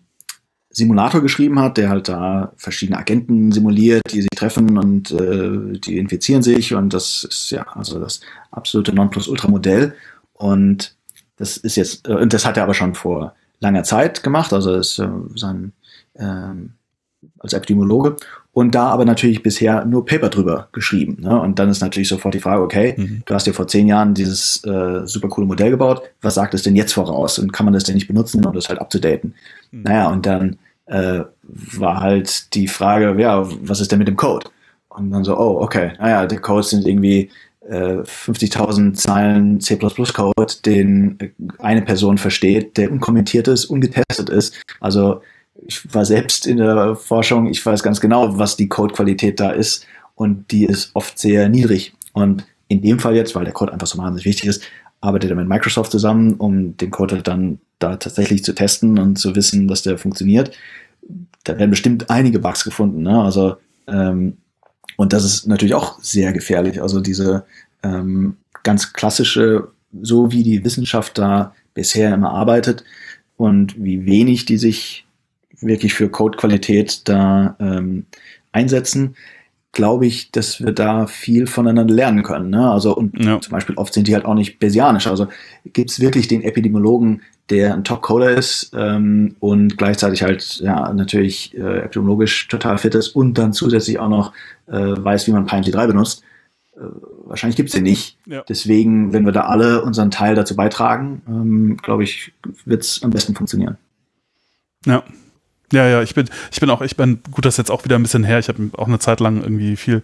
Simulator 0.71 1.21
geschrieben 1.21 1.59
hat, 1.59 1.77
der 1.77 1.89
halt 1.89 2.09
da 2.09 2.53
verschiedene 2.55 2.97
Agenten 2.99 3.51
simuliert, 3.51 4.03
die 4.11 4.21
sich 4.21 4.29
treffen 4.35 4.77
und 4.77 5.11
äh, 5.11 5.79
die 5.79 5.97
infizieren 5.97 6.43
sich 6.43 6.73
und 6.75 6.93
das 6.93 7.23
ist 7.23 7.49
ja 7.49 7.63
also 7.73 7.99
das 7.99 8.21
absolute 8.51 8.93
Nonplusultra-Modell. 8.93 9.95
Und 10.33 10.95
das 11.37 11.57
ist 11.57 11.75
jetzt 11.75 12.07
äh, 12.07 12.13
und 12.13 12.33
das 12.33 12.45
hat 12.45 12.57
er 12.57 12.63
aber 12.63 12.75
schon 12.75 12.93
vor 12.93 13.33
langer 13.59 13.83
Zeit 13.83 14.21
gemacht, 14.21 14.53
also 14.53 14.75
ist 14.75 14.99
äh, 14.99 15.09
sein 15.35 15.73
ähm, 16.15 16.73
als 17.39 17.53
Epidemiologe 17.53 18.15
und 18.51 18.75
da 18.75 18.87
aber 18.87 19.05
natürlich 19.05 19.43
bisher 19.43 19.85
nur 19.85 20.05
Paper 20.05 20.29
drüber 20.29 20.69
geschrieben. 20.71 21.17
Ne? 21.21 21.39
Und 21.39 21.59
dann 21.59 21.69
ist 21.69 21.81
natürlich 21.81 22.09
sofort 22.09 22.33
die 22.33 22.39
Frage, 22.39 22.61
okay, 22.61 22.95
mhm. 22.97 23.21
du 23.25 23.33
hast 23.33 23.47
ja 23.47 23.53
vor 23.53 23.67
zehn 23.67 23.87
Jahren 23.87 24.13
dieses 24.13 24.63
äh, 24.65 25.05
super 25.05 25.29
coole 25.29 25.47
Modell 25.47 25.69
gebaut, 25.69 26.01
was 26.21 26.35
sagt 26.35 26.53
es 26.53 26.63
denn 26.63 26.75
jetzt 26.75 26.93
voraus? 26.93 27.39
Und 27.39 27.53
kann 27.53 27.65
man 27.65 27.73
das 27.73 27.83
denn 27.83 27.95
nicht 27.95 28.07
benutzen, 28.07 28.43
um 28.45 28.53
das 28.53 28.69
halt 28.69 28.79
abzudaten? 28.79 29.35
Mhm. 29.71 29.83
Naja, 29.83 30.09
und 30.09 30.25
dann 30.25 30.57
äh, 30.87 31.21
war 31.43 31.99
halt 31.99 32.53
die 32.55 32.67
Frage, 32.67 33.15
ja, 33.21 33.47
was 33.61 33.79
ist 33.79 33.91
denn 33.91 33.99
mit 33.99 34.07
dem 34.07 34.17
Code? 34.17 34.47
Und 34.89 35.11
dann 35.11 35.23
so, 35.23 35.37
oh, 35.37 35.61
okay, 35.61 35.93
naja, 35.99 36.25
der 36.25 36.41
Code 36.41 36.63
sind 36.63 36.87
irgendwie 36.87 37.29
äh, 37.69 37.99
50.000 38.01 38.93
Zeilen 38.93 39.61
C++-Code, 39.61 40.53
den 40.65 41.19
eine 41.59 41.83
Person 41.83 42.17
versteht, 42.17 42.77
der 42.77 42.91
unkommentiert 42.91 43.47
ist, 43.47 43.65
ungetestet 43.65 44.29
ist. 44.29 44.59
Also 44.79 45.21
ich 45.65 45.93
war 45.93 46.05
selbst 46.05 46.47
in 46.47 46.57
der 46.57 46.95
Forschung, 46.95 47.47
ich 47.47 47.65
weiß 47.65 47.83
ganz 47.83 47.99
genau, 47.99 48.37
was 48.37 48.55
die 48.55 48.69
Codequalität 48.69 49.39
da 49.39 49.51
ist 49.51 49.85
und 50.15 50.51
die 50.51 50.65
ist 50.65 50.91
oft 50.93 51.17
sehr 51.17 51.49
niedrig. 51.49 51.93
Und 52.13 52.45
in 52.67 52.81
dem 52.81 52.99
Fall 52.99 53.15
jetzt, 53.15 53.35
weil 53.35 53.45
der 53.45 53.53
Code 53.53 53.73
einfach 53.73 53.87
so 53.87 53.97
wahnsinnig 53.97 54.25
wichtig 54.25 54.47
ist, 54.49 54.63
arbeitet 55.01 55.29
er 55.29 55.35
mit 55.35 55.47
Microsoft 55.47 55.91
zusammen, 55.91 56.35
um 56.35 56.75
den 56.77 56.91
Code 56.91 57.15
halt 57.15 57.27
dann 57.27 57.59
da 57.79 57.95
tatsächlich 57.95 58.43
zu 58.43 58.53
testen 58.53 58.99
und 58.99 59.17
zu 59.17 59.35
wissen, 59.35 59.67
dass 59.67 59.81
der 59.81 59.97
funktioniert. 59.97 60.51
Da 61.45 61.57
werden 61.57 61.69
bestimmt 61.69 62.09
einige 62.09 62.39
Bugs 62.39 62.63
gefunden. 62.63 63.01
Ne? 63.01 63.21
Also 63.21 63.57
ähm, 63.87 64.37
und 64.97 65.13
das 65.13 65.23
ist 65.23 65.47
natürlich 65.47 65.75
auch 65.75 65.99
sehr 66.01 66.33
gefährlich. 66.33 66.81
Also 66.81 66.99
diese 66.99 67.45
ähm, 67.83 68.35
ganz 68.63 68.91
klassische, 68.91 69.69
so 70.01 70.31
wie 70.31 70.43
die 70.43 70.63
Wissenschaft 70.65 71.17
da 71.17 71.55
bisher 71.73 72.13
immer 72.13 72.31
arbeitet 72.31 72.83
und 73.37 73.81
wie 73.81 74.05
wenig 74.05 74.43
die 74.43 74.57
sich 74.57 75.05
wirklich 75.61 75.93
für 75.93 76.09
Codequalität 76.09 77.07
da 77.07 77.55
ähm, 77.59 78.05
einsetzen, 78.51 79.15
glaube 79.71 80.07
ich, 80.07 80.31
dass 80.31 80.63
wir 80.63 80.71
da 80.71 81.05
viel 81.07 81.45
voneinander 81.45 81.93
lernen 81.93 82.23
können. 82.23 82.49
Ne? 82.49 82.69
Also 82.69 82.95
und 82.95 83.23
ja. 83.23 83.39
zum 83.39 83.51
Beispiel 83.51 83.75
oft 83.75 83.93
sind 83.93 84.07
die 84.07 84.15
halt 84.15 84.25
auch 84.25 84.33
nicht 84.33 84.59
Bayesianisch. 84.59 85.07
Also 85.07 85.27
gibt 85.65 85.91
es 85.91 85.99
wirklich 85.99 86.27
den 86.27 86.41
Epidemiologen, 86.41 87.21
der 87.49 87.73
ein 87.73 87.83
Top-Coder 87.83 88.31
ist 88.31 88.71
ähm, 88.75 89.35
und 89.39 89.77
gleichzeitig 89.77 90.23
halt 90.23 90.59
ja 90.59 90.91
natürlich 90.93 91.55
äh, 91.57 91.79
epidemiologisch 91.79 92.47
total 92.47 92.77
fit 92.77 92.95
ist 92.95 93.09
und 93.09 93.37
dann 93.37 93.53
zusätzlich 93.53 93.99
auch 93.99 94.09
noch 94.09 94.33
äh, 94.67 94.73
weiß, 94.73 95.27
wie 95.27 95.31
man 95.31 95.45
Pine 95.45 95.61
3 95.61 95.87
benutzt. 95.87 96.23
Äh, 96.75 96.81
wahrscheinlich 97.25 97.55
gibt's 97.55 97.73
den 97.73 97.83
nicht. 97.83 98.17
Ja. 98.25 98.43
Deswegen, 98.47 99.13
wenn 99.13 99.25
wir 99.25 99.31
da 99.31 99.41
alle 99.41 99.83
unseren 99.83 100.11
Teil 100.11 100.35
dazu 100.35 100.55
beitragen, 100.55 101.21
ähm, 101.27 101.77
glaube 101.77 102.03
ich, 102.03 102.33
wird's 102.65 103.01
am 103.03 103.11
besten 103.11 103.35
funktionieren. 103.35 103.77
Ja, 104.85 105.03
ja, 105.73 105.87
ja, 105.87 106.01
ich 106.01 106.15
bin, 106.15 106.29
ich 106.51 106.59
bin 106.59 106.69
auch, 106.69 106.81
ich 106.81 106.95
bin, 106.95 107.19
gut, 107.31 107.45
das 107.45 107.55
ist 107.55 107.57
jetzt 107.57 107.71
auch 107.71 107.83
wieder 107.83 107.95
ein 107.95 108.03
bisschen 108.03 108.23
her. 108.23 108.39
Ich 108.39 108.47
habe 108.47 108.69
auch 108.77 108.87
eine 108.87 108.99
Zeit 108.99 109.19
lang 109.19 109.41
irgendwie 109.41 109.75
viel 109.75 110.03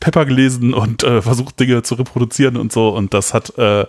Pepper 0.00 0.26
gelesen 0.26 0.74
und 0.74 1.02
äh, 1.04 1.22
versucht, 1.22 1.58
Dinge 1.58 1.82
zu 1.82 1.94
reproduzieren 1.94 2.56
und 2.56 2.72
so. 2.72 2.88
Und 2.90 3.14
das 3.14 3.34
hat 3.34 3.56
äh, 3.58 3.86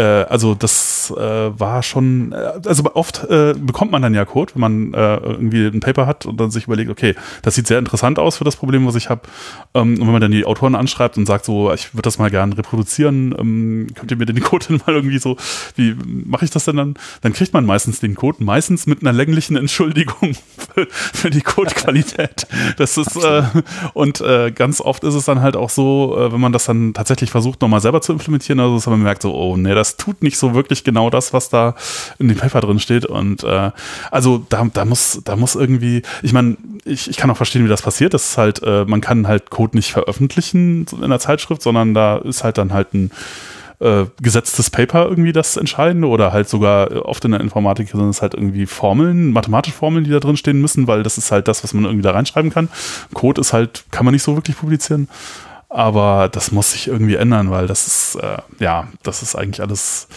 also 0.00 0.54
das 0.54 1.12
äh, 1.16 1.58
war 1.58 1.82
schon, 1.82 2.32
äh, 2.32 2.52
also 2.66 2.84
oft 2.94 3.24
äh, 3.24 3.54
bekommt 3.58 3.92
man 3.92 4.02
dann 4.02 4.14
ja 4.14 4.24
Code, 4.24 4.54
wenn 4.54 4.60
man 4.60 4.94
äh, 4.94 5.16
irgendwie 5.16 5.66
ein 5.66 5.80
Paper 5.80 6.06
hat 6.06 6.26
und 6.26 6.38
dann 6.40 6.50
sich 6.50 6.64
überlegt, 6.66 6.90
okay, 6.90 7.14
das 7.42 7.54
sieht 7.54 7.66
sehr 7.66 7.78
interessant 7.78 8.18
aus 8.18 8.36
für 8.38 8.44
das 8.44 8.56
Problem, 8.56 8.86
was 8.86 8.94
ich 8.94 9.08
habe. 9.08 9.22
Ähm, 9.74 9.94
und 9.94 10.00
wenn 10.00 10.12
man 10.12 10.20
dann 10.20 10.30
die 10.30 10.44
Autoren 10.44 10.74
anschreibt 10.74 11.16
und 11.16 11.26
sagt 11.26 11.44
so, 11.44 11.72
ich 11.72 11.94
würde 11.94 12.02
das 12.02 12.18
mal 12.18 12.30
gerne 12.30 12.56
reproduzieren, 12.56 13.34
ähm, 13.38 13.86
könnt 13.94 14.10
ihr 14.10 14.16
mir 14.16 14.26
den 14.26 14.40
Code 14.40 14.66
denn 14.68 14.80
mal 14.86 14.94
irgendwie 14.94 15.18
so, 15.18 15.36
wie 15.76 15.96
mache 16.04 16.44
ich 16.44 16.50
das 16.50 16.64
denn 16.64 16.76
dann? 16.76 16.94
Dann 17.22 17.32
kriegt 17.32 17.52
man 17.52 17.64
meistens 17.64 18.00
den 18.00 18.14
Code, 18.14 18.42
meistens 18.42 18.86
mit 18.86 19.02
einer 19.02 19.12
länglichen 19.12 19.56
Entschuldigung 19.56 20.34
für, 20.74 20.86
für 20.90 21.30
die 21.30 21.42
Codequalität. 21.42 22.46
Das 22.76 22.96
ist 22.96 23.16
äh, 23.16 23.42
und 23.94 24.20
äh, 24.20 24.50
ganz 24.50 24.80
oft 24.80 25.04
ist 25.04 25.14
es 25.14 25.24
dann 25.24 25.40
halt 25.40 25.56
auch 25.56 25.70
so, 25.70 26.16
äh, 26.18 26.32
wenn 26.32 26.40
man 26.40 26.52
das 26.52 26.64
dann 26.64 26.94
tatsächlich 26.94 27.30
versucht, 27.30 27.60
nochmal 27.62 27.80
selber 27.80 28.00
zu 28.00 28.12
implementieren, 28.12 28.60
also 28.60 28.74
dass 28.74 28.86
man 28.86 29.02
merkt 29.02 29.22
so, 29.22 29.34
oh 29.34 29.56
nee, 29.56 29.74
das 29.74 29.85
das 29.86 29.96
tut 29.96 30.22
nicht 30.22 30.36
so 30.36 30.54
wirklich 30.54 30.84
genau 30.84 31.10
das, 31.10 31.32
was 31.32 31.48
da 31.48 31.74
in 32.18 32.28
dem 32.28 32.36
Paper 32.36 32.60
drin 32.60 32.80
steht. 32.80 33.06
Und 33.06 33.44
äh, 33.44 33.70
also 34.10 34.44
da, 34.48 34.66
da 34.72 34.84
muss, 34.84 35.20
da 35.24 35.36
muss 35.36 35.54
irgendwie, 35.54 36.02
ich 36.22 36.32
meine, 36.32 36.56
ich, 36.84 37.08
ich 37.08 37.16
kann 37.16 37.30
auch 37.30 37.36
verstehen, 37.36 37.64
wie 37.64 37.68
das 37.68 37.82
passiert. 37.82 38.14
Das 38.14 38.30
ist 38.30 38.38
halt, 38.38 38.62
äh, 38.62 38.84
man 38.84 39.00
kann 39.00 39.28
halt 39.28 39.50
Code 39.50 39.76
nicht 39.76 39.92
veröffentlichen 39.92 40.86
in 41.00 41.10
der 41.10 41.20
Zeitschrift, 41.20 41.62
sondern 41.62 41.94
da 41.94 42.16
ist 42.18 42.42
halt 42.42 42.58
dann 42.58 42.72
halt 42.72 42.94
ein 42.94 43.10
äh, 43.78 44.06
gesetztes 44.22 44.70
Paper 44.70 45.06
irgendwie 45.06 45.32
das 45.32 45.56
Entscheidende 45.56 46.08
oder 46.08 46.32
halt 46.32 46.48
sogar 46.48 47.06
oft 47.06 47.24
in 47.24 47.32
der 47.32 47.40
Informatik 47.40 47.90
sind 47.90 48.08
es 48.08 48.22
halt 48.22 48.34
irgendwie 48.34 48.66
Formeln, 48.66 49.32
mathematische 49.32 49.76
Formeln, 49.76 50.04
die 50.04 50.10
da 50.10 50.18
drin 50.18 50.36
stehen 50.36 50.60
müssen, 50.60 50.86
weil 50.86 51.02
das 51.02 51.18
ist 51.18 51.30
halt 51.30 51.46
das, 51.46 51.62
was 51.62 51.74
man 51.74 51.84
irgendwie 51.84 52.02
da 52.02 52.12
reinschreiben 52.12 52.50
kann. 52.50 52.68
Code 53.12 53.40
ist 53.40 53.52
halt, 53.52 53.84
kann 53.90 54.04
man 54.04 54.12
nicht 54.12 54.22
so 54.22 54.34
wirklich 54.34 54.56
publizieren. 54.56 55.08
Aber 55.76 56.30
das 56.32 56.52
muss 56.52 56.72
sich 56.72 56.88
irgendwie 56.88 57.16
ändern, 57.16 57.50
weil 57.50 57.66
das 57.66 57.86
ist, 57.86 58.14
äh, 58.14 58.38
ja, 58.60 58.88
das 59.02 59.20
ist 59.20 59.34
eigentlich 59.34 59.60
alles, 59.60 60.08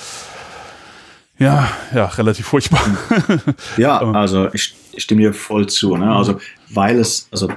ja, 1.37 1.69
ja, 1.93 2.05
relativ 2.05 2.45
furchtbar. 2.45 2.79
ja, 3.75 3.97
also 4.13 4.47
ich, 4.53 4.73
ich 4.93 5.03
stimme 5.03 5.21
dir 5.21 5.33
voll 5.33 5.67
zu. 5.67 5.97
Ne? 5.97 6.15
Also, 6.15 6.39
weil 6.69 6.97
es, 6.97 7.27
also, 7.31 7.51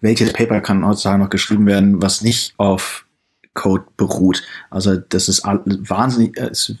welches 0.00 0.32
Paper 0.32 0.62
kann 0.62 0.86
heutzutage 0.86 1.22
noch 1.22 1.28
geschrieben 1.28 1.66
werden, 1.66 2.00
was 2.00 2.22
nicht 2.22 2.54
auf 2.56 3.04
Code 3.52 3.84
beruht? 3.98 4.42
Also, 4.70 4.96
das 4.96 5.28
ist 5.28 5.44
wahnsinnig, 5.44 6.34
ist 6.38 6.76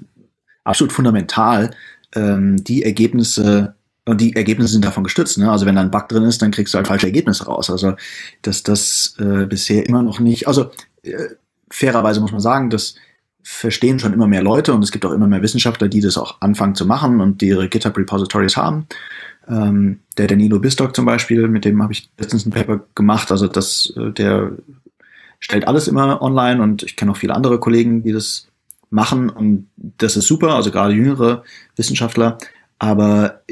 absolut 0.64 0.94
fundamental, 0.94 1.74
ähm, 2.14 2.64
die 2.64 2.84
Ergebnisse 2.84 3.74
und 4.08 4.20
die 4.20 4.34
Ergebnisse 4.34 4.72
sind 4.72 4.84
davon 4.84 5.04
gestützt. 5.04 5.38
Ne? 5.38 5.50
Also 5.50 5.66
wenn 5.66 5.76
da 5.76 5.82
ein 5.82 5.90
Bug 5.90 6.08
drin 6.08 6.24
ist, 6.24 6.40
dann 6.40 6.50
kriegst 6.50 6.72
du 6.72 6.78
halt 6.78 6.86
falsche 6.86 7.06
Ergebnisse 7.06 7.44
raus. 7.44 7.70
Also 7.70 7.94
dass 8.42 8.62
das 8.62 9.14
äh, 9.18 9.46
bisher 9.46 9.86
immer 9.86 10.02
noch 10.02 10.18
nicht, 10.18 10.48
also 10.48 10.70
äh, 11.02 11.12
fairerweise 11.70 12.20
muss 12.20 12.32
man 12.32 12.40
sagen, 12.40 12.70
das 12.70 12.94
verstehen 13.42 13.98
schon 13.98 14.12
immer 14.12 14.26
mehr 14.26 14.42
Leute 14.42 14.74
und 14.74 14.82
es 14.82 14.92
gibt 14.92 15.06
auch 15.06 15.12
immer 15.12 15.26
mehr 15.26 15.42
Wissenschaftler, 15.42 15.88
die 15.88 16.00
das 16.00 16.18
auch 16.18 16.40
anfangen 16.40 16.74
zu 16.74 16.86
machen 16.86 17.20
und 17.20 17.40
die 17.40 17.48
ihre 17.48 17.68
GitHub-Repositories 17.68 18.56
haben. 18.56 18.86
Ähm, 19.48 20.00
der 20.16 20.26
Danilo 20.26 20.58
Bistock 20.58 20.94
zum 20.94 21.06
Beispiel, 21.06 21.48
mit 21.48 21.64
dem 21.64 21.82
habe 21.82 21.92
ich 21.92 22.10
letztens 22.18 22.46
ein 22.46 22.50
Paper 22.50 22.80
gemacht. 22.94 23.30
Also 23.30 23.46
das, 23.46 23.92
äh, 23.96 24.10
der 24.12 24.52
stellt 25.40 25.66
alles 25.66 25.88
immer 25.88 26.20
online 26.20 26.62
und 26.62 26.82
ich 26.82 26.96
kenne 26.96 27.12
auch 27.12 27.16
viele 27.16 27.34
andere 27.34 27.58
Kollegen, 27.58 28.02
die 28.02 28.12
das 28.12 28.48
machen 28.90 29.28
und 29.28 29.68
das 29.76 30.16
ist 30.16 30.26
super, 30.26 30.54
also 30.54 30.70
gerade 30.70 30.94
jüngere 30.94 31.44
Wissenschaftler. 31.76 32.38
Aber 32.78 33.42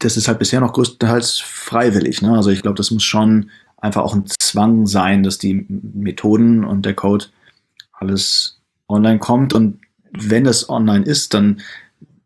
das 0.00 0.16
ist 0.16 0.28
halt 0.28 0.38
bisher 0.38 0.60
noch 0.60 0.72
größtenteils 0.72 1.38
freiwillig. 1.38 2.22
Ne? 2.22 2.32
Also 2.32 2.50
ich 2.50 2.62
glaube, 2.62 2.76
das 2.76 2.90
muss 2.90 3.04
schon 3.04 3.50
einfach 3.76 4.02
auch 4.02 4.14
ein 4.14 4.24
Zwang 4.26 4.86
sein, 4.86 5.22
dass 5.22 5.38
die 5.38 5.66
Methoden 5.68 6.64
und 6.64 6.84
der 6.84 6.94
Code 6.94 7.26
alles 7.92 8.60
online 8.88 9.18
kommt. 9.18 9.52
Und 9.52 9.78
wenn 10.10 10.44
das 10.44 10.68
online 10.68 11.04
ist, 11.04 11.34
dann 11.34 11.60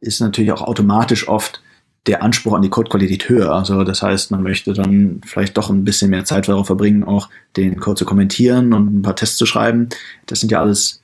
ist 0.01 0.21
natürlich 0.21 0.53
auch 0.53 0.63
automatisch 0.63 1.29
oft 1.29 1.61
der 2.07 2.23
Anspruch 2.23 2.55
an 2.55 2.63
die 2.63 2.69
Codequalität 2.69 3.29
höher. 3.29 3.53
Also 3.53 3.83
das 3.83 4.03
heißt, 4.03 4.31
man 4.31 4.43
möchte 4.43 4.73
dann 4.73 5.21
vielleicht 5.25 5.57
doch 5.57 5.71
ein 5.71 5.85
bisschen 5.85 6.11
mehr 6.11 6.25
Zeit 6.25 6.49
darauf 6.49 6.67
verbringen, 6.67 7.03
auch 7.03 7.29
den 7.57 7.81
Code 7.81 7.99
zu 7.99 8.05
kommentieren 8.05 8.73
und 8.73 8.99
ein 8.99 9.03
paar 9.03 9.17
Tests 9.17 9.37
zu 9.37 9.47
schreiben. 9.47 9.89
Das 10.27 10.41
sind 10.41 10.53
ja 10.53 10.61
alles 10.61 11.03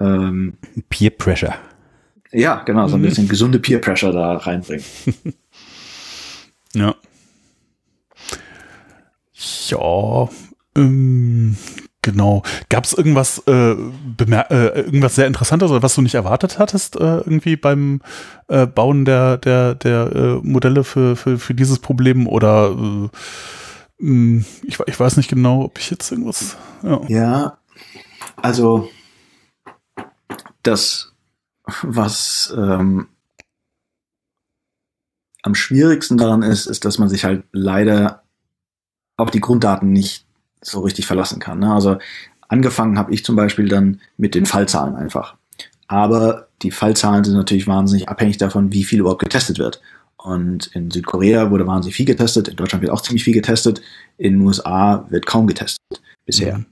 ähm, 0.00 0.54
Peer 0.88 1.10
Pressure. 1.10 1.54
Ja, 2.32 2.62
genau, 2.64 2.86
so 2.86 2.96
ein 2.96 3.00
mhm. 3.00 3.06
bisschen 3.06 3.28
gesunde 3.28 3.58
Peer 3.58 3.80
Pressure 3.80 4.12
da 4.12 4.36
reinbringen. 4.36 4.84
Ja. 6.74 6.94
Ja, 9.68 10.28
ähm, 10.76 11.56
genau. 12.02 12.42
Gab 12.68 12.84
es 12.84 12.92
irgendwas, 12.92 13.42
äh, 13.46 13.72
äh, 13.72 14.80
irgendwas 14.80 15.14
sehr 15.14 15.26
Interessantes 15.26 15.70
oder 15.70 15.82
was 15.82 15.94
du 15.94 16.02
nicht 16.02 16.14
erwartet 16.14 16.58
hattest, 16.58 16.96
äh, 16.96 17.18
irgendwie 17.18 17.56
beim 17.56 18.00
äh, 18.48 18.66
Bauen 18.66 19.04
der, 19.04 19.36
der, 19.36 19.74
der 19.74 20.12
äh, 20.14 20.34
Modelle 20.42 20.84
für, 20.84 21.16
für, 21.16 21.38
für 21.38 21.54
dieses 21.54 21.78
Problem 21.78 22.26
oder 22.26 23.10
Hm, 23.98 24.44
ich, 24.62 24.78
ich 24.86 25.00
weiß 25.00 25.16
nicht 25.16 25.30
genau, 25.30 25.62
ob 25.64 25.78
ich 25.78 25.90
jetzt 25.90 26.10
irgendwas. 26.10 26.56
Ja, 26.82 27.00
ja 27.08 27.58
also 28.36 28.88
das, 30.62 31.12
was 31.82 32.54
ähm, 32.56 33.08
am 35.46 35.54
schwierigsten 35.54 36.18
daran 36.18 36.42
ist, 36.42 36.66
ist, 36.66 36.84
dass 36.84 36.98
man 36.98 37.08
sich 37.08 37.24
halt 37.24 37.44
leider 37.52 38.24
auf 39.16 39.30
die 39.30 39.40
Grunddaten 39.40 39.92
nicht 39.92 40.26
so 40.60 40.80
richtig 40.80 41.06
verlassen 41.06 41.38
kann. 41.38 41.60
Ne? 41.60 41.72
Also 41.72 41.98
angefangen 42.48 42.98
habe 42.98 43.14
ich 43.14 43.24
zum 43.24 43.36
Beispiel 43.36 43.68
dann 43.68 44.00
mit 44.16 44.34
den 44.34 44.44
Fallzahlen 44.44 44.96
einfach. 44.96 45.36
Aber 45.86 46.48
die 46.62 46.72
Fallzahlen 46.72 47.22
sind 47.22 47.34
natürlich 47.34 47.68
wahnsinnig 47.68 48.08
abhängig 48.08 48.38
davon, 48.38 48.72
wie 48.72 48.82
viel 48.82 48.98
überhaupt 48.98 49.22
getestet 49.22 49.60
wird. 49.60 49.80
Und 50.16 50.66
in 50.74 50.90
Südkorea 50.90 51.48
wurde 51.52 51.68
wahnsinnig 51.68 51.94
viel 51.94 52.06
getestet, 52.06 52.48
in 52.48 52.56
Deutschland 52.56 52.82
wird 52.82 52.92
auch 52.92 53.02
ziemlich 53.02 53.22
viel 53.22 53.34
getestet, 53.34 53.80
in 54.18 54.32
den 54.32 54.42
USA 54.42 55.06
wird 55.10 55.26
kaum 55.26 55.46
getestet 55.46 56.02
bisher. 56.24 56.64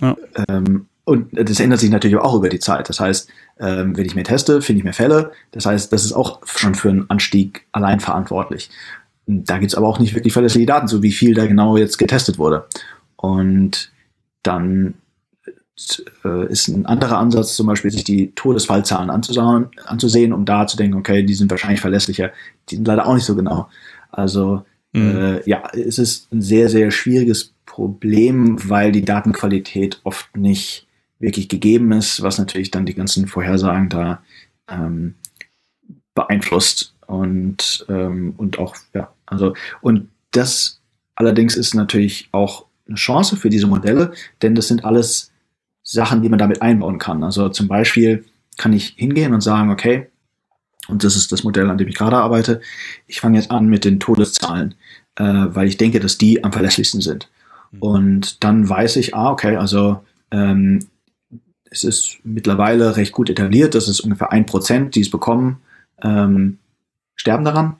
Ja. 0.00 0.16
Ähm, 0.48 0.86
und 1.04 1.28
das 1.32 1.58
ändert 1.58 1.80
sich 1.80 1.90
natürlich 1.90 2.16
auch 2.16 2.34
über 2.34 2.48
die 2.48 2.60
Zeit. 2.60 2.88
Das 2.88 3.00
heißt, 3.00 3.28
ähm, 3.58 3.96
wenn 3.96 4.06
ich 4.06 4.14
mehr 4.14 4.24
teste, 4.24 4.62
finde 4.62 4.78
ich 4.78 4.84
mehr 4.84 4.92
Fälle. 4.92 5.32
Das 5.50 5.66
heißt, 5.66 5.92
das 5.92 6.04
ist 6.04 6.12
auch 6.12 6.40
schon 6.46 6.74
für 6.74 6.90
einen 6.90 7.10
Anstieg 7.10 7.66
allein 7.72 7.98
verantwortlich. 7.98 8.70
Da 9.26 9.58
gibt 9.58 9.72
es 9.72 9.76
aber 9.76 9.88
auch 9.88 9.98
nicht 9.98 10.14
wirklich 10.14 10.32
verlässliche 10.32 10.66
Daten, 10.66 10.88
so 10.88 11.02
wie 11.02 11.12
viel 11.12 11.34
da 11.34 11.46
genau 11.46 11.76
jetzt 11.76 11.98
getestet 11.98 12.38
wurde. 12.38 12.66
Und 13.16 13.92
dann 14.42 14.94
äh, 16.24 16.46
ist 16.48 16.68
ein 16.68 16.86
anderer 16.86 17.18
Ansatz, 17.18 17.56
zum 17.56 17.66
Beispiel 17.66 17.90
sich 17.90 18.04
die 18.04 18.32
Todesfallzahlen 18.34 19.10
anzusehen, 19.10 19.68
anzusehen, 19.86 20.32
um 20.32 20.44
da 20.44 20.66
zu 20.66 20.76
denken, 20.76 20.96
okay, 20.96 21.24
die 21.24 21.34
sind 21.34 21.50
wahrscheinlich 21.50 21.80
verlässlicher. 21.80 22.30
Die 22.68 22.76
sind 22.76 22.86
leider 22.86 23.06
auch 23.06 23.14
nicht 23.14 23.24
so 23.24 23.34
genau. 23.34 23.68
Also 24.10 24.64
mhm. 24.92 25.16
äh, 25.16 25.48
ja, 25.48 25.64
es 25.72 25.98
ist 25.98 26.32
ein 26.32 26.42
sehr, 26.42 26.68
sehr 26.68 26.92
schwieriges 26.92 27.54
Problem, 27.66 28.56
weil 28.68 28.92
die 28.92 29.04
Datenqualität 29.04 30.00
oft 30.04 30.36
nicht 30.36 30.86
wirklich 31.22 31.48
gegeben 31.48 31.92
ist, 31.92 32.22
was 32.22 32.38
natürlich 32.38 32.70
dann 32.70 32.84
die 32.84 32.94
ganzen 32.94 33.26
Vorhersagen 33.26 33.88
da 33.88 34.22
ähm, 34.68 35.14
beeinflusst 36.14 36.94
und 37.06 37.86
ähm, 37.88 38.34
und 38.36 38.58
auch 38.58 38.76
ja 38.92 39.12
also 39.24 39.54
und 39.80 40.08
das 40.32 40.80
allerdings 41.14 41.56
ist 41.56 41.74
natürlich 41.74 42.28
auch 42.32 42.66
eine 42.86 42.96
Chance 42.96 43.36
für 43.36 43.48
diese 43.48 43.66
Modelle, 43.66 44.12
denn 44.42 44.54
das 44.54 44.68
sind 44.68 44.84
alles 44.84 45.30
Sachen, 45.82 46.22
die 46.22 46.28
man 46.28 46.38
damit 46.38 46.60
einbauen 46.60 46.98
kann. 46.98 47.24
Also 47.24 47.48
zum 47.48 47.68
Beispiel 47.68 48.24
kann 48.56 48.72
ich 48.72 48.94
hingehen 48.96 49.32
und 49.32 49.40
sagen, 49.40 49.70
okay, 49.70 50.08
und 50.88 51.04
das 51.04 51.16
ist 51.16 51.32
das 51.32 51.44
Modell, 51.44 51.70
an 51.70 51.78
dem 51.78 51.88
ich 51.88 51.94
gerade 51.94 52.16
arbeite, 52.16 52.60
ich 53.06 53.20
fange 53.20 53.38
jetzt 53.38 53.50
an 53.50 53.66
mit 53.66 53.84
den 53.84 54.00
Todeszahlen, 54.00 54.74
äh, 55.16 55.24
weil 55.24 55.68
ich 55.68 55.76
denke, 55.76 56.00
dass 56.00 56.18
die 56.18 56.42
am 56.42 56.52
verlässlichsten 56.52 57.00
sind. 57.00 57.30
Mhm. 57.70 57.78
Und 57.82 58.44
dann 58.44 58.68
weiß 58.68 58.96
ich, 58.96 59.14
ah, 59.14 59.30
okay, 59.30 59.56
also 59.56 60.02
ähm, 60.32 60.88
es 61.72 61.84
ist 61.84 62.18
mittlerweile 62.22 62.96
recht 62.96 63.12
gut 63.12 63.30
etabliert, 63.30 63.74
dass 63.74 63.88
es 63.88 64.00
ungefähr 64.00 64.30
ein 64.30 64.46
Prozent, 64.46 64.94
die 64.94 65.00
es 65.00 65.10
bekommen, 65.10 65.60
ähm, 66.02 66.58
sterben 67.16 67.44
daran. 67.44 67.76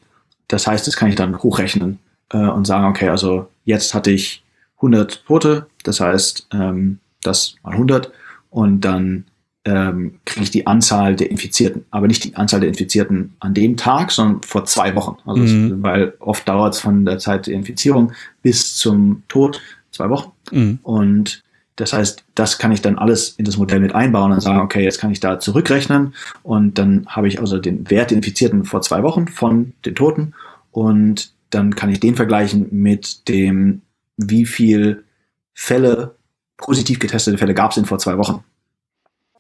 Das 0.49 0.67
heißt, 0.67 0.87
das 0.87 0.97
kann 0.97 1.11
ich 1.11 1.15
dann 1.15 1.43
hochrechnen 1.43 1.99
äh, 2.31 2.39
und 2.39 2.67
sagen, 2.67 2.87
okay, 2.87 3.09
also 3.09 3.49
jetzt 3.65 3.93
hatte 3.95 4.11
ich 4.11 4.43
100 4.77 5.27
Tote, 5.27 5.67
das 5.85 6.01
heißt, 6.01 6.49
ähm, 6.53 6.99
das 7.23 7.57
mal 7.63 7.73
100 7.73 8.11
und 8.51 8.81
dann 8.81 9.25
ähm, 9.65 10.19
kriege 10.25 10.45
ich 10.45 10.51
die 10.51 10.67
Anzahl 10.67 11.15
der 11.15 11.31
Infizierten, 11.31 11.85
aber 11.91 12.09
nicht 12.09 12.25
die 12.25 12.35
Anzahl 12.35 12.61
der 12.61 12.71
Infizierten 12.71 13.35
an 13.41 13.55
dem 13.55 13.77
Tag, 13.77 14.11
sondern 14.11 14.43
vor 14.43 14.65
zwei 14.65 14.95
Wochen. 14.97 15.17
Also 15.25 15.43
mhm. 15.43 15.67
es, 15.67 15.83
weil 15.83 16.15
oft 16.19 16.49
dauert 16.49 16.75
es 16.75 16.81
von 16.81 17.05
der 17.05 17.19
Zeit 17.19 17.47
der 17.47 17.55
Infizierung 17.55 18.13
bis 18.43 18.75
zum 18.75 19.23
Tod 19.29 19.61
zwei 19.93 20.09
Wochen. 20.09 20.33
Mhm. 20.51 20.79
Und 20.83 21.45
das 21.77 21.93
heißt, 21.93 22.25
das 22.35 22.59
kann 22.59 22.73
ich 22.73 22.83
dann 22.83 22.99
alles 22.99 23.31
in 23.31 23.45
das 23.45 23.57
Modell 23.57 23.81
mit 23.81 23.95
einbauen 23.95 24.33
und 24.33 24.41
sagen, 24.41 24.61
okay, 24.61 24.85
jetzt 24.85 25.01
kann 25.01 25.11
ich 25.11 25.21
da 25.21 25.39
zurückrechnen 25.39 26.15
und 26.43 26.79
dann 26.79 27.07
habe 27.07 27.29
ich 27.29 27.41
also 27.41 27.59
den 27.59 27.89
Wert 27.91 28.11
der 28.11 28.19
Infizierten 28.19 28.65
vor 28.65 28.83
zwei 28.83 29.03
Wochen 29.03 29.29
von 29.29 29.73
den 29.85 29.95
Toten 29.95 30.35
und 30.71 31.33
dann 31.51 31.75
kann 31.75 31.91
ich 31.91 32.01
den 32.01 32.15
vergleichen 32.15 32.69
mit 32.71 33.29
dem, 33.29 33.83
wie 34.17 34.47
viel 34.47 35.05
Fälle, 35.55 36.15
positiv 36.57 36.99
getestete 36.99 37.39
Fälle 37.39 37.55
gab 37.55 37.71
es 37.71 37.75
denn 37.77 37.85
vor 37.85 37.99
zwei 37.99 38.17
Wochen. 38.19 38.45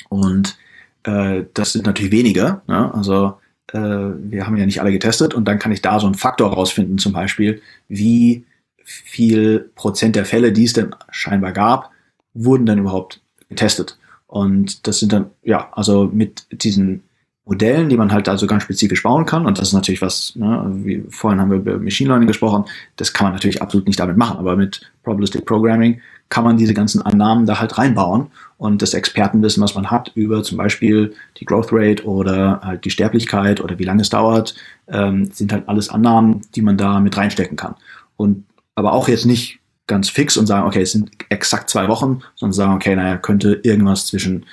Und 0.08 0.58
äh, 1.04 1.44
das 1.54 1.72
sind 1.72 1.86
natürlich 1.86 2.12
weniger. 2.12 2.62
Ne? 2.66 2.92
Also 2.94 3.38
äh, 3.72 3.78
wir 3.78 4.46
haben 4.46 4.56
ja 4.56 4.66
nicht 4.66 4.80
alle 4.80 4.92
getestet 4.92 5.34
und 5.34 5.46
dann 5.46 5.58
kann 5.58 5.72
ich 5.72 5.80
da 5.80 6.00
so 6.00 6.06
einen 6.06 6.14
Faktor 6.14 6.52
rausfinden, 6.52 6.98
zum 6.98 7.12
Beispiel, 7.12 7.62
wie 7.88 8.44
viel 8.84 9.70
Prozent 9.74 10.16
der 10.16 10.26
Fälle, 10.26 10.52
die 10.52 10.64
es 10.64 10.72
denn 10.72 10.94
scheinbar 11.10 11.52
gab, 11.52 11.91
wurden 12.34 12.66
dann 12.66 12.78
überhaupt 12.78 13.20
getestet. 13.48 13.98
Und 14.26 14.86
das 14.86 14.98
sind 14.98 15.12
dann, 15.12 15.26
ja, 15.42 15.68
also 15.72 16.08
mit 16.12 16.46
diesen 16.50 17.02
Modellen, 17.44 17.88
die 17.88 17.96
man 17.96 18.12
halt 18.12 18.28
also 18.28 18.46
ganz 18.46 18.62
spezifisch 18.62 19.02
bauen 19.02 19.26
kann. 19.26 19.46
Und 19.46 19.58
das 19.58 19.68
ist 19.68 19.74
natürlich 19.74 20.00
was, 20.00 20.34
ne, 20.36 20.70
wie 20.84 21.04
vorhin 21.10 21.40
haben 21.40 21.50
wir 21.50 21.58
über 21.58 21.78
Machine 21.78 22.08
Learning 22.08 22.28
gesprochen, 22.28 22.64
das 22.96 23.12
kann 23.12 23.26
man 23.26 23.32
natürlich 23.34 23.60
absolut 23.60 23.86
nicht 23.86 23.98
damit 23.98 24.16
machen. 24.16 24.38
Aber 24.38 24.56
mit 24.56 24.80
Probabilistic 25.02 25.44
Programming 25.44 26.00
kann 26.28 26.44
man 26.44 26.56
diese 26.56 26.72
ganzen 26.72 27.02
Annahmen 27.02 27.44
da 27.44 27.60
halt 27.60 27.76
reinbauen 27.76 28.28
und 28.56 28.80
das 28.80 28.94
Expertenwissen, 28.94 29.62
was 29.62 29.74
man 29.74 29.90
hat 29.90 30.12
über 30.14 30.42
zum 30.42 30.56
Beispiel 30.56 31.14
die 31.36 31.44
Growth 31.44 31.68
Rate 31.72 32.06
oder 32.06 32.60
halt 32.62 32.84
die 32.84 32.90
Sterblichkeit 32.90 33.60
oder 33.60 33.78
wie 33.78 33.84
lange 33.84 34.02
es 34.02 34.08
dauert, 34.08 34.54
ähm, 34.88 35.30
sind 35.32 35.52
halt 35.52 35.68
alles 35.68 35.90
Annahmen, 35.90 36.40
die 36.54 36.62
man 36.62 36.78
da 36.78 37.00
mit 37.00 37.16
reinstecken 37.16 37.56
kann. 37.56 37.74
Und 38.16 38.46
aber 38.76 38.92
auch 38.92 39.08
jetzt 39.08 39.26
nicht 39.26 39.58
ganz 39.86 40.08
fix 40.08 40.36
und 40.36 40.46
sagen, 40.46 40.66
okay, 40.66 40.82
es 40.82 40.92
sind 40.92 41.10
exakt 41.28 41.70
zwei 41.70 41.88
Wochen, 41.88 42.22
sondern 42.36 42.52
sagen, 42.52 42.74
okay, 42.74 42.94
naja, 42.96 43.16
könnte 43.16 43.60
irgendwas 43.62 44.06
zwischen 44.06 44.46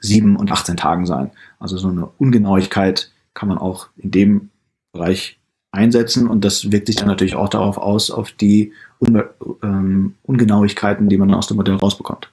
sieben 0.00 0.36
und 0.36 0.52
18 0.52 0.76
Tagen 0.76 1.06
sein. 1.06 1.30
Also 1.58 1.78
so 1.78 1.88
eine 1.88 2.06
Ungenauigkeit 2.18 3.10
kann 3.34 3.48
man 3.48 3.58
auch 3.58 3.88
in 3.96 4.10
dem 4.10 4.50
Bereich 4.92 5.38
einsetzen 5.72 6.28
und 6.28 6.44
das 6.44 6.70
wirkt 6.70 6.86
sich 6.86 6.96
dann 6.96 7.08
natürlich 7.08 7.36
auch 7.36 7.48
darauf 7.48 7.76
aus, 7.78 8.10
auf 8.10 8.30
die 8.32 8.72
Un 8.98 9.22
ähm, 9.62 10.14
Ungenauigkeiten, 10.22 11.10
die 11.10 11.18
man 11.18 11.34
aus 11.34 11.48
dem 11.48 11.58
Modell 11.58 11.74
rausbekommt. 11.74 12.30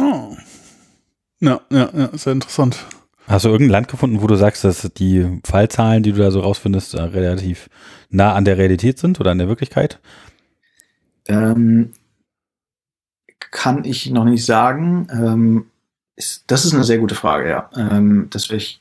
Oh. 0.00 0.36
Ja, 1.40 1.60
ja, 1.70 1.90
ja, 1.94 2.08
sehr 2.18 2.32
interessant. 2.32 2.84
Hast 3.26 3.44
du 3.44 3.48
irgendein 3.48 3.72
Land 3.72 3.88
gefunden, 3.88 4.20
wo 4.20 4.26
du 4.26 4.36
sagst, 4.36 4.64
dass 4.64 4.90
die 4.96 5.40
Fallzahlen, 5.44 6.02
die 6.02 6.12
du 6.12 6.18
da 6.18 6.30
so 6.30 6.40
rausfindest, 6.40 6.94
äh, 6.94 7.02
relativ 7.02 7.70
nah 8.10 8.34
an 8.34 8.44
der 8.44 8.58
Realität 8.58 8.98
sind 8.98 9.18
oder 9.18 9.30
an 9.30 9.38
der 9.38 9.48
Wirklichkeit? 9.48 9.98
Ähm, 11.26 11.92
kann 13.50 13.84
ich 13.84 14.10
noch 14.10 14.24
nicht 14.24 14.44
sagen. 14.44 15.06
Ähm, 15.10 15.66
ist, 16.16 16.44
das 16.48 16.64
ist 16.64 16.74
eine 16.74 16.84
sehr 16.84 16.98
gute 16.98 17.14
Frage, 17.14 17.48
ja. 17.48 17.70
Ähm, 17.76 18.28
das 18.30 18.44
habe 18.48 18.56
ich 18.56 18.80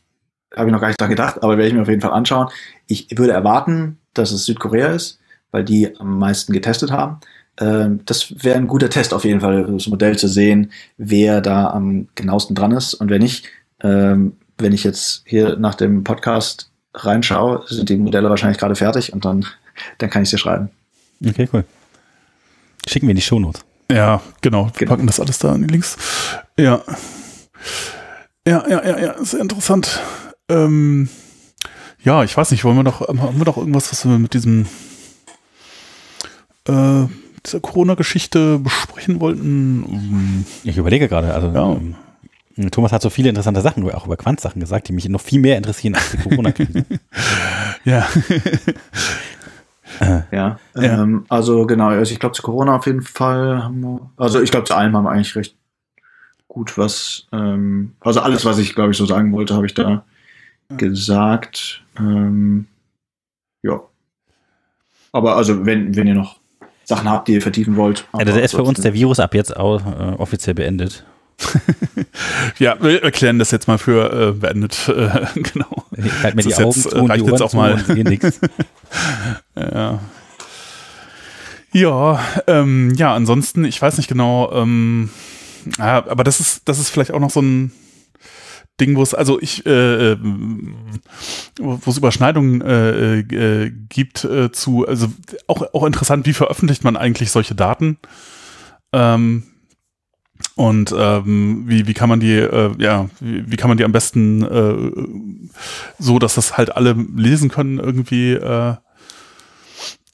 noch 0.56 0.82
gar 0.82 0.88
nicht 0.88 0.99
dran 0.99 1.10
gedacht, 1.10 1.41
aber 1.41 1.57
werde 1.57 1.70
ich 1.70 1.74
mir 1.74 1.82
auf 1.82 1.90
jeden 1.90 2.02
Fall 2.02 2.11
anschauen. 2.11 2.49
Ich 2.88 3.07
würde 3.18 3.34
erwarten, 3.34 3.98
dass 4.14 4.32
es 4.32 4.45
Südkorea 4.45 4.88
ist, 4.88 5.20
weil 5.52 5.64
die 5.64 5.98
am 5.99 6.20
meisten 6.20 6.52
getestet 6.52 6.91
haben. 6.91 7.22
Ähm, 7.60 8.02
das 8.06 8.44
wäre 8.44 8.57
ein 8.57 8.68
guter 8.68 8.90
Test 8.90 9.14
auf 9.14 9.24
jeden 9.24 9.41
Fall, 9.41 9.65
das 9.65 9.88
Modell 9.88 10.18
zu 10.18 10.28
sehen, 10.28 10.72
wer 10.98 11.40
da 11.41 11.70
am 11.70 12.07
genauesten 12.15 12.56
dran 12.56 12.72
ist 12.72 12.94
und 12.94 13.10
wer 13.10 13.20
nicht 13.20 13.45
ähm, 13.84 14.34
wenn 14.57 14.73
ich 14.73 14.84
jetzt 14.84 15.23
hier 15.26 15.57
nach 15.57 15.76
dem 15.76 16.03
Podcast 16.03 16.72
reinschaue, 16.93 17.64
sind 17.68 17.89
die 17.89 17.97
Modelle 17.97 18.30
wahrscheinlich 18.30 18.57
gerade 18.57 18.76
fertig 18.76 19.14
und 19.14 19.26
dann, 19.26 19.45
dann 19.97 20.10
kann 20.10 20.23
ich 20.23 20.30
sie 20.30 20.38
schreiben. 20.38 20.69
Okay, 21.26 21.47
cool. 21.53 21.64
Schicken 22.88 23.07
wir 23.07 23.11
in 23.11 23.18
die 23.18 23.22
Shownotes. 23.22 23.64
Ja, 23.91 24.22
genau. 24.41 24.65
Wir 24.65 24.72
genau. 24.80 24.91
packen 24.91 25.07
das 25.07 25.19
alles 25.19 25.39
da 25.39 25.53
in 25.55 25.68
die 25.68 25.72
Links. 25.72 25.97
Ja. 26.57 26.81
Ja, 28.45 28.65
ja, 28.68 28.84
ja, 28.84 28.99
ja, 28.99 29.23
sehr 29.23 29.39
interessant. 29.39 29.99
Ähm, 30.49 31.07
ja, 32.03 32.23
ich 32.23 32.35
weiß 32.35 32.51
nicht, 32.51 32.65
wollen 32.65 32.76
wir 32.76 32.84
doch, 32.84 33.07
haben 33.07 33.38
wir 33.38 33.45
doch 33.45 33.57
irgendwas, 33.57 33.91
was 33.91 34.05
wir 34.05 34.19
mit 34.19 34.34
diesem 34.34 34.65
äh, 36.68 37.05
dieser 37.45 37.60
Corona-Geschichte 37.61 38.60
besprechen 38.60 39.22
wollten? 39.22 40.45
Ich 40.64 40.77
überlege 40.77 41.07
gerade, 41.07 41.34
also 41.34 41.47
ja. 41.47 41.72
Ähm, 41.73 41.95
Thomas 42.71 42.91
hat 42.91 43.01
so 43.01 43.09
viele 43.09 43.30
interessante 43.30 43.61
Sachen, 43.61 43.89
auch 43.91 44.05
über 44.05 44.17
Quant-Sachen 44.17 44.59
gesagt, 44.59 44.88
die 44.88 44.93
mich 44.93 45.09
noch 45.09 45.21
viel 45.21 45.39
mehr 45.39 45.57
interessieren 45.57 45.95
als 45.95 46.11
die 46.11 46.17
Corona-Krise. 46.17 46.85
ja. 47.84 48.07
ja, 49.99 50.25
ja. 50.31 50.59
Ähm, 50.75 51.25
also 51.30 51.65
genau, 51.65 51.88
also 51.88 52.11
ich 52.11 52.19
glaube 52.19 52.35
zu 52.35 52.43
Corona 52.43 52.75
auf 52.75 52.85
jeden 52.85 53.01
Fall 53.01 53.63
haben 53.63 53.81
wir, 53.81 54.11
also 54.17 54.41
ich 54.41 54.51
glaube 54.51 54.65
zu 54.65 54.75
allem 54.75 54.95
haben 54.95 55.03
wir 55.03 55.11
eigentlich 55.11 55.35
recht 55.35 55.55
gut 56.47 56.77
was, 56.77 57.27
ähm, 57.31 57.93
also 57.99 58.19
alles, 58.19 58.45
was 58.45 58.59
ich 58.59 58.75
glaube 58.75 58.91
ich 58.91 58.97
so 58.97 59.05
sagen 59.07 59.31
wollte, 59.31 59.55
habe 59.55 59.65
ich 59.65 59.73
da 59.73 59.89
ja. 60.69 60.77
gesagt. 60.77 61.84
Ähm, 61.97 62.67
ja. 63.63 63.81
Aber 65.11 65.38
also 65.38 65.65
wenn, 65.65 65.95
wenn 65.95 66.07
ihr 66.07 66.15
noch 66.15 66.39
Sachen 66.85 67.09
habt, 67.09 67.27
die 67.27 67.34
ihr 67.34 67.41
vertiefen 67.41 67.75
wollt. 67.75 68.07
Ja, 68.17 68.25
das 68.25 68.35
ist 68.35 68.55
für 68.55 68.63
uns 68.63 68.81
der 68.81 68.93
Virus 68.93 69.19
ab 69.19 69.34
jetzt 69.34 69.55
auch, 69.55 69.81
äh, 69.85 70.15
offiziell 70.17 70.53
beendet. 70.53 71.05
ja, 72.60 72.77
wir 72.81 73.03
erklären 73.03 73.39
das 73.39 73.51
jetzt 73.51 73.68
mal 73.68 73.77
für 73.77 74.30
äh, 74.30 74.31
beendet. 74.31 74.77
Äh, 74.93 75.26
genau. 75.35 75.85
Halt 76.22 76.35
mir 76.35 76.43
die 76.43 76.53
Augen 76.55 76.65
jetzt, 76.65 76.89
zu 76.89 77.05
reicht 77.05 77.26
jetzt 77.26 77.41
auch 77.41 77.53
mal. 77.53 77.84
ja. 79.55 79.99
Ja, 81.72 82.23
ähm, 82.47 82.93
ja, 82.95 83.15
ansonsten, 83.15 83.65
ich 83.65 83.81
weiß 83.81 83.97
nicht 83.97 84.07
genau, 84.07 84.51
ähm, 84.53 85.10
ja, 85.80 86.05
aber 86.07 86.23
das 86.23 86.39
ist, 86.39 86.61
das 86.65 86.77
ist 86.77 86.89
vielleicht 86.89 87.11
auch 87.11 87.19
noch 87.19 87.31
so 87.31 87.41
ein 87.41 87.72
Ding, 88.80 88.95
wo 88.95 89.01
es, 89.01 89.14
also 89.14 89.39
ich, 89.41 89.65
äh, 89.65 90.11
äh 90.11 90.18
wo 91.60 91.80
es 91.89 91.97
Überschneidungen 91.97 92.61
äh, 92.61 93.19
äh, 93.19 93.72
gibt 93.89 94.23
äh, 94.23 94.51
zu, 94.51 94.88
also 94.88 95.11
auch, 95.47 95.64
auch 95.73 95.85
interessant, 95.85 96.26
wie 96.27 96.34
veröffentlicht 96.34 96.84
man 96.84 96.95
eigentlich 96.95 97.31
solche 97.31 97.55
Daten? 97.55 97.97
Ähm, 98.91 99.43
und 100.55 100.93
ähm, 100.95 101.63
wie, 101.65 101.88
wie 101.88 101.93
kann 101.93 102.09
man 102.09 102.19
die, 102.19 102.35
äh, 102.35 102.71
ja, 102.77 103.09
wie, 103.19 103.49
wie 103.51 103.55
kann 103.55 103.69
man 103.69 103.77
die 103.77 103.84
am 103.84 103.91
besten 103.91 104.43
äh, 104.43 105.53
so, 105.97 106.19
dass 106.19 106.35
das 106.35 106.57
halt 106.57 106.75
alle 106.75 106.95
lesen 107.15 107.49
können, 107.49 107.80
irgendwie 107.80 108.34
äh, 108.34 108.75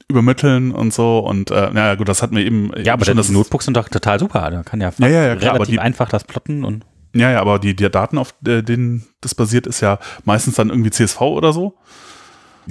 übermitteln 0.08 0.72
und 0.72 0.94
so. 0.94 1.20
Und 1.20 1.52
äh, 1.52 1.72
naja, 1.72 1.96
gut, 1.96 2.08
das 2.08 2.22
hatten 2.22 2.36
wir 2.36 2.46
eben. 2.46 2.72
Ja, 2.82 2.94
aber 2.94 3.06
schon, 3.06 3.18
das 3.18 3.30
Notebooks 3.30 3.66
sind 3.66 3.76
doch 3.76 3.90
total 3.90 4.20
super. 4.20 4.50
Da 4.50 4.64
kann 4.64 4.80
ja, 4.80 4.92
ja, 4.98 5.08
ja, 5.08 5.28
ja 5.28 5.36
klar, 5.36 5.54
relativ 5.56 5.76
die, 5.76 5.80
einfach 5.80 6.10
das 6.10 6.24
plotten 6.24 6.64
und. 6.64 6.86
Ja, 7.14 7.32
ja, 7.32 7.42
aber 7.42 7.58
die, 7.58 7.76
die 7.76 7.90
Daten, 7.90 8.20
auf 8.20 8.36
denen 8.40 9.04
das 9.20 9.34
basiert, 9.34 9.66
ist 9.66 9.82
ja 9.82 9.98
meistens 10.26 10.56
dann 10.56 10.70
irgendwie 10.70 10.92
CSV 10.92 11.20
oder 11.22 11.54
so. 11.54 11.74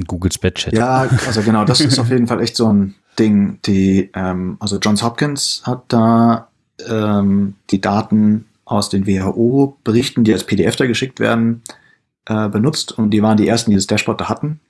Google 0.07 0.31
Spreadsheet. 0.31 0.74
Ja, 0.74 1.09
also 1.27 1.43
genau, 1.43 1.65
das 1.65 1.81
ist 1.81 1.99
auf 1.99 2.09
jeden 2.09 2.28
Fall 2.28 2.40
echt 2.40 2.55
so 2.55 2.73
ein 2.73 2.95
Ding. 3.19 3.59
Die, 3.66 4.11
ähm, 4.15 4.57
also 4.61 4.78
Johns 4.78 5.03
Hopkins 5.03 5.62
hat 5.65 5.82
da 5.89 6.49
ähm, 6.87 7.55
die 7.71 7.81
Daten 7.81 8.47
aus 8.65 8.91
den 8.91 9.07
WHO-Berichten, 9.07 10.25
die 10.25 10.33
als 10.33 10.45
PDF 10.45 10.77
da 10.77 10.87
geschickt 10.87 11.21
werden, 11.21 11.63
äh, 12.27 12.49
benutzt 12.49 12.93
und 12.93 13.11
die 13.11 13.23
waren 13.23 13.37
die 13.37 13.49
ersten, 13.49 13.71
die 13.71 13.77
das 13.77 13.87
Dashboard 13.87 14.21
da 14.21 14.29
hatten. 14.29 14.61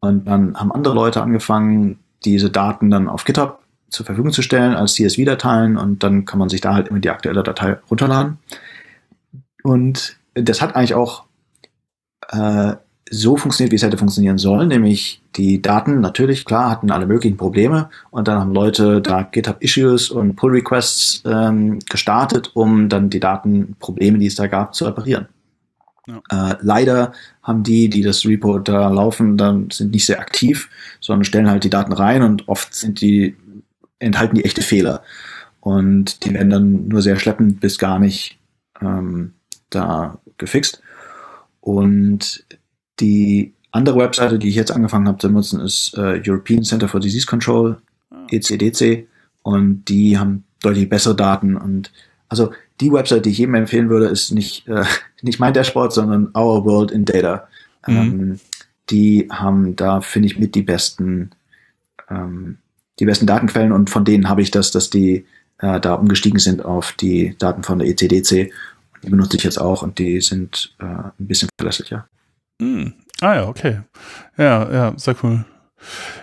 Und 0.00 0.26
dann 0.26 0.56
haben 0.58 0.72
andere 0.72 0.94
Leute 0.94 1.22
angefangen, 1.22 1.98
diese 2.24 2.50
Daten 2.50 2.90
dann 2.90 3.08
auf 3.08 3.24
GitHub 3.24 3.60
zur 3.88 4.04
Verfügung 4.04 4.32
zu 4.32 4.42
stellen 4.42 4.74
als 4.74 4.94
CSV-Dateien 4.94 5.76
und 5.76 6.02
dann 6.02 6.24
kann 6.24 6.38
man 6.38 6.48
sich 6.48 6.60
da 6.60 6.74
halt 6.74 6.88
immer 6.88 6.98
die 6.98 7.10
aktuelle 7.10 7.42
Datei 7.42 7.78
runterladen. 7.90 8.38
Und 9.62 10.16
das 10.34 10.60
hat 10.60 10.74
eigentlich 10.74 10.94
auch 10.94 11.24
äh, 12.28 12.74
so 13.08 13.36
funktioniert, 13.36 13.70
wie 13.70 13.76
es 13.76 13.82
hätte 13.82 13.98
funktionieren 13.98 14.38
sollen, 14.38 14.68
nämlich 14.68 15.22
die 15.36 15.62
Daten 15.62 16.00
natürlich, 16.00 16.44
klar, 16.44 16.70
hatten 16.70 16.90
alle 16.90 17.06
möglichen 17.06 17.36
Probleme 17.36 17.88
und 18.10 18.26
dann 18.26 18.40
haben 18.40 18.52
Leute 18.52 19.00
da 19.00 19.22
GitHub-Issues 19.22 20.10
und 20.10 20.34
Pull-Requests 20.34 21.22
ähm, 21.24 21.78
gestartet, 21.88 22.50
um 22.54 22.88
dann 22.88 23.10
die 23.10 23.20
Datenprobleme, 23.20 24.18
die 24.18 24.26
es 24.26 24.34
da 24.34 24.48
gab, 24.48 24.74
zu 24.74 24.86
reparieren. 24.86 25.28
Ja. 26.06 26.50
Äh, 26.50 26.56
leider 26.62 27.12
haben 27.42 27.62
die, 27.62 27.88
die 27.88 28.02
das 28.02 28.24
Repo 28.24 28.58
da 28.58 28.88
laufen, 28.88 29.36
dann 29.36 29.70
sind 29.70 29.92
nicht 29.92 30.06
sehr 30.06 30.20
aktiv, 30.20 30.68
sondern 31.00 31.24
stellen 31.24 31.50
halt 31.50 31.64
die 31.64 31.70
Daten 31.70 31.92
rein 31.92 32.22
und 32.22 32.48
oft 32.48 32.74
sind 32.74 33.00
die, 33.00 33.36
enthalten 33.98 34.36
die 34.36 34.44
echte 34.44 34.62
Fehler. 34.62 35.02
Und 35.60 36.24
die 36.24 36.34
werden 36.34 36.50
dann 36.50 36.88
nur 36.88 37.02
sehr 37.02 37.16
schleppend 37.16 37.60
bis 37.60 37.78
gar 37.78 37.98
nicht 37.98 38.38
ähm, 38.80 39.34
da 39.70 40.18
gefixt. 40.38 40.80
Und 41.60 42.44
die 43.00 43.54
andere 43.70 43.98
Webseite, 43.98 44.38
die 44.38 44.48
ich 44.48 44.54
jetzt 44.54 44.70
angefangen 44.70 45.08
habe 45.08 45.18
zu 45.18 45.28
nutzen, 45.28 45.60
ist 45.60 45.96
äh, 45.96 46.20
European 46.26 46.62
Center 46.62 46.88
for 46.88 47.00
Disease 47.00 47.26
Control, 47.26 47.78
ECDC. 48.30 49.06
Und 49.42 49.84
die 49.84 50.18
haben 50.18 50.44
deutlich 50.60 50.88
bessere 50.88 51.14
Daten. 51.14 51.56
Und 51.56 51.92
also 52.28 52.52
die 52.80 52.92
Website, 52.92 53.26
die 53.26 53.30
ich 53.30 53.38
jedem 53.38 53.54
empfehlen 53.54 53.88
würde, 53.88 54.06
ist 54.06 54.32
nicht, 54.32 54.66
äh, 54.68 54.84
nicht 55.22 55.38
mein 55.40 55.54
Dashboard, 55.54 55.92
sondern 55.92 56.30
Our 56.36 56.64
World 56.64 56.90
in 56.90 57.04
Data. 57.04 57.46
Mhm. 57.86 57.96
Ähm, 57.96 58.40
die 58.90 59.28
haben 59.30 59.76
da, 59.76 60.00
finde 60.00 60.28
ich, 60.28 60.38
mit 60.38 60.54
die 60.54 60.62
besten, 60.62 61.30
ähm, 62.08 62.58
die 62.98 63.04
besten 63.04 63.26
Datenquellen 63.26 63.72
und 63.72 63.90
von 63.90 64.04
denen 64.04 64.28
habe 64.28 64.42
ich 64.42 64.50
das, 64.50 64.70
dass 64.70 64.90
die 64.90 65.26
äh, 65.58 65.80
da 65.80 65.94
umgestiegen 65.94 66.38
sind 66.38 66.64
auf 66.64 66.92
die 66.92 67.34
Daten 67.38 67.62
von 67.62 67.78
der 67.78 67.88
ECDC. 67.88 68.52
Die 69.02 69.10
benutze 69.10 69.36
ich 69.36 69.44
jetzt 69.44 69.60
auch 69.60 69.82
und 69.82 69.98
die 69.98 70.20
sind 70.20 70.74
äh, 70.78 70.84
ein 70.84 71.12
bisschen 71.18 71.48
verlässlicher. 71.58 72.08
Mm. 72.60 72.88
Ah 73.20 73.34
ja, 73.36 73.48
okay. 73.48 73.80
Ja, 74.36 74.70
ja, 74.70 74.92
sehr 74.96 75.16
cool. 75.22 75.44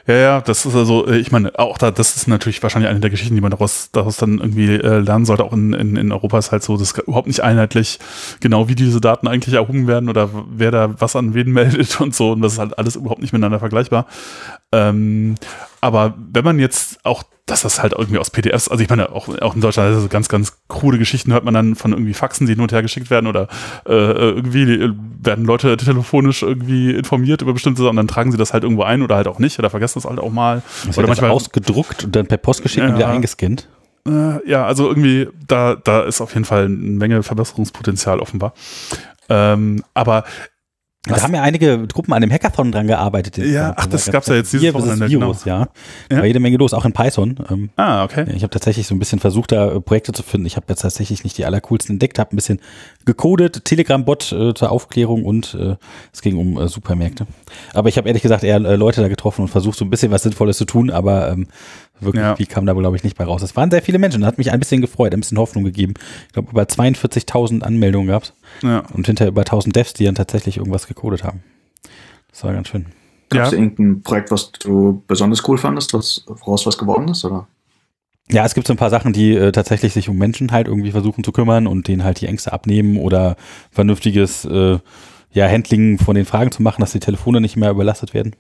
Ja, 0.08 0.16
ja, 0.16 0.42
das 0.42 0.66
ist 0.66 0.76
also, 0.76 1.08
äh, 1.08 1.18
ich 1.18 1.32
meine, 1.32 1.58
auch 1.58 1.78
da, 1.78 1.92
das 1.92 2.16
ist 2.16 2.28
natürlich 2.28 2.62
wahrscheinlich 2.62 2.90
eine 2.90 3.00
der 3.00 3.10
Geschichten, 3.10 3.36
die 3.36 3.42
man 3.42 3.52
daraus, 3.52 3.90
daraus 3.92 4.18
dann 4.18 4.40
irgendwie 4.40 4.76
äh, 4.76 5.00
lernen 5.00 5.26
sollte. 5.26 5.44
Auch 5.44 5.54
in, 5.54 5.74
in, 5.74 5.96
in 5.96 6.12
Europa 6.12 6.38
ist 6.38 6.52
halt 6.52 6.64
so, 6.64 6.78
das 6.78 6.92
ist 6.92 6.98
überhaupt 6.98 7.28
nicht 7.28 7.42
einheitlich, 7.42 8.00
genau 8.42 8.68
wie 8.68 8.76
diese 8.76 9.00
Daten 9.00 9.28
eigentlich 9.28 9.56
erhoben 9.56 9.88
werden 9.88 10.10
oder 10.10 10.30
wer 10.50 10.72
da 10.72 11.00
was 11.00 11.16
an 11.16 11.34
wen 11.34 11.52
meldet 11.54 12.00
und 12.02 12.14
so. 12.14 12.32
Und 12.32 12.42
das 12.42 12.54
ist 12.54 12.60
halt 12.60 12.78
alles 12.78 12.96
überhaupt 12.96 13.22
nicht 13.22 13.34
miteinander 13.34 13.60
vergleichbar. 13.60 14.08
Ähm, 14.72 15.36
aber 15.84 16.16
wenn 16.18 16.44
man 16.44 16.60
jetzt 16.60 17.06
auch 17.06 17.24
dass 17.46 17.64
das 17.64 17.82
halt 17.84 17.92
irgendwie 17.92 18.20
aus 18.20 18.30
PDFs, 18.30 18.70
also 18.70 18.82
ich 18.82 18.90
meine, 18.90 19.12
auch, 19.12 19.28
auch 19.42 19.54
in 19.54 19.60
Deutschland, 19.60 19.94
also 19.94 20.08
ganz, 20.08 20.30
ganz 20.30 20.60
krude 20.70 20.98
Geschichten 20.98 21.34
hört 21.34 21.44
man 21.44 21.54
dann 21.54 21.76
von 21.76 21.92
irgendwie 21.92 22.14
Faxen, 22.14 22.48
die 22.48 22.54
hin 22.54 22.62
und 22.62 22.72
her 22.72 22.82
geschickt 22.82 23.10
werden 23.10 23.28
oder 23.28 23.50
äh, 23.86 23.92
irgendwie 23.92 24.94
werden 25.22 25.44
Leute 25.44 25.76
telefonisch 25.76 26.42
irgendwie 26.42 26.92
informiert 26.92 27.42
über 27.42 27.52
bestimmte 27.52 27.82
Sachen 27.82 27.92
und 27.92 27.96
dann 27.98 28.08
tragen 28.08 28.32
sie 28.32 28.38
das 28.38 28.54
halt 28.54 28.64
irgendwo 28.64 28.84
ein 28.84 29.02
oder 29.02 29.18
halt 29.18 29.28
auch 29.28 29.40
nicht 29.40 29.60
oder 29.60 29.70
vergessen 29.70 30.00
das 30.02 30.06
halt 30.06 30.20
auch 30.20 30.32
mal. 30.32 30.62
Das 30.86 30.98
oder 30.98 31.08
manchmal 31.08 31.32
ausgedruckt 31.32 32.06
und 32.06 32.16
dann 32.16 32.28
per 32.28 32.38
Post 32.38 32.62
geschickt 32.62 32.86
ja, 32.86 32.90
und 32.90 32.98
wieder 32.98 33.10
eingescannt. 33.10 33.68
Äh, 34.08 34.50
ja, 34.50 34.66
also 34.66 34.88
irgendwie, 34.88 35.28
da, 35.46 35.76
da 35.76 36.04
ist 36.04 36.22
auf 36.22 36.34
jeden 36.34 36.46
Fall 36.46 36.66
eine 36.66 36.76
Menge 36.76 37.24
Verbesserungspotenzial 37.24 38.22
offenbar. 38.22 38.54
Ähm, 39.28 39.84
aber? 39.94 40.24
Da 41.06 41.22
haben 41.22 41.36
ja 41.36 41.42
einige 41.42 41.86
Gruppen 41.88 42.14
an 42.14 42.22
dem 42.22 42.32
Hackathon 42.32 42.72
dran 42.72 42.88
gearbeitet. 42.88 43.38
Ja, 43.38 43.74
ach, 43.76 43.88
das 43.88 44.10
gab's 44.10 44.28
ja 44.28 44.36
jetzt 44.36 44.54
dieses 44.54 44.74
Wochenende. 44.74 45.10
Virus, 45.10 45.44
genau. 45.44 45.58
ja. 45.58 45.68
ja. 46.10 46.18
War 46.20 46.26
jede 46.26 46.40
Menge 46.40 46.56
los, 46.56 46.74
auch 46.74 46.86
in 46.86 46.94
Python. 46.94 47.36
Ähm, 47.50 47.70
ah, 47.76 48.06
okay. 48.06 48.26
Ich 48.34 48.44
habe 48.44 48.52
tatsächlich 48.52 48.88
so 48.88 48.96
ein 48.96 49.00
bisschen 49.00 49.20
versucht, 49.20 49.52
da 49.52 49.74
äh, 49.74 49.82
Projekte 49.82 50.14
zu 50.14 50.24
finden. 50.24 50.48
Ich 50.48 50.56
habe 50.56 50.68
jetzt 50.70 50.82
tatsächlich 50.82 51.26
nicht 51.26 51.38
die 51.38 51.44
allercoolsten 51.44 51.96
entdeckt, 51.96 52.20
habe 52.20 52.34
ein 52.34 52.38
bisschen 52.38 52.62
gecodet, 53.04 53.66
Telegram-Bot 53.66 54.32
äh, 54.32 54.54
zur 54.54 54.72
Aufklärung 54.72 55.26
und 55.26 55.58
äh, 55.60 55.76
es 56.14 56.22
ging 56.22 56.38
um 56.38 56.58
äh, 56.58 56.70
Supermärkte. 56.70 57.28
Aber 57.74 57.90
ich 57.90 57.98
habe 57.98 58.08
ehrlich 58.08 58.24
gesagt 58.24 58.46
eher 58.46 58.56
äh, 58.64 58.76
Leute 58.78 59.02
da 59.02 59.10
getroffen 59.10 59.42
und 59.42 59.50
versucht, 59.50 59.78
so 59.78 59.84
ein 59.84 59.90
bisschen 59.90 60.12
was 60.12 60.24
Sinnvolles 60.24 60.58
zu 60.58 60.66
tun, 60.66 60.90
aber 60.90 61.32
ähm, 61.32 61.48
wirklich 62.00 62.24
ja. 62.24 62.36
viel 62.36 62.46
kam 62.46 62.66
da 62.66 62.76
wohl, 62.76 62.84
glaube 62.84 62.98
ich, 62.98 63.04
nicht 63.04 63.18
bei 63.18 63.24
raus. 63.24 63.42
Es 63.42 63.56
waren 63.56 63.72
sehr 63.72 63.82
viele 63.82 64.00
Menschen, 64.00 64.22
das 64.22 64.28
hat 64.28 64.38
mich 64.38 64.52
ein 64.52 64.60
bisschen 64.60 64.82
gefreut, 64.82 65.14
ein 65.14 65.20
bisschen 65.20 65.38
Hoffnung 65.38 65.64
gegeben. 65.64 65.94
Ich 66.28 66.34
glaube, 66.34 66.52
über 66.52 66.64
42.000 66.64 67.62
Anmeldungen 67.62 68.08
gab's 68.08 68.34
ja. 68.62 68.84
und 68.94 69.06
hinterher 69.06 69.30
über 69.30 69.44
1.000 69.44 69.74
Devs, 69.74 69.94
die 69.94 70.06
dann 70.06 70.16
tatsächlich 70.16 70.58
irgendwas 70.58 70.88
gecodet 70.88 71.24
haben. 71.24 71.44
Das 72.32 72.44
war 72.44 72.54
ganz 72.54 72.68
schön. 72.68 72.88
Gab 73.30 73.46
es 73.46 73.52
ja. 73.52 73.58
irgendein 73.58 74.02
Projekt, 74.02 74.32
was 74.32 74.52
du 74.52 75.04
besonders 75.08 75.48
cool 75.48 75.58
fandest, 75.58 75.94
was, 75.94 76.24
woraus 76.28 76.66
was 76.66 76.78
geworden 76.78 77.08
ist, 77.10 77.26
oder? 77.26 77.48
Ja, 78.32 78.46
es 78.46 78.56
gibt 78.56 78.68
so 78.68 78.74
ein 78.74 78.78
paar 78.78 78.90
Sachen, 78.90 79.14
die 79.14 79.36
äh, 79.36 79.52
tatsächlich 79.52 79.94
sich 79.94 80.10
um 80.10 80.18
Menschen 80.18 80.52
halt 80.52 80.68
irgendwie 80.68 80.92
versuchen 80.92 81.24
zu 81.24 81.32
kümmern 81.32 81.68
und 81.68 81.88
denen 81.88 82.04
halt 82.04 82.22
die 82.22 82.28
Ängste 82.28 82.54
abnehmen 82.54 82.98
oder 82.98 83.36
vernünftiges 83.72 84.46
äh, 84.46 84.80
ja, 85.32 85.50
Handling 85.50 85.98
von 85.98 86.16
den 86.16 86.26
Fragen 86.26 86.52
zu 86.52 86.62
machen, 86.64 86.82
dass 86.82 86.92
die 86.94 87.00
Telefone 87.00 87.42
nicht 87.42 87.58
mehr 87.58 87.72
überlastet 87.72 88.14
werden. 88.14 88.36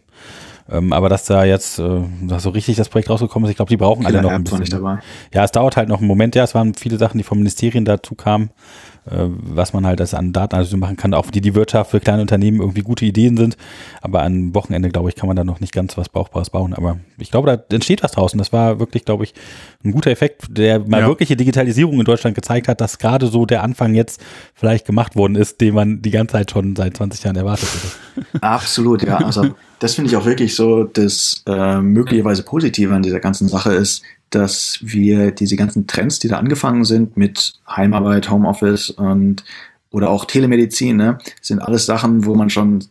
Ähm, 0.69 0.93
aber 0.93 1.09
dass 1.09 1.25
da 1.25 1.43
jetzt 1.43 1.79
äh, 1.79 2.01
so 2.37 2.49
richtig 2.49 2.77
das 2.77 2.89
Projekt 2.89 3.09
rausgekommen 3.09 3.45
ist, 3.45 3.51
ich 3.51 3.57
glaube, 3.57 3.69
die 3.69 3.77
brauchen 3.77 4.05
alle 4.05 4.21
noch 4.21 4.31
ein 4.31 4.43
bisschen. 4.43 4.99
Ja, 5.33 5.43
es 5.43 5.51
dauert 5.51 5.77
halt 5.77 5.89
noch 5.89 5.99
einen 5.99 6.07
Moment. 6.07 6.35
Ja, 6.35 6.43
es 6.43 6.55
waren 6.55 6.73
viele 6.73 6.97
Sachen, 6.97 7.17
die 7.17 7.23
vom 7.23 7.37
Ministerien 7.37 7.85
dazu 7.85 8.15
kamen 8.15 8.49
was 9.05 9.73
man 9.73 9.85
halt 9.85 9.99
als 9.99 10.13
an 10.13 10.31
Datenanalyse 10.31 10.77
machen 10.77 10.95
kann, 10.95 11.13
auch 11.13 11.29
die 11.29 11.41
die 11.41 11.55
Wirtschaft 11.55 11.91
für 11.91 11.99
kleine 11.99 12.21
Unternehmen 12.21 12.61
irgendwie 12.61 12.81
gute 12.81 13.05
Ideen 13.05 13.35
sind. 13.35 13.57
Aber 14.01 14.21
an 14.21 14.55
Wochenende, 14.55 14.89
glaube 14.89 15.09
ich, 15.09 15.15
kann 15.15 15.27
man 15.27 15.35
da 15.35 15.43
noch 15.43 15.59
nicht 15.59 15.73
ganz 15.73 15.97
was 15.97 16.09
Brauchbares 16.09 16.49
bauen. 16.49 16.73
Aber 16.73 16.97
ich 17.17 17.31
glaube, 17.31 17.47
da 17.47 17.75
entsteht 17.75 18.03
was 18.03 18.13
draußen. 18.13 18.37
Das 18.37 18.53
war 18.53 18.79
wirklich, 18.79 19.05
glaube 19.05 19.25
ich, 19.25 19.33
ein 19.83 19.91
guter 19.91 20.11
Effekt, 20.11 20.45
der 20.49 20.79
mal 20.79 21.01
ja. 21.01 21.07
wirkliche 21.07 21.35
Digitalisierung 21.35 21.99
in 21.99 22.05
Deutschland 22.05 22.35
gezeigt 22.35 22.67
hat, 22.67 22.79
dass 22.79 22.97
gerade 22.97 23.27
so 23.27 23.45
der 23.45 23.63
Anfang 23.63 23.93
jetzt 23.93 24.21
vielleicht 24.53 24.85
gemacht 24.85 25.15
worden 25.15 25.35
ist, 25.35 25.59
den 25.59 25.75
man 25.75 26.01
die 26.01 26.11
ganze 26.11 26.33
Zeit 26.33 26.51
schon 26.51 26.75
seit 26.75 26.95
20 26.95 27.23
Jahren 27.23 27.35
erwartet 27.35 27.69
hätte. 27.73 28.23
Absolut, 28.41 29.03
ja. 29.03 29.17
Also 29.17 29.53
das 29.79 29.95
finde 29.95 30.11
ich 30.11 30.17
auch 30.17 30.25
wirklich 30.25 30.55
so 30.55 30.85
das 30.85 31.43
äh, 31.45 31.81
möglicherweise 31.81 32.43
Positive 32.43 32.93
an 32.93 33.03
dieser 33.03 33.19
ganzen 33.19 33.49
Sache 33.49 33.73
ist, 33.73 34.03
dass 34.35 34.79
wir 34.81 35.31
diese 35.31 35.55
ganzen 35.55 35.87
Trends, 35.87 36.19
die 36.19 36.27
da 36.27 36.37
angefangen 36.37 36.85
sind 36.85 37.17
mit 37.17 37.53
Heimarbeit, 37.67 38.29
Homeoffice 38.29 38.89
und 38.89 39.43
oder 39.91 40.09
auch 40.09 40.25
Telemedizin, 40.25 40.97
ne, 40.97 41.19
sind 41.41 41.59
alles 41.59 41.85
Sachen, 41.85 42.25
wo 42.25 42.33
man 42.35 42.49
schon 42.49 42.83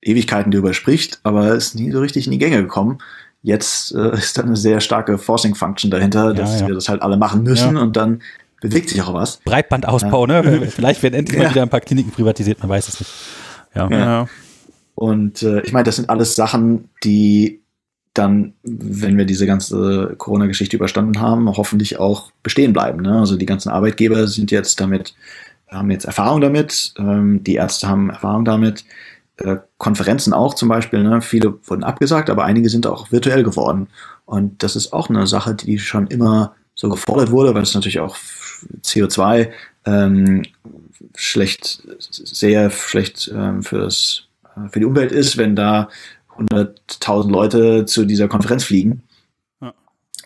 Ewigkeiten 0.00 0.50
drüber 0.50 0.72
spricht, 0.72 1.20
aber 1.22 1.48
es 1.48 1.68
ist 1.68 1.74
nie 1.74 1.90
so 1.90 2.00
richtig 2.00 2.26
in 2.26 2.32
die 2.32 2.38
Gänge 2.38 2.62
gekommen. 2.62 2.98
Jetzt 3.42 3.94
äh, 3.94 4.14
ist 4.14 4.38
da 4.38 4.42
eine 4.42 4.56
sehr 4.56 4.80
starke 4.80 5.18
Forcing-Function 5.18 5.90
dahinter, 5.90 6.34
dass 6.34 6.54
ja, 6.54 6.60
ja. 6.60 6.68
wir 6.68 6.74
das 6.74 6.88
halt 6.88 7.02
alle 7.02 7.16
machen 7.16 7.42
müssen 7.42 7.76
ja. 7.76 7.82
und 7.82 7.96
dann 7.96 8.22
bewegt 8.60 8.88
sich 8.88 9.00
auch 9.02 9.12
was. 9.12 9.38
Breitbandausbau, 9.38 10.26
ne? 10.26 10.66
Vielleicht 10.70 11.02
werden 11.02 11.14
endlich 11.14 11.38
mal 11.38 11.50
wieder 11.50 11.62
ein 11.62 11.68
paar 11.68 11.80
Kliniken 11.80 12.10
privatisiert, 12.10 12.58
man 12.60 12.68
weiß 12.70 12.88
es 12.88 13.00
nicht. 13.00 13.12
Ja. 13.74 14.26
Und 14.94 15.42
äh, 15.42 15.60
ich 15.60 15.72
meine, 15.72 15.84
das 15.84 15.96
sind 15.96 16.10
alles 16.10 16.34
Sachen, 16.34 16.88
die 17.04 17.60
dann, 18.18 18.54
wenn 18.62 19.16
wir 19.16 19.24
diese 19.24 19.46
ganze 19.46 20.14
Corona-Geschichte 20.18 20.76
überstanden 20.76 21.20
haben, 21.20 21.48
hoffentlich 21.56 21.98
auch 21.98 22.32
bestehen 22.42 22.72
bleiben. 22.72 23.02
Ne? 23.02 23.18
Also 23.18 23.36
die 23.36 23.46
ganzen 23.46 23.70
Arbeitgeber 23.70 24.26
sind 24.26 24.50
jetzt 24.50 24.80
damit, 24.80 25.14
haben 25.68 25.90
jetzt 25.90 26.04
Erfahrung 26.04 26.40
damit, 26.40 26.94
ähm, 26.98 27.42
die 27.44 27.54
Ärzte 27.54 27.88
haben 27.88 28.10
Erfahrung 28.10 28.44
damit. 28.44 28.84
äh, 29.38 29.56
Konferenzen 29.78 30.32
auch 30.32 30.54
zum 30.54 30.68
Beispiel. 30.68 31.02
Ne? 31.02 31.22
Viele 31.22 31.54
wurden 31.64 31.84
abgesagt, 31.84 32.28
aber 32.30 32.44
einige 32.44 32.68
sind 32.68 32.86
auch 32.86 33.12
virtuell 33.12 33.44
geworden. 33.44 33.88
Und 34.26 34.62
das 34.62 34.76
ist 34.76 34.92
auch 34.92 35.08
eine 35.08 35.26
Sache, 35.26 35.54
die 35.54 35.78
schon 35.78 36.08
immer 36.08 36.54
so 36.74 36.88
gefordert 36.88 37.30
wurde, 37.30 37.54
weil 37.54 37.62
es 37.62 37.74
natürlich 37.74 38.00
auch 38.00 38.16
CO2 38.82 39.50
ähm, 39.84 40.44
schlecht, 41.14 41.82
sehr 41.98 42.70
schlecht 42.70 43.30
ähm, 43.34 43.62
für, 43.62 43.78
das, 43.78 44.24
äh, 44.56 44.68
für 44.68 44.80
die 44.80 44.86
Umwelt 44.86 45.12
ist, 45.12 45.36
wenn 45.36 45.56
da 45.56 45.88
100.000 46.38 47.30
Leute 47.30 47.84
zu 47.86 48.04
dieser 48.04 48.28
Konferenz 48.28 48.64
fliegen. 48.64 49.02
Ja. 49.60 49.74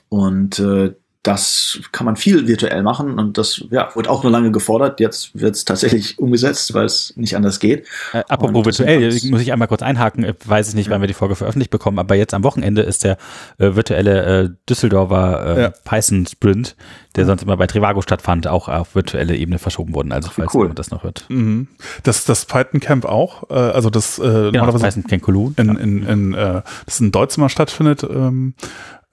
Und 0.09 0.59
äh, 0.59 0.95
das 1.23 1.79
kann 1.93 2.05
man 2.05 2.17
viel 2.17 2.49
virtuell 2.49 2.83
machen 2.83 3.19
und 3.21 3.39
das 3.39 3.63
ja, 3.71 3.95
wurde 3.95 4.11
auch 4.11 4.25
nur 4.25 4.33
lange 4.33 4.51
gefordert. 4.51 4.99
Jetzt 4.99 5.39
wird 5.39 5.55
es 5.55 5.65
tatsächlich 5.65 6.19
umgesetzt, 6.19 6.75
weil 6.75 6.85
es 6.85 7.13
nicht 7.17 7.37
anders 7.37 7.61
geht. 7.61 7.87
Äh, 8.13 8.25
apropos 8.29 8.65
virtuell, 8.65 9.13
muss 9.31 9.41
ich 9.41 9.53
einmal 9.53 9.69
kurz 9.69 9.83
einhaken. 9.83 10.25
Ich 10.25 10.35
weiß 10.45 10.71
ich 10.71 10.75
nicht, 10.75 10.91
wann 10.91 11.01
wir 11.01 11.07
die 11.07 11.15
Folge 11.15 11.37
veröffentlicht 11.37 11.71
bekommen, 11.71 12.01
aber 12.01 12.17
jetzt 12.17 12.35
am 12.35 12.43
Wochenende 12.43 12.83
ist 12.83 13.05
der 13.05 13.19
äh, 13.59 13.77
virtuelle 13.77 14.43
äh, 14.43 14.51
Düsseldorfer 14.69 15.57
äh, 15.57 15.63
ja. 15.63 15.73
Python 15.85 16.27
Sprint, 16.27 16.75
der 17.15 17.23
ja. 17.23 17.27
sonst 17.29 17.43
immer 17.43 17.57
bei 17.57 17.69
Trivago 17.69 18.03
stattfand, 18.03 18.49
auch 18.49 18.69
auf 18.69 18.97
virtuelle 18.97 19.37
Ebene 19.37 19.61
verschoben 19.61 19.95
worden. 19.95 20.11
Also 20.11 20.29
falls 20.29 20.53
cool. 20.55 20.65
jemand 20.65 20.81
das 20.81 20.91
noch 20.91 21.05
hört. 21.05 21.25
Mhm. 21.29 21.69
Das, 22.03 22.25
das 22.25 22.47
Python 22.47 22.81
Camp 22.81 23.05
auch, 23.05 23.49
äh, 23.49 23.55
also 23.55 23.91
das 23.91 24.19
äh, 24.19 24.51
genau, 24.51 24.67
das 24.67 24.83
Python 24.83 25.05
Camp 25.05 25.23
Cologne. 25.23 25.55
In, 25.57 25.77
in, 25.77 26.07
in, 26.09 26.35
äh, 26.35 26.63
das 26.85 26.99
in 26.99 27.13
Deutschland 27.13 27.53
stattfindet. 27.53 28.03
Ähm, 28.03 28.55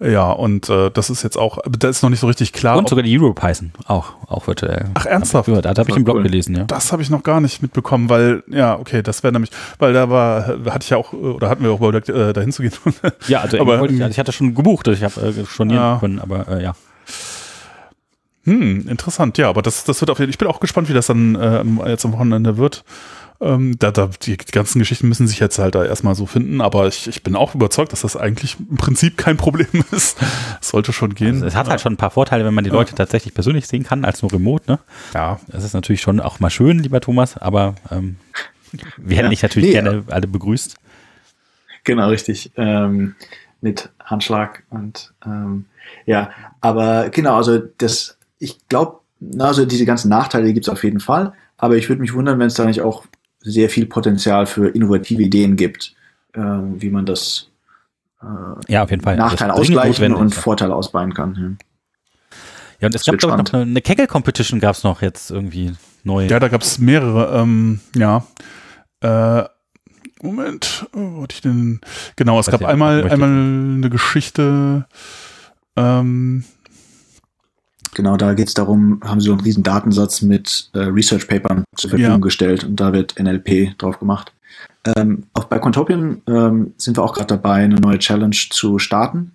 ja, 0.02 0.32
und 0.32 0.70
äh, 0.70 0.90
das 0.92 1.10
ist 1.10 1.24
jetzt 1.24 1.38
auch, 1.38 1.58
da 1.70 1.90
ist 1.90 2.02
noch 2.04 2.10
nicht 2.10 2.22
so 2.22 2.28
richtig 2.28 2.54
klar. 2.54 2.78
Und 2.78 2.88
sogar 2.88 3.04
die 3.04 3.20
EuroPython, 3.20 3.74
auch, 3.86 4.14
auch 4.28 4.48
virtuell. 4.48 4.86
Ach, 4.94 5.06
ernsthaft? 5.06 5.50
Hab 5.50 5.62
da 5.62 5.70
habe 5.70 5.90
ich 5.90 5.98
im 5.98 6.06
Blog 6.06 6.18
cool. 6.18 6.24
gelesen, 6.24 6.56
ja. 6.56 6.64
Das 6.64 6.94
habe 6.94 7.02
ich 7.02 7.10
noch 7.10 7.22
gar 7.22 7.42
nicht 7.42 7.62
mitbekommen, 7.62 8.08
weil, 8.08 8.44
ja, 8.48 8.80
okay, 8.80 9.04
das 9.04 9.24
wäre 9.24 9.34
nämlich, 9.34 9.52
weil 9.78 9.92
da 9.92 10.10
war, 10.10 10.48
hatte 10.68 10.84
ich 10.84 10.90
ja 10.92 10.98
auch, 10.98 11.12
oder 11.12 11.50
hatten 11.50 11.64
wir 11.64 11.72
auch 11.72 11.82
überlegt, 11.82 12.08
äh, 12.08 12.32
da 12.32 12.40
hinzugehen. 12.40 12.74
ja, 13.28 13.42
also, 13.42 13.60
aber, 13.60 13.84
ich, 13.90 14.02
also 14.02 14.12
ich 14.12 14.20
hatte 14.20 14.32
schon 14.32 14.56
gebucht, 14.56 14.88
ich 14.88 15.04
habe 15.04 15.20
äh, 15.22 15.46
schon 15.46 15.70
ja. 15.70 15.98
können, 16.00 16.20
aber 16.20 16.48
äh, 16.48 16.64
ja. 16.64 16.76
Hm, 18.46 18.88
interessant, 18.88 19.38
ja, 19.38 19.50
aber 19.50 19.62
das, 19.62 19.84
das 19.84 20.00
wird 20.00 20.10
auf 20.12 20.20
jeden 20.20 20.30
Fall, 20.30 20.34
ich 20.34 20.38
bin 20.38 20.48
auch 20.48 20.62
gespannt, 20.62 20.88
wie 20.88 20.94
das 20.94 21.08
dann 21.08 21.36
äh, 21.36 21.90
jetzt 21.90 22.06
am 22.06 22.14
Wochenende 22.14 22.56
wird. 22.56 22.86
Ähm, 23.42 23.80
da, 23.80 23.92
da, 23.92 24.10
die, 24.22 24.36
ganzen 24.36 24.80
Geschichten 24.80 25.08
müssen 25.08 25.26
sich 25.26 25.40
jetzt 25.40 25.60
halt 25.60 25.74
da 25.74 25.86
erstmal 25.86 26.14
so 26.14 26.26
finden, 26.26 26.60
aber 26.60 26.88
ich, 26.88 27.08
ich 27.08 27.24
bin 27.24 27.38
auch 27.38 27.56
überzeugt, 27.56 27.94
dass 27.94 28.02
das 28.02 28.18
eigentlich 28.18 28.58
im 28.60 28.76
Prinzip 28.76 29.18
kein 29.18 29.38
Problem 29.38 29.68
ist. 29.92 30.18
sollte 30.60 30.92
schon 30.92 31.16
gehen. 31.16 31.36
Also 31.36 31.46
es 31.46 31.56
hat 31.56 31.70
halt 31.70 31.80
schon 31.80 31.94
ein 31.94 31.98
paar 31.98 32.12
Vorteile, 32.12 32.44
wenn 32.44 32.54
man 32.54 32.66
die 32.66 32.70
Leute 32.70 32.92
ja. 32.92 32.98
tatsächlich 32.98 33.34
persönlich 33.34 33.68
sehen 33.68 33.84
kann, 33.84 34.04
als 34.04 34.22
nur 34.22 34.34
remote, 34.34 34.70
ne? 34.70 34.80
Ja. 35.14 35.40
Das 35.48 35.64
ist 35.64 35.74
natürlich 35.74 36.02
schon 36.02 36.20
auch 36.20 36.42
mal 36.42 36.50
schön, 36.50 36.80
lieber 36.80 37.00
Thomas, 37.00 37.38
aber 37.38 37.76
ähm, 37.92 38.18
wir 38.98 39.16
hätten 39.16 39.28
ja. 39.28 39.30
dich 39.30 39.42
natürlich 39.42 39.70
nee, 39.70 39.74
gerne 39.74 40.04
alle 40.08 40.28
begrüßt. 40.28 40.76
Genau, 41.86 42.10
richtig. 42.10 42.52
Ähm, 42.58 43.16
mit 43.62 43.90
Handschlag 44.04 44.64
und 44.70 45.14
ähm, 45.26 45.66
ja, 46.06 46.32
aber 46.62 47.10
genau, 47.10 47.38
also 47.38 47.58
das, 47.78 48.18
ich 48.38 48.58
glaube, 48.68 49.00
also 49.38 49.66
diese 49.66 49.86
ganzen 49.86 50.10
Nachteile 50.10 50.54
gibt 50.54 50.68
es 50.68 50.72
auf 50.72 50.84
jeden 50.84 51.00
Fall, 51.00 51.34
aber 51.58 51.76
ich 51.76 51.90
würde 51.90 52.02
mich 52.02 52.14
wundern, 52.14 52.40
wenn 52.40 52.48
es 52.48 52.54
da 52.54 52.66
nicht 52.66 52.82
auch 52.82 53.06
sehr 53.40 53.70
viel 53.70 53.86
Potenzial 53.86 54.46
für 54.46 54.70
innovative 54.70 55.22
Ideen 55.22 55.56
gibt, 55.56 55.96
äh, 56.34 56.40
wie 56.40 56.90
man 56.90 57.06
das 57.06 57.50
äh, 58.22 58.72
ja, 58.72 58.84
auf 58.84 58.92
jeden 58.92 59.02
Fall. 59.02 59.16
Nachteile 59.16 59.54
ausgleichen 59.54 60.14
und 60.14 60.36
Vorteile 60.36 60.76
ausbauen 60.76 61.14
kann. 61.14 61.36
Ja. 61.36 61.66
Ja, 62.82 62.86
und 62.88 62.96
es 62.96 63.04
gab, 63.04 63.18
glaube 63.18 63.36
ich, 63.36 63.52
noch 63.52 63.60
eine, 63.60 63.82
Kegel-Competition 63.82 64.62
gab 64.62 64.76
es 64.76 64.84
noch 64.84 65.02
jetzt 65.02 65.32
irgendwie 65.32 65.74
neu. 66.04 66.28
Ja, 66.28 66.40
da 66.40 66.48
gab 66.48 66.62
es 66.62 66.80
mehrere, 66.80 67.38
ähm, 67.38 67.82
ja. 67.94 68.26
Äh, 69.02 69.44
Moment, 70.22 70.88
wo 70.94 71.24
hatte 71.24 71.36
ich 71.36 71.42
denn? 71.42 71.82
Genau, 72.16 72.40
es 72.40 72.48
gab 72.48 72.64
einmal, 72.64 73.10
einmal 73.10 73.30
eine 73.30 73.90
Geschichte, 73.90 74.86
ähm, 75.76 76.44
Genau, 77.96 78.18
da 78.18 78.34
geht 78.34 78.48
es 78.48 78.54
darum, 78.54 79.00
haben 79.04 79.20
sie 79.20 79.28
so 79.28 79.34
einen 79.34 79.42
riesen 79.42 79.64
Datensatz 79.64 80.22
mit 80.22 80.70
äh, 80.74 80.80
Research 80.80 81.28
Papern 81.28 81.64
zur 81.76 81.90
Verfügung 81.90 82.14
ja. 82.14 82.18
gestellt 82.18 82.64
und 82.64 82.80
da 82.80 82.94
wird 82.94 83.20
NLP 83.20 83.78
drauf 83.78 84.00
gemacht. 84.00 84.32
Ähm, 84.86 85.24
auch 85.34 85.46
bei 85.46 85.60
Contopian 85.60 86.22
ähm, 86.28 86.74
sind 86.78 86.98
wir 86.98 87.04
auch 87.04 87.14
gerade 87.14 87.28
dabei, 87.28 87.64
eine 87.64 87.76
neue 87.76 88.00
Challenge 88.00 88.36
zu 88.50 88.80
starten. 88.80 89.34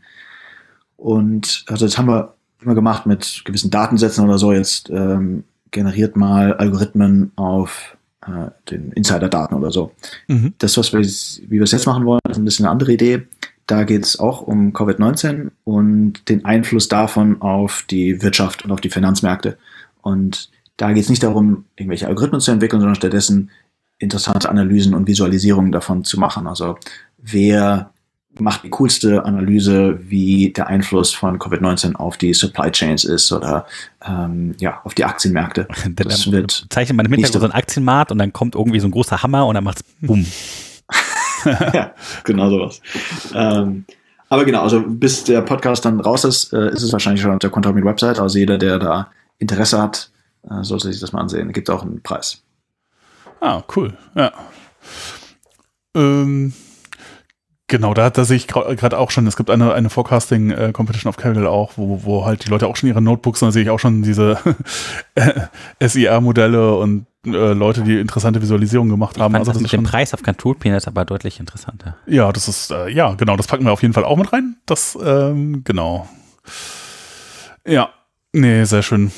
Und 0.96 1.64
also 1.68 1.84
das 1.84 1.98
haben 1.98 2.08
wir 2.08 2.34
immer 2.62 2.74
gemacht 2.74 3.06
mit 3.06 3.42
gewissen 3.44 3.70
Datensätzen 3.70 4.24
oder 4.24 4.38
so. 4.38 4.52
Jetzt 4.52 4.88
ähm, 4.90 5.44
generiert 5.70 6.16
mal 6.16 6.54
Algorithmen 6.54 7.32
auf 7.36 7.96
äh, 8.26 8.50
den 8.70 8.92
Insider-Daten 8.92 9.54
oder 9.54 9.70
so. 9.70 9.92
Mhm. 10.28 10.54
Das, 10.58 10.76
was 10.78 10.92
wir, 10.92 11.00
wie 11.00 11.58
wir 11.58 11.64
es 11.64 11.72
jetzt 11.72 11.86
machen 11.86 12.06
wollen, 12.06 12.20
ist 12.28 12.38
ein 12.38 12.44
bisschen 12.44 12.64
eine 12.64 12.72
andere 12.72 12.92
Idee. 12.92 13.26
Da 13.66 13.84
geht 13.84 14.04
es 14.04 14.18
auch 14.18 14.42
um 14.42 14.72
Covid-19 14.72 15.50
und 15.64 16.28
den 16.28 16.44
Einfluss 16.44 16.88
davon 16.88 17.40
auf 17.40 17.84
die 17.88 18.22
Wirtschaft 18.22 18.64
und 18.64 18.72
auf 18.72 18.80
die 18.80 18.90
Finanzmärkte. 18.90 19.56
Und 20.02 20.50
da 20.76 20.92
geht 20.92 21.04
es 21.04 21.08
nicht 21.08 21.22
darum, 21.22 21.64
irgendwelche 21.76 22.06
Algorithmen 22.06 22.40
zu 22.40 22.50
entwickeln, 22.50 22.80
sondern 22.80 22.96
stattdessen 22.96 23.50
interessante 23.98 24.48
Analysen 24.48 24.94
und 24.94 25.06
Visualisierungen 25.06 25.72
davon 25.72 26.04
zu 26.04 26.18
machen. 26.18 26.46
Also 26.46 26.76
wer 27.18 27.90
macht 28.40 28.64
die 28.64 28.70
coolste 28.70 29.24
Analyse, 29.24 29.98
wie 30.08 30.52
der 30.52 30.66
Einfluss 30.66 31.12
von 31.12 31.38
Covid-19 31.38 31.94
auf 31.94 32.16
die 32.16 32.34
Supply 32.34 32.70
Chains 32.70 33.04
ist 33.04 33.32
oder 33.32 33.66
ähm, 34.04 34.54
ja, 34.58 34.80
auf 34.84 34.94
die 34.94 35.04
Aktienmärkte. 35.04 35.68
Das 35.94 36.30
wird 36.30 36.66
zeichnet 36.70 36.96
man 36.96 37.06
im 37.06 37.12
Hintergrund 37.12 37.40
so 37.40 37.46
ein 37.46 37.52
Aktienmarkt 37.52 38.10
und 38.10 38.18
dann 38.18 38.32
kommt 38.32 38.54
irgendwie 38.54 38.80
so 38.80 38.88
ein 38.88 38.90
großer 38.90 39.22
Hammer 39.22 39.46
und 39.46 39.54
dann 39.54 39.64
macht's 39.64 39.84
bumm. 40.00 40.26
ja, 41.72 41.92
genau 42.24 42.50
sowas. 42.50 42.80
Ähm, 43.34 43.84
aber 44.28 44.44
genau, 44.44 44.62
also 44.62 44.82
bis 44.86 45.24
der 45.24 45.42
Podcast 45.42 45.84
dann 45.84 46.00
raus 46.00 46.24
ist, 46.24 46.52
äh, 46.52 46.70
ist 46.70 46.82
es 46.82 46.92
wahrscheinlich 46.92 47.22
schon 47.22 47.32
auf 47.32 47.38
der 47.38 47.50
Contamin 47.50 47.84
Website. 47.84 48.18
Also 48.18 48.38
jeder, 48.38 48.58
der 48.58 48.78
da 48.78 49.08
Interesse 49.38 49.80
hat, 49.80 50.10
äh, 50.50 50.62
sollte 50.62 50.90
sich 50.90 51.00
das 51.00 51.12
mal 51.12 51.20
ansehen. 51.20 51.52
Gibt 51.52 51.70
auch 51.70 51.82
einen 51.82 52.02
Preis. 52.02 52.42
Ah, 53.40 53.62
cool. 53.76 53.96
Ja. 54.14 54.32
Ähm, 55.94 56.52
Genau, 57.66 57.94
da, 57.94 58.10
da 58.10 58.24
sehe 58.24 58.36
ich 58.36 58.46
gerade 58.46 58.98
auch 58.98 59.10
schon, 59.10 59.26
es 59.26 59.36
gibt 59.36 59.48
eine, 59.48 59.72
eine 59.72 59.88
Forecasting 59.88 60.50
äh, 60.50 60.70
Competition 60.72 61.08
of 61.08 61.16
Kaggle 61.16 61.48
auch, 61.48 61.72
wo, 61.76 62.04
wo 62.04 62.26
halt 62.26 62.44
die 62.44 62.50
Leute 62.50 62.66
auch 62.66 62.76
schon 62.76 62.90
ihre 62.90 63.00
Notebooks, 63.00 63.40
da 63.40 63.50
sehe 63.50 63.62
ich 63.62 63.70
auch 63.70 63.78
schon 63.78 64.02
diese 64.02 64.38
SIR-Modelle 65.80 66.76
und 66.76 67.06
äh, 67.26 67.52
Leute, 67.52 67.82
die 67.82 67.98
interessante 67.98 68.40
Visualisierungen 68.40 68.90
gemacht 68.90 69.18
haben. 69.18 69.34
also 69.34 69.52
das 69.52 69.60
mit 69.60 69.72
dem 69.72 69.84
Preis 69.84 70.14
auf 70.14 70.22
Control 70.22 70.56
ist 70.64 70.88
aber 70.88 71.04
deutlich 71.04 71.40
interessanter. 71.40 71.96
Ja, 72.06 72.32
das 72.32 72.48
ist, 72.48 72.70
äh, 72.70 72.88
ja, 72.88 73.14
genau, 73.14 73.36
das 73.36 73.46
packen 73.46 73.64
wir 73.64 73.72
auf 73.72 73.82
jeden 73.82 73.94
Fall 73.94 74.04
auch 74.04 74.16
mit 74.16 74.32
rein. 74.32 74.56
Das, 74.66 74.98
ähm, 75.02 75.62
genau. 75.64 76.08
Ja, 77.66 77.90
nee, 78.32 78.64
sehr 78.64 78.82
schön. 78.82 79.10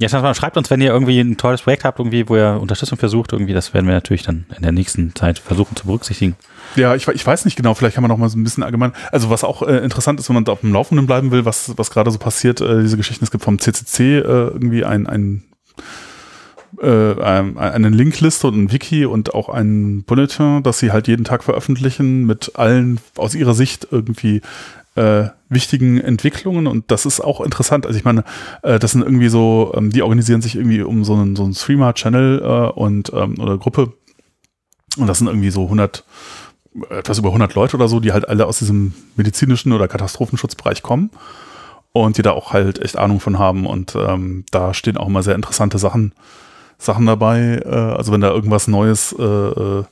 Ja, 0.00 0.08
schreibt 0.08 0.56
uns, 0.56 0.70
wenn 0.70 0.80
ihr 0.80 0.92
irgendwie 0.92 1.18
ein 1.18 1.36
tolles 1.36 1.62
Projekt 1.62 1.84
habt, 1.84 1.98
irgendwie, 1.98 2.28
wo 2.28 2.36
ihr 2.36 2.58
Unterstützung 2.60 2.98
versucht, 2.98 3.32
irgendwie, 3.32 3.52
das 3.52 3.74
werden 3.74 3.86
wir 3.86 3.94
natürlich 3.94 4.22
dann 4.22 4.46
in 4.56 4.62
der 4.62 4.70
nächsten 4.70 5.12
Zeit 5.16 5.40
versuchen 5.40 5.74
zu 5.74 5.86
berücksichtigen. 5.86 6.36
Ja, 6.76 6.94
ich, 6.94 7.08
ich 7.08 7.26
weiß 7.26 7.44
nicht 7.44 7.56
genau, 7.56 7.74
vielleicht 7.74 7.96
kann 7.96 8.02
man 8.02 8.10
noch 8.10 8.18
mal 8.18 8.28
so 8.28 8.38
ein 8.38 8.44
bisschen 8.44 8.62
allgemein, 8.62 8.92
also 9.10 9.28
was 9.28 9.42
auch 9.42 9.62
äh, 9.62 9.78
interessant 9.78 10.20
ist, 10.20 10.28
wenn 10.28 10.34
man 10.34 10.44
da 10.44 10.52
auf 10.52 10.60
dem 10.60 10.72
Laufenden 10.72 11.08
bleiben 11.08 11.32
will, 11.32 11.44
was, 11.44 11.76
was 11.76 11.90
gerade 11.90 12.12
so 12.12 12.18
passiert, 12.18 12.60
äh, 12.60 12.82
diese 12.82 12.96
Geschichten, 12.96 13.24
es 13.24 13.32
gibt 13.32 13.42
vom 13.42 13.58
CCC 13.58 14.18
äh, 14.18 14.20
irgendwie 14.20 14.84
ein, 14.84 15.08
ein 15.08 15.42
äh, 16.80 17.20
eine 17.20 17.88
Linkliste 17.88 18.46
und 18.48 18.64
ein 18.64 18.72
Wiki 18.72 19.06
und 19.06 19.34
auch 19.34 19.48
ein 19.48 20.04
Bulletin, 20.04 20.62
das 20.62 20.78
sie 20.78 20.92
halt 20.92 21.08
jeden 21.08 21.24
Tag 21.24 21.44
veröffentlichen 21.44 22.26
mit 22.26 22.52
allen 22.56 23.00
aus 23.16 23.34
ihrer 23.34 23.54
Sicht 23.54 23.88
irgendwie 23.90 24.42
äh, 24.94 25.28
wichtigen 25.48 25.98
Entwicklungen. 25.98 26.66
Und 26.66 26.90
das 26.90 27.06
ist 27.06 27.20
auch 27.20 27.40
interessant. 27.40 27.86
Also 27.86 27.98
ich 27.98 28.04
meine, 28.04 28.24
äh, 28.62 28.78
das 28.78 28.92
sind 28.92 29.02
irgendwie 29.02 29.28
so, 29.28 29.72
ähm, 29.76 29.90
die 29.90 30.02
organisieren 30.02 30.42
sich 30.42 30.56
irgendwie 30.56 30.82
um 30.82 31.04
so 31.04 31.14
einen, 31.14 31.36
so 31.36 31.44
einen 31.44 31.54
Streamer-Channel 31.54 32.42
äh, 32.42 32.78
und 32.78 33.12
ähm, 33.14 33.38
oder 33.40 33.56
Gruppe. 33.58 33.92
Und 34.96 35.06
das 35.06 35.18
sind 35.18 35.28
irgendwie 35.28 35.50
so 35.50 35.64
100 35.64 36.04
etwas 36.90 37.18
über 37.18 37.28
100 37.28 37.54
Leute 37.54 37.76
oder 37.76 37.88
so, 37.88 37.98
die 38.00 38.12
halt 38.12 38.28
alle 38.28 38.46
aus 38.46 38.58
diesem 38.58 38.94
medizinischen 39.16 39.72
oder 39.72 39.88
Katastrophenschutzbereich 39.88 40.82
kommen 40.82 41.10
und 41.92 42.18
die 42.18 42.22
da 42.22 42.32
auch 42.32 42.52
halt 42.52 42.80
echt 42.80 42.96
Ahnung 42.96 43.20
von 43.20 43.38
haben. 43.38 43.66
Und 43.66 43.94
ähm, 43.94 44.44
da 44.50 44.74
stehen 44.74 44.96
auch 44.96 45.08
immer 45.08 45.22
sehr 45.22 45.34
interessante 45.34 45.78
Sachen 45.78 46.12
Sachen 46.78 47.06
dabei. 47.06 47.60
Äh, 47.64 47.68
also 47.68 48.12
wenn 48.12 48.20
da 48.20 48.30
irgendwas 48.30 48.68
Neues 48.68 49.14
äh, 49.18 49.22
äh 49.22 49.84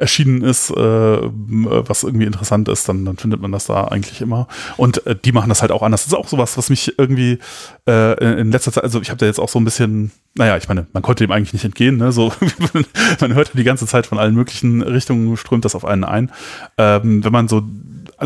erschienen 0.00 0.40
ist, 0.40 0.70
äh, 0.70 0.74
was 0.78 2.04
irgendwie 2.04 2.24
interessant 2.24 2.68
ist, 2.68 2.88
dann, 2.88 3.04
dann 3.04 3.18
findet 3.18 3.42
man 3.42 3.52
das 3.52 3.66
da 3.66 3.84
eigentlich 3.84 4.22
immer. 4.22 4.48
Und 4.78 5.06
äh, 5.06 5.14
die 5.14 5.32
machen 5.32 5.50
das 5.50 5.60
halt 5.60 5.72
auch 5.72 5.82
anders. 5.82 6.04
Das 6.04 6.12
ist 6.12 6.18
auch 6.18 6.26
sowas, 6.26 6.56
was 6.56 6.70
mich 6.70 6.98
irgendwie 6.98 7.38
äh, 7.86 8.40
in 8.40 8.50
letzter 8.50 8.72
Zeit, 8.72 8.82
also 8.82 9.02
ich 9.02 9.10
habe 9.10 9.18
da 9.18 9.26
jetzt 9.26 9.38
auch 9.38 9.50
so 9.50 9.60
ein 9.60 9.64
bisschen, 9.66 10.10
naja, 10.36 10.56
ich 10.56 10.68
meine, 10.68 10.86
man 10.94 11.02
konnte 11.02 11.22
dem 11.22 11.30
eigentlich 11.30 11.52
nicht 11.52 11.66
entgehen, 11.66 11.98
ne? 11.98 12.12
So, 12.12 12.32
man 13.20 13.34
hört 13.34 13.50
die 13.52 13.62
ganze 13.62 13.86
Zeit 13.86 14.06
von 14.06 14.18
allen 14.18 14.34
möglichen 14.34 14.80
Richtungen 14.80 15.36
strömt 15.36 15.66
das 15.66 15.74
auf 15.74 15.84
einen 15.84 16.04
ein. 16.04 16.32
Ähm, 16.78 17.22
wenn 17.22 17.32
man 17.32 17.48
so 17.48 17.62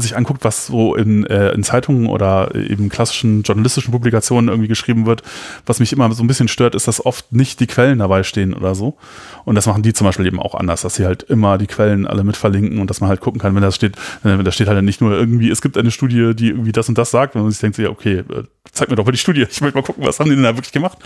sich 0.01 0.17
anguckt, 0.17 0.45
was 0.45 0.67
so 0.67 0.95
in, 0.95 1.25
äh, 1.27 1.53
in 1.53 1.63
Zeitungen 1.63 2.07
oder 2.07 2.55
eben 2.55 2.89
klassischen 2.89 3.43
journalistischen 3.43 3.93
Publikationen 3.93 4.49
irgendwie 4.49 4.69
geschrieben 4.69 5.07
wird, 5.07 5.23
was 5.67 5.81
mich 5.81 5.93
immer 5.93 6.11
so 6.13 6.23
ein 6.23 6.27
bisschen 6.27 6.49
stört, 6.49 6.75
ist, 6.75 6.89
dass 6.89 7.05
oft 7.05 7.33
nicht 7.33 7.61
die 7.61 7.67
Quellen 7.67 7.99
dabei 7.99 8.23
stehen 8.23 8.55
oder 8.55 8.75
so. 8.75 8.97
Und 9.45 9.55
das 9.55 9.67
machen 9.67 9.83
die 9.83 9.93
zum 9.93 10.07
Beispiel 10.07 10.27
eben 10.27 10.41
auch 10.41 10.55
anders, 10.55 10.83
dass 10.83 10.95
sie 10.95 11.07
halt 11.07 11.23
immer 11.23 11.59
die 11.59 11.67
Quellen 11.67 12.07
alle 12.07 12.25
mit 12.25 12.37
verlinken 12.37 12.81
und 12.81 12.91
dass 12.91 13.01
man 13.01 13.09
halt 13.09 13.21
gucken 13.21 13.41
kann, 13.41 13.55
wenn 13.55 13.63
das 13.63 13.75
steht, 13.75 13.97
äh, 13.97 14.39
wenn 14.39 14.45
da 14.45 14.53
steht 14.53 14.69
halt 14.69 14.83
nicht 14.85 15.01
nur 15.01 15.13
irgendwie, 15.13 15.51
es 15.51 15.63
gibt 15.63 15.79
eine 15.79 15.91
Studie, 15.91 16.35
die 16.35 16.49
irgendwie 16.49 16.73
das 16.73 16.89
und 16.89 16.99
das 16.99 17.11
sagt, 17.11 17.35
wenn 17.35 17.43
man 17.43 17.51
sich 17.51 17.61
denkt, 17.61 17.79
ja, 17.79 17.91
okay, 17.91 18.19
äh, 18.19 18.45
zeig 18.73 18.91
mir 18.91 18.97
doch 18.97 19.05
mal 19.05 19.13
die 19.13 19.19
Studie, 19.19 19.43
ich 19.51 19.61
möchte 19.61 19.79
mal 19.79 19.85
gucken, 19.85 20.05
was 20.05 20.19
haben 20.19 20.29
die 20.29 20.37
denn 20.37 20.45
da 20.45 20.57
wirklich 20.57 20.73
gemacht, 20.73 20.99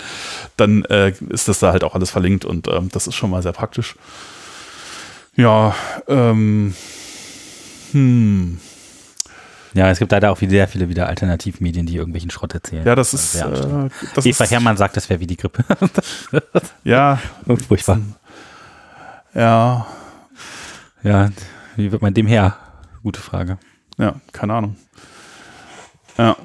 dann 0.56 0.84
äh, 0.86 1.12
ist 1.28 1.48
das 1.48 1.58
da 1.58 1.72
halt 1.72 1.84
auch 1.84 1.94
alles 1.94 2.10
verlinkt 2.10 2.44
und 2.44 2.68
ähm, 2.68 2.88
das 2.92 3.06
ist 3.06 3.14
schon 3.14 3.30
mal 3.30 3.42
sehr 3.42 3.52
praktisch. 3.52 3.96
Ja, 5.36 5.74
ähm, 6.08 6.74
hm. 7.92 8.58
Ja, 9.74 9.90
es 9.90 9.98
gibt 9.98 10.12
leider 10.12 10.30
auch 10.30 10.40
wieder 10.40 10.50
sehr 10.50 10.68
viele 10.68 10.88
wieder 10.88 11.06
Alternativmedien, 11.08 11.86
die 11.86 11.96
irgendwelchen 11.96 12.30
Schrott 12.30 12.54
erzählen. 12.54 12.86
Ja, 12.86 12.94
das 12.94 13.14
ist. 13.14 13.34
Äh, 13.34 13.88
das 14.14 14.24
Eva 14.26 14.44
ist 14.44 14.50
Herrmann 14.50 14.76
sagt, 14.76 14.96
das 14.96 15.08
wäre 15.10 15.20
wie 15.20 15.26
die 15.26 15.36
Grippe. 15.36 15.64
ja, 16.84 17.18
Furchtbar. 17.68 18.00
ja, 19.34 19.86
Ja, 21.02 21.30
wie 21.76 21.92
wird 21.92 22.02
man 22.02 22.14
dem 22.14 22.26
her? 22.26 22.56
Gute 23.02 23.20
Frage. 23.20 23.58
ja, 23.98 24.14
keine 24.32 24.54
Ahnung. 24.54 24.76
Ja. 26.16 26.36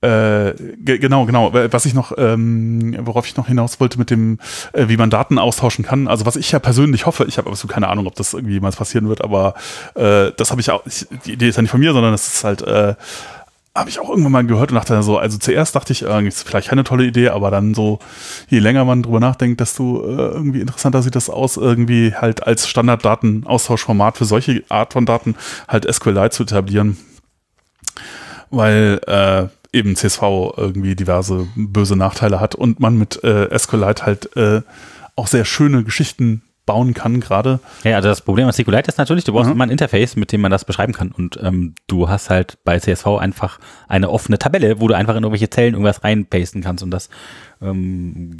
Äh, 0.00 0.54
ge- 0.78 0.98
genau, 0.98 1.26
genau. 1.26 1.52
Was 1.52 1.84
ich 1.84 1.92
noch, 1.92 2.12
ähm, 2.18 2.96
worauf 3.00 3.26
ich 3.26 3.36
noch 3.36 3.48
hinaus 3.48 3.80
wollte 3.80 3.98
mit 3.98 4.10
dem, 4.10 4.38
äh, 4.72 4.86
wie 4.88 4.96
man 4.96 5.10
Daten 5.10 5.38
austauschen 5.38 5.84
kann. 5.84 6.06
Also 6.06 6.24
was 6.24 6.36
ich 6.36 6.52
ja 6.52 6.60
persönlich 6.60 7.06
hoffe, 7.06 7.24
ich 7.26 7.36
habe 7.36 7.50
absolut 7.50 7.74
keine 7.74 7.88
Ahnung, 7.88 8.06
ob 8.06 8.14
das 8.14 8.32
irgendwie 8.32 8.54
jemals 8.54 8.76
passieren 8.76 9.08
wird, 9.08 9.22
aber 9.24 9.54
äh, 9.96 10.30
das 10.36 10.52
habe 10.52 10.60
ich 10.60 10.70
auch. 10.70 10.86
Ich, 10.86 11.06
die 11.26 11.32
Idee 11.32 11.48
ist 11.48 11.56
ja 11.56 11.62
nicht 11.62 11.72
von 11.72 11.80
mir, 11.80 11.92
sondern 11.92 12.12
das 12.12 12.28
ist 12.28 12.44
halt. 12.44 12.62
Äh, 12.62 12.94
habe 13.74 13.90
ich 13.90 14.00
auch 14.00 14.08
irgendwann 14.08 14.32
mal 14.32 14.44
gehört 14.46 14.72
und 14.72 14.74
dachte 14.74 15.00
so, 15.04 15.18
also 15.18 15.38
zuerst 15.38 15.76
dachte 15.76 15.92
ich, 15.92 16.04
äh, 16.04 16.26
ist 16.26 16.42
vielleicht 16.48 16.68
keine 16.68 16.82
tolle 16.82 17.04
Idee, 17.04 17.28
aber 17.28 17.52
dann 17.52 17.74
so, 17.74 18.00
je 18.48 18.58
länger 18.58 18.84
man 18.84 19.04
drüber 19.04 19.20
nachdenkt, 19.20 19.60
desto 19.60 20.02
äh, 20.04 20.16
irgendwie 20.32 20.60
interessanter 20.60 21.00
sieht 21.00 21.14
das 21.14 21.30
aus, 21.30 21.56
irgendwie 21.56 22.12
halt 22.12 22.44
als 22.44 22.66
Standarddatenaustauschformat 22.68 24.18
für 24.18 24.24
solche 24.24 24.64
Art 24.68 24.94
von 24.94 25.06
Daten 25.06 25.36
halt 25.68 25.92
SQLite 25.92 26.30
zu 26.30 26.42
etablieren. 26.42 26.96
Weil 28.50 29.00
äh, 29.06 29.46
eben 29.78 29.96
CSV 29.96 30.22
irgendwie 30.56 30.94
diverse 30.94 31.46
böse 31.56 31.96
Nachteile 31.96 32.40
hat 32.40 32.54
und 32.54 32.80
man 32.80 32.96
mit 32.98 33.22
äh, 33.24 33.56
SQLite 33.58 34.04
halt 34.06 34.36
äh, 34.36 34.62
auch 35.16 35.26
sehr 35.26 35.44
schöne 35.44 35.84
Geschichten 35.84 36.42
bauen 36.66 36.92
kann 36.92 37.18
gerade. 37.20 37.60
Ja, 37.82 37.96
also 37.96 38.10
das 38.10 38.20
Problem 38.20 38.46
an 38.46 38.52
SQLite 38.52 38.88
ist 38.88 38.98
natürlich, 38.98 39.24
du 39.24 39.32
brauchst 39.32 39.46
Mhm. 39.46 39.52
immer 39.54 39.64
ein 39.64 39.70
Interface, 39.70 40.16
mit 40.16 40.32
dem 40.32 40.42
man 40.42 40.50
das 40.50 40.66
beschreiben 40.66 40.92
kann. 40.92 41.12
Und 41.12 41.38
ähm, 41.42 41.74
du 41.86 42.10
hast 42.10 42.28
halt 42.28 42.58
bei 42.62 42.78
CSV 42.78 43.06
einfach 43.18 43.58
eine 43.88 44.10
offene 44.10 44.38
Tabelle, 44.38 44.78
wo 44.78 44.86
du 44.86 44.94
einfach 44.94 45.16
in 45.16 45.22
irgendwelche 45.22 45.48
Zellen 45.48 45.72
irgendwas 45.72 46.04
reinpasten 46.04 46.62
kannst. 46.62 46.82
Und 46.84 46.90
das 46.90 47.08
ähm, 47.62 48.36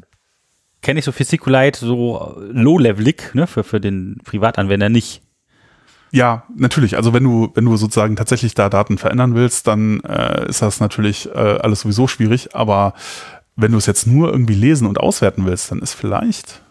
kenne 0.83 0.99
ich 0.99 1.07
so 1.07 1.13
für 1.13 1.25
SQLite 1.25 1.79
so 1.81 2.37
low-levelig, 2.53 3.33
ne, 3.35 3.47
für, 3.47 3.65
für 3.65 3.81
den 3.81 4.19
Privatanwender 4.25 4.91
nicht. 4.91 5.23
Ja, 6.11 6.45
natürlich. 6.57 6.97
Also 6.97 7.13
wenn 7.13 7.25
du, 7.25 7.51
wenn 7.55 7.65
du 7.65 7.77
sozusagen 7.77 8.17
tatsächlich 8.17 8.55
da 8.55 8.69
Daten 8.69 8.99
verändern 8.99 9.35
willst, 9.35 9.67
dann 9.67 10.01
äh, 10.01 10.49
ist 10.49 10.63
das 10.63 10.81
natürlich 10.81 11.29
äh, 11.35 11.39
alles 11.39 11.81
sowieso 11.81 12.07
schwierig. 12.07 12.55
Aber 12.55 12.95
wenn 13.57 13.73
du 13.73 13.79
es 13.79 13.87
jetzt 13.87 14.07
nur 14.07 14.31
irgendwie 14.31 14.55
lesen 14.55 14.87
und 14.87 14.99
auswerten 15.01 15.45
willst, 15.45 15.71
dann 15.71 15.81
ist 15.81 15.95
vielleicht 15.95 16.63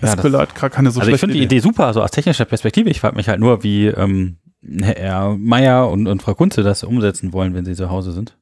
Ja, 0.00 0.14
das- 0.14 0.54
gar 0.54 0.70
keine 0.70 0.90
so 0.90 1.00
also 1.00 1.10
ich 1.12 1.18
finde 1.20 1.34
die 1.34 1.42
Idee 1.42 1.58
super, 1.58 1.92
so 1.92 2.02
aus 2.02 2.10
technischer 2.10 2.44
Perspektive. 2.44 2.88
Ich 2.90 3.00
frage 3.00 3.16
mich 3.16 3.28
halt 3.28 3.40
nur, 3.40 3.62
wie 3.62 3.86
ähm, 3.86 4.36
Herr 4.80 5.36
Meier 5.38 5.88
und, 5.90 6.06
und 6.06 6.22
Frau 6.22 6.34
Kunze 6.34 6.62
das 6.62 6.84
umsetzen 6.84 7.32
wollen, 7.32 7.54
wenn 7.54 7.64
sie 7.64 7.74
zu 7.74 7.90
Hause 7.90 8.12
sind. 8.12 8.36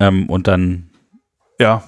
Ähm, 0.00 0.28
und 0.28 0.48
dann 0.48 0.90
Ja, 1.60 1.84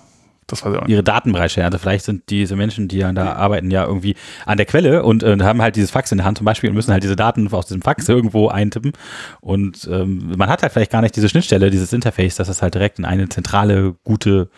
das 0.47 0.65
weiß 0.65 0.73
ich 0.73 0.79
auch 0.79 0.83
nicht. 0.83 0.91
ihre 0.91 1.03
Daten 1.03 1.33
bereitstellen. 1.33 1.67
Also 1.67 1.79
vielleicht 1.79 2.05
sind 2.05 2.31
diese 2.31 2.57
Menschen, 2.57 2.89
die 2.89 2.99
ja 2.99 3.13
da 3.13 3.35
arbeiten, 3.35 3.71
ja 3.71 3.85
irgendwie 3.85 4.17
an 4.45 4.57
der 4.57 4.67
Quelle 4.67 5.03
und 5.03 5.23
äh, 5.23 5.37
haben 5.41 5.63
halt 5.63 5.77
dieses 5.77 5.91
Fax 5.91 6.13
in 6.13 6.19
der 6.19 6.25
Hand 6.25 6.39
zum 6.39 6.45
Beispiel 6.45 6.71
und 6.71 6.77
müssen 6.77 6.93
halt 6.93 7.03
diese 7.03 7.17
Daten 7.17 7.53
aus 7.53 7.67
diesem 7.67 7.83
Fax 7.83 8.09
irgendwo 8.09 8.49
eintippen. 8.49 8.93
Und 9.41 9.89
ähm, 9.91 10.35
man 10.37 10.49
hat 10.49 10.63
halt 10.63 10.73
vielleicht 10.73 10.93
gar 10.93 11.03
nicht 11.03 11.17
diese 11.17 11.29
Schnittstelle, 11.29 11.71
dieses 11.71 11.93
Interface, 11.93 12.37
dass 12.37 12.49
es 12.49 12.63
halt 12.63 12.75
direkt 12.75 12.99
in 12.99 13.05
eine 13.05 13.29
zentrale, 13.29 13.95
gute 14.05 14.51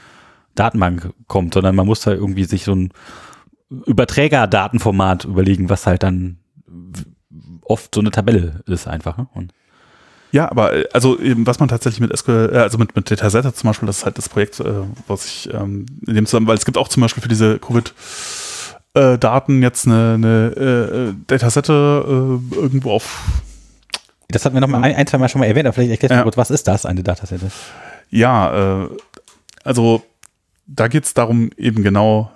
Datenbank 0.54 1.12
kommt, 1.26 1.54
sondern 1.54 1.74
man 1.74 1.86
muss 1.86 2.06
halt 2.06 2.18
irgendwie 2.18 2.44
sich 2.44 2.64
so 2.64 2.74
ein 2.74 2.92
Überträgerdatenformat 3.70 5.24
überlegen, 5.24 5.68
was 5.68 5.86
halt 5.86 6.02
dann 6.02 6.38
oft 7.62 7.94
so 7.94 8.00
eine 8.00 8.10
Tabelle 8.10 8.62
ist 8.66 8.88
einfach. 8.88 9.16
Ne? 9.18 9.28
Und 9.34 9.52
Ja, 10.32 10.50
aber 10.50 10.74
äh, 10.74 10.84
also 10.92 11.18
eben, 11.18 11.46
was 11.46 11.58
man 11.58 11.68
tatsächlich 11.68 12.00
mit 12.00 12.16
SQL, 12.16 12.50
äh, 12.52 12.58
also 12.58 12.78
mit, 12.78 12.94
mit 12.94 13.10
Datasette 13.10 13.52
zum 13.54 13.68
Beispiel, 13.68 13.86
das 13.86 13.98
ist 13.98 14.04
halt 14.04 14.18
das 14.18 14.28
Projekt, 14.28 14.60
äh, 14.60 14.64
was 15.06 15.24
ich 15.26 15.52
ähm, 15.52 15.86
in 16.06 16.14
dem 16.14 16.26
zusammen, 16.26 16.46
weil 16.46 16.56
es 16.56 16.64
gibt 16.64 16.76
auch 16.78 16.88
zum 16.88 17.00
Beispiel 17.00 17.22
für 17.22 17.28
diese 17.28 17.58
Covid 17.58 17.94
Daten 18.94 19.62
jetzt 19.62 19.86
eine, 19.86 20.14
eine 20.14 20.46
äh, 20.56 21.14
Datasette 21.28 21.72
äh, 22.04 22.54
irgendwo 22.56 22.90
auf 22.92 23.26
das 24.28 24.44
hatten 24.44 24.56
wir 24.56 24.60
noch 24.60 24.66
mal 24.68 24.82
ein, 24.82 24.94
ein 24.96 25.06
zwei 25.06 25.18
Mal 25.18 25.28
schon 25.28 25.38
mal 25.38 25.46
erwähnt, 25.46 25.66
aber 25.66 25.74
vielleicht 25.74 25.90
erklärst 25.92 26.10
du 26.12 26.16
Ja. 26.16 26.22
kurz, 26.24 26.36
was 26.36 26.50
ist 26.50 26.66
das, 26.66 26.84
eine 26.84 27.04
Datasette? 27.04 27.50
Ja, 28.10 28.82
äh, 28.82 28.88
also 29.62 30.02
da 30.66 30.88
geht 30.88 31.04
es 31.04 31.14
darum, 31.14 31.50
eben 31.56 31.84
genau 31.84 32.32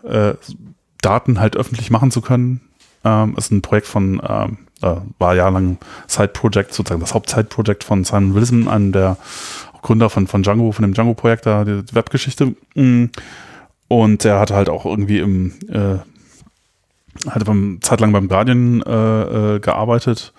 Daten 1.03 1.41
halt 1.41 1.57
öffentlich 1.57 1.91
machen 1.91 2.11
zu 2.11 2.21
können. 2.23 2.61
Ähm, 3.05 3.35
ist 3.37 3.51
ein 3.51 3.61
Projekt 3.61 3.89
von, 3.89 4.23
ähm, 4.27 4.59
äh, 4.83 4.97
war 5.19 5.35
jahrelang 5.35 5.79
Side-Project, 6.07 6.75
sozusagen 6.75 7.01
das 7.01 7.15
Haupt-Side-Project 7.15 7.85
von 7.85 8.05
Simon 8.05 8.35
Wilson, 8.35 8.69
einem 8.69 8.93
der 8.93 9.17
Gründer 9.83 10.11
von, 10.11 10.27
von 10.27 10.43
Django, 10.43 10.73
von 10.73 10.83
dem 10.83 10.95
Django-Projekt, 10.95 11.47
da 11.47 11.65
die 11.65 11.83
Webgeschichte. 11.93 12.55
Mm. 12.75 13.07
Und 13.89 14.25
der 14.25 14.39
hatte 14.39 14.55
halt 14.55 14.71
auch 14.71 14.87
irgendwie 14.87 15.19
im, 15.19 15.53
äh, 15.69 15.99
hatte 17.29 17.45
beim, 17.45 17.79
zeitlang 17.83 18.13
beim 18.13 18.29
Guardian 18.29 18.81
äh, 18.83 19.57
äh, 19.57 19.61
gearbeitet 19.61 20.33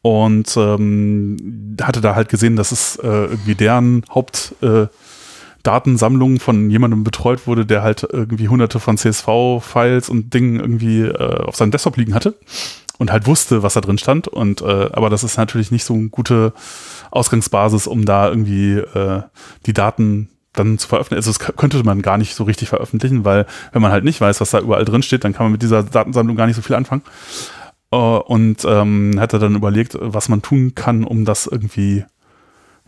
und 0.00 0.56
ähm, 0.56 1.76
hatte 1.82 2.00
da 2.00 2.14
halt 2.14 2.28
gesehen, 2.28 2.54
dass 2.54 2.70
es 2.70 2.96
äh, 2.96 3.06
irgendwie 3.08 3.54
deren 3.56 4.04
Haupt 4.14 4.54
äh, 4.62 4.86
Datensammlung 5.64 6.40
von 6.40 6.70
jemandem 6.70 7.02
betreut 7.04 7.46
wurde, 7.46 7.64
der 7.66 7.82
halt 7.82 8.06
irgendwie 8.08 8.48
hunderte 8.48 8.78
von 8.78 8.98
CSV-Files 8.98 10.10
und 10.10 10.32
Dingen 10.34 10.60
irgendwie 10.60 11.00
äh, 11.00 11.44
auf 11.44 11.56
seinem 11.56 11.70
Desktop 11.70 11.96
liegen 11.96 12.14
hatte 12.14 12.34
und 12.98 13.12
halt 13.12 13.26
wusste, 13.26 13.62
was 13.62 13.74
da 13.74 13.80
drin 13.80 13.98
stand. 13.98 14.28
Und 14.28 14.60
äh, 14.62 14.90
aber 14.92 15.10
das 15.10 15.24
ist 15.24 15.36
natürlich 15.36 15.70
nicht 15.70 15.84
so 15.84 15.94
eine 15.94 16.08
gute 16.08 16.52
Ausgangsbasis, 17.10 17.86
um 17.86 18.04
da 18.04 18.28
irgendwie 18.28 18.74
äh, 18.74 19.22
die 19.66 19.72
Daten 19.72 20.30
dann 20.52 20.78
zu 20.78 20.86
veröffentlichen. 20.86 21.18
Also 21.18 21.32
das 21.32 21.56
könnte 21.56 21.82
man 21.82 22.02
gar 22.02 22.18
nicht 22.18 22.34
so 22.34 22.44
richtig 22.44 22.68
veröffentlichen, 22.68 23.24
weil 23.24 23.46
wenn 23.72 23.82
man 23.82 23.90
halt 23.90 24.04
nicht 24.04 24.20
weiß, 24.20 24.40
was 24.40 24.50
da 24.50 24.60
überall 24.60 24.84
drin 24.84 25.02
steht, 25.02 25.24
dann 25.24 25.32
kann 25.32 25.46
man 25.46 25.52
mit 25.52 25.62
dieser 25.62 25.82
Datensammlung 25.82 26.36
gar 26.36 26.46
nicht 26.46 26.56
so 26.56 26.62
viel 26.62 26.76
anfangen. 26.76 27.02
Äh, 27.90 27.96
und 27.96 28.64
ähm, 28.64 29.16
hat 29.18 29.32
er 29.32 29.40
dann 29.40 29.56
überlegt, 29.56 29.96
was 30.00 30.28
man 30.28 30.42
tun 30.42 30.74
kann, 30.74 31.04
um 31.04 31.24
das 31.24 31.46
irgendwie 31.46 32.04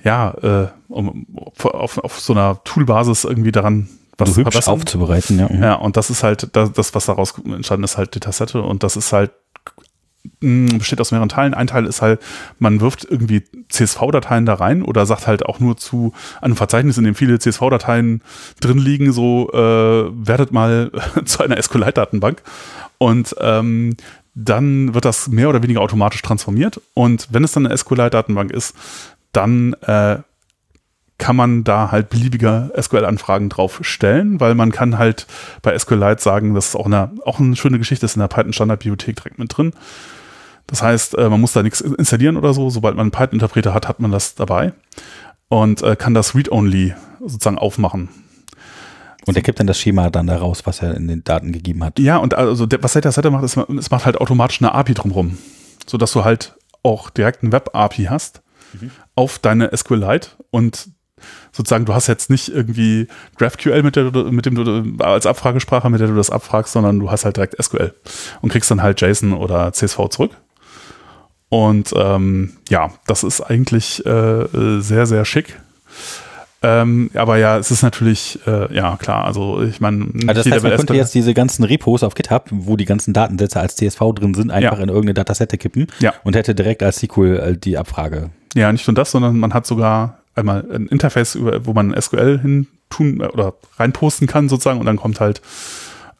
ja, 0.02 0.30
äh, 0.42 0.68
um, 0.88 1.26
auf, 1.62 1.98
auf 1.98 2.20
so 2.20 2.32
einer 2.32 2.62
Toolbasis 2.64 3.24
irgendwie 3.24 3.52
daran 3.52 3.88
was 4.18 4.30
so 4.30 4.36
hübsch 4.36 4.52
verbessern. 4.52 4.74
aufzubereiten, 4.74 5.38
ja. 5.38 5.50
Ja, 5.50 5.74
und 5.74 5.96
das 5.96 6.10
ist 6.10 6.22
halt 6.22 6.48
das, 6.56 6.72
das, 6.72 6.94
was 6.94 7.06
daraus 7.06 7.34
entstanden 7.44 7.84
ist, 7.84 7.98
halt 7.98 8.14
die 8.14 8.20
Tassette. 8.20 8.62
Und 8.62 8.82
das 8.82 8.96
ist 8.96 9.12
halt, 9.12 9.32
besteht 10.40 11.00
aus 11.00 11.10
mehreren 11.10 11.28
Teilen. 11.28 11.54
Ein 11.54 11.66
Teil 11.66 11.86
ist 11.86 12.02
halt, 12.02 12.20
man 12.58 12.80
wirft 12.80 13.04
irgendwie 13.04 13.42
CSV-Dateien 13.68 14.46
da 14.46 14.54
rein 14.54 14.82
oder 14.82 15.06
sagt 15.06 15.26
halt 15.26 15.44
auch 15.44 15.60
nur 15.60 15.76
zu 15.76 16.12
einem 16.40 16.56
Verzeichnis, 16.56 16.98
in 16.98 17.04
dem 17.04 17.14
viele 17.14 17.38
CSV-Dateien 17.38 18.22
drin 18.60 18.78
liegen, 18.78 19.12
so 19.12 19.50
äh, 19.52 20.10
werdet 20.26 20.52
mal 20.52 20.90
zu 21.24 21.42
einer 21.42 21.60
SQLite-Datenbank. 21.60 22.42
Und 22.98 23.34
ähm, 23.40 23.96
dann 24.34 24.94
wird 24.94 25.04
das 25.04 25.28
mehr 25.28 25.48
oder 25.48 25.62
weniger 25.62 25.80
automatisch 25.80 26.22
transformiert. 26.22 26.80
Und 26.94 27.28
wenn 27.30 27.44
es 27.44 27.52
dann 27.52 27.66
eine 27.66 27.76
SQLite-Datenbank 27.76 28.50
ist, 28.50 28.74
dann 29.32 29.74
äh, 29.82 30.18
kann 31.18 31.36
man 31.36 31.64
da 31.64 31.90
halt 31.90 32.10
beliebige 32.10 32.70
SQL-Anfragen 32.78 33.48
drauf 33.48 33.78
stellen, 33.82 34.38
weil 34.40 34.54
man 34.54 34.70
kann 34.70 34.98
halt 34.98 35.26
bei 35.62 35.76
SQLite 35.76 36.22
sagen, 36.22 36.54
das 36.54 36.68
ist 36.68 36.76
auch 36.76 36.86
eine, 36.86 37.10
auch 37.24 37.40
eine 37.40 37.56
schöne 37.56 37.78
Geschichte, 37.78 38.04
ist 38.04 38.16
in 38.16 38.20
der 38.20 38.28
Python-Standard-Bibliothek 38.28 39.16
direkt 39.16 39.38
mit 39.38 39.56
drin. 39.56 39.72
Das 40.66 40.82
heißt, 40.82 41.16
äh, 41.16 41.28
man 41.28 41.40
muss 41.40 41.52
da 41.52 41.62
nichts 41.62 41.80
installieren 41.80 42.36
oder 42.36 42.52
so. 42.52 42.70
Sobald 42.70 42.96
man 42.96 43.04
einen 43.04 43.10
Python-Interpreter 43.12 43.72
hat, 43.72 43.88
hat 43.88 44.00
man 44.00 44.10
das 44.10 44.34
dabei 44.34 44.72
und 45.48 45.82
äh, 45.82 45.96
kann 45.96 46.14
das 46.14 46.34
Read-Only 46.34 46.94
sozusagen 47.20 47.58
aufmachen. 47.58 48.08
Und 49.26 49.36
er 49.36 49.42
gibt 49.42 49.58
dann 49.58 49.66
das 49.66 49.78
Schema 49.78 50.08
dann 50.10 50.28
da 50.28 50.36
raus, 50.36 50.62
was 50.64 50.82
er 50.82 50.96
in 50.96 51.08
den 51.08 51.24
Daten 51.24 51.52
gegeben 51.52 51.82
hat. 51.84 51.98
Ja, 51.98 52.18
und 52.18 52.34
also 52.34 52.64
der, 52.66 52.82
was 52.82 52.92
Datasetter 52.92 53.30
macht, 53.30 53.44
ist, 53.44 53.56
es 53.56 53.90
macht 53.90 54.06
halt 54.06 54.20
automatisch 54.20 54.60
eine 54.60 54.72
API 54.72 54.94
drumherum, 54.94 55.38
sodass 55.86 56.12
du 56.12 56.24
halt 56.24 56.54
auch 56.84 57.10
direkt 57.10 57.42
eine 57.42 57.50
Web-API 57.50 58.04
hast 58.04 58.42
auf 59.16 59.38
deine 59.38 59.76
SQLite 59.76 60.30
und 60.50 60.90
sozusagen, 61.50 61.86
du 61.86 61.94
hast 61.94 62.06
jetzt 62.06 62.30
nicht 62.30 62.48
irgendwie 62.48 63.08
GraphQL, 63.36 63.82
mit, 63.82 63.96
der 63.96 64.10
du, 64.10 64.30
mit 64.30 64.46
dem 64.46 64.54
du 64.54 65.02
als 65.02 65.26
Abfragesprache, 65.26 65.88
mit 65.90 66.00
der 66.00 66.08
du 66.08 66.14
das 66.14 66.30
abfragst, 66.30 66.72
sondern 66.72 67.00
du 67.00 67.10
hast 67.10 67.24
halt 67.24 67.36
direkt 67.36 67.60
SQL 67.60 67.94
und 68.42 68.50
kriegst 68.50 68.70
dann 68.70 68.82
halt 68.82 69.00
JSON 69.00 69.32
oder 69.32 69.72
CSV 69.72 70.08
zurück. 70.10 70.36
Und 71.48 71.92
ähm, 71.96 72.56
ja, 72.68 72.90
das 73.06 73.24
ist 73.24 73.40
eigentlich 73.40 74.04
äh, 74.04 74.46
sehr, 74.80 75.06
sehr 75.06 75.24
schick. 75.24 75.60
Ähm, 76.62 77.10
aber 77.14 77.36
ja, 77.36 77.58
es 77.58 77.70
ist 77.70 77.82
natürlich, 77.82 78.40
äh, 78.46 78.74
ja 78.74 78.96
klar, 78.96 79.24
also 79.24 79.62
ich 79.62 79.80
meine, 79.80 80.06
also 80.26 80.42
das 80.42 80.50
heißt, 80.50 80.64
man 80.64 80.76
könnte 80.76 80.94
jetzt 80.94 81.14
diese 81.14 81.34
ganzen 81.34 81.64
Repos 81.64 82.02
auf 82.02 82.14
GitHub, 82.14 82.48
wo 82.50 82.76
die 82.76 82.86
ganzen 82.86 83.12
Datensätze 83.12 83.60
als 83.60 83.76
CSV 83.76 84.00
drin 84.14 84.34
sind, 84.34 84.50
einfach 84.50 84.78
ja. 84.78 84.82
in 84.82 84.88
irgendeine 84.88 85.14
Datasette 85.14 85.58
kippen 85.58 85.86
ja. 86.00 86.14
und 86.24 86.34
hätte 86.34 86.54
direkt 86.54 86.82
als 86.82 86.98
SQL 87.00 87.36
äh, 87.36 87.56
die 87.56 87.78
Abfrage. 87.78 88.30
Ja, 88.54 88.72
nicht 88.72 88.86
nur 88.88 88.94
das, 88.94 89.10
sondern 89.10 89.38
man 89.38 89.54
hat 89.54 89.66
sogar 89.66 90.18
einmal 90.34 90.64
ein 90.72 90.86
Interface, 90.88 91.38
wo 91.40 91.72
man 91.72 91.94
SQL 92.00 92.40
hin 92.40 92.66
tun 92.90 93.20
äh, 93.20 93.26
oder 93.26 93.54
reinposten 93.78 94.26
kann 94.26 94.48
sozusagen 94.48 94.80
und 94.80 94.86
dann 94.86 94.96
kommt 94.96 95.20
halt 95.20 95.42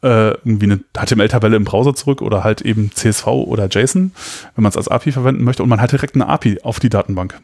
äh, 0.03 0.29
irgendwie 0.29 0.65
eine 0.65 0.79
HTML-Tabelle 0.97 1.55
im 1.55 1.63
Browser 1.63 1.95
zurück 1.95 2.21
oder 2.21 2.43
halt 2.43 2.61
eben 2.61 2.91
CSV 2.93 3.27
oder 3.27 3.67
JSON, 3.67 4.11
wenn 4.55 4.63
man 4.63 4.69
es 4.69 4.77
als 4.77 4.87
API 4.87 5.11
verwenden 5.11 5.43
möchte 5.43 5.63
und 5.63 5.69
man 5.69 5.81
hat 5.81 5.91
direkt 5.91 6.15
eine 6.15 6.27
API 6.27 6.61
auf 6.63 6.79
die 6.79 6.89
Datenbank. 6.89 7.39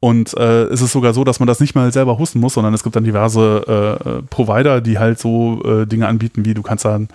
Und 0.00 0.34
äh, 0.36 0.64
es 0.64 0.82
ist 0.82 0.92
sogar 0.92 1.14
so, 1.14 1.24
dass 1.24 1.40
man 1.40 1.46
das 1.46 1.60
nicht 1.60 1.74
mal 1.74 1.90
selber 1.92 2.18
hosten 2.18 2.38
muss, 2.38 2.54
sondern 2.54 2.74
es 2.74 2.82
gibt 2.82 2.96
dann 2.96 3.04
diverse 3.04 3.98
äh, 4.04 4.22
Provider, 4.28 4.80
die 4.80 4.98
halt 4.98 5.18
so 5.18 5.62
äh, 5.64 5.86
Dinge 5.86 6.06
anbieten, 6.06 6.44
wie 6.44 6.54
du 6.54 6.62
kannst 6.62 6.84
dann, 6.84 7.08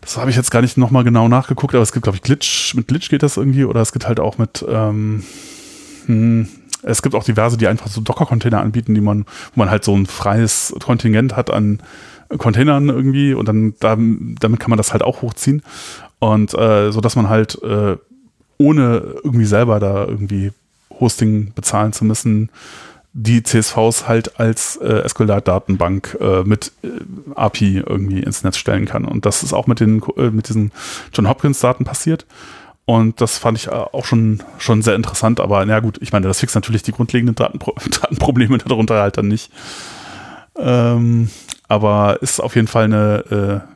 das 0.00 0.16
habe 0.16 0.30
ich 0.30 0.36
jetzt 0.36 0.50
gar 0.50 0.62
nicht 0.62 0.78
nochmal 0.78 1.04
genau 1.04 1.28
nachgeguckt, 1.28 1.74
aber 1.74 1.82
es 1.82 1.92
gibt, 1.92 2.04
glaube 2.04 2.16
ich, 2.16 2.22
Glitch, 2.22 2.74
mit 2.74 2.88
Glitch 2.88 3.10
geht 3.10 3.22
das 3.22 3.36
irgendwie, 3.36 3.64
oder 3.64 3.80
es 3.82 3.92
gibt 3.92 4.08
halt 4.08 4.18
auch 4.18 4.38
mit, 4.38 4.64
ähm, 4.66 5.22
hm, 6.06 6.48
es 6.82 7.02
gibt 7.02 7.14
auch 7.14 7.24
diverse, 7.24 7.58
die 7.58 7.66
einfach 7.66 7.88
so 7.88 8.00
Docker-Container 8.00 8.60
anbieten, 8.60 8.94
die 8.94 9.02
man, 9.02 9.26
wo 9.54 9.60
man 9.60 9.70
halt 9.70 9.84
so 9.84 9.94
ein 9.94 10.06
freies 10.06 10.74
Kontingent 10.80 11.36
hat 11.36 11.50
an 11.50 11.80
Containern 12.38 12.88
irgendwie 12.88 13.34
und 13.34 13.48
dann 13.48 13.74
da, 13.80 13.96
damit 13.96 14.60
kann 14.60 14.70
man 14.70 14.76
das 14.76 14.92
halt 14.92 15.02
auch 15.02 15.22
hochziehen. 15.22 15.62
Und 16.18 16.54
äh, 16.54 16.92
so 16.92 17.00
dass 17.00 17.16
man 17.16 17.28
halt 17.28 17.60
äh, 17.62 17.96
ohne 18.58 19.16
irgendwie 19.24 19.46
selber 19.46 19.80
da 19.80 20.04
irgendwie 20.04 20.52
Hosting 21.00 21.52
bezahlen 21.54 21.92
zu 21.92 22.04
müssen, 22.04 22.50
die 23.12 23.42
CSVs 23.42 24.06
halt 24.06 24.38
als 24.38 24.76
äh, 24.76 25.08
SQL-Datenbank 25.08 26.16
äh, 26.20 26.42
mit 26.42 26.72
äh, 26.82 26.88
API 27.34 27.78
irgendwie 27.78 28.20
ins 28.20 28.44
Netz 28.44 28.56
stellen 28.56 28.84
kann. 28.84 29.04
Und 29.04 29.26
das 29.26 29.42
ist 29.42 29.52
auch 29.52 29.66
mit 29.66 29.80
den 29.80 30.02
äh, 30.16 30.30
mit 30.30 30.48
diesen 30.48 30.70
John 31.12 31.28
Hopkins-Daten 31.28 31.84
passiert. 31.84 32.26
Und 32.84 33.20
das 33.20 33.38
fand 33.38 33.58
ich 33.58 33.68
äh, 33.68 33.70
auch 33.70 34.04
schon, 34.04 34.42
schon 34.58 34.82
sehr 34.82 34.94
interessant. 34.94 35.40
Aber 35.40 35.64
na 35.64 35.80
gut, 35.80 35.98
ich 36.00 36.12
meine, 36.12 36.28
das 36.28 36.40
fixt 36.40 36.54
natürlich 36.54 36.82
die 36.82 36.92
grundlegenden 36.92 37.34
Datenpro 37.34 37.74
Datenprobleme 38.02 38.58
darunter 38.58 39.00
halt 39.00 39.16
dann 39.16 39.28
nicht. 39.28 39.50
Ähm, 40.56 41.30
aber 41.70 42.20
ist 42.20 42.40
auf 42.40 42.56
jeden 42.56 42.66
Fall 42.66 42.84
eine 42.84 43.64
äh, 43.64 43.74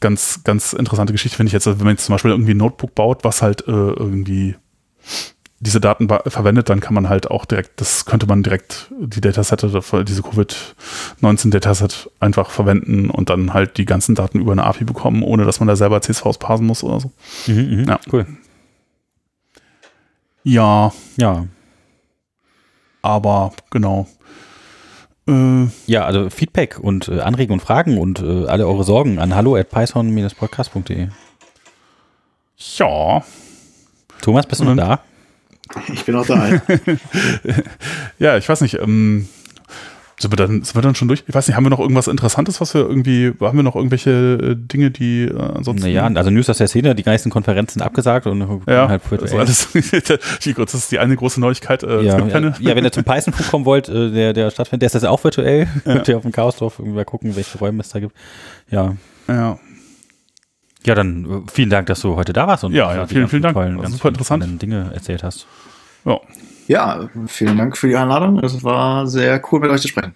ganz, 0.00 0.40
ganz 0.42 0.72
interessante 0.72 1.12
Geschichte, 1.12 1.36
finde 1.36 1.48
ich 1.48 1.52
jetzt. 1.52 1.66
Also 1.66 1.78
wenn 1.78 1.84
man 1.84 1.94
jetzt 1.94 2.06
zum 2.06 2.14
Beispiel 2.14 2.30
irgendwie 2.30 2.54
ein 2.54 2.56
Notebook 2.56 2.94
baut, 2.94 3.24
was 3.24 3.42
halt 3.42 3.68
äh, 3.68 3.70
irgendwie 3.70 4.56
diese 5.58 5.78
Daten 5.78 6.08
verwendet, 6.08 6.70
dann 6.70 6.80
kann 6.80 6.94
man 6.94 7.10
halt 7.10 7.30
auch 7.30 7.44
direkt, 7.44 7.82
das 7.82 8.06
könnte 8.06 8.26
man 8.26 8.42
direkt 8.42 8.90
die 8.98 9.20
Datasette, 9.20 9.68
diese 10.08 10.22
Covid-19-Dataset 10.22 12.10
einfach 12.18 12.48
verwenden 12.48 13.10
und 13.10 13.28
dann 13.28 13.52
halt 13.52 13.76
die 13.76 13.84
ganzen 13.84 14.14
Daten 14.14 14.40
über 14.40 14.52
eine 14.52 14.64
API 14.64 14.84
bekommen, 14.84 15.22
ohne 15.22 15.44
dass 15.44 15.60
man 15.60 15.68
da 15.68 15.76
selber 15.76 16.00
CSVs 16.00 16.38
parsen 16.38 16.66
muss 16.66 16.82
oder 16.82 17.00
so. 17.00 17.10
Mhm, 17.46 17.82
mh, 17.82 17.90
ja, 17.90 18.00
cool. 18.10 18.26
Ja. 20.42 20.92
Ja. 21.18 21.46
Aber 23.02 23.52
genau. 23.70 24.08
Ja, 25.86 26.04
also 26.04 26.30
Feedback 26.30 26.78
und 26.78 27.08
äh, 27.08 27.20
Anregungen 27.20 27.60
und 27.60 27.66
Fragen 27.66 27.98
und 27.98 28.20
äh, 28.20 28.46
alle 28.46 28.66
eure 28.66 28.84
Sorgen 28.84 29.18
an 29.18 29.34
hallo 29.34 29.56
at 29.56 29.70
python-podcast.de. 29.70 31.08
Ja. 32.76 33.24
Thomas, 34.20 34.46
bist 34.46 34.60
du 34.60 34.64
noch 34.64 34.76
da? 34.76 35.00
Ich 35.92 36.04
bin 36.04 36.16
auch 36.16 36.26
da. 36.26 36.48
ja, 38.18 38.36
ich 38.36 38.48
weiß 38.48 38.60
nicht. 38.60 38.74
Ähm, 38.74 39.28
sind 40.20 40.32
wir, 40.32 40.36
dann, 40.36 40.62
sind 40.62 40.74
wir 40.74 40.82
dann 40.82 40.94
schon 40.94 41.08
durch? 41.08 41.24
Ich 41.26 41.34
weiß 41.34 41.48
nicht, 41.48 41.56
haben 41.56 41.64
wir 41.64 41.70
noch 41.70 41.80
irgendwas 41.80 42.06
Interessantes, 42.06 42.60
was 42.60 42.74
wir 42.74 42.82
irgendwie, 42.82 43.32
haben 43.40 43.56
wir 43.56 43.62
noch 43.62 43.74
irgendwelche 43.74 44.10
äh, 44.10 44.54
Dinge, 44.54 44.90
die 44.90 45.22
äh, 45.22 45.38
ansonsten. 45.38 45.86
Naja, 45.86 46.06
also 46.14 46.28
News 46.28 46.50
aus 46.50 46.58
der 46.58 46.68
Szene, 46.68 46.94
die 46.94 47.04
meisten 47.04 47.30
Konferenzen 47.30 47.80
abgesagt 47.80 48.26
und 48.26 48.40
ja, 48.68 48.88
halt 48.88 49.02
also 49.10 49.38
alles, 49.38 49.68
das 49.72 50.74
ist 50.74 50.92
die 50.92 50.98
eine 50.98 51.16
große 51.16 51.40
Neuigkeit. 51.40 51.82
Äh, 51.82 52.02
ja, 52.02 52.18
ja, 52.18 52.38
ja, 52.60 52.76
wenn 52.76 52.84
ihr 52.84 52.92
zum 52.92 53.04
Python-Fug 53.04 53.48
kommen 53.48 53.64
wollt, 53.64 53.88
äh, 53.88 54.10
der, 54.10 54.34
der 54.34 54.50
stattfindet, 54.50 54.82
der 54.82 54.86
ist 54.88 54.94
das 54.94 55.04
auch 55.04 55.24
virtuell. 55.24 55.68
Ja. 55.86 55.92
Könnt 55.94 56.08
ihr 56.08 56.18
auf 56.18 56.22
dem 56.22 56.32
Chaosdorf 56.32 56.78
irgendwie 56.80 57.02
gucken, 57.04 57.34
welche 57.34 57.56
Räume 57.58 57.80
es 57.80 57.88
da 57.88 58.00
gibt. 58.00 58.14
Ja. 58.70 58.94
Ja. 59.26 59.58
Ja, 60.84 60.94
dann 60.94 61.44
vielen 61.50 61.70
Dank, 61.70 61.86
dass 61.86 62.00
du 62.00 62.16
heute 62.16 62.34
da 62.34 62.46
warst 62.46 62.64
und 62.64 62.72
ja, 62.72 62.94
ja, 62.94 63.06
vielen, 63.06 63.28
vielen 63.28 63.42
Dank. 63.42 63.54
Tollen, 63.54 63.80
ganz 63.80 63.92
super 63.92 64.08
interessant. 64.08 64.60
Dinge 64.60 64.90
erzählt 64.92 65.22
hast. 65.22 65.46
Ja. 66.04 66.18
Ja, 66.70 67.10
vielen 67.26 67.58
Dank 67.58 67.76
für 67.76 67.88
die 67.88 67.96
Einladung. 67.96 68.38
Es 68.44 68.62
war 68.62 69.04
sehr 69.08 69.42
cool, 69.50 69.58
mit 69.58 69.70
euch 69.70 69.80
zu 69.80 69.88
sprechen. 69.88 70.14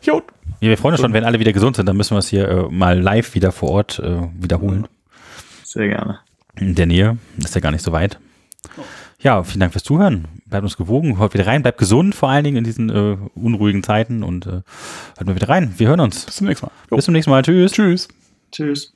Jo. 0.00 0.22
Ja, 0.60 0.70
wir 0.70 0.78
freuen 0.78 0.94
uns 0.94 1.02
schon, 1.02 1.12
wenn 1.12 1.24
alle 1.24 1.38
wieder 1.40 1.52
gesund 1.52 1.76
sind, 1.76 1.86
dann 1.86 1.96
müssen 1.96 2.14
wir 2.14 2.20
es 2.20 2.28
hier 2.28 2.48
äh, 2.48 2.62
mal 2.70 2.98
live 2.98 3.34
wieder 3.34 3.52
vor 3.52 3.68
Ort 3.68 3.98
äh, 3.98 4.22
wiederholen. 4.32 4.88
Sehr 5.62 5.88
gerne. 5.88 6.20
In 6.56 6.74
der 6.74 6.86
Nähe, 6.86 7.18
ist 7.36 7.54
ja 7.54 7.60
gar 7.60 7.70
nicht 7.70 7.84
so 7.84 7.92
weit. 7.92 8.18
Ja, 9.20 9.44
vielen 9.44 9.60
Dank 9.60 9.72
fürs 9.72 9.84
Zuhören. 9.84 10.26
Bleibt 10.46 10.64
uns 10.64 10.78
gewogen, 10.78 11.18
hört 11.18 11.34
wieder 11.34 11.46
rein, 11.46 11.60
bleibt 11.60 11.76
gesund, 11.76 12.14
vor 12.14 12.30
allen 12.30 12.44
Dingen 12.44 12.56
in 12.56 12.64
diesen 12.64 12.88
äh, 12.88 13.18
unruhigen 13.34 13.82
Zeiten 13.82 14.22
und 14.22 14.46
äh, 14.46 14.62
hört 15.18 15.26
mal 15.26 15.34
wieder 15.34 15.50
rein. 15.50 15.74
Wir 15.76 15.88
hören 15.88 16.00
uns. 16.00 16.24
Bis 16.24 16.36
zum 16.36 16.46
nächsten 16.46 16.64
Mal. 16.64 16.72
Jo. 16.90 16.96
Bis 16.96 17.04
zum 17.04 17.12
nächsten 17.12 17.30
Mal. 17.30 17.42
Tschüss. 17.42 17.72
Tschüss. 17.72 18.08
Tschüss. 18.50 18.94